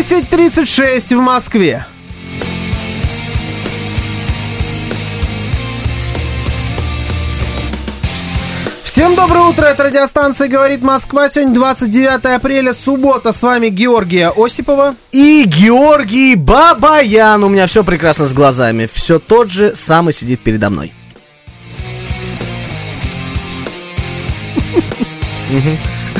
Десять 0.00 0.30
тридцать 0.30 0.66
шесть 0.66 1.10
в 1.12 1.20
Москве. 1.20 1.84
Всем 8.84 9.14
доброе 9.14 9.44
утро, 9.50 9.66
это 9.66 9.84
радиостанция 9.84 10.48
«Говорит 10.48 10.80
Москва». 10.80 11.28
Сегодня 11.28 11.52
29 11.52 12.34
апреля, 12.34 12.72
суббота. 12.72 13.34
С 13.34 13.42
вами 13.42 13.68
Георгия 13.68 14.32
Осипова. 14.34 14.94
И 15.12 15.44
Георгий 15.44 16.34
Бабаян. 16.34 17.44
У 17.44 17.50
меня 17.50 17.66
все 17.66 17.84
прекрасно 17.84 18.24
с 18.24 18.32
глазами. 18.32 18.88
Все 18.90 19.18
тот 19.18 19.50
же 19.50 19.76
самый 19.76 20.14
сидит 20.14 20.40
передо 20.40 20.70
мной. 20.70 20.94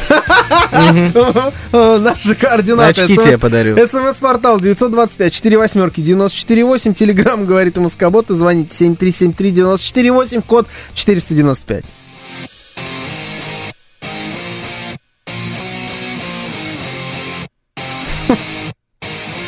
Наши 1.72 2.34
координаты. 2.34 3.02
Очки 3.02 3.16
тебе 3.16 3.38
подарю. 3.38 3.76
СМС-портал 3.76 4.60
925 4.60 5.32
4 5.32 5.58
восьмерки 5.58 6.00
948. 6.00 6.94
Телеграмм 6.94 7.46
говорит 7.46 7.76
и 7.76 7.80
Москобот. 7.80 8.30
И 8.30 8.34
звоните 8.34 8.74
7373 8.74 9.50
948, 9.52 10.42
код 10.42 10.66
495. 10.94 11.84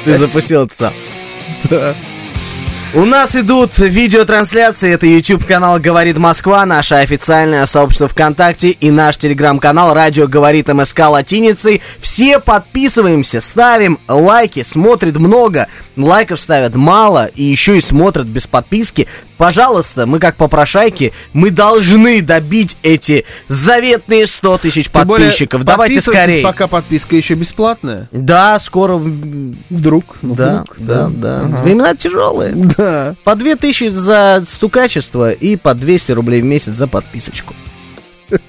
Ты 0.04 0.18
запустил 0.18 0.64
это 0.64 0.74
сам. 0.74 0.92
У 2.94 3.06
нас 3.06 3.34
идут 3.34 3.78
видеотрансляции, 3.78 4.92
это 4.92 5.06
YouTube 5.06 5.46
канал 5.46 5.78
«Говорит 5.78 6.18
Москва», 6.18 6.66
наше 6.66 6.96
официальное 6.96 7.64
сообщество 7.64 8.06
ВКонтакте 8.06 8.68
и 8.68 8.90
наш 8.90 9.16
телеграм-канал 9.16 9.94
«Радио 9.94 10.28
говорит 10.28 10.68
МСК 10.68 11.08
латиницей». 11.08 11.80
Все 12.00 12.38
подписываемся, 12.38 13.40
ставим 13.40 13.98
лайки, 14.08 14.62
смотрит 14.62 15.16
много, 15.16 15.68
лайков 15.96 16.40
ставят 16.40 16.74
мало 16.74 17.26
и 17.26 17.42
еще 17.42 17.78
и 17.78 17.80
смотрят 17.80 18.26
без 18.26 18.46
подписки. 18.46 19.06
Пожалуйста, 19.36 20.06
мы 20.06 20.18
как 20.18 20.36
попрошайки, 20.36 21.12
мы 21.32 21.50
должны 21.50 22.22
добить 22.22 22.76
эти 22.82 23.24
заветные 23.48 24.26
100 24.26 24.58
тысяч 24.58 24.90
подписчиков. 24.90 25.64
Давайте 25.64 26.00
скорее. 26.00 26.42
пока 26.42 26.66
подписка 26.66 27.16
еще 27.16 27.34
бесплатная. 27.34 28.08
Да, 28.12 28.58
скоро... 28.60 28.96
Вдруг. 28.96 30.16
ну, 30.22 30.34
Да, 30.34 30.64
вдруг, 30.64 30.86
да, 30.86 31.08
да. 31.08 31.40
Ага. 31.40 31.62
Времена 31.62 31.96
тяжелые. 31.96 32.52
Да. 32.54 33.14
По 33.24 33.34
2000 33.34 33.88
за 33.90 34.44
стукачество 34.46 35.32
и 35.32 35.56
по 35.56 35.74
200 35.74 36.12
рублей 36.12 36.40
в 36.40 36.44
месяц 36.44 36.72
за 36.72 36.86
подписочку. 36.86 37.54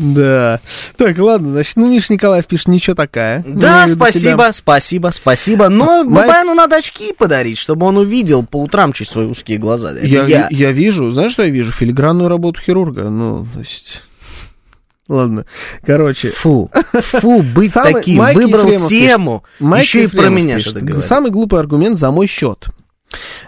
Да. 0.00 0.60
Так, 0.96 1.18
ладно, 1.18 1.50
значит, 1.50 1.76
ну 1.76 1.90
Миш 1.92 2.08
Николаев 2.08 2.46
пишет, 2.46 2.68
ничего 2.68 2.96
такая. 2.96 3.44
Да, 3.46 3.84
Ну, 3.86 3.94
спасибо, 3.96 4.32
тебя. 4.44 4.52
спасибо, 4.54 5.10
спасибо. 5.12 5.68
Но 5.68 6.02
Майк- 6.04 6.26
Бабаяну 6.26 6.54
надо 6.54 6.76
очки 6.76 7.12
подарить, 7.12 7.58
чтобы 7.58 7.84
он 7.86 7.98
увидел 7.98 8.42
по 8.44 8.56
утрам 8.62 8.94
через 8.94 9.10
свои 9.12 9.26
узкие 9.26 9.58
глаза. 9.58 9.90
Это 9.92 10.06
Я, 10.06 10.24
я. 10.24 10.48
я 10.50 10.72
вижу, 10.72 11.10
знаешь, 11.10 11.32
что 11.32 11.42
я 11.42 11.50
вижу? 11.50 11.70
Филигранную 11.70 12.28
работу 12.30 12.60
хирурга. 12.60 13.10
Ну, 13.10 13.46
то 13.52 13.60
есть... 13.60 14.00
Ладно, 15.06 15.44
короче. 15.84 16.30
Фу, 16.30 16.70
фу, 16.92 17.42
быть 17.42 17.72
Самый- 17.72 17.94
таким. 17.94 18.18
Майк 18.18 18.36
Выбрал 18.36 18.66
Ефремов 18.68 18.88
тему, 18.88 19.44
пишет. 19.58 19.60
Майк 19.70 19.84
еще 19.84 20.04
и 20.04 20.06
про 20.06 20.16
Ефремов 20.18 20.38
меня 20.38 20.60
что-то 20.60 20.80
говорит. 20.80 21.04
Самый 21.08 21.30
глупый 21.30 21.58
аргумент 21.60 21.98
за 21.98 22.10
мой 22.10 22.26
счет. 22.26 22.68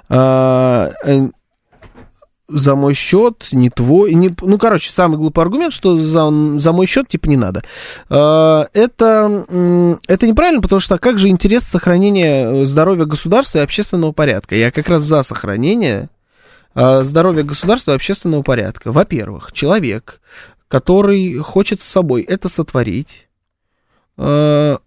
А, 0.09 0.91
э, 1.05 1.29
за 2.53 2.75
мой 2.75 2.95
счет, 2.95 3.49
не 3.53 3.71
твой, 3.71 4.15
не, 4.15 4.35
ну, 4.41 4.59
короче, 4.59 4.91
самый 4.91 5.17
глупый 5.17 5.43
аргумент, 5.43 5.73
что 5.73 5.97
за, 5.97 6.31
за 6.59 6.73
мой 6.73 6.87
счет, 6.87 7.09
типа, 7.09 7.29
не 7.29 7.37
надо. 7.37 7.63
А, 8.09 8.69
это, 8.73 9.45
это 10.07 10.27
неправильно, 10.27 10.61
потому 10.61 10.81
что 10.81 10.99
как 10.99 11.19
же 11.19 11.29
интерес 11.29 11.63
сохранения 11.65 12.63
э, 12.63 12.67
здоровья 12.67 13.05
государства 13.05 13.59
и 13.59 13.63
общественного 13.63 14.13
порядка? 14.13 14.55
Я 14.55 14.71
как 14.71 14.89
раз 14.89 15.03
за 15.03 15.23
сохранение 15.23 16.09
а, 16.75 17.03
здоровья 17.03 17.43
государства 17.43 17.93
и 17.93 17.95
общественного 17.97 18.43
порядка. 18.43 18.93
Во-первых, 18.93 19.53
человек, 19.53 20.21
который 20.69 21.37
хочет 21.39 21.81
с 21.81 21.85
собой 21.85 22.23
это 22.23 22.49
сотворить, 22.49 23.29
а, 24.17 24.79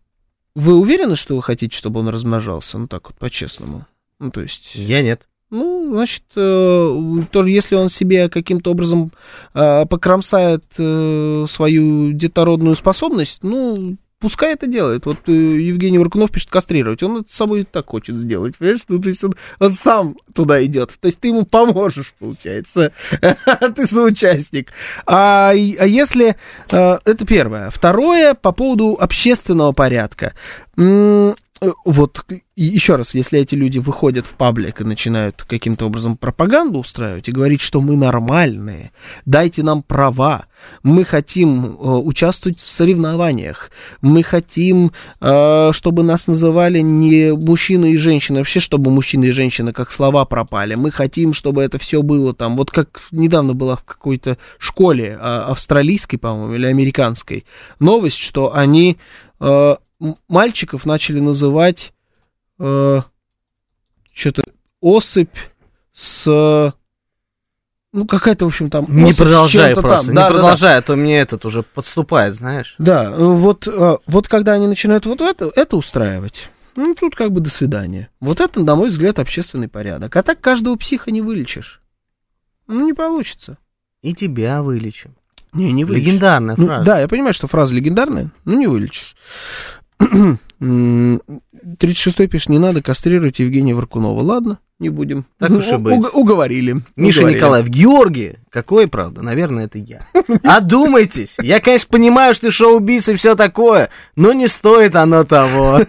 вы 0.55 0.75
уверены, 0.75 1.15
что 1.15 1.35
вы 1.35 1.43
хотите, 1.43 1.75
чтобы 1.75 1.99
он 1.99 2.07
размножался? 2.07 2.77
Ну, 2.77 2.87
так 2.87 3.09
вот, 3.09 3.17
по-честному. 3.17 3.85
Ну, 4.19 4.31
то 4.31 4.41
есть... 4.41 4.73
Я 4.75 5.01
нет. 5.01 5.27
Ну, 5.55 5.89
значит, 5.93 6.23
э, 6.35 7.21
тоже 7.31 7.49
если 7.49 7.75
он 7.75 7.89
себе 7.89 8.27
каким-то 8.27 8.71
образом 8.71 9.13
э, 9.53 9.85
покромсает 9.85 10.65
э, 10.77 11.45
свою 11.47 12.11
детородную 12.11 12.75
способность, 12.75 13.39
ну, 13.41 13.95
пускай 14.19 14.51
это 14.51 14.67
делает. 14.67 15.05
Вот 15.05 15.25
Евгений 15.27 15.97
Варкунов 15.97 16.31
пишет 16.31 16.49
кастрировать. 16.49 17.01
Он 17.03 17.21
это 17.21 17.31
с 17.31 17.37
собой 17.37 17.61
и 17.61 17.63
так 17.63 17.85
хочет 17.85 18.17
сделать, 18.17 18.57
понимаешь? 18.57 18.81
Ну, 18.89 19.01
то 19.01 19.07
есть 19.07 19.23
он, 19.23 19.35
он 19.59 19.71
сам 19.71 20.17
туда 20.33 20.61
идет. 20.65 20.91
То 20.99 21.05
есть 21.05 21.21
ты 21.21 21.29
ему 21.29 21.45
поможешь, 21.45 22.13
получается. 22.19 22.91
ты 23.75 23.87
соучастник. 23.87 24.73
А, 25.05 25.51
а 25.51 25.53
если... 25.53 26.35
это 26.67 27.25
первое. 27.25 27.69
Второе, 27.69 28.33
по 28.33 28.51
поводу 28.51 28.97
общественного 28.99 29.71
порядка. 29.71 30.33
Вот, 30.75 32.25
и 32.55 32.63
еще 32.63 32.95
раз, 32.95 33.13
если 33.13 33.37
эти 33.41 33.53
люди 33.53 33.79
выходят 33.79 34.25
в 34.25 34.33
паблик 34.35 34.79
и 34.79 34.85
начинают 34.85 35.43
каким-то 35.43 35.87
образом 35.87 36.15
пропаганду 36.15 36.79
устраивать 36.79 37.27
и 37.27 37.33
говорить, 37.33 37.59
что 37.59 37.81
мы 37.81 37.97
нормальные, 37.97 38.93
дайте 39.25 39.61
нам 39.61 39.83
права, 39.83 40.45
мы 40.81 41.03
хотим 41.03 41.65
э, 41.65 41.67
участвовать 41.67 42.61
в 42.61 42.69
соревнованиях, 42.69 43.71
мы 43.99 44.23
хотим, 44.23 44.93
э, 45.19 45.71
чтобы 45.73 46.03
нас 46.03 46.27
называли 46.27 46.79
не 46.79 47.33
мужчина 47.33 47.85
и 47.85 47.97
женщина, 47.97 48.39
вообще, 48.39 48.61
чтобы 48.61 48.89
мужчина 48.89 49.25
и 49.25 49.31
женщина 49.31 49.73
как 49.73 49.91
слова 49.91 50.23
пропали, 50.23 50.75
мы 50.75 50.91
хотим, 50.91 51.33
чтобы 51.33 51.61
это 51.61 51.77
все 51.77 52.01
было 52.03 52.33
там, 52.33 52.55
вот 52.55 52.71
как 52.71 53.01
недавно 53.11 53.53
была 53.53 53.75
в 53.75 53.83
какой-то 53.83 54.37
школе 54.59 55.17
а, 55.19 55.47
австралийской, 55.51 56.17
по-моему, 56.17 56.55
или 56.55 56.67
американской, 56.67 57.43
новость, 57.81 58.17
что 58.17 58.55
они 58.55 58.97
э, 59.41 59.75
мальчиков 60.29 60.85
начали 60.85 61.19
называть 61.19 61.91
что-то 62.57 64.43
особь 64.81 65.29
с... 65.93 66.73
Ну, 67.91 68.05
какая-то, 68.05 68.45
в 68.45 68.49
общем, 68.49 68.69
там... 68.69 68.85
Не 68.89 69.13
продолжай 69.13 69.73
просто, 69.73 70.07
там. 70.07 70.15
не 70.15 70.15
Да, 70.15 70.21
да, 70.23 70.27
да. 70.27 70.33
продолжай, 70.33 70.77
а 70.77 70.81
то 70.81 70.95
мне 70.97 71.17
этот 71.17 71.45
уже 71.45 71.63
подступает, 71.63 72.35
знаешь. 72.35 72.75
Да, 72.77 73.05
э, 73.05 73.15
вот, 73.23 73.67
э, 73.67 73.97
вот 74.05 74.27
когда 74.27 74.51
они 74.53 74.67
начинают 74.67 75.05
вот 75.05 75.21
это, 75.21 75.49
это 75.55 75.77
устраивать, 75.77 76.49
ну, 76.75 76.93
тут 76.93 77.15
как 77.15 77.31
бы 77.31 77.39
до 77.39 77.49
свидания. 77.49 78.09
Вот 78.19 78.41
это, 78.41 78.59
на 78.61 78.75
мой 78.75 78.89
взгляд, 78.89 79.17
общественный 79.17 79.69
порядок. 79.69 80.13
А 80.17 80.23
так 80.23 80.41
каждого 80.41 80.75
психа 80.75 81.09
не 81.09 81.21
вылечишь. 81.21 81.81
Ну, 82.67 82.85
не 82.85 82.91
получится. 82.91 83.57
И 84.01 84.13
тебя 84.13 84.61
вылечим. 84.61 85.15
Не, 85.53 85.71
не 85.71 85.85
вылечишь. 85.85 86.07
Легендарная 86.07 86.55
Ну, 86.57 86.65
фраза. 86.67 86.83
да, 86.83 86.99
я 86.99 87.07
понимаю, 87.07 87.33
что 87.33 87.47
фраза 87.47 87.73
легендарная, 87.73 88.29
но 88.43 88.55
не 88.55 88.67
вылечишь. 88.67 89.15
М, 90.59 91.21
36-й 91.77 92.27
пишет, 92.27 92.49
не 92.49 92.59
надо 92.59 92.81
кастрировать 92.81 93.39
Евгения 93.39 93.75
Варкунова. 93.75 94.21
Ладно, 94.21 94.59
не 94.79 94.89
будем. 94.89 95.25
Так 95.39 95.51
уж 95.51 95.67
и 95.69 95.77
быть. 95.77 95.93
уг- 95.95 96.09
уговорили. 96.13 96.81
Миша 96.97 97.19
уговорили. 97.19 97.37
Николаев, 97.37 97.67
Георгий, 97.69 98.35
какой, 98.49 98.87
правда? 98.87 99.21
Наверное, 99.21 99.65
это 99.65 99.77
я. 99.77 100.01
Одумайтесь. 100.43 101.37
Я, 101.41 101.59
конечно, 101.61 101.87
понимаю, 101.89 102.33
что 102.35 102.47
ты 102.47 102.51
шоу-биз 102.51 103.07
и 103.09 103.15
все 103.15 103.35
такое, 103.35 103.89
но 104.17 104.33
не 104.33 104.47
стоит 104.47 104.95
оно 104.97 105.23
того. 105.23 105.81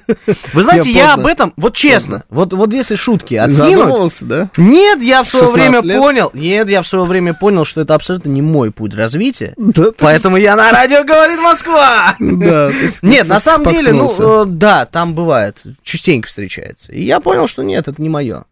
Вы 0.52 0.62
знаете, 0.62 0.90
Я 0.90 1.14
об 1.14 1.26
этом, 1.26 1.52
вот 1.56 1.74
честно, 1.74 2.22
вот, 2.30 2.52
вот 2.52 2.72
если 2.72 2.94
шутки 2.94 3.34
откинуть... 3.34 3.56
Задумывался, 3.72 4.24
да? 4.24 4.50
Нет, 4.56 5.02
я 5.02 5.24
в 5.24 5.28
свое 5.28 5.46
16 5.46 5.54
время 5.54 5.80
лет? 5.86 5.98
понял, 6.00 6.30
нет, 6.32 6.68
я 6.68 6.82
в 6.82 6.86
свое 6.86 7.04
время 7.06 7.34
понял, 7.34 7.64
что 7.64 7.80
это 7.80 7.94
абсолютно 7.94 8.28
не 8.28 8.42
мой 8.42 8.70
путь 8.70 8.94
развития, 8.94 9.54
Да, 9.56 9.84
ты- 9.86 9.92
поэтому 9.92 10.36
я 10.36 10.54
на 10.54 10.70
радио 10.70 11.02
говорит 11.04 11.40
Москва. 11.40 12.14
Да, 12.20 12.70
Нет, 13.02 13.26
на 13.26 13.40
самом 13.40 13.72
деле, 13.72 13.92
ну, 13.92 14.12
э, 14.16 14.44
да, 14.46 14.86
там 14.86 15.14
бывает, 15.14 15.62
частенько 15.82 16.28
встречается. 16.28 16.92
И 16.92 17.02
я 17.02 17.18
понял, 17.20 17.48
что 17.48 17.62
нет, 17.62 17.88
это 17.88 18.00
не 18.00 18.08
мое. 18.08 18.44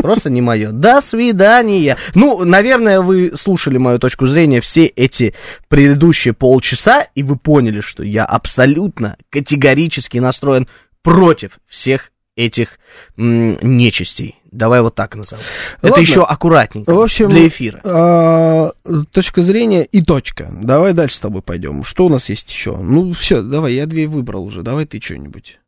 Просто 0.00 0.30
не 0.30 0.40
мое. 0.42 0.72
До 0.72 1.00
свидания. 1.00 1.96
Ну, 2.14 2.44
наверное, 2.44 3.00
вы 3.00 3.32
слушали 3.34 3.78
мою 3.78 3.98
точку 3.98 4.26
зрения 4.26 4.60
все 4.60 4.86
эти 4.86 5.34
предыдущие 5.68 6.34
полчаса, 6.34 7.06
и 7.14 7.22
вы 7.22 7.36
поняли, 7.36 7.80
что 7.80 8.02
я 8.02 8.24
абсолютно 8.24 9.16
категорически 9.30 10.18
настроен 10.18 10.68
против 11.02 11.58
всех 11.66 12.12
этих 12.36 12.78
м, 13.16 13.58
нечистей. 13.62 14.36
Давай 14.52 14.82
вот 14.82 14.94
так 14.94 15.16
назовем. 15.16 15.42
Это 15.78 15.88
Ладно. 15.92 16.00
еще 16.02 16.22
аккуратненько 16.22 16.94
В 16.94 17.00
общем, 17.00 17.28
для 17.30 17.48
эфира. 17.48 17.80
а, 17.84 18.72
точка 19.10 19.42
зрения 19.42 19.84
и 19.84 20.02
точка. 20.02 20.50
Давай 20.62 20.92
дальше 20.92 21.16
с 21.16 21.20
тобой 21.20 21.40
пойдем. 21.42 21.82
Что 21.84 22.06
у 22.06 22.08
нас 22.10 22.28
есть 22.28 22.50
еще? 22.50 22.76
Ну, 22.76 23.12
все, 23.14 23.40
давай, 23.42 23.74
я 23.74 23.86
две 23.86 24.06
выбрал 24.06 24.44
уже. 24.44 24.62
Давай 24.62 24.84
ты 24.84 25.00
что-нибудь. 25.00 25.58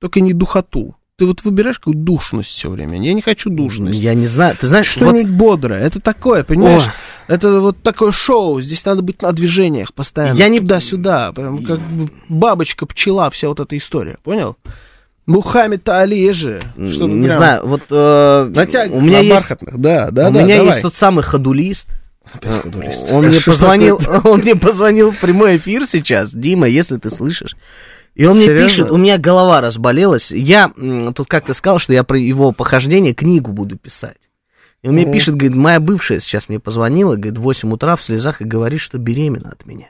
Только 0.00 0.20
не 0.20 0.32
духоту. 0.34 0.94
Ты 1.18 1.26
вот 1.26 1.42
выбираешь 1.42 1.80
какую 1.80 1.96
душность 1.96 2.50
все 2.50 2.70
время. 2.70 2.96
Я 3.02 3.12
не 3.12 3.22
хочу 3.22 3.50
душность. 3.50 3.98
Я 3.98 4.14
не 4.14 4.28
знаю. 4.28 4.56
Ты 4.56 4.68
знаешь, 4.68 4.96
вот 4.96 5.08
Что-нибудь 5.08 5.32
бодрое. 5.32 5.80
Это 5.80 6.00
такое, 6.00 6.44
понимаешь? 6.44 6.84
Ой. 6.84 6.90
Это 7.26 7.60
вот 7.60 7.82
такое 7.82 8.12
шоу. 8.12 8.60
Здесь 8.60 8.84
надо 8.84 9.02
быть 9.02 9.20
на 9.22 9.32
движениях 9.32 9.92
постоянно. 9.92 10.38
Я 10.38 10.48
не- 10.48 10.60
Туда-сюда. 10.60 11.32
Прям 11.32 11.64
как 11.64 11.80
бабочка, 12.28 12.86
пчела, 12.86 13.30
вся 13.30 13.48
вот 13.48 13.58
эта 13.58 13.76
история. 13.76 14.18
Понял? 14.22 14.56
Мухаммед 15.26 15.88
Али 15.88 16.30
же. 16.30 16.60
чтобы 16.76 17.14
не 17.14 17.26
прям 17.26 17.36
знаю, 17.36 17.66
вот 17.66 17.82
э, 17.90 18.52
натягивать 18.54 19.02
у 19.02 19.04
меня 19.04 19.18
на 19.18 19.22
есть 19.22 19.34
бархатных. 19.34 19.78
Да, 19.78 20.10
да, 20.12 20.28
у 20.28 20.32
да, 20.32 20.42
меня 20.44 20.56
давай. 20.58 20.70
есть 20.70 20.82
тот 20.82 20.94
самый 20.94 21.24
ходулист. 21.24 21.88
Опять 22.32 22.62
ходулист. 22.62 23.12
Он 23.12 23.26
мне 23.26 23.40
позвонил, 23.40 24.00
он 24.24 24.38
мне 24.40 24.54
позвонил 24.54 25.10
в 25.10 25.18
прямой 25.18 25.56
эфир 25.56 25.84
сейчас, 25.84 26.32
Дима, 26.32 26.68
если 26.68 26.96
ты 26.96 27.10
слышишь. 27.10 27.56
И 28.18 28.26
он 28.26 28.36
мне 28.36 28.46
Серьезно? 28.46 28.68
пишет, 28.68 28.90
у 28.90 28.96
меня 28.96 29.16
голова 29.16 29.60
разболелась. 29.60 30.32
Я 30.32 30.72
тут 31.14 31.28
как-то 31.28 31.54
сказал, 31.54 31.78
что 31.78 31.92
я 31.92 32.02
про 32.02 32.18
его 32.18 32.50
похождение 32.50 33.14
книгу 33.14 33.52
буду 33.52 33.76
писать. 33.78 34.28
И 34.82 34.88
он 34.88 34.94
мне 34.94 35.04
Мгм. 35.04 35.12
пишет, 35.12 35.36
говорит, 35.36 35.56
моя 35.56 35.78
бывшая 35.78 36.18
сейчас 36.18 36.48
мне 36.48 36.58
позвонила, 36.58 37.14
говорит, 37.14 37.38
в 37.38 37.42
8 37.42 37.72
утра 37.72 37.94
в 37.94 38.02
слезах 38.02 38.40
и 38.40 38.44
говорит, 38.44 38.80
что 38.80 38.98
беременна 38.98 39.50
от 39.50 39.64
меня. 39.66 39.86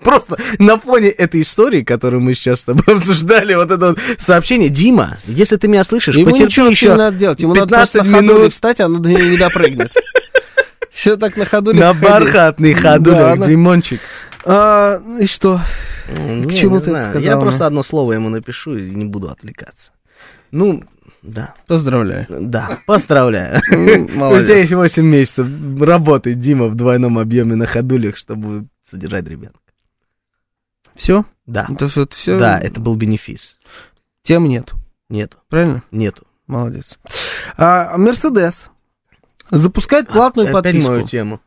Просто 0.00 0.36
на 0.60 0.78
фоне 0.78 1.08
этой 1.08 1.40
истории, 1.42 1.82
которую 1.82 2.22
мы 2.22 2.34
сейчас 2.34 2.60
с 2.60 2.64
тобой 2.64 2.84
обсуждали, 2.98 3.54
вот 3.54 3.72
это 3.72 3.88
вот 3.88 3.98
сообщение. 4.18 4.68
Дима, 4.68 5.18
если 5.26 5.56
ты 5.56 5.66
меня 5.66 5.82
слышишь, 5.82 6.14
Ему 6.14 6.30
потерпи 6.30 6.44
ничего 6.50 6.66
еще 6.68 6.88
не 6.90 6.94
надо 6.96 7.16
делать, 7.16 7.40
ему 7.40 7.54
надо 7.54 7.66
15 7.66 7.92
просто 7.92 8.08
на 8.10 8.16
ходуле 8.18 8.38
минут 8.38 8.52
встать, 8.52 8.80
а 8.80 8.84
она 8.84 8.98
до 9.00 9.08
нее 9.08 9.28
не 9.28 9.38
допрыгнет. 9.38 9.92
Все 10.92 11.16
так 11.16 11.36
на 11.36 11.44
ходуле. 11.46 11.80
на 11.80 11.94
бархатный 11.94 12.74
ходулек, 12.74 13.44
Димончик. 13.44 14.00
А, 14.44 15.00
и 15.18 15.26
что? 15.26 15.60
Не, 16.08 16.46
К 16.46 16.52
чему 16.54 16.76
не 16.76 16.80
ты 16.80 16.90
это 16.90 16.90
знаю. 16.90 17.10
сказал, 17.10 17.22
Я 17.22 17.36
ну? 17.36 17.42
просто 17.42 17.66
одно 17.66 17.82
слово 17.82 18.12
ему 18.12 18.28
напишу 18.28 18.76
и 18.76 18.90
не 18.94 19.04
буду 19.04 19.30
отвлекаться. 19.30 19.92
Ну, 20.50 20.84
да. 21.22 21.54
Поздравляю. 21.66 22.26
Да, 22.28 22.78
поздравляю. 22.86 23.58
У 23.70 24.44
тебя 24.44 24.56
есть 24.58 24.72
8 24.72 25.04
месяцев 25.04 25.46
работы, 25.80 26.34
Дима, 26.34 26.66
в 26.68 26.74
двойном 26.74 27.18
объеме 27.18 27.54
на 27.54 27.66
ходулях, 27.66 28.16
чтобы 28.16 28.66
содержать 28.82 29.26
ребенка. 29.26 29.58
Все? 30.94 31.24
Да. 31.46 31.66
Это 31.70 31.88
все, 31.88 32.06
все? 32.10 32.38
Да, 32.38 32.58
это 32.58 32.80
был 32.80 32.94
бенефис. 32.96 33.58
Тем 34.22 34.46
нет. 34.46 34.72
Нету, 35.08 35.38
Правильно? 35.48 35.82
нету. 35.90 36.26
Молодец. 36.46 36.98
А, 37.56 37.96
Мерседес 37.96 38.68
запускает 39.50 40.08
платную 40.08 40.48
Опять 40.48 40.62
подписку. 40.64 40.90
мою 40.90 41.06
тему. 41.06 41.40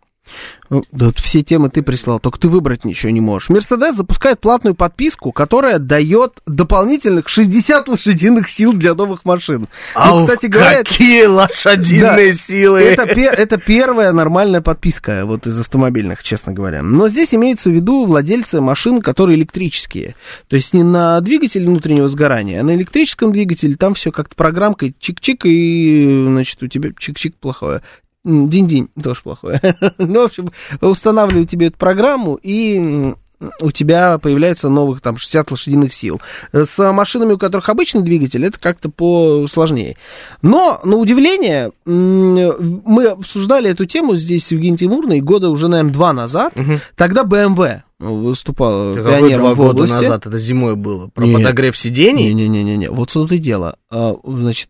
Ну, 0.70 0.84
Да 0.91 1.08
вот 1.08 1.20
все 1.20 1.41
темы 1.44 1.70
ты 1.70 1.82
прислал, 1.82 2.20
только 2.20 2.40
ты 2.40 2.49
выбрать 2.49 2.84
ничего 2.86 3.10
не 3.12 3.22
можешь. 3.22 3.49
Мерседес 3.49 3.95
запускает 3.95 4.40
платную 4.40 4.76
подписку, 4.76 5.32
которая 5.32 5.80
дает 5.80 6.41
дополнительных 6.45 7.30
60 7.30 7.88
лошадиных 7.88 8.49
сил 8.49 8.74
для 8.74 8.94
новых 8.94 9.24
машин. 9.26 9.62
Ну, 9.62 9.68
Ау, 10.02 10.26
кстати 10.26 10.48
говоря, 10.48 10.74
это- 10.82 10.90
какие 10.90 11.26
лошадиные 11.26 12.32
Да. 12.32 12.38
силы! 12.38 12.80
Это, 12.82 13.04
это 13.04 13.58
первая 13.58 14.12
нормальная 14.12 14.62
подписка 14.62 15.24
вот 15.26 15.48
из 15.48 15.60
автомобильных, 15.60 16.24
честно 16.24 16.52
говоря. 16.54 16.82
Но 16.84 17.08
здесь 17.10 17.34
имеется 17.34 17.70
в 17.70 17.74
виду 17.74 18.06
владельцы 18.06 18.60
машин, 18.62 19.02
которые 19.02 19.38
электрические. 19.38 20.16
То 20.49 20.56
есть 20.56 20.74
не 20.74 20.84
на 20.84 21.20
двигатель 21.22 21.66
внутреннего 21.66 22.10
сгорания, 22.10 22.62
а 22.62 22.64
на 22.64 22.76
электрическом 22.76 23.32
двигателе. 23.32 23.76
Там 23.76 23.94
все 23.94 24.12
как-то 24.12 24.36
программкой 24.36 24.94
чик-чик, 24.99 25.41
и, 25.45 26.26
значит, 26.28 26.62
у 26.62 26.68
тебя 26.68 26.90
чик-чик 26.90 27.34
плохое. 27.40 27.82
М, 28.28 28.49
Динь-динь 28.49 28.90
тоже 29.02 29.22
плохое. 29.24 29.62
Ну, 29.98 30.22
в 30.22 30.26
общем, 30.26 30.49
устанавливаю 30.82 31.48
тебе 31.48 31.68
эту 31.68 31.78
программу, 31.78 32.38
и 32.41 33.14
у 33.62 33.70
тебя 33.72 34.18
появляется 34.18 34.68
новых 34.68 34.99
там 35.02 35.18
60 35.18 35.52
лошадиных 35.52 35.94
сил. 35.94 36.20
С 36.52 36.91
машинами, 36.91 37.34
у 37.34 37.38
которых 37.38 37.70
обычный 37.70 38.02
двигатель, 38.02 38.44
это 38.44 38.60
как-то 38.60 38.90
посложнее. 38.90 39.95
Но, 40.41 40.80
на 40.84 40.95
удивление, 40.98 41.72
мы 41.86 43.06
обсуждали 43.06 43.70
эту 43.70 43.86
тему 43.86 44.16
здесь 44.16 44.48
с 44.48 44.52
Евгением 44.52 44.78
Тимурной 44.78 45.22
года 45.22 45.49
уже, 45.49 45.68
наверное, 45.68 45.94
два 45.94 46.14
назад. 46.14 46.54
Тогда 46.95 47.24
BMW 47.24 47.82
выступала 47.99 48.95
Какой 48.95 49.12
пионером 49.20 49.41
два 49.41 49.54
в 49.54 49.58
года 49.58 49.70
области. 49.70 49.94
назад, 49.94 50.26
это 50.26 50.38
зимой 50.40 50.76
было. 50.76 51.08
Про 51.08 51.26
Нет. 51.26 51.38
подогрев 51.38 51.78
сидений? 51.78 52.34
Не-не-не-не, 52.34 52.90
вот 52.91 53.10
что 53.12 53.26
и 53.28 53.38
дело. 53.38 53.78
А, 53.90 54.16
Значит, 54.24 54.70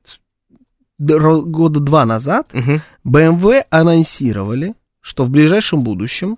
года 1.00 1.80
два 1.80 2.06
назад 2.06 2.48
Мгм. 2.54 2.82
BMW 3.06 3.64
анонсировали, 3.70 4.74
что 5.02 5.24
в 5.24 5.30
ближайшем 5.30 5.84
будущем 5.84 6.38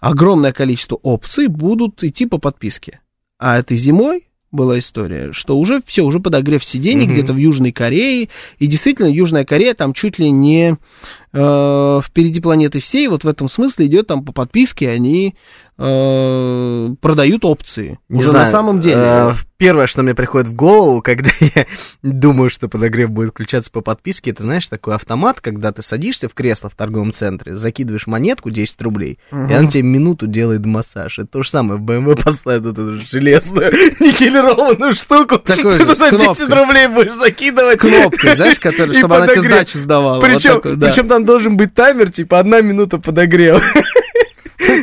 огромное 0.00 0.52
количество 0.52 0.96
опций 0.96 1.46
будут 1.48 2.02
идти 2.02 2.26
по 2.26 2.38
подписке. 2.38 3.00
А 3.38 3.58
этой 3.58 3.76
зимой 3.76 4.24
была 4.50 4.78
история, 4.78 5.32
что 5.32 5.58
уже 5.58 5.82
все, 5.84 6.02
уже 6.04 6.20
подогрев 6.20 6.64
сидений 6.64 7.04
Мгм. 7.04 7.12
где-то 7.14 7.32
в 7.34 7.36
Южной 7.36 7.70
Корее, 7.72 8.30
и 8.58 8.66
действительно 8.66 9.06
Южная 9.08 9.44
Корея 9.44 9.74
там 9.74 9.92
чуть 9.92 10.18
ли 10.18 10.30
не 10.30 10.76
э, 11.32 12.00
впереди 12.04 12.40
планеты 12.40 12.80
всей, 12.80 13.08
вот 13.08 13.24
в 13.24 13.28
этом 13.28 13.48
смысле 13.48 13.86
идет 13.86 14.06
там 14.06 14.24
по 14.24 14.32
подписке, 14.32 14.88
они 14.90 15.34
э, 15.78 16.88
продают 17.00 17.44
опции. 17.44 17.98
Не 18.08 18.20
уже 18.20 18.28
знаю, 18.28 18.46
на 18.46 18.50
самом 18.52 18.80
деле. 18.80 19.00
э, 19.00 19.32
первое, 19.58 19.86
что 19.86 20.02
мне 20.02 20.14
приходит 20.14 20.48
в 20.48 20.54
голову, 20.54 21.02
когда 21.02 21.30
я 21.40 21.66
думаю, 22.02 22.50
что 22.50 22.68
подогрев 22.68 23.10
будет 23.10 23.30
включаться 23.30 23.70
по 23.70 23.80
подписке, 23.80 24.30
это, 24.30 24.42
знаешь, 24.42 24.66
такой 24.68 24.94
автомат, 24.94 25.40
когда 25.40 25.72
ты 25.72 25.82
садишься 25.82 26.28
в 26.28 26.34
кресло 26.34 26.68
в 26.70 26.74
торговом 26.74 27.12
центре, 27.12 27.56
закидываешь 27.56 28.06
монетку 28.06 28.50
10 28.50 28.80
рублей, 28.82 29.18
Мгм. 29.30 29.50
и 29.50 29.54
он 29.56 29.68
тебе 29.68 29.82
минуту 29.84 30.26
делает 30.26 30.64
массаж. 30.66 31.18
Это 31.18 31.28
то 31.28 31.42
же 31.42 31.50
самое, 31.50 31.80
в 31.80 31.84
BMW 31.84 32.20
поставят 32.22 32.64
вот 32.64 32.72
эту 32.78 33.00
железную 33.00 33.72
никелированную 34.00 34.92
штуку, 34.94 35.38
Такой 35.38 35.74
ты 35.74 35.78
же, 35.80 35.86
туда 35.86 36.10
10 36.10 36.22
кнопкой. 36.36 36.46
рублей 36.64 36.86
будешь 36.88 37.14
закидывать. 37.14 37.76
С 37.78 37.80
кнопкой, 37.80 38.36
знаешь, 38.36 38.58
которая, 38.58 38.96
чтобы 38.98 39.16
она 39.16 39.26
тебе 39.28 39.42
сдачу 39.42 39.78
сдавала. 39.78 40.14
Вот 40.20 40.24
Причем, 40.24 40.54
такой, 40.54 40.76
да. 40.76 40.88
причем 40.88 41.08
там 41.18 41.24
должен 41.24 41.56
быть 41.56 41.74
таймер, 41.74 42.10
типа, 42.10 42.38
одна 42.38 42.60
минута 42.60 42.98
подогрева. 42.98 43.60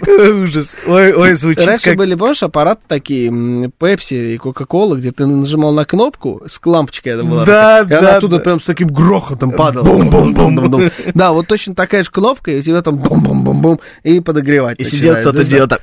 Ужас. 0.08 0.76
Ой, 0.88 1.14
ой, 1.14 1.34
звучит 1.36 1.66
Раньше 1.66 1.90
как... 1.90 1.98
были, 1.98 2.16
помнишь, 2.16 2.44
аппараты 2.44 2.82
такие, 2.88 3.72
Пепси 3.78 4.34
и 4.34 4.38
Кока-Кола, 4.38 4.96
где 4.96 5.12
ты 5.12 5.26
нажимал 5.26 5.74
на 5.74 5.86
кнопку, 5.86 6.42
с 6.48 6.60
лампочкой 6.64 7.14
это 7.14 7.24
была. 7.24 7.46
Да, 7.46 7.80
такая, 7.80 7.86
и 7.86 7.90
да, 7.90 8.00
она 8.00 8.18
оттуда 8.18 8.38
да. 8.38 8.44
прям 8.44 8.60
с 8.60 8.64
таким 8.64 8.88
грохотом 8.88 9.52
падала. 9.52 9.86
Бум-бум-бум. 9.86 10.56
Бум-бум-бум. 10.56 10.92
Да, 11.14 11.32
вот 11.34 11.48
точно 11.48 11.76
такая 11.76 12.04
же 12.04 12.12
кнопка, 12.12 12.52
и 12.52 12.60
у 12.60 12.62
тебя 12.62 12.82
там 12.82 12.98
бум-бум-бум-бум, 12.98 13.80
и 14.04 14.20
подогревать 14.20 14.80
И 14.80 14.84
сидел 14.84 15.16
кто-то 15.16 15.44
делал 15.44 15.68
так... 15.68 15.82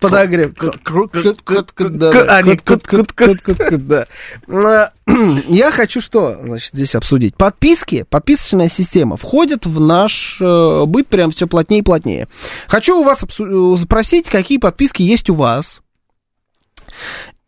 Подогрев. 0.00 0.54
Кут-кут-кут, 0.56 1.98
да, 1.98 2.12
А, 2.28 2.42
не 2.42 2.56
кут-кут-кут-кут, 2.56 3.86
да. 3.86 4.06
Я 5.48 5.70
хочу 5.70 6.00
что, 6.00 6.36
значит, 6.42 6.74
здесь 6.74 6.94
обсудить. 6.94 7.36
Подписки, 7.36 8.04
подписочная 8.08 8.68
система 8.68 9.16
входит 9.16 9.64
в 9.64 9.80
наш 9.80 10.38
э, 10.40 10.84
быт 10.86 11.06
прям 11.06 11.30
все 11.30 11.46
плотнее 11.46 11.80
и 11.80 11.84
плотнее. 11.84 12.28
Хочу 12.66 12.98
у 12.98 13.04
вас 13.04 13.22
обсу- 13.22 13.76
спросить, 13.76 14.26
какие 14.26 14.58
подписки 14.58 15.02
есть 15.02 15.30
у 15.30 15.34
вас. 15.34 15.80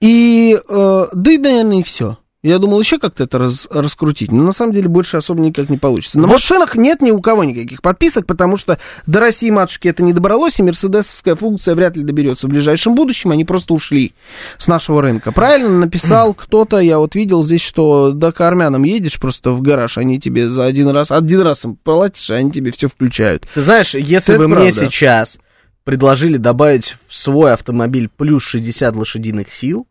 И, 0.01 0.57
э, 0.57 1.07
да 1.13 1.33
и, 1.33 1.39
наверное, 1.39 1.81
и 1.81 1.83
все. 1.83 2.19
Я 2.49 2.59
думал 2.59 2.81
еще 2.81 2.99
как-то 2.99 3.25
это 3.25 3.37
раз- 3.39 3.69
раскрутить, 3.71 4.33
но 4.33 4.43
на 4.43 4.53
самом 4.53 4.73
деле 4.73 4.89
больше 4.89 5.19
особо 5.19 5.43
никак 5.43 5.69
не 5.69 5.77
получится. 5.77 6.19
На 6.19 6.27
машинах 6.27 6.77
нет 6.77 7.03
ни 7.03 7.11
у 7.11 7.21
кого 7.21 7.45
никаких 7.45 7.83
подписок, 7.83 8.25
потому 8.25 8.57
что 8.57 8.79
до 9.07 9.21
России 9.21 9.51
матушки 9.51 9.89
это 9.89 10.03
не 10.03 10.15
добралось, 10.15 10.59
и 10.59 10.63
мерседесовская 10.63 11.37
функция 11.37 11.75
вряд 11.75 11.99
ли 11.99 12.05
доберется 12.05 12.47
в 12.47 12.51
ближайшем 12.51 12.95
будущем, 12.95 13.33
они 13.33 13.45
просто 13.45 13.75
ушли 13.75 14.15
с 14.57 14.67
нашего 14.67 15.03
рынка. 15.03 15.31
Правильно 15.31 15.69
написал 15.69 16.33
кто-то, 16.35 16.79
я 16.79 16.99
вот 16.99 17.15
видел 17.15 17.45
здесь, 17.45 17.61
что 17.61 18.13
да 18.13 18.33
к 18.33 18.41
армянам 18.41 18.83
едешь 18.85 19.21
просто 19.21 19.51
в 19.51 19.61
гараж, 19.61 19.99
они 19.99 20.19
тебе 20.19 20.49
за 20.49 20.65
один 20.65 20.89
раз, 20.89 21.11
один 21.11 21.43
раз 21.43 21.67
им 21.67 21.77
платишь, 21.77 22.31
они 22.31 22.51
тебе 22.51 22.73
все 22.73 22.89
включают. 22.89 23.47
Ты 23.53 23.61
знаешь, 23.61 23.95
если 23.95 24.35
Это 24.37 24.43
бы 24.43 24.49
мне 24.49 24.73
правда. 24.73 24.87
сейчас 24.87 25.39
предложили 25.85 26.39
добавить 26.39 26.97
в 27.09 27.15
свой 27.15 27.53
автомобиль 27.53 28.09
плюс 28.09 28.43
60 28.45 28.97
лошадиных 28.97 29.53
сил, 29.53 29.87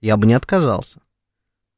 я 0.00 0.16
бы 0.16 0.26
не 0.26 0.34
отказался. 0.34 0.98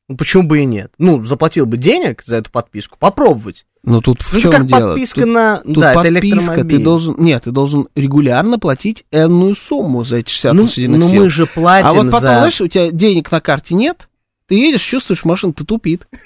Ну, 0.08 0.16
почему 0.16 0.42
бы 0.42 0.60
и 0.60 0.64
нет? 0.66 0.92
Ну, 0.98 1.24
заплатил 1.24 1.64
бы 1.66 1.78
денег 1.78 2.22
за 2.24 2.36
эту 2.36 2.50
подписку, 2.50 2.98
попробовать. 2.98 3.64
Но 3.82 4.00
тут 4.00 4.22
в 4.22 4.32
Ну, 4.34 4.40
чем 4.40 4.50
как 4.50 4.66
дело? 4.66 4.88
подписка 4.92 5.20
Тут- 5.22 5.30
на... 5.30 5.56
Тут 5.58 5.74
да, 5.78 5.92
это 5.92 6.02
подписка, 6.02 6.20
ты 6.20 6.26
электромобиль. 6.40 6.82
должен... 6.84 7.14
Нет, 7.18 7.44
ты 7.44 7.50
должен 7.52 7.88
регулярно 7.94 8.58
платить 8.58 9.04
энную 9.10 9.54
сумму 9.54 10.04
за 10.04 10.16
эти 10.16 10.30
60 10.30 10.52
Ну, 10.52 10.62
лошадиных 10.64 11.00
ну, 11.00 11.08
сил. 11.08 11.22
мы 11.22 11.30
же 11.30 11.46
платим 11.46 11.86
А 11.88 11.92
вот 11.94 12.04
потом, 12.06 12.20
за- 12.20 12.26
знаешь, 12.38 12.60
у 12.60 12.68
тебя 12.68 12.90
денег 12.90 13.30
на 13.32 13.40
карте 13.40 13.74
нет, 13.74 14.08
ты 14.46 14.54
едешь, 14.56 14.82
чувствуешь, 14.82 15.24
машина-то 15.24 15.64
тупит. 15.64 16.06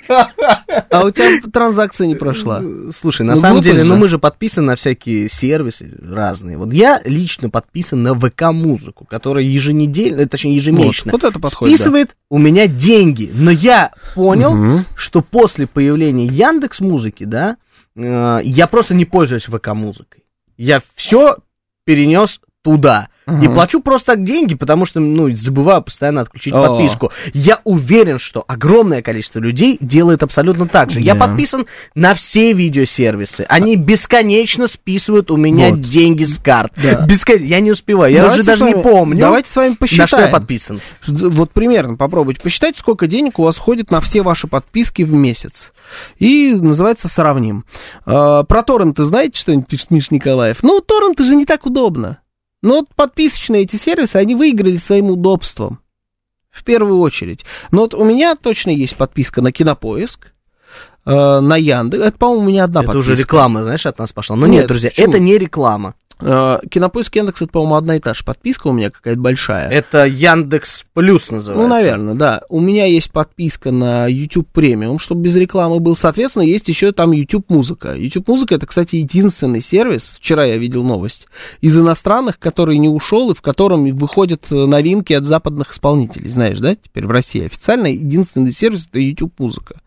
А 0.90 1.04
у 1.04 1.10
тебя 1.10 1.40
транзакция 1.52 2.06
не 2.06 2.14
прошла. 2.14 2.62
Слушай, 2.94 3.22
на 3.22 3.34
Ну, 3.34 3.40
самом 3.40 3.62
деле, 3.62 3.84
ну 3.84 3.94
же. 3.94 4.00
мы 4.00 4.08
же 4.08 4.18
подписаны 4.18 4.68
на 4.68 4.76
всякие 4.76 5.28
сервисы 5.28 5.92
разные. 6.00 6.56
Вот 6.56 6.72
я 6.72 7.00
лично 7.04 7.50
подписан 7.50 8.02
на 8.02 8.14
ВК-музыку, 8.18 9.04
которая 9.04 9.44
еженедельно, 9.44 10.20
э, 10.22 10.26
точнее 10.26 10.56
ежемесячно 10.56 11.12
Вот, 11.12 11.22
вот 11.22 11.30
это 11.30 11.38
подходит, 11.40 11.74
списывает 11.76 12.16
у 12.30 12.38
меня 12.38 12.66
деньги. 12.68 13.30
Но 13.32 13.50
я 13.50 13.92
понял, 14.14 14.54
Мгм. 14.54 14.86
что 14.94 15.20
после 15.22 15.66
появления 15.66 16.26
Яндекс 16.26 16.80
Музыки, 16.80 17.24
да, 17.24 17.56
э, 17.96 18.40
я 18.44 18.66
просто 18.66 18.94
не 18.94 19.04
пользуюсь 19.04 19.44
ВК-музыкой. 19.46 20.22
Я 20.56 20.80
все 20.94 21.36
перенес 21.84 22.40
туда. 22.62 23.08
И 23.28 23.30
Мгм. 23.46 23.54
плачу 23.54 23.80
просто 23.80 24.12
так 24.12 24.24
деньги, 24.24 24.54
потому 24.54 24.86
что, 24.86 25.00
ну, 25.00 25.28
забываю 25.34 25.82
постоянно 25.82 26.22
отключить 26.22 26.54
О. 26.54 26.62
подписку. 26.66 27.12
Я 27.34 27.60
уверен, 27.64 28.18
что 28.18 28.42
огромное 28.48 29.02
количество 29.02 29.38
людей 29.38 29.76
делает 29.82 30.22
абсолютно 30.22 30.66
так 30.66 30.90
же. 30.90 31.00
Я 31.00 31.14
Да. 31.14 31.26
подписан 31.26 31.66
на 31.94 32.14
все 32.14 32.52
видеосервисы. 32.54 33.44
Они 33.48 33.76
бесконечно 33.76 34.66
списывают 34.66 35.30
у 35.30 35.36
меня 35.36 35.70
Вот. 35.70 35.82
деньги 35.82 36.24
с 36.24 36.38
карт. 36.38 36.72
Да. 36.76 37.06
Бескон- 37.06 37.44
Я 37.44 37.60
не 37.60 37.70
успеваю. 37.72 38.12
Я 38.12 38.22
Давайте 38.22 38.40
уже 38.40 38.46
даже 38.46 38.64
с 38.64 38.66
не 38.66 38.72
вами- 38.74 38.82
помню, 38.82 39.20
Давайте 39.20 39.50
с 39.50 39.56
вами 39.56 39.68
на 39.70 39.76
посчитаем. 39.76 40.08
что 40.08 40.20
я 40.20 40.28
подписан. 40.28 40.80
Вот 41.06 41.50
примерно 41.52 41.96
попробуйте 41.96 42.40
посчитать, 42.40 42.76
сколько 42.78 43.06
денег 43.06 43.38
у 43.38 43.42
вас 43.42 43.56
ходит 43.58 43.90
на 43.90 44.00
все 44.00 44.22
ваши 44.22 44.46
подписки 44.46 45.02
в 45.02 45.12
месяц. 45.12 45.70
И 46.18 46.54
называется 46.54 47.08
сравним. 47.08 47.64
А, 48.06 48.42
про 48.44 48.62
торренты 48.62 49.04
знаете 49.04 49.38
что-нибудь, 49.38 49.66
пишет 49.66 49.90
Миш 49.90 50.10
Николаев? 50.10 50.58
Ну, 50.62 50.80
торренты 50.80 51.24
же 51.24 51.36
не 51.36 51.44
так 51.46 51.66
удобно. 51.66 52.18
Но 52.62 52.76
вот 52.80 52.88
подписочные 52.94 53.62
эти 53.62 53.76
сервисы, 53.76 54.16
они 54.16 54.34
выиграли 54.34 54.76
своим 54.76 55.06
удобством. 55.10 55.80
В 56.50 56.64
первую 56.64 56.98
очередь. 57.00 57.44
Но 57.70 57.82
вот 57.82 57.94
у 57.94 58.04
меня 58.04 58.34
точно 58.34 58.70
есть 58.70 58.96
подписка 58.96 59.42
на 59.42 59.52
Кинопоиск, 59.52 60.32
э, 61.06 61.40
на 61.40 61.56
Яндекс. 61.56 62.02
Это, 62.04 62.18
по-моему, 62.18 62.42
у 62.44 62.48
меня 62.48 62.64
одна 62.64 62.80
Это 62.80 62.88
подписка. 62.88 63.12
уже 63.12 63.22
реклама, 63.22 63.62
знаешь, 63.62 63.86
от 63.86 63.98
нас 63.98 64.12
пошла. 64.12 64.34
Но 64.34 64.46
нет, 64.46 64.62
Нет, 64.62 64.66
друзья, 64.68 64.90
почему? 64.90 65.10
это 65.10 65.18
не 65.20 65.38
реклама. 65.38 65.94
Э, 66.20 66.58
Кинопоиск, 66.70 67.14
Яндекс, 67.14 67.42
это, 67.42 67.52
по-моему, 67.52 67.76
одна 67.76 67.96
и 67.96 68.00
та 68.00 68.14
же 68.14 68.24
подписка 68.24 68.68
у 68.68 68.72
меня 68.72 68.90
какая-то 68.90 69.20
большая. 69.20 69.68
Это 69.68 70.04
Яндекс 70.04 70.84
Плюс 70.94 71.30
называется. 71.30 71.62
Ну, 71.62 71.68
наверное, 71.68 72.14
да. 72.14 72.42
У 72.48 72.60
меня 72.60 72.86
есть 72.86 73.12
подписка 73.12 73.70
на 73.70 74.06
YouTube 74.06 74.48
премиум, 74.48 74.98
чтобы 74.98 75.22
без 75.22 75.36
рекламы 75.36 75.80
был. 75.80 75.96
Соответственно, 75.96 76.42
есть 76.42 76.68
еще 76.68 76.92
там 76.92 77.12
YouTube 77.12 77.48
музыка. 77.50 77.94
YouTube 77.94 78.26
музыка 78.28 78.56
это, 78.56 78.66
кстати, 78.66 78.96
единственный 78.96 79.60
сервис. 79.60 80.16
Вчера 80.18 80.44
я 80.44 80.56
видел 80.56 80.82
новость 80.82 81.28
из 81.60 81.78
иностранных, 81.78 82.38
который 82.38 82.78
не 82.78 82.88
ушел 82.88 83.30
и 83.30 83.34
в 83.34 83.42
котором 83.42 83.84
выходят 83.96 84.46
э, 84.50 84.54
новинки 84.66 85.12
от 85.12 85.24
западных 85.24 85.72
исполнителей. 85.72 86.30
Знаешь, 86.30 86.58
да? 86.58 86.74
Теперь 86.74 87.06
в 87.06 87.10
России 87.10 87.46
официально 87.46 87.86
единственный 87.86 88.52
сервис 88.52 88.88
это 88.88 88.98
YouTube 88.98 89.38
музыка. 89.38 89.80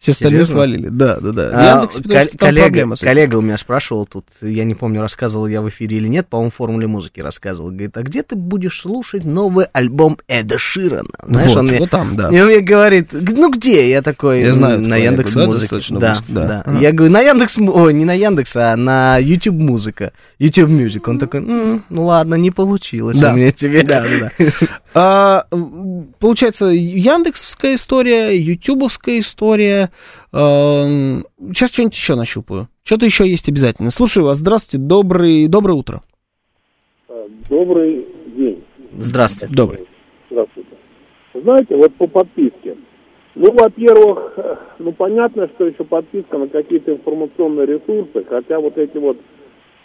Все 0.00 0.12
остальные 0.12 0.46
Серьезно? 0.46 0.54
свалили. 0.54 0.88
Да, 0.90 1.18
да, 1.20 1.32
да. 1.32 1.50
А, 1.52 1.74
Яндексе, 1.74 2.02
потому 2.02 2.20
кол- 2.20 2.38
коллега, 2.38 2.96
коллега 2.96 3.34
у 3.36 3.40
меня 3.40 3.58
спрашивал 3.58 4.06
тут, 4.06 4.26
я 4.42 4.62
не 4.62 4.76
помню, 4.76 5.00
рассказывал 5.00 5.48
я 5.48 5.60
в 5.60 5.68
эфире 5.70 5.96
или 5.96 6.06
нет, 6.06 6.28
по-моему, 6.28 6.52
формуле 6.52 6.86
музыки 6.86 7.18
рассказывал. 7.20 7.70
Говорит, 7.70 7.96
а 7.96 8.02
где 8.02 8.22
ты 8.22 8.36
будешь 8.36 8.80
слушать 8.80 9.24
новый 9.24 9.66
альбом 9.72 10.18
Эда 10.28 10.56
Ширана? 10.56 11.08
Знаешь, 11.26 11.48
Вот, 11.48 11.56
он 11.58 11.66
мне, 11.66 11.78
вот 11.80 11.90
там, 11.90 12.14
да. 12.14 12.28
И 12.32 12.40
он 12.40 12.46
мне 12.46 12.60
говорит, 12.60 13.08
«Г- 13.12 13.32
ну 13.36 13.50
где? 13.50 13.90
Я 13.90 14.02
такой, 14.02 14.40
Я 14.42 14.52
знаю 14.52 14.74
«М, 14.76 14.82
эту 14.82 14.88
на 14.90 14.96
Яндекс 14.96 15.32
да, 15.34 15.46
Музыке. 15.46 15.68
Да, 15.90 16.14
близко, 16.14 16.24
да. 16.28 16.46
да. 16.46 16.62
Ага. 16.64 16.78
Я 16.80 16.92
говорю, 16.92 17.12
на 17.12 17.20
Яндекс, 17.20 17.58
ой, 17.58 17.92
не 17.92 18.04
на 18.04 18.12
Яндекс, 18.14 18.54
а 18.54 18.76
на 18.76 19.18
YouTube 19.18 19.56
Музыка, 19.56 20.12
YouTube 20.38 20.70
Music. 20.70 21.02
Он 21.10 21.18
такой, 21.18 21.40
«М, 21.40 21.82
ну 21.90 22.04
ладно, 22.06 22.36
не 22.36 22.52
получилось 22.52 23.18
Да. 23.18 23.32
у 23.32 23.36
меня 23.36 23.50
тебе. 23.50 23.82
Да, 23.82 24.04
да. 24.20 24.30
А, 24.94 25.44
получается, 26.18 26.66
Яндексовская 26.66 27.74
история, 27.74 28.36
Ютубовская 28.40 29.18
история. 29.20 29.87
Эм, 30.32 31.24
Сейчас 31.52 31.70
что-нибудь 31.70 31.94
еще 31.94 32.14
нащупаю. 32.14 32.68
Что-то 32.82 33.06
еще 33.06 33.28
есть 33.28 33.48
обязательно. 33.48 33.90
Слушаю 33.90 34.24
вас. 34.24 34.38
Здравствуйте. 34.38 34.84
Добрый, 34.84 35.46
доброе 35.48 35.74
утро. 35.74 36.02
Добрый 37.48 38.06
день. 38.36 38.62
Здравствуйте. 38.98 39.54
Добрый. 39.54 39.86
Здравствуйте. 40.30 40.70
Знаете, 41.34 41.76
вот 41.76 41.94
по 41.94 42.06
подписке. 42.06 42.76
Ну, 43.34 43.52
во-первых, 43.52 44.32
э, 44.36 44.56
ну, 44.80 44.92
понятно, 44.92 45.48
что 45.54 45.66
еще 45.66 45.84
подписка 45.84 46.38
на 46.38 46.48
какие-то 46.48 46.92
информационные 46.92 47.66
ресурсы, 47.66 48.24
хотя 48.28 48.58
вот 48.58 48.76
эти 48.76 48.96
вот 48.96 49.16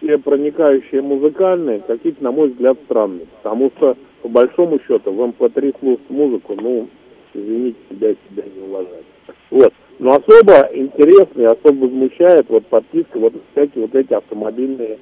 все 0.01 0.17
проникающие 0.17 1.01
музыкальные, 1.01 1.81
какие-то, 1.81 2.23
на 2.23 2.31
мой 2.31 2.49
взгляд, 2.49 2.77
странные. 2.85 3.27
Потому 3.41 3.71
что, 3.77 3.95
по 4.21 4.29
большому 4.29 4.79
счету, 4.79 5.11
в 5.11 5.21
МП3 5.21 5.75
слушать 5.79 6.09
музыку, 6.09 6.55
ну, 6.59 6.89
извините, 7.33 7.77
себя 7.89 8.11
и 8.11 8.15
себя 8.29 8.43
не 8.55 8.67
уважать. 8.67 9.05
Вот. 9.51 9.73
Но 9.99 10.11
особо 10.11 10.69
интересно 10.73 11.41
и 11.41 11.45
особо 11.45 11.85
возмущает 11.85 12.49
вот 12.49 12.65
подписка, 12.67 13.19
вот 13.19 13.33
всякие 13.51 13.85
вот 13.85 13.95
эти 13.95 14.13
автомобильные 14.13 14.97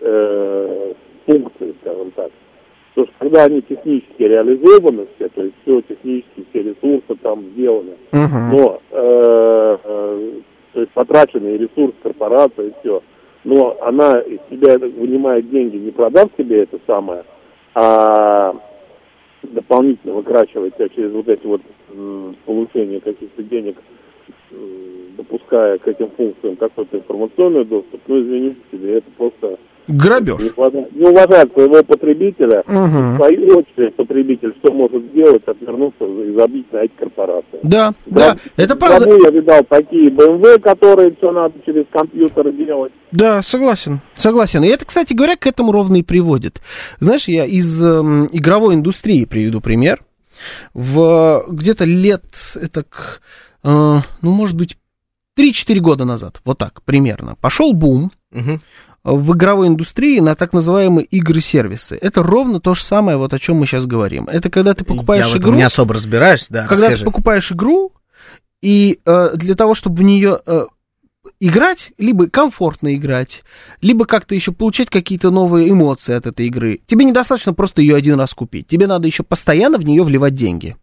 э, 0.00 0.92
функции, 1.26 1.74
скажем 1.80 2.10
так. 2.12 2.30
Потому 2.94 3.06
что 3.06 3.14
когда 3.18 3.44
они 3.44 3.62
технически 3.62 4.22
реализованы 4.22 5.06
все, 5.16 5.28
то 5.28 5.42
есть 5.42 5.54
все 5.62 5.80
технически, 5.82 6.44
все 6.50 6.62
ресурсы 6.62 7.14
там 7.22 7.42
сделаны, 7.52 7.92
Мгм. 8.12 8.50
но 8.56 8.80
э, 8.90 9.78
э, 9.84 10.30
то 10.72 10.80
есть 10.80 10.92
потраченный 10.92 11.56
ресурс 11.56 11.94
корпорации, 12.02 12.74
все, 12.80 13.02
но 13.44 13.76
она 13.80 14.18
из 14.20 14.40
себя 14.50 14.78
вынимает 14.78 15.48
деньги, 15.50 15.76
не 15.76 15.90
продав 15.90 16.28
себе 16.36 16.62
это 16.64 16.78
самое, 16.86 17.24
а 17.74 18.54
дополнительно 19.42 20.14
выкрачивать 20.14 20.74
себя 20.74 20.88
через 20.88 21.12
вот 21.12 21.28
эти 21.28 21.46
вот 21.46 21.62
м, 21.94 22.36
получение 22.44 23.00
каких-то 23.00 23.42
денег, 23.44 23.76
допуская 25.16 25.78
к 25.78 25.88
этим 25.88 26.10
функциям 26.16 26.56
какой-то 26.56 26.98
информационный 26.98 27.64
доступ, 27.64 28.00
ну, 28.06 28.22
извините 28.22 28.60
себе, 28.70 28.98
это 28.98 29.10
просто 29.16 29.58
Грабеж. 29.88 30.36
не 30.38 31.06
уважает 31.06 31.50
своего 31.54 31.82
потребителя. 31.82 32.62
Мгм. 32.66 33.14
В 33.14 33.16
свою 33.16 33.58
очередь, 33.58 33.96
потребитель 33.96 34.54
что 34.62 34.72
может 34.72 35.02
сделать? 35.10 35.42
Отвернуться 35.46 36.04
и 36.04 36.36
забить 36.36 36.70
на 36.72 36.78
эти 36.78 36.92
корпорации. 36.92 37.58
Да, 37.62 37.94
да, 38.06 38.36
это 38.56 38.76
правда. 38.76 39.06
Потому 39.06 39.24
я 39.24 39.30
видал 39.30 39.64
такие 39.68 40.10
BMW, 40.10 40.60
которые 40.60 41.14
все 41.16 41.32
надо 41.32 41.54
через 41.64 41.86
компьютер 41.90 42.52
делать. 42.52 42.92
Да, 43.12 43.42
согласен, 43.42 44.00
согласен. 44.14 44.62
И 44.62 44.68
это, 44.68 44.84
кстати 44.84 45.14
говоря, 45.14 45.36
к 45.36 45.46
этому 45.46 45.72
ровно 45.72 45.96
и 45.96 46.02
приводит. 46.02 46.60
Знаешь, 47.00 47.26
я 47.26 47.46
из 47.46 47.82
эм, 47.82 48.28
игровой 48.30 48.74
индустрии 48.74 49.24
приведу 49.24 49.62
пример. 49.62 50.00
В 50.74 51.44
где-то 51.48 51.84
лет, 51.84 52.24
это, 52.54 52.84
к, 52.84 53.20
э, 53.20 53.47
ну, 53.62 54.02
может 54.22 54.56
быть, 54.56 54.78
3-4 55.38 55.78
года 55.80 56.04
назад, 56.04 56.40
вот 56.44 56.58
так 56.58 56.82
примерно, 56.82 57.36
пошел 57.40 57.72
бум 57.72 58.10
Мгм. 58.30 58.60
в 59.04 59.34
игровой 59.34 59.68
индустрии 59.68 60.18
на 60.20 60.34
так 60.34 60.52
называемые 60.52 61.04
игры-сервисы. 61.06 61.96
Это 62.00 62.22
ровно 62.22 62.60
то 62.60 62.74
же 62.74 62.82
самое, 62.82 63.16
вот 63.16 63.32
о 63.32 63.38
чем 63.38 63.56
мы 63.56 63.66
сейчас 63.66 63.86
говорим. 63.86 64.24
Это 64.28 64.50
когда 64.50 64.74
ты 64.74 64.84
покупаешь 64.84 65.26
Я 65.28 65.38
игру... 65.38 65.52
не 65.54 65.62
особо 65.62 65.94
разбираюсь, 65.94 66.48
да, 66.50 66.66
когда 66.66 66.86
расскажи. 66.88 67.00
ты 67.00 67.04
покупаешь 67.04 67.52
игру, 67.52 67.92
и 68.60 68.98
э, 69.06 69.30
для 69.36 69.54
того, 69.54 69.74
чтобы 69.74 69.96
в 69.98 70.02
нее 70.02 70.40
э, 70.44 70.66
играть, 71.40 71.92
либо 71.98 72.26
комфортно 72.26 72.94
играть, 72.96 73.44
либо 73.80 74.04
как-то 74.04 74.34
еще 74.34 74.50
получать 74.50 74.90
какие-то 74.90 75.30
новые 75.30 75.70
эмоции 75.70 76.14
от 76.14 76.26
этой 76.26 76.46
игры, 76.48 76.80
тебе 76.86 77.04
недостаточно 77.04 77.54
просто 77.54 77.80
ее 77.80 77.94
один 77.94 78.18
раз 78.18 78.34
купить. 78.34 78.66
Тебе 78.66 78.88
надо 78.88 79.06
еще 79.06 79.22
постоянно 79.22 79.78
в 79.78 79.84
нее 79.84 80.02
вливать 80.02 80.34
деньги. 80.34 80.76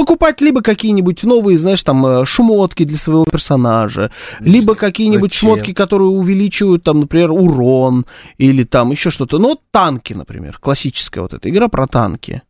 Покупать 0.00 0.40
либо 0.40 0.62
какие-нибудь 0.62 1.24
новые, 1.24 1.58
знаешь, 1.58 1.82
там, 1.82 2.06
э, 2.06 2.24
шмотки 2.24 2.84
для 2.84 2.96
своего 2.96 3.26
персонажа, 3.26 4.10
либо 4.40 4.74
какие-нибудь 4.74 5.30
Зачем? 5.30 5.50
шмотки, 5.50 5.74
которые 5.74 6.08
увеличивают, 6.08 6.82
там, 6.84 7.00
например, 7.00 7.30
урон, 7.32 8.06
или 8.38 8.64
там 8.64 8.92
еще 8.92 9.10
что-то. 9.10 9.38
Ну, 9.38 9.48
вот 9.50 9.60
танки, 9.70 10.14
например, 10.14 10.56
классическая 10.58 11.20
вот 11.20 11.34
эта 11.34 11.50
игра 11.50 11.68
про 11.68 11.86
танки. 11.86 12.40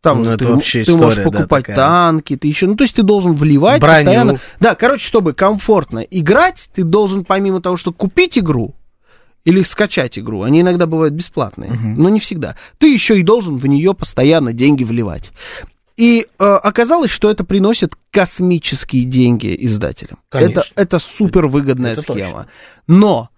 Там 0.00 0.20
Ну, 0.20 0.24
же 0.24 0.30
это 0.30 0.44
ты, 0.46 0.50
вообще 0.50 0.84
ты 0.84 0.92
можешь 0.92 1.18
история, 1.18 1.30
да, 1.30 1.38
покупать 1.40 1.66
такая. 1.66 1.76
танки, 1.76 2.34
ты 2.34 2.48
еще, 2.48 2.66
ну, 2.66 2.76
то 2.76 2.84
есть 2.84 2.94
ты 2.96 3.02
должен 3.02 3.34
вливать 3.34 3.82
Броню. 3.82 3.96
постоянно. 3.96 4.40
Да, 4.60 4.74
короче, 4.74 5.06
чтобы 5.06 5.34
комфортно 5.34 5.98
играть, 5.98 6.70
ты 6.74 6.82
должен 6.82 7.26
помимо 7.26 7.60
того, 7.60 7.76
что 7.76 7.92
купить 7.92 8.38
игру, 8.38 8.74
или 9.44 9.62
скачать 9.64 10.18
игру, 10.18 10.44
они 10.44 10.62
иногда 10.62 10.86
бывают 10.86 11.12
бесплатные, 11.12 11.72
но 11.72 12.08
не 12.08 12.20
всегда. 12.20 12.56
Ты 12.78 12.90
еще 12.90 13.20
и 13.20 13.22
должен 13.22 13.58
в 13.58 13.66
нее 13.66 13.92
постоянно 13.92 14.54
деньги 14.54 14.82
вливать. 14.82 15.30
И 15.96 16.26
э, 16.38 16.44
оказалось, 16.44 17.10
что 17.10 17.30
это 17.30 17.42
приносит 17.42 17.94
космические 18.10 19.04
деньги 19.04 19.56
издателям. 19.60 20.18
Конечно. 20.28 20.60
Это, 20.60 20.68
это 20.74 20.98
супер 20.98 21.46
выгодная 21.46 21.92
Это 21.92 22.02
схема. 22.02 22.46
Но 22.86 23.30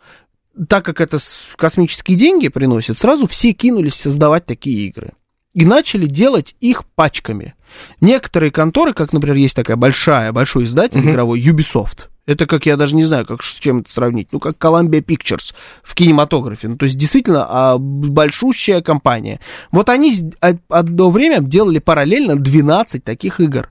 так 0.69 0.85
как 0.85 1.01
это 1.01 1.19
космические 1.57 2.17
деньги 2.17 2.49
приносит, 2.49 2.99
сразу 2.99 3.27
все 3.29 3.53
кинулись 3.53 3.95
создавать 3.95 4.45
такие 4.47 4.89
игры. 4.89 5.13
И 5.55 5.65
начали 5.65 6.07
делать 6.07 6.57
их 6.61 6.85
пачками. 6.85 7.55
Некоторые 8.01 8.51
конторы, 8.51 8.93
как, 8.93 9.13
например, 9.13 9.37
есть 9.37 9.55
такая 9.55 9.77
большая, 9.77 10.33
большой 10.33 10.65
издатель 10.65 11.01
Мгм. 11.01 11.11
игровой, 11.11 11.41
Ubisoft. 11.41 12.09
Это 12.29 12.47
как, 12.47 12.67
я 12.67 12.77
даже 12.77 12.95
не 12.95 13.07
знаю, 13.07 13.25
как, 13.25 13.43
с 13.43 13.55
чем 13.59 13.79
это 13.79 13.91
сравнить. 13.91 14.29
Ну, 14.33 14.39
как 14.39 14.57
Columbia 14.59 15.03
Pictures 15.03 15.55
в 15.83 15.95
кинематографе. 15.95 16.69
Ну, 16.69 16.77
то 16.77 16.85
есть, 16.85 16.99
действительно, 16.99 17.47
а, 17.49 17.79
большущая 17.79 18.83
компания. 18.83 19.41
Вот 19.73 19.89
они 19.89 20.15
од- 20.43 20.61
одно 20.69 21.11
время 21.11 21.41
делали 21.41 21.79
параллельно 21.79 22.37
12 22.37 23.03
таких 23.03 23.41
игр. 23.41 23.71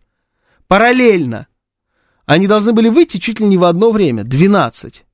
Параллельно. 0.68 1.46
Они 2.26 2.48
должны 2.48 2.74
были 2.74 2.90
выйти 2.90 3.18
чуть 3.18 3.40
ли 3.40 3.46
не 3.46 3.58
в 3.60 3.64
одно 3.64 3.92
время. 3.92 4.24
12. 4.24 5.06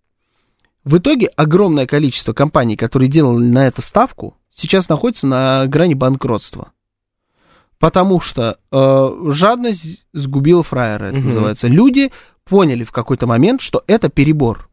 В 0.85 0.97
итоге 0.97 1.27
огромное 1.35 1.85
количество 1.85 2.31
компаний, 2.31 2.77
которые 2.77 3.09
делали 3.09 3.43
на 3.45 3.67
это 3.67 3.81
ставку, 3.81 4.37
сейчас 4.55 4.87
находится 4.87 5.27
на 5.27 5.65
грани 5.67 5.95
банкротства. 5.95 6.71
Потому 7.77 8.21
что 8.21 8.57
э, 8.71 9.09
жадность 9.31 10.05
сгубила 10.13 10.63
фраера, 10.63 11.05
это 11.07 11.17
Мгм. 11.17 11.25
называется. 11.25 11.67
Люди 11.67 12.11
поняли 12.45 12.83
в 12.83 12.91
какой-то 12.91 13.27
момент, 13.27 13.61
что 13.61 13.83
это 13.87 14.09
перебор. 14.09 14.69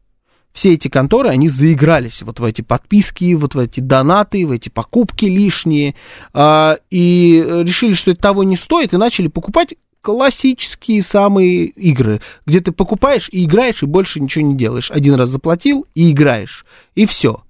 Все 0.53 0.73
эти 0.73 0.89
конторы, 0.89 1.29
они 1.29 1.47
заигрались 1.47 2.21
вот 2.23 2.39
в 2.41 2.43
эти 2.43 2.61
подписки, 2.61 3.33
вот 3.35 3.55
в 3.55 3.59
эти 3.59 3.79
донаты, 3.79 4.45
в 4.45 4.51
эти 4.51 4.67
покупки 4.67 5.23
лишние, 5.25 5.95
а, 6.33 6.77
и 6.89 7.41
решили, 7.63 7.93
что 7.93 8.11
это 8.11 8.21
того 8.21 8.43
не 8.43 8.57
стоит, 8.57 8.93
и 8.93 8.97
начали 8.97 9.27
покупать 9.29 9.75
классические 10.01 11.03
самые 11.03 11.65
игры, 11.67 12.21
где 12.45 12.59
ты 12.59 12.71
покупаешь 12.73 13.29
и 13.31 13.45
играешь, 13.45 13.81
и 13.83 13.85
больше 13.85 14.19
ничего 14.19 14.43
не 14.45 14.55
делаешь. 14.55 14.91
Один 14.91 15.15
раз 15.15 15.29
заплатил 15.29 15.85
и 15.95 16.11
играешь, 16.11 16.65
и 16.95 17.05
все. 17.05 17.43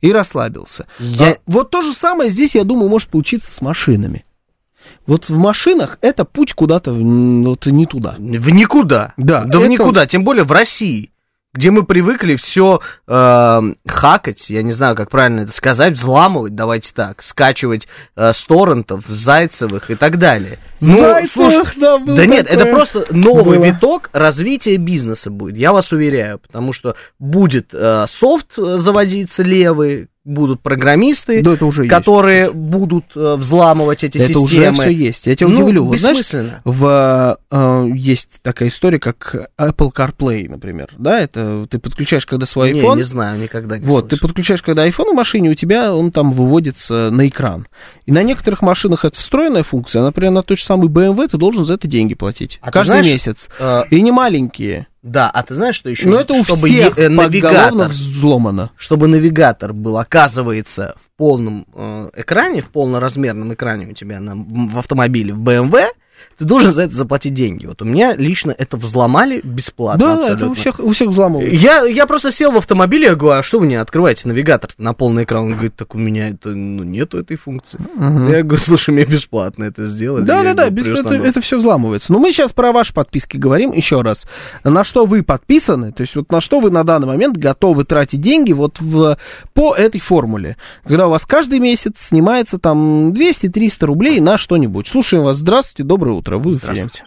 И 0.00 0.12
расслабился. 0.12 0.86
Я- 0.98 1.32
А 1.32 1.36
вот 1.46 1.70
то 1.70 1.82
же 1.82 1.92
самое 1.92 2.30
здесь, 2.30 2.54
я 2.56 2.64
думаю, 2.64 2.88
может 2.88 3.10
получиться 3.10 3.50
с 3.50 3.60
машинами. 3.60 4.24
Вот 5.06 5.28
в 5.28 5.36
машинах 5.36 5.98
это 6.00 6.24
путь 6.24 6.54
куда-то 6.54 6.92
в- 6.92 7.44
вот 7.44 7.66
не 7.66 7.86
туда. 7.86 8.14
В 8.18 8.50
никуда. 8.50 9.12
Да, 9.16 9.44
Да 9.44 9.58
в 9.58 9.62
это- 9.62 9.68
никуда, 9.70 10.06
тем 10.06 10.24
более 10.24 10.44
в 10.44 10.52
России, 10.52 11.10
где 11.52 11.70
мы 11.70 11.84
привыкли 11.84 12.34
все 12.36 12.80
хакать, 13.86 14.50
я 14.50 14.62
не 14.62 14.72
знаю, 14.72 14.96
как 14.96 15.10
правильно 15.10 15.42
это 15.42 15.52
сказать, 15.52 15.92
взламывать, 15.94 16.54
давайте 16.54 16.92
так, 16.92 17.22
скачивать 17.22 17.86
э, 18.16 18.32
с 18.32 18.44
торрентов, 18.44 19.04
зайцевых 19.06 19.90
и 19.90 19.94
так 19.94 20.18
далее. 20.18 20.58
Ну, 20.80 20.98
Зайцевых, 20.98 21.52
слушай, 21.52 21.80
да, 21.80 21.98
было 21.98 22.16
да 22.16 22.26
нет, 22.26 22.46
это 22.48 22.66
просто 22.66 23.06
новый 23.10 23.58
Было. 23.58 23.66
виток 23.66 24.10
развития 24.12 24.76
бизнеса 24.76 25.30
будет, 25.30 25.56
я 25.56 25.72
вас 25.72 25.92
уверяю, 25.92 26.38
потому 26.40 26.72
что 26.72 26.96
будет 27.18 27.68
э, 27.72 28.06
софт 28.08 28.58
э, 28.58 28.78
заводиться 28.78 29.42
левый, 29.42 30.08
будут 30.24 30.60
программисты, 30.62 31.42
Да, 31.42 31.52
это 31.52 31.66
уже 31.66 31.82
есть. 31.82 31.90
которые 31.90 32.50
будут 32.50 33.04
э, 33.14 33.34
взламывать 33.36 34.04
эти 34.04 34.16
Это 34.18 34.38
уже 34.38 34.54
системы. 34.54 34.84
все 34.84 34.92
есть. 34.92 35.26
Я 35.26 35.36
тебя 35.36 35.48
Ну, 35.50 35.56
удивлю. 35.56 35.84
Вот 35.84 35.98
знаешь, 35.98 36.16
бессмысленно. 36.18 36.62
в, 36.64 37.38
э, 37.50 37.88
есть 37.94 38.40
такая 38.42 38.70
история, 38.70 38.98
как 38.98 39.50
Apple 39.58 39.92
CarPlay, 39.92 40.48
например. 40.48 40.88
Да, 40.98 41.20
это 41.20 41.66
ты 41.70 41.78
подключаешь, 41.78 42.24
когда 42.26 42.46
свой 42.46 42.72
Не, 42.72 42.80
iPhone. 42.80 42.96
не 42.96 43.02
знаю, 43.02 43.38
никогда 43.38 43.76
не 43.78 43.84
Вот, 43.84 44.04
ты 44.04 44.16
слышал. 44.16 44.28
подключаешь, 44.28 44.62
когда 44.62 44.88
iPhone 44.88 45.12
в 45.12 45.14
машине, 45.14 45.50
у 45.50 45.54
тебя 45.54 45.94
он 45.94 46.10
там 46.10 46.32
выводится 46.32 47.10
на 47.10 47.28
экран. 47.28 47.66
И 48.06 48.12
на 48.12 48.22
некоторых 48.22 48.62
машинах 48.62 49.04
это 49.04 49.16
встроенная 49.18 49.62
функция. 49.62 50.02
Например, 50.02 50.30
на 50.32 50.42
той 50.42 50.56
же 50.56 50.64
самой 50.64 50.88
BMW 50.88 51.28
ты 51.28 51.36
должен 51.36 51.64
за 51.66 51.74
это 51.74 51.86
деньги 51.86 52.14
платить. 52.14 52.58
А 52.62 52.66
ты 52.66 52.72
каждый 52.72 52.86
знаешь, 52.86 53.06
месяц. 53.06 53.48
э, 53.58 53.82
И 53.90 54.00
не 54.00 54.10
маленькие. 54.10 54.86
Да, 55.04 55.28
а 55.28 55.42
ты 55.42 55.52
знаешь, 55.52 55.74
что 55.74 55.90
еще? 55.90 56.08
Но 56.08 56.18
это 56.18 56.32
у 56.32 56.42
чтобы 56.42 56.66
всех 56.66 56.96
е- 56.96 57.04
э, 57.04 57.08
навигатор, 57.10 57.90
взломано. 57.90 58.70
чтобы 58.74 59.06
навигатор 59.06 59.74
был, 59.74 59.98
оказывается, 59.98 60.96
в 60.96 61.18
полном 61.18 61.66
э, 61.74 62.08
экране, 62.16 62.62
в 62.62 62.70
полноразмерном 62.70 63.52
экране 63.52 63.86
у 63.88 63.92
тебя 63.92 64.18
на, 64.18 64.34
в 64.34 64.78
автомобиле, 64.78 65.34
в 65.34 65.42
BMW, 65.44 65.88
ты 66.38 66.44
должен 66.44 66.72
за 66.72 66.82
это 66.82 66.94
заплатить 66.94 67.34
деньги. 67.34 67.66
Вот 67.66 67.82
у 67.82 67.84
меня 67.84 68.14
лично 68.16 68.54
это 68.56 68.76
взломали 68.76 69.40
бесплатно 69.44 70.04
Да, 70.06 70.14
абсолютно. 70.18 70.44
это 70.44 70.50
у 70.50 70.54
всех, 70.54 70.78
у 70.80 70.92
всех 70.92 71.08
взламывают. 71.08 71.52
Я, 71.52 71.82
я 71.84 72.06
просто 72.06 72.30
сел 72.32 72.50
в 72.52 72.56
автомобиле, 72.56 73.06
я 73.06 73.14
говорю, 73.14 73.38
а 73.40 73.42
что 73.42 73.58
вы 73.60 73.66
не 73.66 73.76
открываете 73.76 74.28
навигатор 74.28 74.70
на 74.78 74.94
полный 74.94 75.24
экран? 75.24 75.44
Он 75.44 75.52
говорит, 75.52 75.76
так 75.76 75.94
у 75.94 75.98
меня 75.98 76.28
это, 76.30 76.50
ну, 76.50 76.82
нету 76.84 77.18
этой 77.18 77.36
функции. 77.36 77.78
Мгм. 77.94 78.30
Я 78.32 78.42
говорю, 78.42 78.62
слушай, 78.62 78.90
мне 78.90 79.04
бесплатно 79.04 79.64
это 79.64 79.86
сделали. 79.86 80.24
Да, 80.24 80.42
да, 80.42 80.54
да, 80.54 80.70
без- 80.70 80.84
«Плюс 80.84 81.00
это, 81.00 81.10
надо». 81.12 81.26
это 81.26 81.40
все 81.40 81.58
взламывается. 81.58 82.12
Но 82.12 82.18
мы 82.18 82.32
сейчас 82.32 82.52
про 82.52 82.72
ваши 82.72 82.92
подписки 82.92 83.36
говорим 83.36 83.72
еще 83.72 84.02
раз. 84.02 84.26
На 84.64 84.84
что 84.84 85.06
вы 85.06 85.22
подписаны, 85.22 85.92
то 85.92 86.00
есть 86.02 86.14
вот 86.16 86.30
на 86.30 86.40
что 86.40 86.60
вы 86.60 86.70
на 86.70 86.84
данный 86.84 87.06
момент 87.06 87.36
готовы 87.36 87.84
тратить 87.84 88.20
деньги 88.20 88.52
вот 88.52 88.80
в, 88.80 89.16
по 89.52 89.74
этой 89.74 90.00
формуле. 90.00 90.56
Когда 90.86 91.06
у 91.06 91.10
вас 91.10 91.24
каждый 91.24 91.58
месяц 91.58 91.92
снимается 92.08 92.58
там 92.58 93.12
200-300 93.12 93.86
рублей 93.86 94.20
на 94.20 94.38
что-нибудь. 94.38 94.88
Слушаем 94.88 95.24
вас. 95.24 95.38
Здравствуйте, 95.38 95.82
доброе 96.04 96.18
утро. 96.18 96.38
Вы. 96.38 96.50
Здравствуйте. 96.50 97.04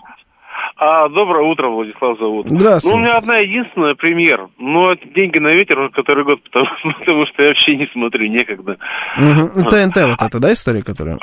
А, 0.79 1.09
доброе 1.09 1.43
утро, 1.49 1.69
Владислав 1.69 2.19
зовут. 2.19 2.45
Здравствуйте. 2.47 2.95
Ну, 2.95 3.01
у 3.01 3.03
меня 3.03 3.17
одна 3.17 3.37
единственная 3.37 3.95
премьер, 3.95 4.47
но 4.59 4.91
это 4.91 5.07
деньги 5.09 5.39
на 5.39 5.53
ветер 5.53 5.79
уже 5.79 5.89
который 5.89 6.23
год, 6.23 6.39
потому, 6.43 6.67
потому 6.99 7.25
что 7.25 7.43
я 7.43 7.49
вообще 7.49 7.75
не 7.75 7.87
смотрю, 7.91 8.27
некогда. 8.29 8.77
Мгм. 9.17 9.65
ТНТ 9.65 9.95
вот 9.95 10.21
это, 10.21 10.39
да, 10.39 10.53
история, 10.53 10.83
которая? 10.83 11.17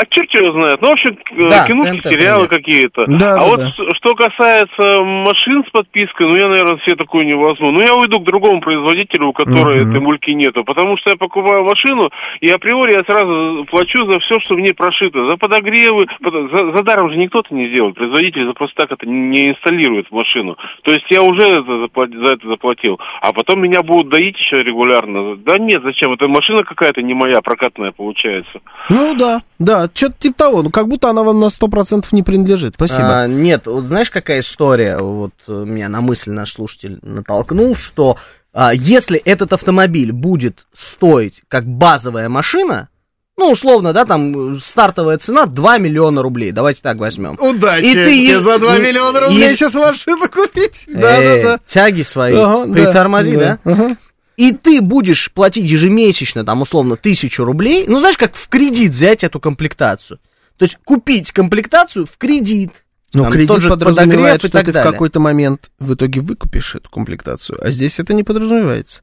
А 0.00 0.06
черт 0.06 0.32
его 0.32 0.52
знает. 0.52 0.80
Ну, 0.80 0.90
в 0.90 0.92
общем, 0.92 1.18
э, 1.32 1.48
Да, 1.50 1.64
ТНТ 1.66 2.02
сериалы 2.04 2.46
какие-то. 2.46 3.04
Да, 3.08 3.34
а 3.34 3.38
да, 3.38 3.44
вот 3.46 3.58
да. 3.58 3.66
что 3.96 4.14
касается 4.14 5.02
машин 5.02 5.64
с 5.66 5.70
подпиской, 5.70 6.24
ну, 6.28 6.36
я, 6.36 6.46
наверное, 6.46 6.78
себе 6.86 6.94
такое 6.94 7.24
не 7.24 7.34
возьму. 7.34 7.72
Ну, 7.72 7.80
я 7.80 7.92
уйду 7.96 8.20
к 8.20 8.24
другому 8.24 8.60
производителю, 8.60 9.26
у 9.26 9.32
которого 9.32 9.74
Мгм. 9.74 9.90
этой 9.90 10.00
мульки 10.00 10.30
нету. 10.30 10.62
Потому 10.62 10.96
что 10.98 11.10
я 11.10 11.16
покупаю 11.16 11.64
машину, 11.64 12.10
и 12.40 12.46
априори 12.48 12.94
я 12.96 13.02
сразу 13.02 13.64
плачу 13.68 14.06
за 14.06 14.20
все, 14.20 14.38
что 14.38 14.54
в 14.54 14.60
ней 14.60 14.72
прошито. 14.72 15.26
За 15.26 15.36
подогревы. 15.36 16.06
под- 16.22 16.48
За, 16.52 16.76
за 16.76 16.82
даром 16.84 17.10
же 17.10 17.16
никто-то 17.16 17.52
не 17.52 17.68
сделает. 17.68 17.96
Производитель 17.96 18.46
за 18.46 18.52
просто 18.52 18.76
так 18.76 18.92
это 18.92 19.04
не 19.04 19.50
инсталирует 19.50 20.06
в 20.08 20.14
машину. 20.14 20.56
То 20.84 20.92
есть 20.92 21.06
я 21.10 21.22
уже 21.22 21.42
это 21.42 21.60
запла- 21.72 22.24
за 22.26 22.34
это 22.34 22.46
заплатил. 22.46 23.00
А 23.20 23.32
потом 23.32 23.60
меня 23.60 23.82
будут 23.82 24.10
доить 24.10 24.38
еще 24.38 24.62
регулярно. 24.62 25.34
Да 25.38 25.58
нет, 25.58 25.82
зачем? 25.82 26.12
Это 26.12 26.28
машина 26.28 26.62
какая-то 26.62 27.02
не 27.02 27.14
моя, 27.14 27.40
прокатная 27.42 27.90
получается. 27.90 28.60
Ну 28.90 29.14
да, 29.16 29.40
да, 29.58 29.87
что-то 29.94 30.14
типа 30.18 30.38
того. 30.38 30.62
Ну, 30.62 30.70
как 30.70 30.88
будто 30.88 31.08
она 31.10 31.22
вам 31.22 31.40
на 31.40 31.46
100% 31.46 32.06
не 32.12 32.22
принадлежит. 32.22 32.74
Спасибо. 32.74 33.20
А, 33.22 33.26
нет, 33.26 33.66
вот 33.66 33.84
знаешь, 33.84 34.10
какая 34.10 34.40
история, 34.40 34.98
вот 34.98 35.32
э, 35.46 35.52
меня 35.52 35.88
на 35.88 36.00
мысль 36.00 36.30
наш 36.30 36.52
слушатель 36.52 36.98
натолкнул, 37.02 37.74
что 37.76 38.16
а, 38.52 38.72
если 38.74 39.18
этот 39.18 39.52
автомобиль 39.52 40.12
будет 40.12 40.66
стоить 40.76 41.42
как 41.48 41.64
базовая 41.66 42.28
машина, 42.28 42.88
ну, 43.36 43.52
условно, 43.52 43.92
да, 43.92 44.04
там 44.04 44.58
стартовая 44.60 45.16
цена 45.18 45.46
2 45.46 45.78
миллиона 45.78 46.22
рублей, 46.22 46.50
давайте 46.50 46.82
так 46.82 46.96
возьмем. 46.98 47.36
Удачи 47.38 47.84
И 47.84 47.94
ты 47.94 48.04
тебе 48.06 48.24
е- 48.30 48.40
за 48.40 48.58
2 48.58 48.76
и- 48.78 48.82
миллиона 48.82 49.20
рублей 49.20 49.52
и- 49.52 49.56
сейчас 49.56 49.74
машину 49.74 50.28
купить. 50.28 50.84
Э, 50.88 51.00
Да-да-да. 51.00 51.60
Тяги 51.64 52.02
свои, 52.02 52.34
Ага, 52.34 52.72
притормози, 52.72 53.36
да? 53.36 53.58
да, 53.64 53.72
ага. 53.72 53.96
И 54.38 54.52
ты 54.52 54.80
будешь 54.80 55.32
платить 55.32 55.68
ежемесячно, 55.68 56.44
там, 56.44 56.62
условно, 56.62 56.94
тысячу 56.94 57.44
рублей, 57.44 57.86
ну, 57.88 57.98
знаешь, 57.98 58.16
как 58.16 58.36
в 58.36 58.48
кредит 58.48 58.92
взять 58.92 59.24
эту 59.24 59.40
комплектацию. 59.40 60.20
То 60.56 60.64
есть 60.64 60.78
купить 60.84 61.32
комплектацию 61.32 62.06
в 62.06 62.16
кредит. 62.18 62.70
Ну, 63.12 63.24
Там 63.24 63.32
кредит 63.32 63.48
тот 63.48 63.62
же 63.62 63.68
подразумевает, 63.68 64.40
что 64.40 64.50
ты 64.50 64.70
в 64.70 64.72
далее. 64.72 64.92
какой-то 64.92 65.18
момент 65.18 65.72
в 65.80 65.94
итоге 65.94 66.20
выкупишь 66.20 66.76
эту 66.76 66.88
комплектацию, 66.88 67.58
а 67.60 67.72
здесь 67.72 67.98
это 67.98 68.14
не 68.14 68.22
подразумевается. 68.22 69.02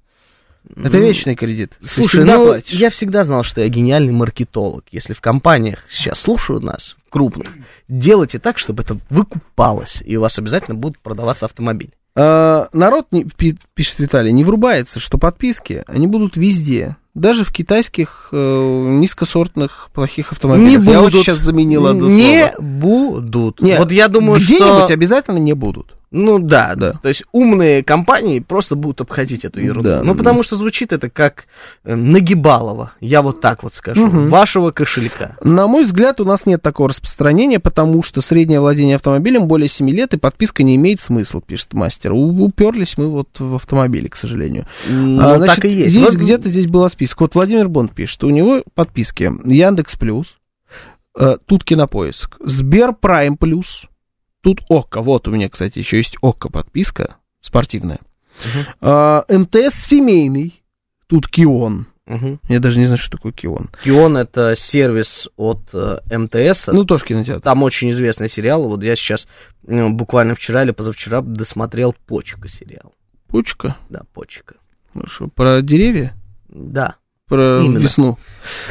Это 0.70 0.98
Ну, 0.98 1.04
вечный 1.04 1.36
кредит. 1.36 1.78
Слушай, 1.84 2.24
ну, 2.24 2.46
платишь. 2.46 2.80
я 2.80 2.90
всегда 2.90 3.26
знал, 3.26 3.44
что 3.44 3.60
я 3.60 3.68
гениальный 3.68 4.14
маркетолог. 4.14 4.86
Если 4.92 5.12
в 5.12 5.20
компаниях 5.20 5.84
сейчас 5.90 6.18
слушают 6.22 6.64
нас, 6.64 6.96
крупных, 7.10 7.50
делайте 7.90 8.40
так, 8.40 8.58
чтобы 8.58 8.84
это 8.84 8.98
выкупалось, 9.10 10.02
и 10.06 10.16
у 10.16 10.22
вас 10.22 10.40
обязательно 10.40 10.76
будут 10.76 11.00
продаваться 11.00 11.46
автомобили. 11.46 11.92
А, 12.18 12.68
народ, 12.74 13.08
не- 13.12 13.26
пи- 13.26 13.58
пишет 13.74 14.00
Виталий, 14.00 14.32
не 14.32 14.44
врубается, 14.44 15.00
что 15.00 15.18
подписки, 15.18 15.84
они 15.88 16.08
будут 16.08 16.38
везде. 16.38 16.96
Даже 17.14 17.46
в 17.46 17.52
китайских 17.52 18.30
э, 18.32 18.36
низкосортных 18.90 19.90
плохих 19.94 20.32
автомобилях. 20.34 20.82
Не 20.82 20.92
Я 20.92 21.00
будут. 21.00 21.14
вот 21.14 21.24
сейчас 21.24 21.38
заменил 21.40 21.88
одно 21.88 22.08
Не 22.10 22.50
слово. 22.52 22.62
будут. 22.62 23.62
Нет, 23.62 23.80
вот 23.80 23.92
я 23.92 24.08
думаю, 24.10 24.40
где-нибудь 24.40 24.84
что... 24.86 24.94
обязательно 24.94 25.38
не 25.38 25.54
будут. 25.54 25.96
Ну 26.18 26.40
да, 26.40 26.74
Да. 26.76 26.94
то 27.02 27.10
есть 27.10 27.24
умные 27.34 27.84
компании 27.84 28.40
просто 28.40 28.76
будут 28.76 29.02
обходить 29.02 29.44
эту 29.44 29.60
ерунду. 29.60 29.90
Да. 29.90 30.02
Ну 30.04 30.16
потому 30.16 30.44
что 30.44 30.56
звучит 30.56 30.94
это 30.94 31.10
как 31.10 31.46
э, 31.84 31.94
нагибалово, 31.96 32.94
я 33.02 33.22
вот 33.22 33.42
так 33.42 33.64
вот 33.64 33.74
скажу, 33.74 34.06
Мгм. 34.08 34.30
вашего 34.30 34.72
кошелька. 34.72 35.36
На 35.44 35.68
мой 35.68 35.84
взгляд, 35.84 36.22
у 36.22 36.26
нас 36.26 36.46
нет 36.46 36.62
такого 36.62 36.90
распространения, 36.90 37.60
потому 37.60 38.02
что 38.02 38.22
среднее 38.22 38.62
владение 38.62 38.96
автомобилем 38.96 39.48
более 39.48 39.68
7 39.68 39.90
лет, 39.90 40.14
и 40.14 40.18
подписка 40.18 40.64
не 40.64 40.76
имеет 40.78 41.02
смысла, 41.02 41.42
пишет 41.42 41.74
мастер. 41.74 42.14
У- 42.14 42.46
уперлись 42.46 42.98
мы 42.98 43.08
вот 43.08 43.38
в 43.40 43.56
автомобиле, 43.56 44.08
к 44.08 44.16
сожалению. 44.16 44.66
Ну 44.88 45.20
А, 45.22 45.36
значит, 45.38 45.56
так 45.58 45.66
и 45.66 45.70
есть. 45.70 45.92
Здесь 45.92 46.06
Вот- 46.12 46.16
где-то 46.16 46.48
здесь 46.50 46.68
была 46.68 46.88
список. 46.90 47.22
Вот 47.22 47.36
Владимир 47.36 47.68
Бонд 47.68 47.92
пишет, 47.94 48.24
у 48.24 48.30
него 48.30 48.64
подписки 48.74 49.30
Яндекс 49.46 49.96
Плюс, 49.98 50.38
э, 51.20 51.38
тут 51.46 51.64
Кинопоиск, 51.64 52.38
Сбер 52.44 52.94
Прайм 52.94 53.38
Плюс, 53.38 53.84
тут 54.46 54.62
ОККО. 54.70 55.02
Вот 55.02 55.28
у 55.28 55.32
меня, 55.32 55.50
кстати, 55.50 55.80
еще 55.80 55.98
есть 55.98 56.18
ОККО 56.22 56.50
подписка 56.50 57.16
спортивная. 57.40 57.98
А, 58.80 59.26
МТС 59.28 59.88
семейный, 59.88 60.64
тут 61.08 61.28
Кион. 61.28 61.88
Мгм. 62.06 62.40
Я 62.48 62.60
даже 62.60 62.78
не 62.78 62.86
знаю, 62.86 63.00
что 63.00 63.18
такое 63.18 63.32
Кион. 63.32 63.72
Кион 63.84 64.18
это 64.18 64.56
сервис 64.56 65.28
от 65.36 65.62
э, 65.74 65.98
МТС. 66.16 66.68
Ну, 66.68 66.86
тоже 66.86 67.06
кинотеатр. 67.06 67.42
Там 67.42 67.64
очень 67.64 67.90
известный 67.90 68.30
сериал. 68.30 68.70
Вот 68.70 68.84
я 68.84 68.96
сейчас 68.96 69.28
э, 69.66 69.90
буквально 69.90 70.36
вчера 70.36 70.62
или 70.62 70.70
позавчера 70.70 71.22
досмотрел 71.22 71.96
Почка 72.06 72.48
сериал. 72.48 72.94
Почка. 73.28 73.78
Да, 73.90 74.04
Почка. 74.14 74.58
Хорошо. 74.94 75.28
Про 75.30 75.64
деревья? 75.64 76.14
Да. 76.48 76.98
Про 77.28 77.62
Именно. 77.64 77.80
весну. 77.80 78.20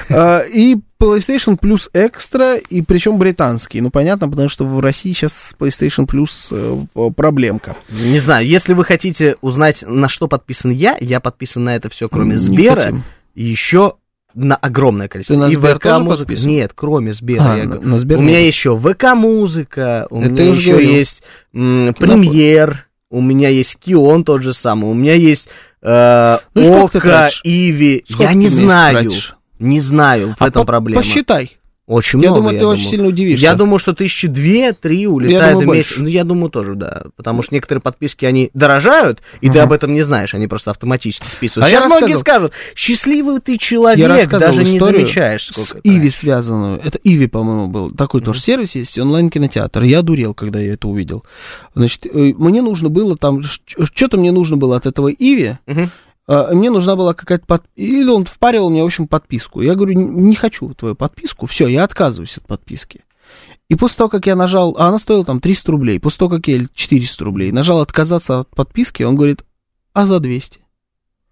А, 0.09 0.43
и 0.43 0.77
PlayStation 1.05 1.59
Plus 1.59 1.89
Extra, 1.93 2.59
и 2.71 2.83
причем 2.83 3.19
британский. 3.19 3.81
Ну, 3.81 3.91
понятно, 3.91 4.29
потому 4.29 4.49
что 4.49 4.65
в 4.65 4.81
России 4.81 5.13
сейчас 5.13 5.33
с 5.33 5.55
PlayStation 5.59 6.07
Plus 6.07 6.49
э, 6.51 7.11
проблемка. 7.13 7.77
Не 7.91 8.21
знаю, 8.21 8.47
если 8.47 8.73
вы 8.75 8.85
хотите 8.85 9.37
узнать, 9.41 9.85
на 9.87 10.09
что 10.09 10.29
подписан 10.29 10.71
я, 10.71 10.97
я 11.01 11.21
подписан 11.21 11.65
на 11.65 11.77
это 11.77 11.89
все, 11.91 12.09
кроме 12.09 12.39
Сбера, 12.39 12.95
и 13.35 13.45
еще 13.45 13.95
на 14.35 14.57
огромное 14.57 15.07
количество. 15.09 15.37
Ты 15.37 15.43
на 15.43 15.47
И 15.49 15.55
Сбер 15.55 15.79
тоже 15.79 15.95
ВК-музыка. 15.97 16.25
подписан? 16.27 16.51
Нет, 16.51 16.73
кроме 16.75 17.13
Сбера. 17.13 17.53
А, 17.53 17.57
я 17.57 17.65
на- 17.67 17.81
на 17.81 17.99
Сбер 17.99 18.19
у 18.19 18.23
меня 18.23 18.45
еще 18.45 18.77
ВК-музыка, 18.77 20.07
у 20.11 20.21
Это 20.23 20.31
меня 20.33 20.51
еще 20.51 20.71
говорил. 20.73 20.91
есть 20.91 21.23
м, 21.53 21.95
Премьер, 21.95 22.87
у 23.11 23.21
меня 23.21 23.49
есть 23.49 23.77
Кион 23.79 24.25
тот 24.25 24.43
же 24.43 24.53
самый, 24.55 24.91
у 24.91 24.95
меня 24.95 25.15
есть 25.15 25.49
э, 25.83 26.39
Ну 26.55 26.85
Ока? 26.85 27.29
Иви. 27.45 28.05
Сколько 28.09 28.23
я 28.25 28.33
не 28.35 28.49
знаю. 28.49 29.05
тратишь? 29.05 29.34
Не 29.59 29.81
знаю, 29.81 30.35
в 30.39 30.43
А 30.43 30.49
этом 30.49 30.63
по- 30.63 30.67
проблема. 30.67 31.01
Посчитай. 31.03 31.57
Очень 31.87 32.23
Я 32.23 32.31
много, 32.31 32.45
думаю, 32.45 32.59
ты 32.61 32.67
очень 32.67 32.89
сильно 32.89 33.07
удивишься. 33.09 33.45
Я 33.45 33.55
думаю, 33.55 33.79
что 33.79 33.93
тысячи 33.93 34.27
две-три 34.27 35.07
улетает 35.07 35.53
думаю, 35.53 35.69
в 35.69 35.75
месяц. 35.75 35.91
больше. 35.91 36.01
Ну, 36.03 36.09
я 36.09 36.25
думаю, 36.25 36.49
тоже, 36.49 36.77
да. 36.77 37.03
Потому 37.15 37.43
что 37.43 37.55
некоторые 37.55 37.83
подписки, 37.83 38.25
они 38.25 38.49
дорожают, 38.55 39.21
и 39.43 39.49
ты 39.51 39.59
Мгм. 39.59 39.65
об 39.65 39.73
этом 39.73 39.93
не 39.93 40.01
знаешь, 40.01 40.33
они 40.33 40.47
просто 40.47 40.71
автоматически 40.71 41.29
списывают. 41.29 41.69
А 41.69 41.71
я 41.71 41.81
Сейчас 41.83 41.91
многие 42.01 42.17
скажут, 42.17 42.53
счастливый 42.75 43.39
ты 43.41 43.53
Я 43.53 43.59
человек, 43.59 44.31
даже 44.31 44.65
не 44.65 44.79
замечаешь, 44.79 45.45
с 45.45 45.53
сколько 45.53 45.79
Иви 45.85 46.09
связанную. 46.09 46.81
Это 46.83 46.99
Иви, 47.05 47.27
по-моему, 47.27 47.67
был. 47.69 47.91
Такой 47.91 48.23
тоже 48.23 48.41
сервис 48.41 48.75
есть, 48.77 48.97
онлайн-кинотеатр. 48.97 49.83
Я 49.83 50.01
дурел, 50.01 50.33
когда 50.33 50.61
я 50.61 50.73
это 50.73 50.89
увидел. 50.89 51.23
Значит, 51.75 52.07
э, 52.07 52.33
мне 52.39 52.63
нужно 52.63 52.89
было 52.89 53.15
там... 53.19 53.43
Что-то 53.43 54.17
мне 54.17 54.33
нужно 54.33 54.57
было 54.57 54.77
от 54.79 54.87
этого 54.87 55.09
Иви. 55.13 55.59
Мгм. 55.67 55.91
А, 56.27 56.55
Мне 56.55 56.71
нужна 56.71 56.97
была 56.97 57.15
какая-то 57.15 57.47
под... 57.47 57.65
Или 57.77 58.09
он 58.09 58.25
впаривал 58.25 58.71
мне, 58.71 58.83
в 58.83 58.87
общем, 58.87 59.07
подписку. 59.07 59.61
Я 59.61 59.75
говорю, 59.75 59.95
«Не- 59.95 60.35
хочу 60.35 60.73
твою 60.75 60.95
подписку, 60.95 61.47
все, 61.47 61.67
я 61.69 61.85
отказываюсь 61.85 62.37
от 62.39 62.47
подписки. 62.47 63.05
И 63.69 63.75
после 63.77 63.97
того, 63.99 64.11
как 64.11 64.27
я 64.27 64.37
нажал, 64.37 64.77
а 64.79 64.89
она 64.89 64.99
стоила 64.99 65.25
там 65.25 65.41
300 65.41 65.73
рублей, 65.73 65.99
после 66.01 66.19
того, 66.19 66.31
как 66.37 66.47
я, 66.49 66.57
или 66.57 66.67
400 66.75 67.25
рублей, 67.25 67.51
нажал 67.53 67.81
отказаться 67.81 68.41
от 68.41 68.51
подписки, 68.51 69.03
он 69.03 69.17
говорит, 69.17 69.45
а 69.93 70.07
за 70.07 70.19
200? 70.21 70.61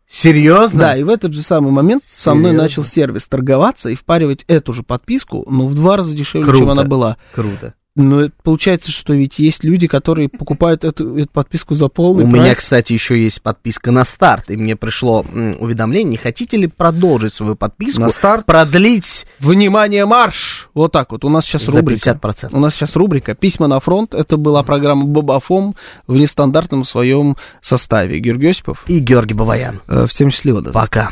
Серьезно? 0.06 0.80
Да, 0.80 0.96
и 0.96 1.02
в 1.04 1.08
этот 1.08 1.32
же 1.32 1.42
самый 1.42 1.72
момент 1.72 2.04
со 2.04 2.34
мной 2.34 2.50
Серьезно? 2.50 2.62
начал 2.62 2.84
сервис 2.84 3.28
торговаться 3.28 3.88
и 3.88 3.94
впаривать 3.94 4.44
эту 4.46 4.72
же 4.74 4.82
подписку, 4.82 5.44
но 5.48 5.66
в 5.66 5.74
два 5.74 5.96
раза 5.96 6.14
дешевле, 6.14 6.44
Круто. 6.46 6.58
чем 6.58 6.70
она 6.70 6.84
была. 6.84 7.16
Круто. 7.34 7.74
Но 7.94 8.22
это 8.22 8.32
получается, 8.42 8.90
что 8.90 9.12
ведь 9.12 9.38
есть 9.38 9.64
люди, 9.64 9.86
которые 9.86 10.30
покупают 10.30 10.82
эту, 10.82 11.14
эту 11.18 11.28
подписку 11.30 11.74
за 11.74 11.88
полный 11.88 12.24
У 12.24 12.30
прайс. 12.30 12.42
меня, 12.44 12.54
кстати, 12.54 12.94
еще 12.94 13.22
есть 13.22 13.42
подписка 13.42 13.90
на 13.90 14.04
старт, 14.04 14.48
и 14.48 14.56
мне 14.56 14.76
пришло 14.76 15.20
уведомление, 15.58 16.10
не 16.12 16.16
хотите 16.16 16.56
ли 16.56 16.68
продолжить 16.68 17.34
свою 17.34 17.54
подписку, 17.54 18.00
На 18.00 18.08
старт. 18.08 18.46
продлить 18.46 19.26
Внимание, 19.40 20.06
марш! 20.06 20.70
Вот 20.72 20.92
так 20.92 21.12
вот. 21.12 21.24
У 21.26 21.28
нас 21.28 21.44
сейчас 21.44 21.64
за 21.64 21.72
рубрика. 21.72 22.18
50%. 22.22 22.48
У 22.52 22.58
нас 22.60 22.74
сейчас 22.74 22.96
рубрика 22.96 23.34
«Письма 23.34 23.66
на 23.66 23.78
фронт». 23.78 24.14
Это 24.14 24.38
была 24.38 24.62
программа 24.62 25.04
«Бабафом» 25.04 25.74
в 26.06 26.16
нестандартном 26.16 26.84
своем 26.86 27.36
составе. 27.60 28.20
Георгий 28.20 28.48
Осипов. 28.48 28.84
И 28.88 29.00
Георгий 29.00 29.34
Бабаян. 29.34 29.82
Э, 29.86 30.06
Всем 30.08 30.30
счастливо. 30.30 30.62
До 30.62 30.72
завтра. 30.72 30.80
Пока. 30.80 31.10